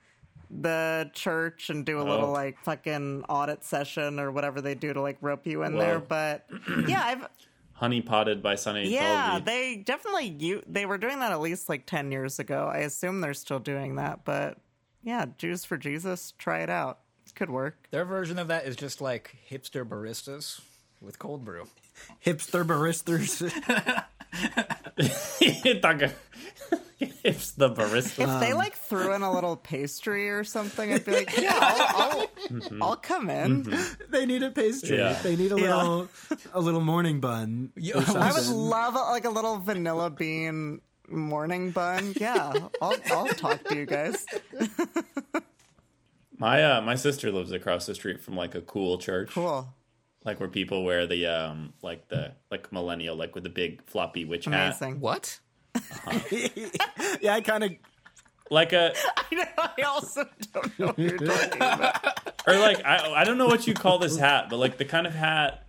the 0.51 1.09
church 1.13 1.69
and 1.69 1.85
do 1.85 1.99
a 1.99 2.03
little 2.03 2.29
Oh. 2.29 2.31
like 2.31 2.57
fucking 2.63 3.23
audit 3.29 3.63
session 3.63 4.19
or 4.19 4.31
whatever 4.31 4.61
they 4.61 4.75
do 4.75 4.93
to 4.93 5.01
like 5.01 5.17
rope 5.21 5.45
you 5.45 5.63
in 5.63 5.73
Whoa. 5.73 5.79
there. 5.79 5.99
But 5.99 6.45
yeah, 6.87 7.03
I've 7.05 7.27
Honey 7.73 8.01
potted 8.01 8.43
by 8.43 8.55
Sunny 8.55 8.89
yeah, 8.89 9.39
they 9.39 9.77
definitely 9.77 10.35
you 10.37 10.61
they 10.67 10.85
were 10.85 10.97
doing 10.97 11.19
that 11.19 11.31
at 11.31 11.39
least 11.39 11.69
like 11.69 11.85
10 11.85 12.11
years 12.11 12.37
ago. 12.39 12.69
I 12.71 12.79
assume 12.79 13.21
they're 13.21 13.33
still 13.33 13.59
doing 13.59 13.95
that, 13.95 14.25
but 14.25 14.57
yeah, 15.01 15.27
Jews 15.37 15.63
for 15.63 15.77
Jesus, 15.77 16.33
try 16.37 16.59
it 16.59 16.69
out. 16.69 16.99
It 17.25 17.35
could 17.35 17.49
work. 17.49 17.87
Their 17.91 18.03
version 18.05 18.37
of 18.37 18.47
that 18.49 18.65
is 18.65 18.75
just 18.75 18.99
like 18.99 19.37
hipster 19.49 19.85
baristas 19.87 20.59
with 21.01 21.19
cold 21.19 21.45
brew. 21.45 21.67
Hipster 22.25 22.65
baristas. 22.65 23.43
it's 26.99 27.51
the 27.51 27.69
barista. 27.69 28.23
If 28.33 28.39
they 28.41 28.53
like 28.53 28.75
threw 28.75 29.13
in 29.13 29.21
a 29.21 29.31
little 29.31 29.55
pastry 29.55 30.29
or 30.29 30.43
something, 30.43 30.91
I'd 30.93 31.05
be 31.05 31.11
like, 31.13 31.37
yeah, 31.37 31.57
I'll, 31.59 32.19
I'll, 32.21 32.83
I'll 32.83 32.95
come 32.95 33.29
in. 33.29 33.73
they 34.09 34.25
need 34.25 34.43
a 34.43 34.51
pastry. 34.51 34.97
Yeah. 34.97 35.19
They 35.21 35.35
need 35.35 35.51
a 35.51 35.59
Yeah. 35.59 35.75
little 35.77 36.09
a 36.53 36.59
little 36.59 36.81
morning 36.81 37.19
bun. 37.19 37.71
I 37.77 38.31
would 38.33 38.47
love 38.47 38.95
like 38.95 39.25
a 39.25 39.29
little 39.29 39.57
vanilla 39.59 40.09
bean 40.09 40.81
morning 41.07 41.71
bun. 41.71 42.13
Yeah, 42.17 42.53
I'll, 42.81 42.95
I'll 43.11 43.27
talk 43.27 43.63
to 43.65 43.75
you 43.75 43.85
guys. 43.85 44.25
My 46.37 46.63
uh, 46.63 46.81
my 46.81 46.95
sister 46.95 47.31
lives 47.33 47.51
across 47.51 47.85
the 47.85 47.93
street 47.93 48.21
from 48.21 48.35
like 48.37 48.55
a 48.55 48.61
cool 48.61 48.97
church, 48.97 49.31
Cool. 49.31 49.67
like 50.23 50.39
where 50.39 50.47
people 50.47 50.85
wear 50.85 51.05
the 51.05 51.25
um 51.25 51.73
like 51.81 52.07
the 52.07 52.31
like 52.49 52.71
millennial 52.71 53.17
like 53.17 53.35
with 53.35 53.43
the 53.43 53.49
big 53.49 53.83
floppy 53.83 54.23
witch 54.23 54.45
hat, 54.45 54.77
Amazing. 54.81 55.01
What? 56.03 56.31
yeah, 57.21 57.33
I 57.35 57.41
kind 57.41 57.63
of 57.63 57.71
like 58.49 58.73
a 58.73 58.93
I 59.17 59.35
know, 59.35 59.45
I 59.57 59.81
also 59.83 60.27
don't 60.53 60.79
know 60.79 60.87
what 60.87 60.99
you're 60.99 61.17
talking 61.17 61.53
about. 61.61 62.31
or 62.47 62.57
like 62.57 62.83
I 62.85 63.13
I 63.13 63.23
don't 63.23 63.37
know 63.37 63.47
what 63.47 63.67
you 63.67 63.73
call 63.73 63.99
this 63.99 64.17
hat, 64.17 64.47
but 64.49 64.57
like 64.57 64.77
the 64.77 64.85
kind 64.85 65.05
of 65.07 65.13
hat 65.13 65.65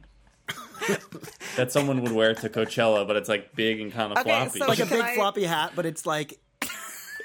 that 1.56 1.70
someone 1.70 2.00
would 2.02 2.12
wear 2.12 2.34
to 2.34 2.48
Coachella, 2.48 3.06
but 3.06 3.16
it's 3.16 3.28
like 3.28 3.54
big 3.54 3.80
and 3.80 3.92
kind 3.92 4.12
of 4.12 4.18
Okay, 4.18 4.30
floppy. 4.30 4.58
so 4.58 4.66
like 4.66 4.78
a 4.80 4.86
big 4.86 5.00
I- 5.02 5.14
floppy 5.14 5.44
hat, 5.44 5.72
but 5.76 5.84
it's 5.84 6.06
like 6.06 6.38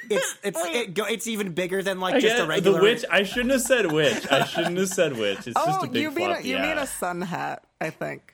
it's 0.09 0.37
it's 0.43 0.59
it 0.65 0.93
go, 0.93 1.05
it's 1.05 1.25
even 1.27 1.53
bigger 1.53 1.81
than 1.81 1.99
like 1.99 2.15
I 2.15 2.19
just 2.19 2.37
a 2.37 2.45
regular 2.45 2.79
the 2.79 2.83
witch. 2.83 3.05
I 3.09 3.23
shouldn't 3.23 3.51
have 3.51 3.61
said 3.61 3.91
witch. 3.91 4.29
I 4.29 4.43
shouldn't 4.45 4.77
have 4.77 4.89
said 4.89 5.17
witch. 5.17 5.47
It's 5.47 5.55
just 5.55 5.57
Oh, 5.57 5.83
a 5.85 5.87
big 5.87 6.01
you 6.01 6.11
mean 6.11 6.29
a, 6.29 6.33
floppy 6.35 6.49
you 6.49 6.59
mean 6.59 6.77
a 6.77 6.85
sun 6.85 7.21
hat? 7.21 7.63
I 7.81 7.89
think. 7.91 8.33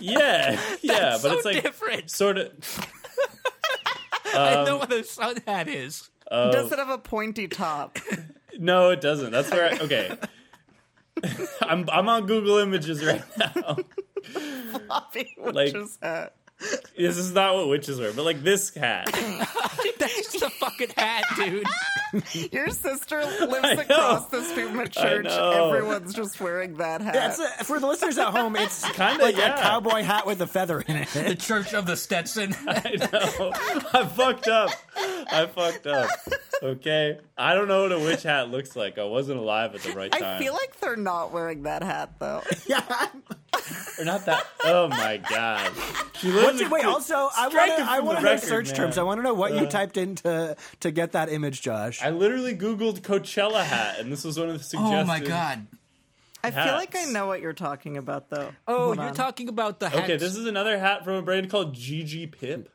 yeah, 0.00 0.58
yeah, 0.82 1.10
but 1.12 1.18
so 1.20 1.32
it's 1.32 1.44
like 1.44 1.62
different. 1.62 2.10
sort 2.10 2.38
of. 2.38 2.52
I 4.40 4.54
Um, 4.54 4.64
know 4.66 4.76
what 4.78 4.92
a 4.92 5.02
sun 5.04 5.36
hat 5.46 5.68
is. 5.68 6.10
Does 6.30 6.70
it 6.72 6.78
have 6.78 6.90
a 6.90 6.98
pointy 6.98 7.48
top? 7.48 7.98
No, 8.58 8.88
it 8.88 9.02
doesn't. 9.02 9.32
That's 9.32 9.50
where. 9.50 9.70
I, 9.70 9.78
okay, 9.80 10.16
I'm 11.60 11.86
I'm 11.90 12.08
on 12.08 12.24
Google 12.26 12.56
Images 12.56 13.04
right 13.04 13.22
now. 13.36 13.76
Floppy 14.86 15.34
Like- 15.38 15.74
witch's 15.74 15.98
hat. 16.00 16.35
This 16.96 17.16
is 17.18 17.32
not 17.32 17.54
what 17.54 17.68
witches 17.68 18.00
wear, 18.00 18.12
but 18.12 18.24
like 18.24 18.42
this 18.42 18.74
hat. 18.74 19.06
That's 19.98 20.32
just 20.32 20.42
a 20.42 20.50
fucking 20.50 20.90
hat, 20.96 21.24
dude. 21.36 21.66
Your 22.52 22.70
sister 22.70 23.20
lives 23.24 23.80
across 23.80 24.26
the 24.26 24.42
street 24.42 24.68
from 24.68 24.80
a 24.80 24.88
church. 24.88 25.26
Everyone's 25.26 26.14
just 26.14 26.40
wearing 26.40 26.76
that 26.76 27.00
hat. 27.00 27.14
That's 27.14 27.38
a, 27.38 27.64
for 27.64 27.78
the 27.80 27.86
listeners 27.86 28.16
at 28.18 28.30
home. 28.30 28.56
It's 28.56 28.88
Kinda, 28.92 29.22
like 29.22 29.36
yeah. 29.36 29.58
a 29.58 29.62
cowboy 29.62 30.02
hat 30.02 30.26
with 30.26 30.40
a 30.40 30.46
feather 30.46 30.80
in 30.80 30.96
it. 30.96 31.08
The. 31.08 31.34
Church 31.34 31.74
of 31.74 31.86
the 31.86 31.96
Stetson. 31.96 32.54
I 32.66 32.96
know. 33.12 33.52
I 33.92 34.06
fucked 34.06 34.48
up. 34.48 34.70
I 34.96 35.46
fucked 35.46 35.86
up. 35.86 36.10
Okay, 36.62 37.18
I 37.36 37.54
don't 37.54 37.68
know 37.68 37.82
what 37.82 37.92
a 37.92 37.98
witch 37.98 38.22
hat 38.22 38.50
looks 38.50 38.74
like. 38.74 38.98
I 38.98 39.04
wasn't 39.04 39.38
alive 39.38 39.74
at 39.74 39.82
the 39.82 39.92
right 39.92 40.10
time. 40.10 40.24
I 40.24 40.38
feel 40.38 40.54
like 40.54 40.80
they're 40.80 40.96
not 40.96 41.32
wearing 41.32 41.64
that 41.64 41.82
hat 41.82 42.12
though. 42.18 42.42
yeah. 42.66 42.80
or 43.98 44.04
not 44.04 44.24
that. 44.26 44.46
Oh 44.64 44.88
my 44.88 45.18
god. 45.18 45.72
She 46.14 46.28
lives 46.32 46.45
Wait, 46.70 46.84
also, 46.84 47.28
I 47.36 47.48
want 47.48 47.76
to. 47.76 47.84
I 47.88 48.00
want 48.00 48.18
to 48.20 48.24
know 48.24 48.36
search 48.36 48.66
man. 48.68 48.74
terms. 48.76 48.98
I 48.98 49.02
want 49.02 49.18
to 49.18 49.22
know 49.22 49.34
what 49.34 49.52
you 49.52 49.66
Uh. 49.66 49.70
typed 49.70 49.96
into 49.96 50.56
to 50.80 50.90
get 50.90 51.12
that 51.12 51.28
image, 51.30 51.62
Josh. 51.62 52.02
I 52.02 52.10
literally 52.10 52.56
googled 52.56 53.00
Coachella 53.00 53.62
hat, 53.64 53.98
and 54.00 54.10
this 54.12 54.24
was 54.24 54.38
one 54.38 54.48
of 54.48 54.58
the 54.58 54.64
suggestions. 54.64 55.02
oh 55.02 55.04
my 55.04 55.20
god. 55.20 55.66
I 56.44 56.50
feel 56.52 56.74
like 56.74 56.94
I 56.94 57.06
know 57.06 57.26
what 57.26 57.40
you're 57.40 57.52
talking 57.52 57.96
about 57.96 58.30
though. 58.30 58.52
Oh, 58.68 58.84
Hold 58.86 58.96
you're 58.98 59.06
on. 59.06 59.14
talking 59.14 59.48
about 59.48 59.80
the 59.80 59.88
hat. 59.88 60.04
Okay, 60.04 60.16
this 60.16 60.36
is 60.36 60.46
another 60.46 60.78
hat 60.78 61.02
from 61.04 61.14
a 61.14 61.22
brand 61.22 61.50
called 61.50 61.74
Gigi 61.74 62.26
Pip, 62.28 62.70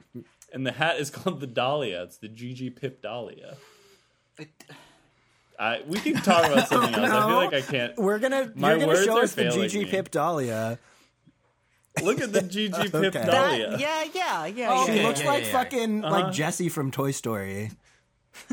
and 0.52 0.68
the 0.68 0.74
hat 0.74 0.98
is 0.98 1.10
called 1.10 1.40
the 1.40 1.48
Dahlia. 1.48 2.04
It's 2.04 2.18
the 2.18 2.28
Gigi 2.28 2.70
Pip 2.70 3.02
Dahlia. 3.02 3.56
I, 5.60 5.82
we 5.88 6.00
can 6.00 6.16
talk 6.16 6.46
about 6.52 6.68
something 6.68 6.96
else. 6.96 7.12
I 7.12 7.28
feel 7.28 7.36
like 7.36 7.54
I 7.54 7.62
can't. 7.62 7.98
We're 7.98 8.18
gonna 8.20 8.52
My 8.56 8.72
you're 8.74 8.80
gonna 8.88 9.04
show 9.04 9.20
are 9.20 9.24
us 9.24 9.34
the 9.36 9.44
GG. 9.44 9.90
Pip 9.90 10.10
Dahlia. 10.12 10.80
Look 12.04 12.22
at 12.22 12.32
the 12.34 12.42
Gigi 12.54 12.84
Pip 12.84 12.96
Okay. 12.96 13.12
That- 13.26 13.80
yeah, 13.80 14.04
yeah, 14.14 14.46
yeah. 14.46 14.68
Oh, 14.72 14.86
She 14.86 14.92
Okay, 14.92 15.02
yeah. 15.02 15.08
looks 15.08 15.22
yeah, 15.22 15.28
like 15.28 15.42
yeah, 15.42 15.48
yeah. 15.48 15.52
fucking 15.54 16.06
Uh-huh. 16.06 16.20
like 16.22 16.34
Jesse 16.34 16.70
from 16.70 16.92
Toy 16.92 17.12
Story. 17.12 17.72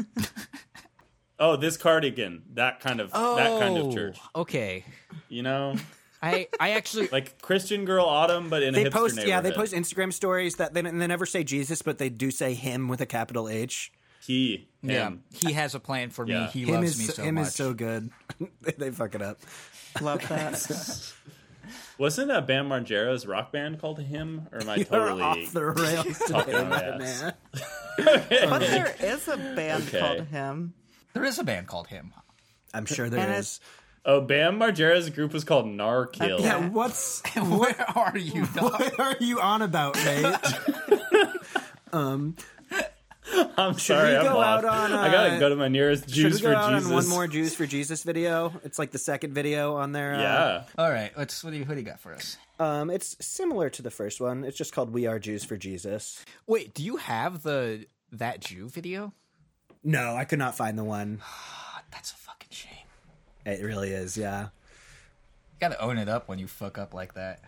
Oh, 1.40 1.54
this 1.56 1.76
cardigan. 1.76 2.42
That 2.54 2.80
kind 2.80 3.00
of 3.00 3.12
that 3.12 3.60
kind 3.60 3.76
of 3.78 3.86
Oh, 3.86 3.92
church. 3.92 4.18
Okay. 4.34 4.84
You 5.28 5.42
know, 5.44 5.76
I 6.20 6.48
I 6.58 6.70
actually 6.70 7.06
like 7.12 7.40
Christian 7.40 7.84
girl 7.84 8.06
autumn, 8.06 8.48
but 8.50 8.64
in 8.64 8.74
a 8.74 8.76
They 8.76 8.84
hipster 8.86 8.92
post 8.92 9.24
yeah, 9.26 9.40
they 9.40 9.52
post 9.52 9.72
Instagram 9.72 10.12
stories 10.12 10.56
that 10.56 10.74
they, 10.74 10.82
they 10.82 11.06
never 11.06 11.26
say 11.26 11.44
Jesus, 11.44 11.80
but 11.80 11.98
they 11.98 12.08
do 12.08 12.32
say 12.32 12.54
him 12.54 12.88
with 12.88 13.00
a 13.00 13.06
capital 13.06 13.48
H. 13.48 13.92
he. 14.26 14.68
yeah. 14.82 15.12
He 15.32 15.52
has 15.52 15.76
a 15.76 15.80
plan 15.80 16.10
for 16.10 16.26
me. 16.26 16.48
He 16.52 16.64
him 16.64 16.74
loves 16.74 16.90
is 16.94 16.98
me 16.98 17.04
so, 17.04 17.12
so 17.12 17.22
him 17.22 17.36
much. 17.36 17.46
is 17.46 17.54
so 17.54 17.72
good. 17.72 18.10
they 18.76 18.90
fuck 18.90 19.14
it 19.14 19.22
up. 19.22 19.38
Love 20.00 20.26
that. 20.28 21.12
Wasn't 21.98 22.28
that 22.28 22.46
Bam 22.46 22.68
Margera's 22.68 23.26
rock 23.26 23.50
band 23.52 23.80
called 23.80 23.98
Him? 24.00 24.48
Or 24.52 24.60
am 24.62 24.68
I 24.70 24.76
You're 24.76 24.84
totally 24.86 25.22
off 25.22 25.52
the 25.52 25.64
rails 25.66 26.18
talking 26.28 26.54
today, 26.54 26.58
out 26.64 26.68
my 26.68 26.98
man. 26.98 27.34
but 27.98 28.60
there 28.60 28.94
is 29.02 29.26
a 29.28 29.36
band 29.36 29.82
Okay. 29.88 29.98
called 30.00 30.20
him. 30.28 30.74
There 31.12 31.24
is 31.24 31.38
a 31.40 31.44
band 31.44 31.66
called 31.66 31.88
him. 31.88 32.12
I'm 32.72 32.86
sure 32.86 33.08
there 33.10 33.20
And 33.20 33.34
is. 33.38 33.60
Oh, 34.04 34.20
Bam 34.20 34.58
Margera's 34.58 35.10
group 35.10 35.32
was 35.32 35.42
called 35.44 35.66
Narkill. 35.66 36.40
Yeah, 36.40 36.68
what's 36.68 37.20
Where 37.36 37.84
are 37.96 38.16
you? 38.16 38.46
dog? 38.54 38.72
what 38.72 39.00
are 39.00 39.16
you 39.20 39.40
on 39.40 39.60
about, 39.62 39.96
mate? 39.96 40.34
Um, 41.92 42.36
I'm 43.56 43.78
sorry, 43.78 44.10
we 44.10 44.16
I'm 44.16 44.24
go 44.26 44.38
lost. 44.38 44.64
out 44.64 44.90
on, 44.92 44.92
I 44.92 45.10
gotta 45.10 45.34
uh, 45.34 45.38
go 45.38 45.48
to 45.48 45.56
my 45.56 45.68
nearest 45.68 46.04
Should 46.04 46.14
Jews 46.14 46.34
we 46.36 46.40
go 46.42 46.48
for 46.48 46.54
out 46.56 46.72
Jesus. 46.72 46.86
on 46.88 46.94
one 46.94 47.08
more 47.08 47.26
Jews 47.26 47.54
for 47.54 47.66
Jesus 47.66 48.02
video? 48.02 48.52
It's 48.64 48.78
like 48.78 48.90
the 48.90 48.98
second 48.98 49.34
video 49.34 49.76
on 49.76 49.92
their. 49.92 50.14
Uh, 50.14 50.20
Yeah. 50.20 50.62
All 50.78 50.90
right. 50.90 51.10
Let's. 51.16 51.42
What 51.44 51.50
do 51.50 51.56
you 51.58 51.64
What 51.64 51.74
do 51.74 51.80
you 51.80 51.86
got 51.86 52.00
for 52.00 52.14
us? 52.14 52.36
Um, 52.58 52.90
it's 52.90 53.16
similar 53.20 53.70
to 53.70 53.82
the 53.82 53.90
first 53.90 54.20
one. 54.20 54.44
It's 54.44 54.56
just 54.56 54.72
called 54.72 54.90
"We 54.92 55.06
Are 55.06 55.18
Jews 55.18 55.44
for 55.44 55.56
Jesus." 55.56 56.24
Wait. 56.46 56.74
Do 56.74 56.82
you 56.82 56.96
have 56.96 57.42
the 57.42 57.86
that 58.12 58.40
Jew 58.40 58.68
video? 58.68 59.12
No, 59.84 60.14
I 60.14 60.24
could 60.24 60.38
not 60.38 60.56
find 60.56 60.78
the 60.78 60.84
one. 60.84 61.20
That's 61.90 62.12
a 62.12 62.16
fucking 62.16 62.48
shame. 62.50 62.86
It 63.46 63.62
really 63.62 63.90
is, 63.90 64.16
yeah. 64.16 64.42
You 64.42 65.60
gotta 65.60 65.80
own 65.80 65.98
it 65.98 66.08
up 66.08 66.28
when 66.28 66.38
you 66.38 66.46
fuck 66.46 66.78
up 66.78 66.94
like 66.94 67.14
that. 67.14 67.40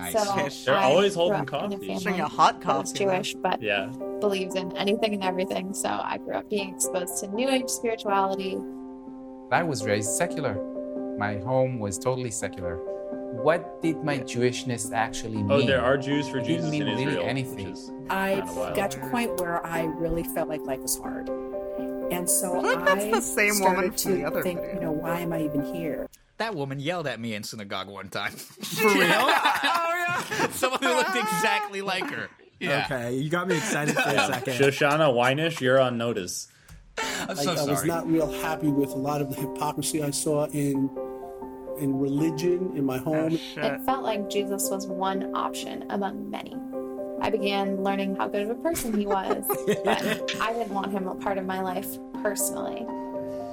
Nice. 0.00 0.14
Nice. 0.14 0.54
So 0.56 0.70
They're 0.72 0.80
I 0.80 0.84
always 0.84 1.14
grew 1.14 1.22
holding 1.22 1.40
up 1.40 1.48
in 1.48 1.54
a 1.54 1.60
coffee. 1.76 1.86
family 1.86 2.02
Drink 2.02 2.18
a 2.18 2.24
hot 2.28 2.60
that 2.60 2.66
was 2.78 2.92
coffee, 2.92 3.04
Jewish, 3.04 3.34
but 3.34 3.60
Yeah. 3.62 3.86
believes 4.20 4.54
in 4.54 4.76
anything 4.76 5.14
and 5.14 5.22
everything. 5.24 5.72
So 5.74 5.88
I 5.88 6.18
grew 6.18 6.34
up 6.34 6.48
being 6.50 6.74
exposed 6.74 7.18
to 7.22 7.28
New 7.28 7.48
Age 7.48 7.68
spirituality. 7.68 8.58
I 9.52 9.62
was 9.62 9.84
raised 9.84 10.10
secular. 10.10 10.54
My 11.18 11.36
home 11.38 11.78
was 11.78 11.98
totally 11.98 12.30
secular. 12.30 12.76
What 13.42 13.80
did 13.82 14.02
my 14.02 14.18
Jewishness 14.18 14.92
actually 14.92 15.36
mean? 15.42 15.50
Oh, 15.52 15.62
there 15.66 15.82
are 15.82 15.96
Jews 15.96 16.28
for 16.28 16.38
It 16.38 16.44
didn't 16.44 16.56
Jesus 16.66 16.70
mean 16.70 16.82
in 16.82 16.88
really 16.88 17.04
Israel. 17.04 17.26
anything. 17.26 17.76
I 18.10 18.40
got 18.74 18.90
to 18.92 19.06
a 19.06 19.10
point 19.10 19.40
where 19.40 19.64
I 19.64 19.84
really 19.84 20.24
felt 20.24 20.48
like 20.48 20.60
life 20.62 20.80
was 20.80 20.96
hard. 20.98 21.28
And 22.10 22.28
so 22.28 22.58
I 22.58 22.62
think 22.62 22.84
that's 22.84 23.04
I 23.04 23.10
the 23.12 23.20
same 23.20 23.52
started 23.54 23.76
woman 23.76 23.94
to 23.96 24.02
from 24.08 24.18
the 24.18 24.24
other 24.24 24.42
think, 24.42 24.60
video. 24.60 24.74
you 24.74 24.80
know, 24.80 24.90
why 24.92 25.20
am 25.20 25.32
I 25.32 25.42
even 25.44 25.62
here? 25.74 26.08
That 26.38 26.54
woman 26.56 26.80
yelled 26.80 27.06
at 27.06 27.20
me 27.20 27.34
in 27.34 27.42
synagogue 27.44 27.86
one 27.88 28.08
time. 28.08 28.32
For 28.32 28.88
real? 28.88 29.28
Oh 30.10 30.26
yeah. 30.30 30.48
Someone 30.50 30.82
who 30.82 30.88
looked 30.88 31.16
exactly 31.16 31.82
like 31.82 32.10
her. 32.10 32.28
Yeah. 32.58 32.84
Okay, 32.86 33.14
you 33.16 33.30
got 33.30 33.48
me 33.48 33.56
excited 33.56 33.94
for 33.94 34.08
a 34.10 34.26
second. 34.26 34.54
Shoshana 34.54 35.12
Weinish, 35.14 35.60
you're 35.60 35.80
on 35.80 35.96
notice. 35.96 36.48
I'm 36.98 37.28
Like, 37.28 37.38
so 37.38 37.52
I 37.54 37.64
was 37.64 37.84
not 37.84 38.06
real 38.06 38.30
happy 38.42 38.68
with 38.68 38.90
a 38.90 38.96
lot 38.98 39.22
of 39.22 39.30
the 39.34 39.36
hypocrisy 39.40 40.02
I 40.02 40.10
saw 40.10 40.44
in 40.46 40.90
in 41.78 41.98
religion 41.98 42.72
in 42.76 42.84
my 42.84 42.96
Oh, 42.98 43.04
home. 43.04 43.36
shit. 43.38 43.64
It 43.64 43.80
felt 43.86 44.02
like 44.02 44.28
Jesus 44.28 44.68
was 44.68 44.86
one 44.86 45.34
option 45.34 45.86
among 45.90 46.28
many. 46.30 46.54
I 47.22 47.30
began 47.30 47.82
learning 47.82 48.16
how 48.16 48.28
good 48.28 48.42
of 48.42 48.50
a 48.50 48.54
person 48.62 48.92
he 48.98 49.06
was, 49.06 49.44
but 49.84 50.36
I 50.40 50.52
didn't 50.52 50.74
want 50.74 50.92
him 50.92 51.06
a 51.08 51.14
part 51.14 51.38
of 51.38 51.46
my 51.46 51.60
life 51.62 51.88
personally. 52.22 52.86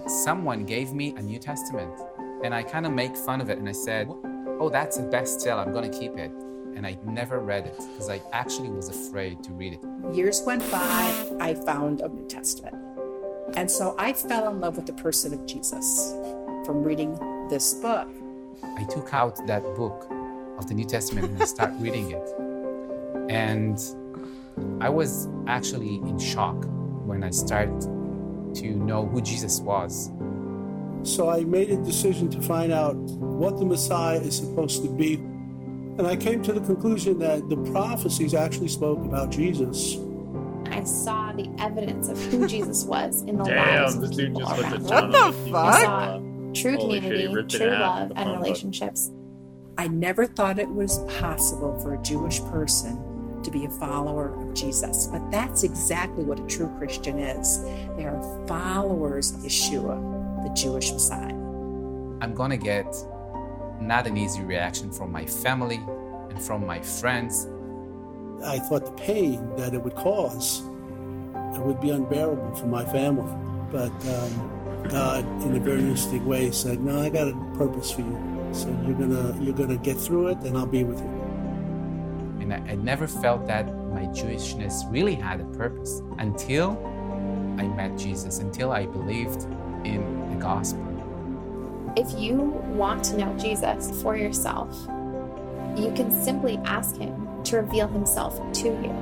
Someone 0.07 0.65
gave 0.65 0.91
me 0.93 1.13
a 1.15 1.21
New 1.21 1.39
Testament, 1.39 1.93
and 2.43 2.53
I 2.53 2.63
kind 2.63 2.85
of 2.85 2.91
make 2.93 3.15
fun 3.15 3.39
of 3.41 3.49
it, 3.49 3.57
and 3.57 3.67
I 3.67 3.73
said, 3.73 4.07
"Oh, 4.59 4.69
that's 4.69 4.97
a 4.97 5.03
bestseller. 5.03 5.65
I'm 5.65 5.71
going 5.73 5.89
to 5.89 5.97
keep 5.97 6.17
it." 6.17 6.31
And 6.77 6.85
I 6.85 6.95
never 7.05 7.39
read 7.39 7.65
it 7.65 7.75
because 7.75 8.07
I 8.07 8.21
actually 8.31 8.69
was 8.69 8.87
afraid 8.87 9.43
to 9.45 9.51
read 9.51 9.73
it. 9.73 10.15
Years 10.15 10.43
went 10.45 10.61
by, 10.71 11.27
I 11.39 11.55
found 11.65 12.01
a 12.01 12.07
New 12.07 12.27
Testament. 12.27 12.75
And 13.55 13.69
so 13.69 13.95
I 13.97 14.13
fell 14.13 14.47
in 14.51 14.59
love 14.59 14.75
with 14.75 14.85
the 14.85 14.93
person 14.93 15.33
of 15.33 15.43
Jesus 15.47 16.13
from 16.67 16.83
reading 16.83 17.17
this 17.49 17.73
book. 17.73 18.07
I 18.63 18.83
took 18.83 19.11
out 19.11 19.43
that 19.47 19.63
book 19.75 20.07
of 20.59 20.67
the 20.67 20.75
New 20.75 20.85
Testament 20.85 21.31
and 21.31 21.41
I 21.41 21.45
started 21.45 21.81
reading 21.81 22.11
it. 22.11 22.29
And 23.27 23.79
I 24.79 24.89
was 24.89 25.27
actually 25.47 25.95
in 25.95 26.19
shock 26.19 26.63
when 27.07 27.23
I 27.23 27.31
started 27.31 27.81
to 27.81 28.67
know 28.67 29.07
who 29.07 29.19
Jesus 29.19 29.61
was. 29.61 30.11
So 31.01 31.27
I 31.27 31.43
made 31.43 31.71
a 31.71 31.77
decision 31.77 32.29
to 32.29 32.41
find 32.43 32.71
out 32.71 32.95
what 32.95 33.57
the 33.57 33.65
Messiah 33.65 34.19
is 34.19 34.37
supposed 34.37 34.83
to 34.83 34.89
be. 34.89 35.23
And 35.97 36.05
I 36.05 36.15
came 36.15 36.43
to 36.43 36.53
the 36.53 36.61
conclusion 36.61 37.17
that 37.19 37.49
the 37.49 37.57
prophecies 37.71 38.33
actually 38.33 38.67
spoke 38.67 38.99
about 38.99 39.31
Jesus. 39.31 39.97
I 40.67 40.83
saw 40.83 41.31
the 41.31 41.49
evidence 41.59 42.07
of 42.09 42.21
who 42.25 42.47
Jesus 42.47 42.83
was 42.83 43.23
in 43.23 43.37
the 43.37 43.45
lives 43.45 43.95
of 43.95 44.11
people 44.11 44.41
just 44.41 44.61
went 44.61 44.75
to 44.75 44.77
around 44.77 44.87
town 44.87 45.03
him. 45.05 45.11
the 45.11 45.31
the 45.31 45.51
fuck? 45.51 45.75
I 45.75 45.83
saw 45.83 46.17
true 46.53 46.77
Holy 46.77 46.99
community, 46.99 47.33
ripped 47.33 47.53
it 47.55 47.57
true 47.57 47.69
love, 47.69 48.11
and 48.15 48.17
phone 48.17 48.37
relationships. 48.41 49.11
I 49.79 49.87
never 49.87 50.25
thought 50.25 50.59
it 50.59 50.69
was 50.69 50.99
possible 51.19 51.79
for 51.79 51.95
a 51.95 52.01
Jewish 52.03 52.41
person 52.45 53.41
to 53.43 53.51
be 53.51 53.65
a 53.65 53.69
follower 53.69 54.35
of 54.35 54.53
Jesus. 54.53 55.07
But 55.07 55.31
that's 55.31 55.63
exactly 55.63 56.23
what 56.23 56.39
a 56.39 56.45
true 56.47 56.71
Christian 56.77 57.19
is. 57.19 57.63
They 57.95 58.05
are 58.05 58.45
followers 58.47 59.31
of 59.31 59.41
Yeshua, 59.41 60.43
the 60.43 60.53
Jewish 60.53 60.91
Messiah. 60.91 61.33
I'm 62.21 62.33
going 62.33 62.51
to 62.51 62.57
get 62.57 62.87
not 63.81 64.07
an 64.07 64.17
easy 64.17 64.41
reaction 64.41 64.91
from 64.91 65.11
my 65.11 65.25
family 65.25 65.81
and 66.29 66.41
from 66.41 66.65
my 66.65 66.81
friends. 66.81 67.47
I 68.43 68.59
thought 68.59 68.85
the 68.85 68.91
pain 69.03 69.55
that 69.57 69.73
it 69.73 69.81
would 69.81 69.95
cause 69.95 70.61
it 71.55 71.65
would 71.65 71.81
be 71.81 71.89
unbearable 71.89 72.55
for 72.55 72.67
my 72.67 72.85
family. 72.85 73.31
But 73.71 73.91
um, 74.07 74.87
God, 74.89 75.25
in 75.43 75.55
a 75.55 75.59
very 75.59 75.79
interesting 75.79 76.25
way, 76.25 76.51
said, 76.51 76.79
"No, 76.79 77.01
I 77.01 77.09
got 77.09 77.27
a 77.27 77.35
purpose 77.57 77.91
for 77.91 78.01
you. 78.01 78.49
So 78.53 78.67
you're 78.85 78.97
gonna 78.97 79.35
you're 79.41 79.55
gonna 79.55 79.77
get 79.77 79.97
through 79.97 80.27
it, 80.27 80.37
and 80.39 80.57
I'll 80.57 80.65
be 80.65 80.83
with 80.83 80.99
you." 80.99 81.17
And 82.41 82.53
I, 82.53 82.57
I 82.71 82.75
never 82.75 83.07
felt 83.07 83.47
that 83.47 83.65
my 83.91 84.03
Jewishness 84.07 84.89
really 84.91 85.15
had 85.15 85.41
a 85.41 85.45
purpose 85.45 86.01
until 86.19 86.77
I 87.57 87.63
met 87.67 87.97
Jesus, 87.97 88.39
until 88.39 88.71
I 88.71 88.85
believed 88.85 89.43
in 89.83 90.29
the 90.29 90.35
gospel. 90.41 90.86
If 91.97 92.13
you 92.15 92.35
want 92.75 93.03
to 93.05 93.17
know 93.17 93.35
Jesus 93.39 94.03
for 94.03 94.15
yourself, 94.15 94.71
you 95.75 95.91
can 95.95 96.11
simply 96.23 96.59
ask 96.63 96.95
him 96.95 97.43
to 97.45 97.57
reveal 97.57 97.87
himself 97.87 98.39
to 98.61 98.67
you. 98.67 98.93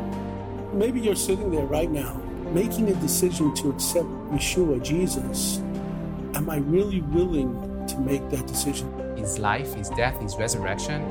Maybe 0.72 1.02
you're 1.02 1.14
sitting 1.14 1.52
there 1.52 1.66
right 1.66 1.92
now, 1.92 2.14
making 2.54 2.88
a 2.88 2.96
decision 2.96 3.54
to 3.56 3.72
accept 3.72 4.08
Yeshua, 4.32 4.82
Jesus. 4.82 5.58
Am 6.36 6.50
I 6.50 6.60
really 6.60 7.02
willing 7.02 7.86
to 7.88 8.00
make 8.00 8.30
that 8.30 8.48
decision? 8.48 8.88
His 9.18 9.40
life, 9.40 9.74
his 9.74 9.90
death, 9.90 10.18
his 10.22 10.38
resurrection 10.38 11.02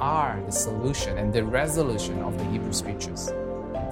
are 0.00 0.40
the 0.46 0.52
solution 0.52 1.18
and 1.18 1.30
the 1.30 1.44
resolution 1.44 2.22
of 2.22 2.38
the 2.38 2.44
Hebrew 2.44 2.72
scriptures. 2.72 3.30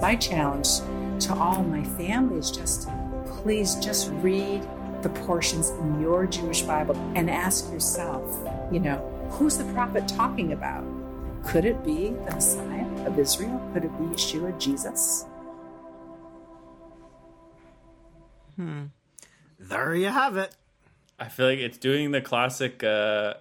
My 0.01 0.15
challenge 0.15 0.79
to 1.27 1.35
all 1.35 1.61
my 1.61 1.83
family 1.83 2.39
is 2.39 2.49
just 2.49 2.89
please 3.27 3.75
just 3.75 4.09
read 4.23 4.67
the 5.01 5.09
portions 5.09 5.69
in 5.69 6.01
your 6.01 6.25
Jewish 6.25 6.61
Bible 6.61 6.95
and 7.15 7.29
ask 7.29 7.71
yourself, 7.71 8.25
you 8.71 8.79
know, 8.79 8.97
who's 9.31 9.57
the 9.57 9.65
prophet 9.73 10.07
talking 10.07 10.53
about? 10.53 10.83
Could 11.45 11.65
it 11.65 11.83
be 11.83 12.09
the 12.09 12.31
Messiah 12.31 13.05
of 13.05 13.17
Israel? 13.19 13.61
Could 13.73 13.85
it 13.85 13.97
be 13.99 14.05
Yeshua, 14.05 14.59
Jesus? 14.59 15.25
Hmm. 18.55 18.85
There 19.59 19.95
you 19.95 20.07
have 20.07 20.37
it. 20.37 20.55
I 21.19 21.29
feel 21.29 21.47
like 21.47 21.59
it's 21.59 21.77
doing 21.77 22.11
the 22.11 22.21
classic. 22.21 22.83
uh 22.83 23.35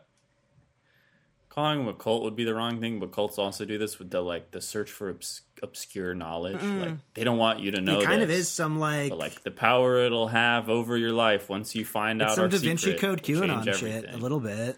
Calling 1.57 1.79
them 1.79 1.89
a 1.89 1.95
cult 1.95 2.23
would 2.23 2.37
be 2.37 2.45
the 2.45 2.55
wrong 2.55 2.81
thing, 2.81 3.01
but 3.01 3.13
cults 3.13 3.39
also 3.39 3.65
do 3.65 3.79
this 3.79 3.99
with 3.99 4.11
the 4.11 4.21
like 4.21 4.51
the 4.51 4.61
search 4.61 4.91
for 4.91 5.09
obs- 5.09 5.41
obscure 5.63 6.15
knowledge. 6.15 6.63
Like 6.63 6.99
they 7.15 7.25
don't 7.25 7.39
want 7.39 7.61
you 7.61 7.71
to 7.71 7.81
know. 7.81 8.01
it 8.01 8.05
kind 8.05 8.23
of 8.23 8.29
is 8.31 8.51
some 8.51 8.79
like, 8.79 9.09
but 9.09 9.19
like 9.19 9.43
the 9.43 9.51
power 9.51 9.97
it'll 10.05 10.29
have 10.29 10.69
over 10.69 10.99
your 10.99 11.13
life 11.13 11.49
once 11.49 11.75
you 11.75 11.87
find 11.87 12.21
it's 12.21 12.33
out 12.33 12.35
some 12.35 12.45
our 12.45 12.49
Da 12.51 12.59
Vinci 12.59 12.93
secret 12.93 13.01
Code 13.01 13.23
QAnon 13.23 13.75
shit 13.75 14.05
a 14.13 14.19
little 14.19 14.39
bit. 14.39 14.77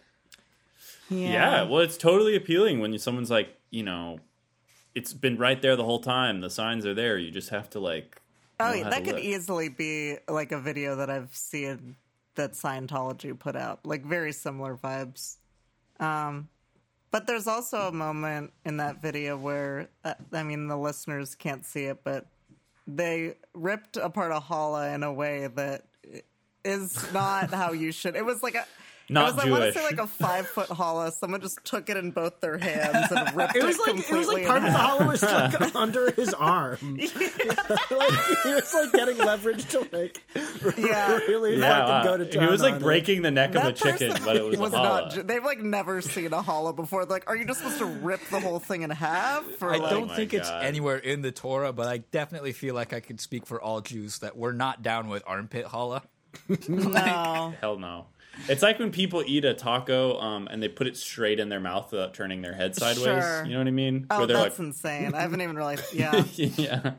Yeah. 1.11 1.63
well, 1.65 1.81
it's 1.81 1.97
totally 1.97 2.37
appealing 2.37 2.81
when 2.81 2.93
you, 2.93 2.99
someone's 2.99 3.31
like, 3.31 3.57
you 3.71 3.83
know, 3.83 4.21
it's 4.95 5.13
been 5.13 5.37
right 5.37 5.61
there 5.61 5.75
the 5.75 5.85
whole 5.85 6.01
time. 6.01 6.41
The 6.43 6.51
signs 6.51 6.87
are 6.87 6.95
there. 6.95 7.19
You 7.19 7.31
just 7.31 7.49
have 7.51 7.69
to 7.71 7.81
like 7.81 8.21
Oh, 8.61 8.73
yeah, 8.73 8.89
that 8.91 9.05
could 9.05 9.15
live. 9.15 9.25
easily 9.25 9.69
be 9.69 10.17
like 10.29 10.53
a 10.53 10.61
video 10.61 10.97
that 10.97 11.09
I've 11.11 11.35
seen 11.35 11.97
that 12.35 12.53
Scientology 12.53 13.37
put 13.39 13.57
out, 13.57 13.85
like 13.85 14.05
very 14.05 14.33
similar 14.33 14.77
vibes. 14.77 15.37
Um, 16.01 16.49
but 17.11 17.27
there's 17.27 17.47
also 17.47 17.89
a 17.89 17.93
moment 17.93 18.53
in 18.65 18.77
that 18.79 19.01
video 19.01 19.37
where, 19.37 19.89
uh, 20.05 20.15
I 20.33 20.43
mean, 20.43 20.69
the 20.69 20.77
listeners 20.77 21.35
can't 21.35 21.65
see 21.65 21.85
it, 21.85 22.05
but 22.05 22.27
they 22.87 23.35
ripped 23.55 23.97
apart 23.97 24.33
a 24.33 24.41
challah 24.41 24.95
in 24.95 25.03
a 25.03 25.13
way 25.13 25.47
that 25.47 25.85
is 26.65 27.13
not 27.13 27.53
how 27.53 27.73
you 27.73 27.93
should. 27.93 28.17
It 28.17 28.25
was 28.25 28.43
like 28.43 28.55
a. 28.55 28.67
Not 29.11 29.31
it 29.31 29.35
was, 29.37 29.45
I 29.45 29.51
want 29.51 29.63
to 29.63 29.73
Jewish. 29.73 29.75
say 29.75 29.85
like 29.97 29.99
a 30.01 30.07
five 30.07 30.47
foot 30.49 30.69
challah. 30.69 31.13
Someone 31.13 31.41
just 31.41 31.65
took 31.65 31.89
it 31.89 31.97
in 31.97 32.11
both 32.11 32.41
their 32.41 32.59
hands 32.59 33.11
and 33.11 33.35
ripped 33.37 33.57
It 33.57 33.65
was 33.65 33.77
it 33.79 33.87
like 33.97 34.11
it 34.11 34.15
was 34.15 34.29
like 34.29 34.47
part 34.47 34.59
of 34.59 34.65
the 34.65 34.71
half. 34.71 34.99
challah 34.99 35.09
was 35.09 35.21
stuck 35.61 35.75
under 35.75 36.11
his 36.13 36.35
arm. 36.35 36.79
like 36.99 37.11
he 38.43 38.55
was 38.55 38.75
like 38.75 38.93
getting 38.93 39.17
leverage 39.19 39.65
to 39.71 39.81
like 39.93 40.23
Yeah. 40.77 41.17
really 41.29 41.57
Yeah, 41.59 41.79
fucking 41.87 41.89
wow. 42.11 42.17
go 42.19 42.25
to 42.25 42.39
he 42.41 42.47
was 42.47 42.61
like 42.61 42.75
on 42.75 42.81
it. 42.81 42.85
breaking 42.85 43.23
the 43.23 43.31
neck 43.31 43.55
of 43.55 43.65
a 43.65 43.73
chicken, 43.73 44.15
but 44.25 44.37
it 44.37 44.45
was, 44.59 44.73
a 44.73 44.77
not. 44.77 45.27
they've 45.27 45.45
like 45.45 45.61
never 45.61 46.03
seen 46.03 46.27
a 46.27 46.43
challah 46.43 46.77
before. 46.77 47.05
Like, 47.07 47.25
are 47.29 47.37
you 47.37 47.47
just 47.47 47.61
supposed 47.61 47.79
to 47.79 47.87
rip 47.87 48.21
the 48.31 48.41
whole 48.41 48.59
thing 48.59 48.83
in 48.83 48.91
half? 48.91 49.45
Or 49.63 49.71
I 49.73 49.79
like, 49.79 49.91
don't 49.91 50.03
oh 50.03 50.07
my 50.07 50.17
think 50.17 50.35
it's 50.35 50.51
anywhere 50.51 50.99
in 50.99 51.23
the 51.23 51.33
Torah, 51.33 51.73
but 51.73 51.87
I 51.87 51.99
definitely 51.99 52.53
feel 52.53 52.75
like 52.75 52.93
I 52.93 53.01
could 53.01 53.21
speak 53.21 53.47
for 53.47 53.61
all 53.61 53.81
Jews 53.81 54.19
that 54.19 54.37
we're 54.37 54.53
not 54.53 54.83
down 54.83 55.09
with 55.09 55.23
armpit 55.27 55.65
challah. 55.67 56.03
no. 56.69 57.55
Hell 57.61 57.79
no. 57.79 58.07
It's 58.49 58.63
like 58.63 58.79
when 58.79 58.91
people 58.93 59.23
eat 59.27 59.45
a 59.45 59.55
taco 59.55 60.19
um, 60.21 60.49
and 60.51 60.63
they 60.63 60.69
put 60.69 60.87
it 60.87 60.97
straight 60.97 61.41
in 61.41 61.49
their 61.49 61.61
mouth 61.61 61.91
without 61.93 62.15
turning 62.15 62.43
their 62.43 62.55
head 62.55 62.75
sideways. 62.77 63.05
Sure. 63.25 63.45
You 63.45 63.53
know 63.53 63.59
what 63.59 63.67
I 63.69 63.73
mean? 63.73 64.07
Oh, 64.11 64.19
Where 64.19 64.27
they're 64.27 64.37
that's 64.37 64.59
insane. 64.59 65.15
I 65.15 65.21
haven't 65.21 65.41
even 65.41 65.57
realized. 65.57 65.85
Yeah. 65.93 66.23
yeah. 66.37 66.93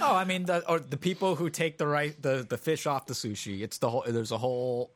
Oh, 0.00 0.14
I 0.14 0.24
mean, 0.24 0.44
the, 0.44 0.66
or 0.68 0.78
the 0.78 0.96
people 0.96 1.34
who 1.34 1.50
take 1.50 1.78
the 1.78 1.86
right 1.86 2.20
the, 2.22 2.46
the 2.48 2.56
fish 2.56 2.86
off 2.86 3.06
the 3.06 3.14
sushi. 3.14 3.62
It's 3.62 3.78
the 3.78 3.90
whole. 3.90 4.04
There's 4.06 4.30
a 4.32 4.38
whole. 4.38 4.92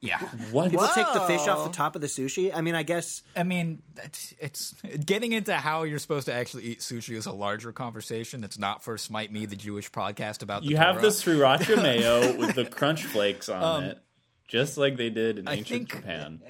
Yeah, 0.00 0.18
What? 0.52 0.70
People 0.70 0.86
take 0.94 1.12
the 1.12 1.22
fish 1.22 1.48
off 1.48 1.64
the 1.68 1.76
top 1.76 1.96
of 1.96 2.00
the 2.00 2.06
sushi. 2.06 2.54
I 2.54 2.60
mean, 2.60 2.76
I 2.76 2.84
guess 2.84 3.24
I 3.34 3.42
mean, 3.42 3.82
it's, 4.04 4.32
it's 4.38 4.74
getting 5.04 5.32
into 5.32 5.52
how 5.54 5.82
you're 5.82 5.98
supposed 5.98 6.26
to 6.26 6.32
actually 6.32 6.66
eat 6.66 6.78
sushi 6.78 7.16
is 7.16 7.26
a 7.26 7.32
larger 7.32 7.72
conversation. 7.72 8.44
It's 8.44 8.58
not 8.60 8.84
for 8.84 8.96
Smite 8.96 9.32
Me, 9.32 9.44
the 9.46 9.56
Jewish 9.56 9.90
podcast 9.90 10.42
about. 10.44 10.62
The 10.62 10.68
You 10.68 10.76
have 10.76 10.96
Torah. 11.00 11.02
the 11.02 11.08
sriracha 11.08 11.82
mayo 11.82 12.36
with 12.38 12.54
the 12.54 12.64
crunch 12.64 13.02
flakes 13.06 13.48
on 13.48 13.82
it, 13.82 13.98
just 14.48 14.76
like 14.76 14.96
they 14.96 15.10
did 15.10 15.38
in 15.38 15.46
I 15.46 15.52
ancient 15.54 15.90
think- 15.90 16.02
Japan. 16.02 16.40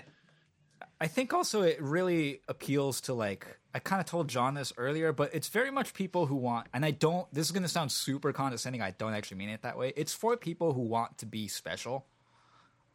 I 1.01 1.07
think 1.07 1.33
also 1.33 1.63
it 1.63 1.81
really 1.81 2.41
appeals 2.49 3.03
to 3.03 3.15
like 3.15 3.47
I 3.73 3.79
kind 3.79 4.01
of 4.01 4.07
told 4.07 4.27
John 4.27 4.55
this 4.55 4.73
earlier, 4.77 5.13
but 5.13 5.33
it's 5.33 5.49
very 5.49 5.71
much 5.71 5.95
people 5.95 6.27
who 6.27 6.35
want 6.35 6.67
and 6.75 6.85
I 6.85 6.91
don't 6.91 7.33
this 7.33 7.47
is 7.47 7.53
going 7.53 7.63
to 7.63 7.69
sound 7.69 7.93
super 7.93 8.33
condescending. 8.33 8.83
I 8.83 8.91
don't 8.93 9.15
actually 9.15 9.37
mean 9.37 9.51
it 9.51 9.63
that 9.63 9.79
way. 9.79 9.93
It's 9.97 10.13
for 10.13 10.37
people 10.37 10.73
who 10.73 10.81
want 10.81 11.19
to 11.19 11.27
be 11.27 11.47
special. 11.47 12.07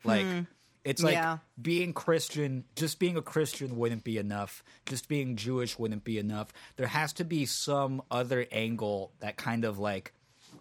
Like 0.04 0.26
hmm. 0.26 0.40
it's 0.84 1.02
like 1.02 1.14
Yeah. 1.14 1.38
being 1.62 1.94
Christian, 1.94 2.66
just 2.76 3.00
being 3.00 3.16
a 3.16 3.22
Christian 3.22 3.78
wouldn't 3.78 4.04
be 4.04 4.18
enough. 4.18 4.64
Just 4.86 5.08
being 5.08 5.38
Jewish 5.38 5.80
wouldn't 5.80 6.04
be 6.04 6.18
enough. 6.20 6.52
There 6.76 6.88
has 6.88 7.14
to 7.14 7.24
be 7.24 7.46
some 7.46 8.02
other 8.12 8.46
angle 8.52 9.14
that 9.22 9.38
kind 9.38 9.64
of 9.64 9.80
like 9.80 10.12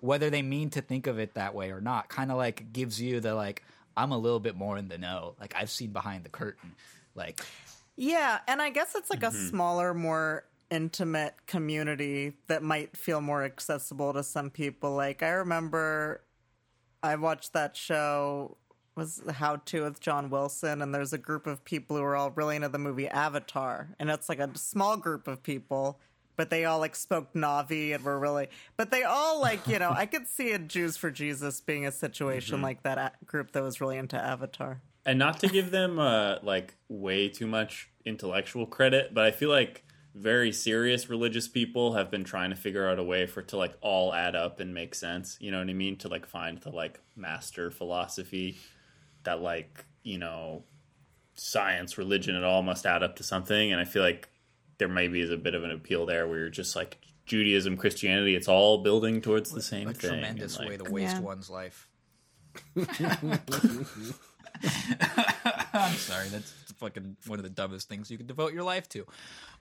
whether 0.01 0.31
they 0.31 0.43
mean 0.43 0.70
to 0.70 0.81
think 0.81 1.09
of 1.09 1.19
it 1.19 1.35
that 1.35 1.56
way 1.56 1.73
or 1.73 1.81
not, 1.81 2.09
kind 2.09 2.31
of 2.31 2.36
like 2.36 2.73
gives 2.73 3.01
you 3.02 3.19
the 3.19 3.35
like 3.35 3.64
I'm 3.97 4.12
a 4.12 4.19
little 4.19 4.40
bit 4.40 4.56
more 4.56 4.77
in 4.78 4.89
the 4.89 4.98
know. 4.98 5.35
Like 5.40 5.55
I've 5.56 5.70
seen 5.70 5.90
behind 5.90 6.24
the 6.24 6.28
curtain. 6.31 6.74
Like 7.14 7.40
Yeah, 7.97 8.39
and 8.48 8.60
I 8.62 8.70
guess 8.70 8.94
it's 8.94 9.10
like 9.10 9.20
Mm-hmm. 9.20 9.36
a 9.47 9.48
smaller, 9.48 9.94
more 9.94 10.44
intimate 10.70 11.35
community 11.47 12.32
that 12.47 12.62
might 12.62 12.97
feel 12.97 13.20
more 13.20 13.44
accessible 13.44 14.12
to 14.14 14.23
some 14.23 14.48
people. 14.51 14.94
Like 14.94 15.23
I 15.23 15.31
remember 15.31 16.23
I 17.02 17.16
watched 17.16 17.52
that 17.52 17.77
show 17.77 18.56
was 18.94 19.23
How 19.35 19.56
To 19.56 19.82
with 19.85 20.01
John 20.01 20.31
Wilson 20.31 20.82
and 20.82 20.94
there's 20.94 21.12
a 21.12 21.19
group 21.19 21.47
of 21.47 21.64
people 21.64 21.97
who 21.97 22.02
are 22.02 22.14
all 22.16 22.31
really 22.31 22.56
into 22.56 22.69
the 22.69 22.78
movie 22.78 23.09
Avatar 23.09 23.89
and 23.98 24.10
it's 24.10 24.28
like 24.28 24.39
a 24.39 24.51
small 24.56 24.97
group 24.97 25.27
of 25.27 25.43
people 25.43 25.98
but 26.37 26.51
they 26.51 26.65
all 26.65 26.79
like 26.79 26.97
spoke 26.97 27.33
Na'vi 27.35 27.95
and 27.95 28.03
were 28.05 28.19
really 28.19 28.49
but 28.77 28.91
they 28.91 29.03
all 29.05 29.41
like, 29.41 29.67
you 29.69 29.79
know, 29.79 29.91
I 29.91 30.07
could 30.07 30.27
see 30.27 30.53
a 30.53 30.59
Jews 30.59 30.97
for 30.97 31.11
Jesus 31.11 31.61
being 31.61 31.87
a 31.87 31.93
situation 31.93 32.57
Mm-hmm. 32.57 32.65
like 32.65 32.83
that 32.85 33.25
group 33.27 33.53
that 33.53 33.63
was 33.63 33.81
really 33.81 33.97
into 33.99 34.17
Avatar. 34.17 34.81
and 35.05 35.19
not 35.19 35.39
to 35.41 35.49
give 35.49 35.71
them 35.71 35.99
uh, 35.99 36.37
like 36.43 36.75
way 36.89 37.29
too 37.29 37.47
much 37.47 37.91
intellectual 38.05 38.67
credit, 38.67 39.13
but 39.15 39.25
I 39.25 39.31
feel 39.31 39.51
like 39.51 39.85
very 40.15 40.53
serious 40.53 41.09
religious 41.09 41.49
people 41.49 41.95
have 41.95 42.11
been 42.11 42.23
trying 42.25 42.51
to 42.51 42.57
figure 42.57 42.87
out 42.89 42.99
a 42.99 43.03
way 43.03 43.27
for 43.27 43.41
it 43.41 43.49
to 43.49 43.57
like 43.57 43.75
all 43.81 44.13
add 44.13 44.37
up 44.37 44.61
and 44.61 44.75
make 44.75 44.95
sense. 44.95 45.39
You 45.41 45.51
know 45.51 45.59
what 45.59 45.71
I 45.71 45.73
mean? 45.73 45.97
To 45.99 46.09
like 46.09 46.27
find 46.27 46.59
the 46.59 46.69
like 46.71 47.01
master 47.17 47.71
philosophy 47.71 48.59
that 49.25 49.41
like 49.41 49.85
you 50.03 50.19
know 50.19 50.65
science, 51.35 51.97
religion, 51.97 52.35
it 52.35 52.45
all 52.45 52.63
must 52.63 52.85
add 52.87 53.03
up 53.03 53.17
to 53.17 53.23
something. 53.23 53.73
And 53.73 53.81
I 53.81 53.85
feel 53.85 54.03
like 54.03 54.29
there 54.83 54.89
maybe 54.93 55.21
is 55.21 55.31
a 55.31 55.37
bit 55.37 55.55
of 55.55 55.63
an 55.63 55.71
appeal 55.71 56.07
there 56.07 56.27
where 56.27 56.41
you're 56.41 56.49
just 56.51 56.75
like 56.75 56.99
Judaism, 57.25 57.77
Christianity, 57.77 58.35
it's 58.35 58.49
all 58.49 58.83
building 58.83 59.21
towards 59.21 59.53
the 59.53 59.63
same 59.63 59.87
a 59.89 59.95
thing. 59.95 60.11
tremendous 60.11 60.57
and, 60.59 60.69
way 60.69 60.77
to 60.77 60.91
waste 60.91 61.15
Yeah. 61.17 61.21
one's 61.21 61.49
life. 61.49 61.89
I'm 65.75 65.93
sorry, 65.95 66.29
that's 66.29 66.53
fucking 66.79 67.17
one 67.27 67.39
of 67.39 67.45
the 67.45 67.49
dumbest 67.51 67.89
things 67.89 68.11
you 68.11 68.17
could 68.17 68.27
devote 68.27 68.53
your 68.53 68.65
life 68.65 68.89
to. 68.91 69.07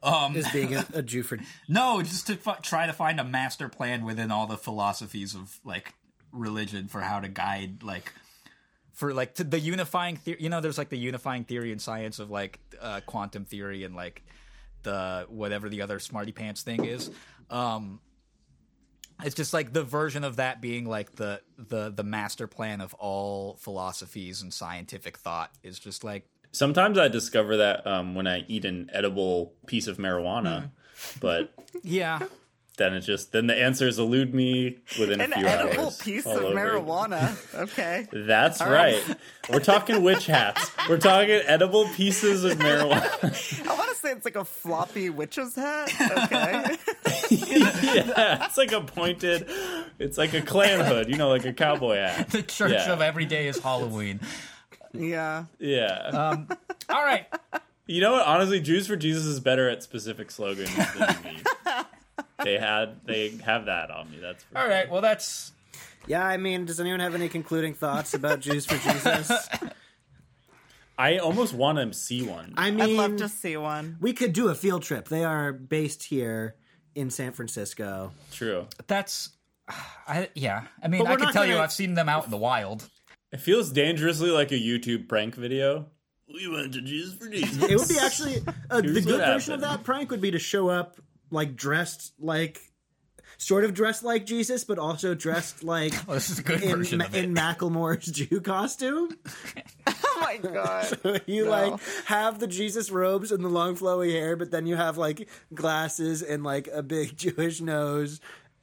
Um, 0.04 0.36
is 0.36 0.50
being 0.50 0.74
a, 0.76 0.86
a 0.96 1.02
Jew 1.04 1.22
for 1.22 1.38
no, 1.70 2.02
just 2.02 2.26
to 2.28 2.34
f- 2.44 2.62
try 2.64 2.88
to 2.88 2.94
find 2.94 3.20
a 3.20 3.24
master 3.24 3.70
plan 3.70 4.04
within 4.04 4.32
all 4.32 4.48
the 4.48 4.58
philosophies 4.58 5.36
of 5.36 5.60
like 5.64 5.94
religion 6.32 6.88
for 6.88 7.02
how 7.02 7.20
to 7.20 7.28
guide 7.28 7.84
like 7.84 8.12
for 8.94 9.14
like 9.14 9.36
to 9.36 9.44
the 9.44 9.60
unifying 9.60 10.18
theory. 10.18 10.38
You 10.42 10.50
know, 10.50 10.62
there's 10.62 10.80
like 10.80 10.90
the 10.90 10.98
unifying 10.98 11.44
theory 11.44 11.72
in 11.72 11.78
science 11.78 12.18
of 12.18 12.32
like 12.32 12.60
uh, 12.82 13.02
quantum 13.06 13.46
theory 13.46 13.84
and 13.84 13.96
like 13.96 14.24
the 14.84 15.26
whatever 15.30 15.70
the 15.70 15.82
other 15.82 16.00
smarty 16.00 16.32
pants 16.32 16.62
thing 16.62 16.86
is. 16.86 17.12
Um, 17.50 18.00
it's 19.24 19.36
just 19.36 19.54
like 19.54 19.74
the 19.74 19.84
version 19.84 20.24
of 20.24 20.38
that 20.38 20.62
being 20.62 20.86
like 20.86 21.16
the 21.16 21.42
the 21.58 21.90
the 21.90 22.04
master 22.04 22.48
plan 22.48 22.82
of 22.82 22.94
all 22.96 23.56
philosophies 23.58 24.42
and 24.42 24.54
scientific 24.54 25.18
thought 25.18 25.52
is 25.64 25.80
just 25.80 26.04
like 26.04 26.28
Sometimes 26.54 26.98
I 26.98 27.08
discover 27.08 27.58
that 27.58 27.88
um, 27.88 28.14
when 28.14 28.28
I 28.28 28.44
eat 28.50 28.66
an 28.66 28.90
edible 28.92 29.54
piece 29.68 29.88
of 29.88 29.98
marijuana, 29.98 30.72
but 31.22 31.54
yeah 31.84 32.20
then 32.78 32.94
it 32.94 33.02
just 33.02 33.32
then 33.32 33.48
the 33.48 33.56
answers 33.56 34.00
elude 34.00 34.34
me 34.34 34.78
within 35.00 35.20
a 35.22 35.26
An 35.26 35.32
few 35.34 35.46
edible 35.46 35.84
hours. 35.86 36.02
piece 36.02 36.26
of 36.26 36.38
over 36.44 36.56
marijuana. 36.56 37.36
Okay. 37.64 38.08
That's 38.14 38.62
All 38.62 38.70
right. 38.72 39.08
right. 39.08 39.18
We're 39.50 39.60
talking 39.60 40.02
witch 40.04 40.26
hats. 40.26 40.72
We're 40.90 40.98
talking 40.98 41.42
edible 41.46 41.88
pieces 41.90 42.44
of 42.44 42.58
marijuana. 42.58 43.66
I 43.70 43.74
want 43.76 43.90
to 43.90 43.96
say 43.96 44.12
it's 44.12 44.26
like 44.26 44.36
a 44.38 44.46
floppy 44.46 45.10
witch's 45.10 45.56
hat. 45.56 45.92
Okay. 46.00 46.78
yeah, 47.30 48.46
it's 48.46 48.58
like 48.58 48.72
a 48.72 48.82
pointed. 48.82 49.48
It's 50.00 50.18
like 50.18 50.34
a 50.34 50.42
Klan 50.42 50.86
hood, 50.86 51.10
you 51.10 51.18
know, 51.18 51.30
like 51.30 51.46
a 51.46 51.54
cowboy 51.54 51.96
hat. 51.98 52.30
the 52.30 52.42
church 52.42 52.72
Yeah. 52.72 52.94
of 52.94 53.02
every 53.02 53.26
day 53.26 53.48
is 53.48 53.60
Halloween. 53.60 54.20
yeah. 54.94 55.46
Yeah. 55.60 55.88
Um, 56.08 56.48
all 56.90 57.04
right, 57.04 57.26
You 57.88 58.02
know 58.02 58.14
what? 58.14 58.26
Honestly, 58.26 58.60
Jews 58.62 58.88
for 58.88 58.96
Jesus 58.96 59.26
is 59.26 59.40
better 59.40 59.70
at 59.70 59.84
specific 59.84 60.32
slogans 60.32 60.74
than 60.76 61.18
me. 61.24 61.38
They 62.44 62.58
had, 62.58 63.06
they 63.06 63.30
have 63.46 63.66
that 63.66 63.92
on 63.92 64.10
me. 64.12 64.20
That's 64.22 64.44
all 64.56 64.68
right. 64.68 64.90
Well, 64.90 65.02
that's 65.02 65.52
Yeah, 66.08 66.26
I 66.26 66.38
mean, 66.38 66.66
does 66.66 66.80
anyone 66.80 67.00
have 67.00 67.16
any 67.16 67.30
concluding 67.30 67.74
thoughts 67.74 68.14
about 68.14 68.40
Jews 68.40 68.66
for 68.66 68.78
Jesus? 68.78 69.50
I 70.98 71.18
almost 71.18 71.54
want 71.54 71.80
to 71.80 71.98
see 71.98 72.22
one. 72.22 72.54
I 72.58 72.70
mean, 72.70 72.82
I'd 72.82 72.88
mean, 72.88 72.98
love 72.98 73.16
to 73.18 73.30
see 73.30 73.58
one. 73.58 73.98
we 74.00 74.14
could 74.14 74.34
do 74.34 74.50
a 74.50 74.56
field 74.56 74.84
trip. 74.84 75.08
They 75.08 75.24
are 75.24 75.52
based 75.52 76.04
here 76.04 76.56
in 76.94 77.10
San 77.10 77.32
Francisco. 77.32 78.12
True. 78.32 78.68
that's. 78.88 79.30
I 80.08 80.30
yeah. 80.36 80.66
I 80.84 80.90
mean, 80.90 81.08
I 81.08 81.16
can 81.16 81.32
tell 81.32 81.46
you, 81.46 81.54
gonna- 81.54 81.64
I've 81.64 81.72
seen 81.72 81.94
them 81.94 82.10
out 82.10 82.26
in 82.26 82.32
the 82.32 82.38
wild. 82.38 82.88
It 83.32 83.40
feels 83.40 83.72
dangerously 83.72 84.30
like 84.30 84.52
a 84.52 84.56
YouTube 84.60 85.08
prank 85.08 85.36
video. 85.36 85.88
We 86.34 86.48
went 86.48 86.74
to 86.74 86.82
Jesus 86.82 87.16
for 87.16 87.30
Jesus. 87.32 87.64
It 87.64 87.78
would 87.80 87.88
be 87.88 87.98
actually 87.98 88.44
uh, 88.70 88.82
the 88.82 89.02
good 89.02 89.06
what 89.06 89.26
version 89.26 89.54
of 89.54 89.62
that 89.62 89.84
prank 89.84 90.12
would 90.12 90.22
be 90.22 90.32
to 90.32 90.40
show 90.40 90.70
up 90.70 90.98
like 91.32 91.56
dressed 91.56 92.14
like 92.20 92.60
sort 93.38 93.64
of 93.64 93.74
dressed 93.74 94.04
like 94.04 94.26
Jesus, 94.26 94.64
but 94.64 94.78
also 94.78 95.16
dressed 95.16 95.64
like 95.64 95.94
Oh, 96.08 96.14
this 96.14 96.30
is 96.30 96.40
a 96.40 96.44
good 96.44 96.62
in, 96.62 96.78
version 96.78 97.02
of 97.02 97.16
it. 97.16 97.24
in 97.26 97.34
Macklemore's 97.34 98.06
Jew 98.12 98.42
costume. 98.42 99.18
Oh 100.14 100.20
my 100.24 100.38
god. 100.38 101.22
you 101.26 101.46
No. 101.46 101.50
like 101.52 101.82
have 102.06 102.38
the 102.38 102.46
Jesus 102.46 102.92
robes 102.92 103.32
and 103.32 103.44
the 103.44 103.50
long 103.50 103.76
flowy 103.76 104.12
hair, 104.12 104.36
but 104.36 104.52
then 104.52 104.68
you 104.68 104.76
have 104.76 104.98
like 104.98 105.28
glasses 105.54 106.22
and 106.22 106.44
like 106.44 106.68
a 106.72 106.84
big 106.84 107.18
Jewish 107.18 107.60
nose, 107.60 108.20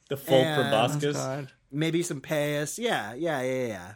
The 0.09 0.15
full 0.15 0.37
And- 0.41 0.61
proboscis. 0.61 1.17
God. 1.17 1.51
maybe 1.69 2.01
some 2.01 2.21
payas. 2.21 2.77
Yeah, 2.77 3.13
yeah, 3.13 3.41
yeah, 3.41 3.67
yeah. 3.67 3.91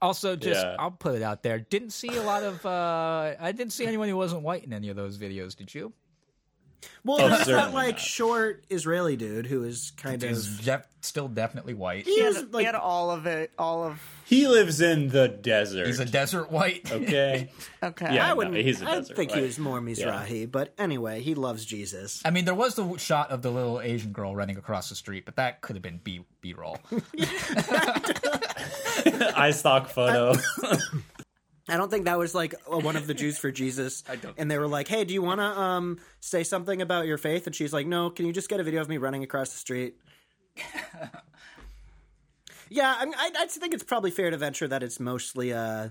Also, 0.00 0.36
just 0.36 0.62
Yeah. 0.64 0.76
I'll 0.78 0.92
put 0.92 1.16
it 1.16 1.22
out 1.22 1.42
there. 1.42 1.58
Didn't 1.58 1.90
see 1.90 2.14
a 2.16 2.22
lot 2.22 2.44
of. 2.44 2.64
uh 2.64 3.34
I 3.40 3.50
didn't 3.52 3.72
see 3.72 3.86
anyone 3.86 4.08
who 4.08 4.16
wasn't 4.16 4.42
white 4.42 4.62
in 4.64 4.72
any 4.72 4.88
of 4.88 4.94
those 4.96 5.18
videos. 5.18 5.56
Did 5.56 5.74
you? 5.74 5.92
Well, 7.04 7.20
Oh, 7.20 7.28
there's 7.28 7.46
that 7.46 7.74
like 7.74 7.94
not. 7.96 8.00
short 8.00 8.64
Israeli 8.70 9.16
dude 9.16 9.46
who 9.46 9.64
is 9.64 9.92
kind 9.96 10.22
Is 10.24 10.46
of 10.58 10.64
def- 10.64 10.86
still 11.02 11.28
definitely 11.28 11.74
white. 11.74 12.04
He, 12.06 12.14
He 12.14 12.20
had, 12.20 12.28
was, 12.28 12.36
he 12.38 12.44
like- 12.46 12.66
had 12.66 12.74
all 12.74 13.10
of 13.10 13.26
it. 13.26 13.50
All 13.58 13.84
of 13.84 14.00
He 14.24 14.46
lives 14.48 14.80
in 14.80 15.08
the 15.10 15.28
desert. 15.28 15.86
He's 15.86 16.00
a 16.00 16.06
desert 16.06 16.50
white. 16.50 16.90
okay. 16.90 17.50
okay. 17.82 18.14
Yeah, 18.14 18.30
I 18.30 18.32
wouldn't. 18.32 18.56
he's 18.56 18.80
a 18.80 18.88
I 18.88 18.94
desert 18.96 19.16
think 19.16 19.32
he 19.32 19.40
was 19.42 19.58
more 19.58 19.80
Mizrahi, 19.80 20.50
but 20.50 20.72
anyway, 20.78 21.20
he 21.20 21.34
loves 21.34 21.64
Jesus. 21.66 22.22
I 22.24 22.30
mean, 22.30 22.46
there 22.46 22.54
was 22.54 22.74
the 22.74 22.96
shot 22.96 23.30
of 23.30 23.42
the 23.42 23.50
little 23.50 23.80
Asian 23.82 24.12
girl 24.12 24.34
running 24.34 24.56
across 24.56 24.88
the 24.88 24.94
street, 24.94 25.24
but 25.26 25.36
that 25.36 25.60
could 25.60 25.76
have 25.76 25.82
been 25.82 26.00
B 26.02 26.24
B 26.40 26.54
roll. 26.54 26.78
I 29.36 29.50
stock 29.52 29.88
photo. 29.88 30.34
I 31.68 31.76
don't 31.76 31.90
think 31.90 32.04
that 32.04 32.18
was 32.18 32.34
like 32.34 32.54
one 32.66 32.96
of 32.96 33.06
the 33.06 33.14
Jews 33.14 33.38
for 33.38 33.50
Jesus. 33.50 34.04
I 34.08 34.16
don't. 34.16 34.34
And 34.36 34.50
they 34.50 34.58
were 34.58 34.68
like, 34.68 34.88
"Hey, 34.88 35.04
do 35.04 35.14
you 35.14 35.22
want 35.22 35.40
to 35.40 35.46
um 35.46 35.98
say 36.20 36.42
something 36.44 36.82
about 36.82 37.06
your 37.06 37.18
faith?" 37.18 37.46
And 37.46 37.54
she's 37.54 37.72
like, 37.72 37.86
"No. 37.86 38.10
Can 38.10 38.26
you 38.26 38.32
just 38.32 38.48
get 38.48 38.60
a 38.60 38.64
video 38.64 38.80
of 38.80 38.88
me 38.88 38.98
running 38.98 39.22
across 39.22 39.50
the 39.50 39.58
street?" 39.58 39.96
yeah, 42.68 42.94
I, 42.98 43.04
mean, 43.04 43.14
I, 43.16 43.30
I 43.40 43.46
think 43.46 43.74
it's 43.74 43.82
probably 43.82 44.10
fair 44.10 44.30
to 44.30 44.36
venture 44.36 44.68
that 44.68 44.82
it's 44.82 45.00
mostly 45.00 45.52
uh 45.52 45.88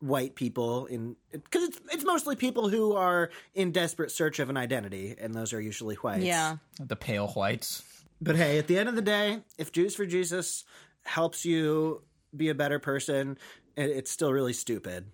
white 0.00 0.34
people 0.34 0.86
in 0.86 1.16
because 1.32 1.64
it's 1.68 1.80
it's 1.92 2.04
mostly 2.04 2.36
people 2.36 2.68
who 2.68 2.94
are 2.94 3.30
in 3.54 3.72
desperate 3.72 4.10
search 4.10 4.38
of 4.38 4.50
an 4.50 4.56
identity, 4.56 5.14
and 5.18 5.34
those 5.34 5.52
are 5.52 5.60
usually 5.60 5.96
whites. 5.96 6.24
Yeah. 6.24 6.56
the 6.80 6.96
pale 6.96 7.28
whites. 7.28 7.82
But 8.20 8.36
hey, 8.36 8.58
at 8.58 8.68
the 8.68 8.78
end 8.78 8.88
of 8.88 8.94
the 8.94 9.02
day, 9.02 9.40
if 9.58 9.72
Jews 9.72 9.94
for 9.94 10.06
Jesus 10.06 10.64
helps 11.04 11.44
you 11.44 12.02
be 12.34 12.48
a 12.48 12.54
better 12.54 12.78
person, 12.78 13.38
it, 13.76 13.90
it's 13.90 14.10
still 14.10 14.32
really 14.32 14.52
stupid. 14.52 15.06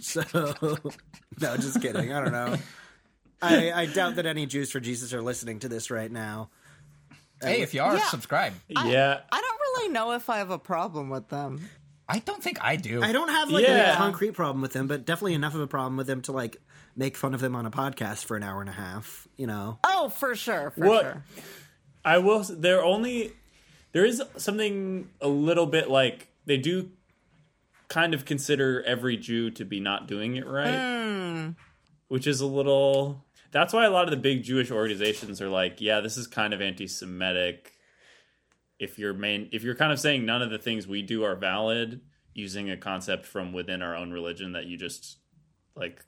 so, 0.00 0.22
no, 1.40 1.56
just 1.56 1.80
kidding. 1.80 2.12
I 2.12 2.20
don't 2.22 2.32
know. 2.32 2.56
I, 3.42 3.72
I 3.72 3.86
doubt 3.86 4.16
that 4.16 4.26
any 4.26 4.46
Jews 4.46 4.70
for 4.70 4.80
Jesus 4.80 5.12
are 5.12 5.22
listening 5.22 5.58
to 5.60 5.68
this 5.68 5.90
right 5.90 6.10
now. 6.10 6.50
Hey, 7.42 7.60
if 7.62 7.74
you 7.74 7.82
are, 7.82 7.96
Yeah. 7.96 8.04
subscribe. 8.04 8.54
yeah. 8.68 9.20
I 9.30 9.40
don't 9.40 9.60
really 9.60 9.88
know 9.92 10.12
if 10.12 10.30
I 10.30 10.38
have 10.38 10.50
a 10.50 10.58
problem 10.58 11.10
with 11.10 11.28
them. 11.28 11.60
I 12.08 12.18
don't 12.20 12.42
think 12.42 12.58
I 12.62 12.76
do. 12.76 13.02
I 13.02 13.12
don't 13.12 13.28
have 13.28 13.50
like 13.50 13.64
a 13.64 13.68
Yeah. 13.70 13.96
concrete 13.96 14.32
problem 14.32 14.60
with 14.62 14.72
them, 14.72 14.86
but 14.86 15.04
definitely 15.04 15.34
enough 15.34 15.54
of 15.54 15.60
a 15.60 15.66
problem 15.66 15.96
with 15.96 16.06
them 16.06 16.20
to 16.22 16.32
like 16.32 16.56
make 16.96 17.16
fun 17.16 17.34
of 17.34 17.40
them 17.40 17.54
on 17.56 17.66
a 17.66 17.70
podcast 17.70 18.24
for 18.24 18.36
an 18.36 18.42
hour 18.42 18.60
and 18.60 18.68
a 18.70 18.74
half. 18.74 19.26
You 19.36 19.46
know, 19.46 19.78
Oh, 19.84 20.08
for 20.08 20.34
sure, 20.34 20.70
for 20.70 20.86
What- 20.86 21.02
sure. 21.02 21.24
I 22.04 22.18
will. 22.18 22.40
s- 22.40 22.52
They're 22.54 22.84
only. 22.84 23.32
There 23.92 24.04
is 24.04 24.22
something 24.36 25.08
a 25.20 25.28
little 25.28 25.66
bit 25.66 25.88
like 25.90 26.28
they 26.46 26.56
do, 26.58 26.90
kind 27.94 28.12
of 28.12 28.24
consider 28.24 28.82
every 28.82 29.16
Jew 29.16 29.52
to 29.52 29.64
be 29.64 29.78
not 29.78 30.08
doing 30.08 30.34
it 30.34 30.46
right, 30.48 30.74
hmm. 30.74 31.50
which 32.08 32.26
is 32.26 32.40
a 32.40 32.46
little. 32.46 33.24
That's 33.52 33.72
why 33.72 33.84
a 33.84 33.90
lot 33.90 34.04
of 34.04 34.10
the 34.10 34.16
big 34.16 34.42
Jewish 34.42 34.72
organizations 34.72 35.40
are 35.40 35.48
like, 35.48 35.80
yeah, 35.80 36.00
this 36.00 36.16
is 36.16 36.26
kind 36.26 36.52
of 36.52 36.60
anti-Semitic. 36.60 37.72
If 38.80 38.98
you're 38.98 39.14
main, 39.14 39.48
if 39.52 39.62
you're 39.62 39.76
kind 39.76 39.92
of 39.92 40.00
saying 40.00 40.26
none 40.26 40.42
of 40.42 40.50
the 40.50 40.58
things 40.58 40.88
we 40.88 41.02
do 41.02 41.22
are 41.22 41.36
valid, 41.36 42.00
using 42.34 42.68
a 42.68 42.76
concept 42.76 43.26
from 43.26 43.52
within 43.52 43.80
our 43.80 43.94
own 43.94 44.10
religion 44.10 44.52
that 44.52 44.66
you 44.66 44.76
just 44.76 45.18
like 45.76 46.04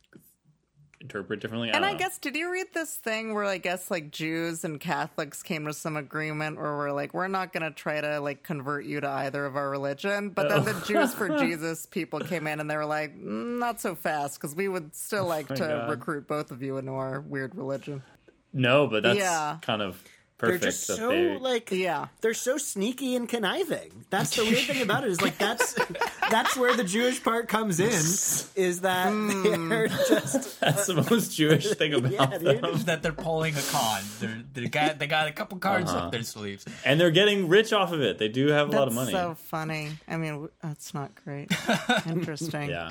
interpret 1.06 1.40
differently. 1.40 1.70
And 1.70 1.84
I 1.84 1.92
know. 1.92 1.98
guess, 1.98 2.18
did 2.18 2.34
you 2.34 2.50
read 2.50 2.66
this 2.74 2.96
thing 2.96 3.32
where 3.32 3.44
I 3.44 3.58
guess 3.58 3.90
like 3.90 4.10
Jews 4.10 4.64
and 4.64 4.80
Catholics 4.80 5.42
came 5.42 5.64
to 5.66 5.72
some 5.72 5.96
agreement 5.96 6.56
where 6.56 6.76
we're 6.76 6.90
like, 6.92 7.14
we're 7.14 7.28
not 7.28 7.52
going 7.52 7.62
to 7.62 7.70
try 7.70 8.00
to 8.00 8.18
like 8.20 8.42
convert 8.42 8.84
you 8.84 9.00
to 9.00 9.08
either 9.08 9.46
of 9.46 9.56
our 9.56 9.70
religion. 9.70 10.30
But 10.30 10.48
then 10.48 10.64
the 10.64 10.72
Jews 10.86 11.14
for 11.14 11.28
Jesus 11.38 11.86
people 11.86 12.18
came 12.20 12.46
in 12.46 12.58
and 12.60 12.68
they 12.68 12.76
were 12.76 12.84
like, 12.84 13.16
"Mm, 13.16 13.58
not 13.58 13.80
so 13.80 13.94
fast 13.94 14.40
because 14.40 14.54
we 14.56 14.66
would 14.68 14.94
still 14.94 15.26
like 15.26 15.46
to 15.48 15.54
God. 15.56 15.90
recruit 15.90 16.26
both 16.26 16.50
of 16.50 16.62
you 16.62 16.76
into 16.78 16.92
our 16.92 17.20
weird 17.20 17.54
religion. 17.54 18.02
no, 18.52 18.86
but 18.86 19.02
that's 19.04 19.18
Yeah. 19.18 19.58
kind 19.62 19.82
of 19.82 20.02
they're 20.38 20.58
just 20.58 20.84
so 20.86 21.08
they- 21.08 21.38
like 21.38 21.70
Yeah. 21.70 22.08
they're 22.20 22.34
so 22.34 22.58
sneaky 22.58 23.16
and 23.16 23.28
conniving. 23.28 24.04
That's 24.10 24.36
the 24.36 24.44
weird 24.44 24.58
thing 24.66 24.82
about 24.82 25.04
it 25.04 25.10
is 25.10 25.20
like 25.22 25.38
that's 25.38 25.74
that's 26.30 26.56
where 26.56 26.76
the 26.76 26.84
Jewish 26.84 27.22
part 27.24 27.48
comes 27.48 27.80
in. 27.80 27.88
Is 27.90 28.80
that 28.82 29.10
they're 29.68 29.88
just 29.88 30.60
That's 30.60 30.86
the 30.86 30.94
most 31.10 31.34
Jewish 31.36 31.66
thing 31.70 31.94
about 31.94 32.12
Yeah, 32.12 32.38
dude. 32.38 32.62
them. 32.62 32.78
that 32.84 33.02
they're 33.02 33.12
pulling 33.12 33.54
a 33.56 33.62
con. 33.70 34.02
They're, 34.20 34.42
they 34.52 34.68
got 34.68 34.98
they 34.98 35.06
got 35.06 35.28
a 35.28 35.32
couple 35.32 35.58
cards 35.58 35.90
Uh-huh. 35.90 36.06
up 36.06 36.12
their 36.12 36.22
sleeves. 36.22 36.64
And 36.84 37.00
they're 37.00 37.10
getting 37.10 37.48
rich 37.48 37.72
off 37.72 37.92
of 37.92 38.00
it. 38.02 38.18
They 38.18 38.28
do 38.28 38.48
have 38.48 38.68
a 38.68 38.72
lot 38.76 38.88
of 38.88 38.94
money. 38.94 39.12
so 39.12 39.34
funny. 39.34 39.92
I 40.06 40.16
mean, 40.18 40.48
that's 40.62 40.92
not 40.94 41.12
great. 41.24 41.50
Interesting. 42.06 42.68
yeah. 42.70 42.90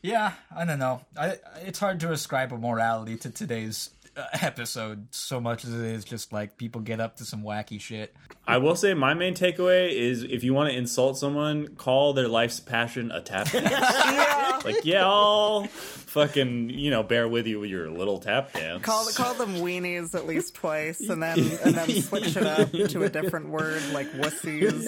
Yeah, 0.00 0.32
I 0.54 0.64
don't 0.64 0.78
know. 0.78 1.00
I, 1.16 1.38
it's 1.66 1.80
hard 1.80 1.98
to 2.00 2.12
ascribe 2.12 2.52
a 2.52 2.56
morality 2.56 3.16
to 3.16 3.30
today's 3.30 3.90
episode 4.42 5.06
so 5.14 5.40
much 5.40 5.64
as 5.64 5.72
it 5.74 5.80
is 5.80 6.04
just 6.04 6.32
like 6.32 6.56
people 6.56 6.80
get 6.80 7.00
up 7.00 7.16
to 7.16 7.24
some 7.24 7.42
wacky 7.42 7.80
shit. 7.80 8.14
I 8.46 8.58
will 8.58 8.76
say 8.76 8.94
my 8.94 9.14
main 9.14 9.34
takeaway 9.34 9.92
is 9.92 10.22
if 10.22 10.42
you 10.44 10.54
want 10.54 10.70
to 10.70 10.76
insult 10.76 11.18
someone, 11.18 11.68
call 11.76 12.12
their 12.14 12.28
life's 12.28 12.60
passion 12.60 13.10
a 13.10 13.20
tap 13.20 13.50
dance. 13.50 14.34
Like, 14.64 14.84
yeah, 14.84 15.06
I'll 15.06 15.64
fucking, 15.66 16.70
you 16.70 16.90
know, 16.90 17.04
bear 17.04 17.28
with 17.28 17.46
you 17.46 17.60
with 17.60 17.70
your 17.70 17.88
little 17.90 18.18
tap 18.18 18.52
dance. 18.52 18.82
Call 18.82 19.06
call 19.14 19.34
them 19.34 19.54
weenies 19.56 20.16
at 20.16 20.26
least 20.26 20.54
twice, 20.54 20.98
and 21.08 21.22
then 21.22 21.38
and 21.64 21.74
then 21.76 22.02
switch 22.02 22.36
it 22.36 22.42
up 22.44 22.72
to 22.72 23.04
a 23.04 23.08
different 23.08 23.50
word 23.50 23.80
like 23.92 24.10
wussies. 24.14 24.84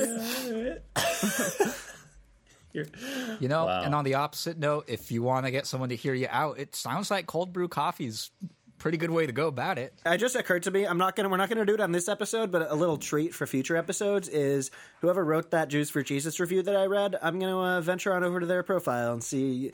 You're- 2.73 2.89
You 3.40 3.48
know, 3.48 3.66
Wow. 3.66 3.82
and 3.82 3.94
on 3.94 4.05
the 4.05 4.15
opposite 4.15 4.59
note, 4.59 4.85
if 4.89 5.11
you 5.11 5.23
want 5.23 5.44
to 5.47 5.51
get 5.52 5.66
someone 5.66 5.89
to 5.89 5.97
hear 5.97 6.15
you 6.15 6.28
out, 6.31 6.59
it 6.59 6.74
sounds 6.77 7.11
like 7.11 7.27
cold 7.27 7.52
brew 7.52 7.69
coffee's 7.69 8.31
pretty 8.81 8.98
good 8.98 9.11
way 9.11 9.27
to 9.27 9.32
go 9.32 9.47
about 9.47 9.78
it. 9.78 9.94
It 10.05 10.19
just 10.19 10.35
occurred 10.35 10.65
to 10.65 10.70
me. 10.73 10.85
I'm 10.85 10.98
not 10.98 11.15
gonna. 11.15 11.28
We're 11.28 11.36
not 11.36 11.48
gonna 11.48 11.65
do 11.66 11.74
it 11.74 11.81
on 11.81 11.93
this 11.93 12.09
episode, 12.09 12.51
but 12.51 12.69
a 12.70 12.74
little 12.74 12.97
treat 12.97 13.35
for 13.35 13.47
future 13.47 13.77
episodes 13.77 14.27
is 14.28 14.70
whoever 15.01 15.24
wrote 15.24 15.52
that 15.52 15.69
Jews 15.69 15.90
for 15.90 16.02
Jesus 16.02 16.40
review 16.40 16.62
that 16.62 16.74
I 16.74 16.86
read. 16.86 17.16
I'm 17.23 17.39
gonna 17.39 17.59
uh, 17.59 17.81
venture 17.81 18.12
on 18.12 18.24
over 18.24 18.40
to 18.40 18.47
their 18.47 18.62
profile 18.65 19.12
and 19.12 19.23
see 19.23 19.70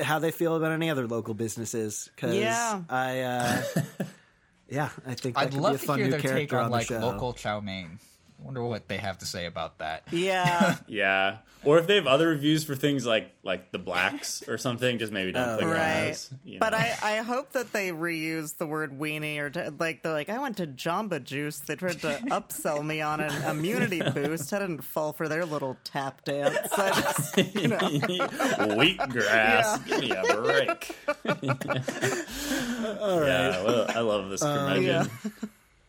how 0.00 0.18
they 0.18 0.30
feel 0.30 0.56
about 0.56 0.72
any 0.72 0.90
other 0.90 1.06
local 1.06 1.34
businesses. 1.34 2.10
Because 2.16 2.34
Yeah. 2.34 2.82
I, 2.88 3.20
uh, 3.20 3.62
yeah, 4.68 4.88
I 5.06 5.14
think 5.14 5.36
that 5.36 5.40
I'd 5.42 5.44
could 5.50 5.52
be 5.52 5.58
a 5.58 5.60
love 5.60 5.80
to 5.80 5.94
hear 5.94 6.08
their 6.08 6.20
take 6.20 6.52
on 6.52 6.64
on 6.64 6.70
the 6.70 6.76
like 6.76 6.90
local 6.90 7.32
chow 7.34 7.60
mein. 7.60 7.98
I 8.38 8.44
wonder 8.44 8.62
what 8.62 8.88
they 8.88 8.98
have 8.98 9.18
to 9.18 9.26
say 9.26 9.46
about 9.46 9.78
that. 9.78 10.04
Yeah, 10.10 10.76
Yeah. 10.86 11.38
Or 11.64 11.78
if 11.78 11.88
they 11.88 11.96
have 11.96 12.06
other 12.06 12.28
reviews 12.28 12.62
for 12.62 12.76
things 12.76 13.04
like 13.04 13.32
like 13.42 13.72
the 13.72 13.78
blacks 13.78 14.46
or 14.46 14.56
something, 14.56 14.98
just 14.98 15.12
maybe 15.12 15.32
don't 15.32 15.48
oh, 15.48 15.56
click 15.56 15.66
on 15.66 15.72
right. 15.72 16.06
those. 16.08 16.30
you 16.44 16.60
But. 16.60 16.74
I, 16.74 16.96
I 17.02 17.16
hope 17.18 17.52
that 17.52 17.72
they 17.72 17.90
reuse 17.90 18.56
the 18.56 18.66
word 18.66 18.96
weenie 18.98 19.38
or 19.38 19.50
to, 19.50 19.74
like 19.78 20.02
they're 20.02 20.12
like 20.12 20.28
I 20.28 20.38
went 20.38 20.58
to 20.58 20.66
Jamba 20.66 21.24
Juice. 21.24 21.58
They 21.58 21.74
tried 21.74 22.00
to 22.02 22.20
upsell 22.30 22.84
me 22.86 23.00
on 23.00 23.20
an 23.20 23.32
immunity 23.50 24.00
boost. 24.14 24.52
I 24.52 24.60
didn't 24.60 24.82
fall 24.82 25.12
for 25.12 25.28
their 25.28 25.44
little 25.44 25.76
tap 25.82 26.24
dance. 26.24 26.56
I 26.72 27.00
just, 27.00 27.36
you 27.54 27.68
know. 27.68 27.78
Wheatgrass. 28.76 29.86
Give 29.86 30.00
me 30.00 30.10
a 30.12 30.22
break. 30.22 30.96
All 33.00 33.20
right. 33.20 33.26
Yeah, 33.26 33.62
well, 33.64 33.86
I 33.88 34.00
love 34.00 34.30
this 34.30 34.42
um, 34.42 34.56
curmudgeon. 34.56 34.84
yeah. 34.84 35.48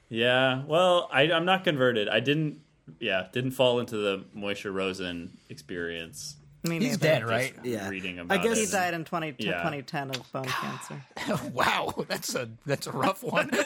Yeah. 0.09 0.63
well, 0.65 1.09
I, 1.11 1.31
I'm 1.31 1.45
not 1.45 1.63
converted. 1.63 2.07
I 2.09 2.19
didn't. 2.19 2.61
Yeah, 2.99 3.27
didn't 3.33 3.51
fall 3.51 3.79
into 3.81 3.97
the 3.97 4.23
Moishe 4.35 4.71
Rosen 4.73 5.37
experience. 5.49 6.37
Me 6.63 6.79
He's 6.79 6.97
dead, 6.97 7.25
right? 7.25 7.53
Yeah. 7.63 7.89
Reading 7.89 8.17
about 8.19 8.39
I 8.39 8.41
guess- 8.41 8.57
it. 8.57 8.65
He 8.65 8.71
died 8.71 8.93
in 8.93 9.03
20, 9.03 9.35
Yeah. 9.39 9.51
2010 9.57 10.11
of 10.11 10.31
bone 10.31 10.45
cancer. 10.45 11.03
wow, 11.53 11.93
that's 12.07 12.33
a 12.35 12.49
that's 12.65 12.87
a 12.87 12.91
rough 12.91 13.23
one. 13.23 13.51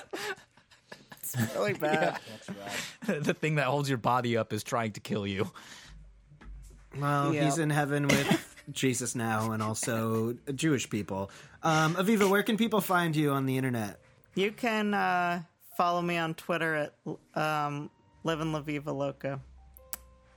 It's 1.34 1.56
really 1.56 1.74
bad. 1.80 2.20
the 3.08 3.34
thing 3.34 3.56
that 3.56 3.66
holds 3.68 3.88
your 3.88 3.98
body 3.98 4.36
up 4.36 4.52
is 4.52 4.64
trying 4.64 4.92
to 4.94 5.00
kill 5.00 5.26
you. 5.26 5.50
Well, 7.00 7.34
Yeah. 7.34 7.46
he's 7.46 7.58
in 7.58 7.70
heaven 7.70 8.08
with 8.08 8.56
Jesus 8.72 9.16
now, 9.16 9.52
and 9.52 9.64
also 9.64 10.36
Jewish 10.54 10.90
people. 10.90 11.32
Um, 11.64 11.96
Aviva, 11.96 12.30
where 12.30 12.44
can 12.44 12.58
people 12.58 12.82
find 12.82 13.16
you 13.16 13.32
on 13.32 13.46
the 13.46 13.56
internet? 13.58 14.02
You 14.36 14.52
can 14.52 14.94
uh, 14.94 15.44
follow 15.76 16.02
me 16.02 16.18
on 16.18 16.34
Twitter 16.34 16.76
at 16.76 16.94
um, 17.36 17.90
Livin' 18.24 18.52
La 18.52 18.62
Viva 18.62 18.92
Loca. 18.92 19.40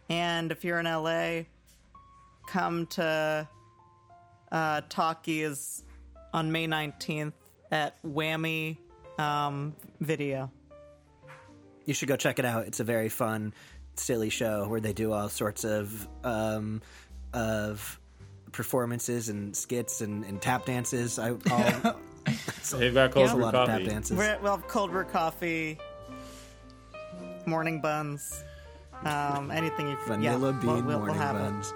And 0.08 0.52
if 0.52 0.64
you're 0.64 0.78
in 0.78 0.86
LA, 0.86 1.44
come 2.46 2.86
to 2.86 3.48
uh, 4.52 4.80
Talkies 4.88 5.82
on 6.32 6.52
May 6.52 6.66
19th 6.66 7.32
at 7.70 8.02
Whammy 8.02 8.76
um, 9.18 9.74
Video. 10.00 10.50
You 11.84 11.94
should 11.94 12.08
go 12.08 12.16
check 12.16 12.38
it 12.38 12.44
out. 12.44 12.66
It's 12.66 12.80
a 12.80 12.84
very 12.84 13.08
fun, 13.08 13.52
silly 13.96 14.30
show 14.30 14.66
where 14.68 14.80
they 14.80 14.92
do 14.92 15.12
all 15.12 15.28
sorts 15.28 15.64
of 15.64 16.08
um, 16.22 16.80
of 17.32 18.00
performances 18.52 19.28
and 19.28 19.54
skits 19.54 20.00
and, 20.00 20.24
and 20.24 20.40
tap 20.40 20.64
dances. 20.64 21.18
I, 21.18 21.34
I'll, 22.62 22.78
They've 22.78 22.94
got 22.94 23.10
cold 23.12 23.30
a 23.30 23.34
brew 23.34 23.42
lot 23.44 23.54
of 23.54 23.66
tap 23.68 23.78
coffee. 23.78 23.90
dances. 23.90 24.16
We're, 24.16 24.38
we'll 24.42 24.56
have 24.56 24.66
cold 24.68 24.90
brew 24.90 25.04
coffee, 25.04 25.78
morning 27.46 27.80
buns, 27.80 28.42
um, 29.04 29.50
anything 29.50 29.88
you 29.88 29.96
Vanilla 30.06 30.52
yeah, 30.52 30.60
bean 30.60 30.66
we'll, 30.66 30.82
we'll, 30.82 30.82
we'll 30.86 30.98
morning 30.98 31.16
have 31.16 31.36
buns. 31.36 31.72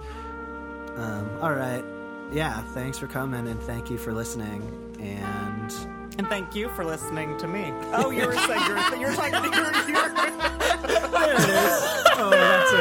Um, 0.97 1.31
all 1.43 1.53
right. 1.55 1.85
Yeah, 2.33 2.61
thanks 2.75 2.99
for 2.99 3.07
coming 3.07 3.47
and 3.49 3.61
thank 3.63 3.91
you 3.91 3.97
for 3.99 4.13
listening. 4.13 4.61
And 5.01 5.73
And 6.19 6.27
thank 6.29 6.55
you 6.55 6.69
for 6.71 6.85
listening 6.85 7.39
to 7.39 7.47
me. 7.49 7.73
Oh, 7.93 8.11
you 8.11 8.27
were 8.27 8.35
saying 8.35 8.63
you 8.67 8.75
were, 8.75 8.97
you're 8.97 9.15
talking 9.15 9.51
to 9.51 9.57
your. 9.57 9.73
your 9.89 10.15
There 11.19 11.35
it 11.35 11.41
is. 11.41 12.05
Oh, 12.21 12.31
that's 12.31 12.73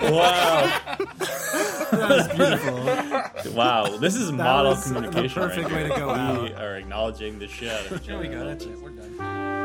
it. 0.00 0.12
Wow. 0.12 1.42
That 1.92 3.32
beautiful. 3.42 3.52
Wow, 3.52 3.96
this 3.98 4.14
is 4.14 4.28
That 4.30 4.36
model 4.36 4.72
was 4.72 4.84
the 4.84 4.94
communication. 4.94 5.42
perfect 5.42 5.70
right 5.70 5.82
way 5.84 5.88
to 5.88 5.96
go 6.00 6.06
We 6.08 6.12
out. 6.14 6.52
are 6.62 6.76
acknowledging 6.76 7.38
the 7.38 7.48
shit. 7.48 7.70
out 7.92 8.02
There 8.04 8.18
we 8.18 8.26
other. 8.28 8.36
go. 8.38 8.44
That's 8.46 8.64
it. 8.64 8.78
We're 8.80 8.90
done. 8.90 9.55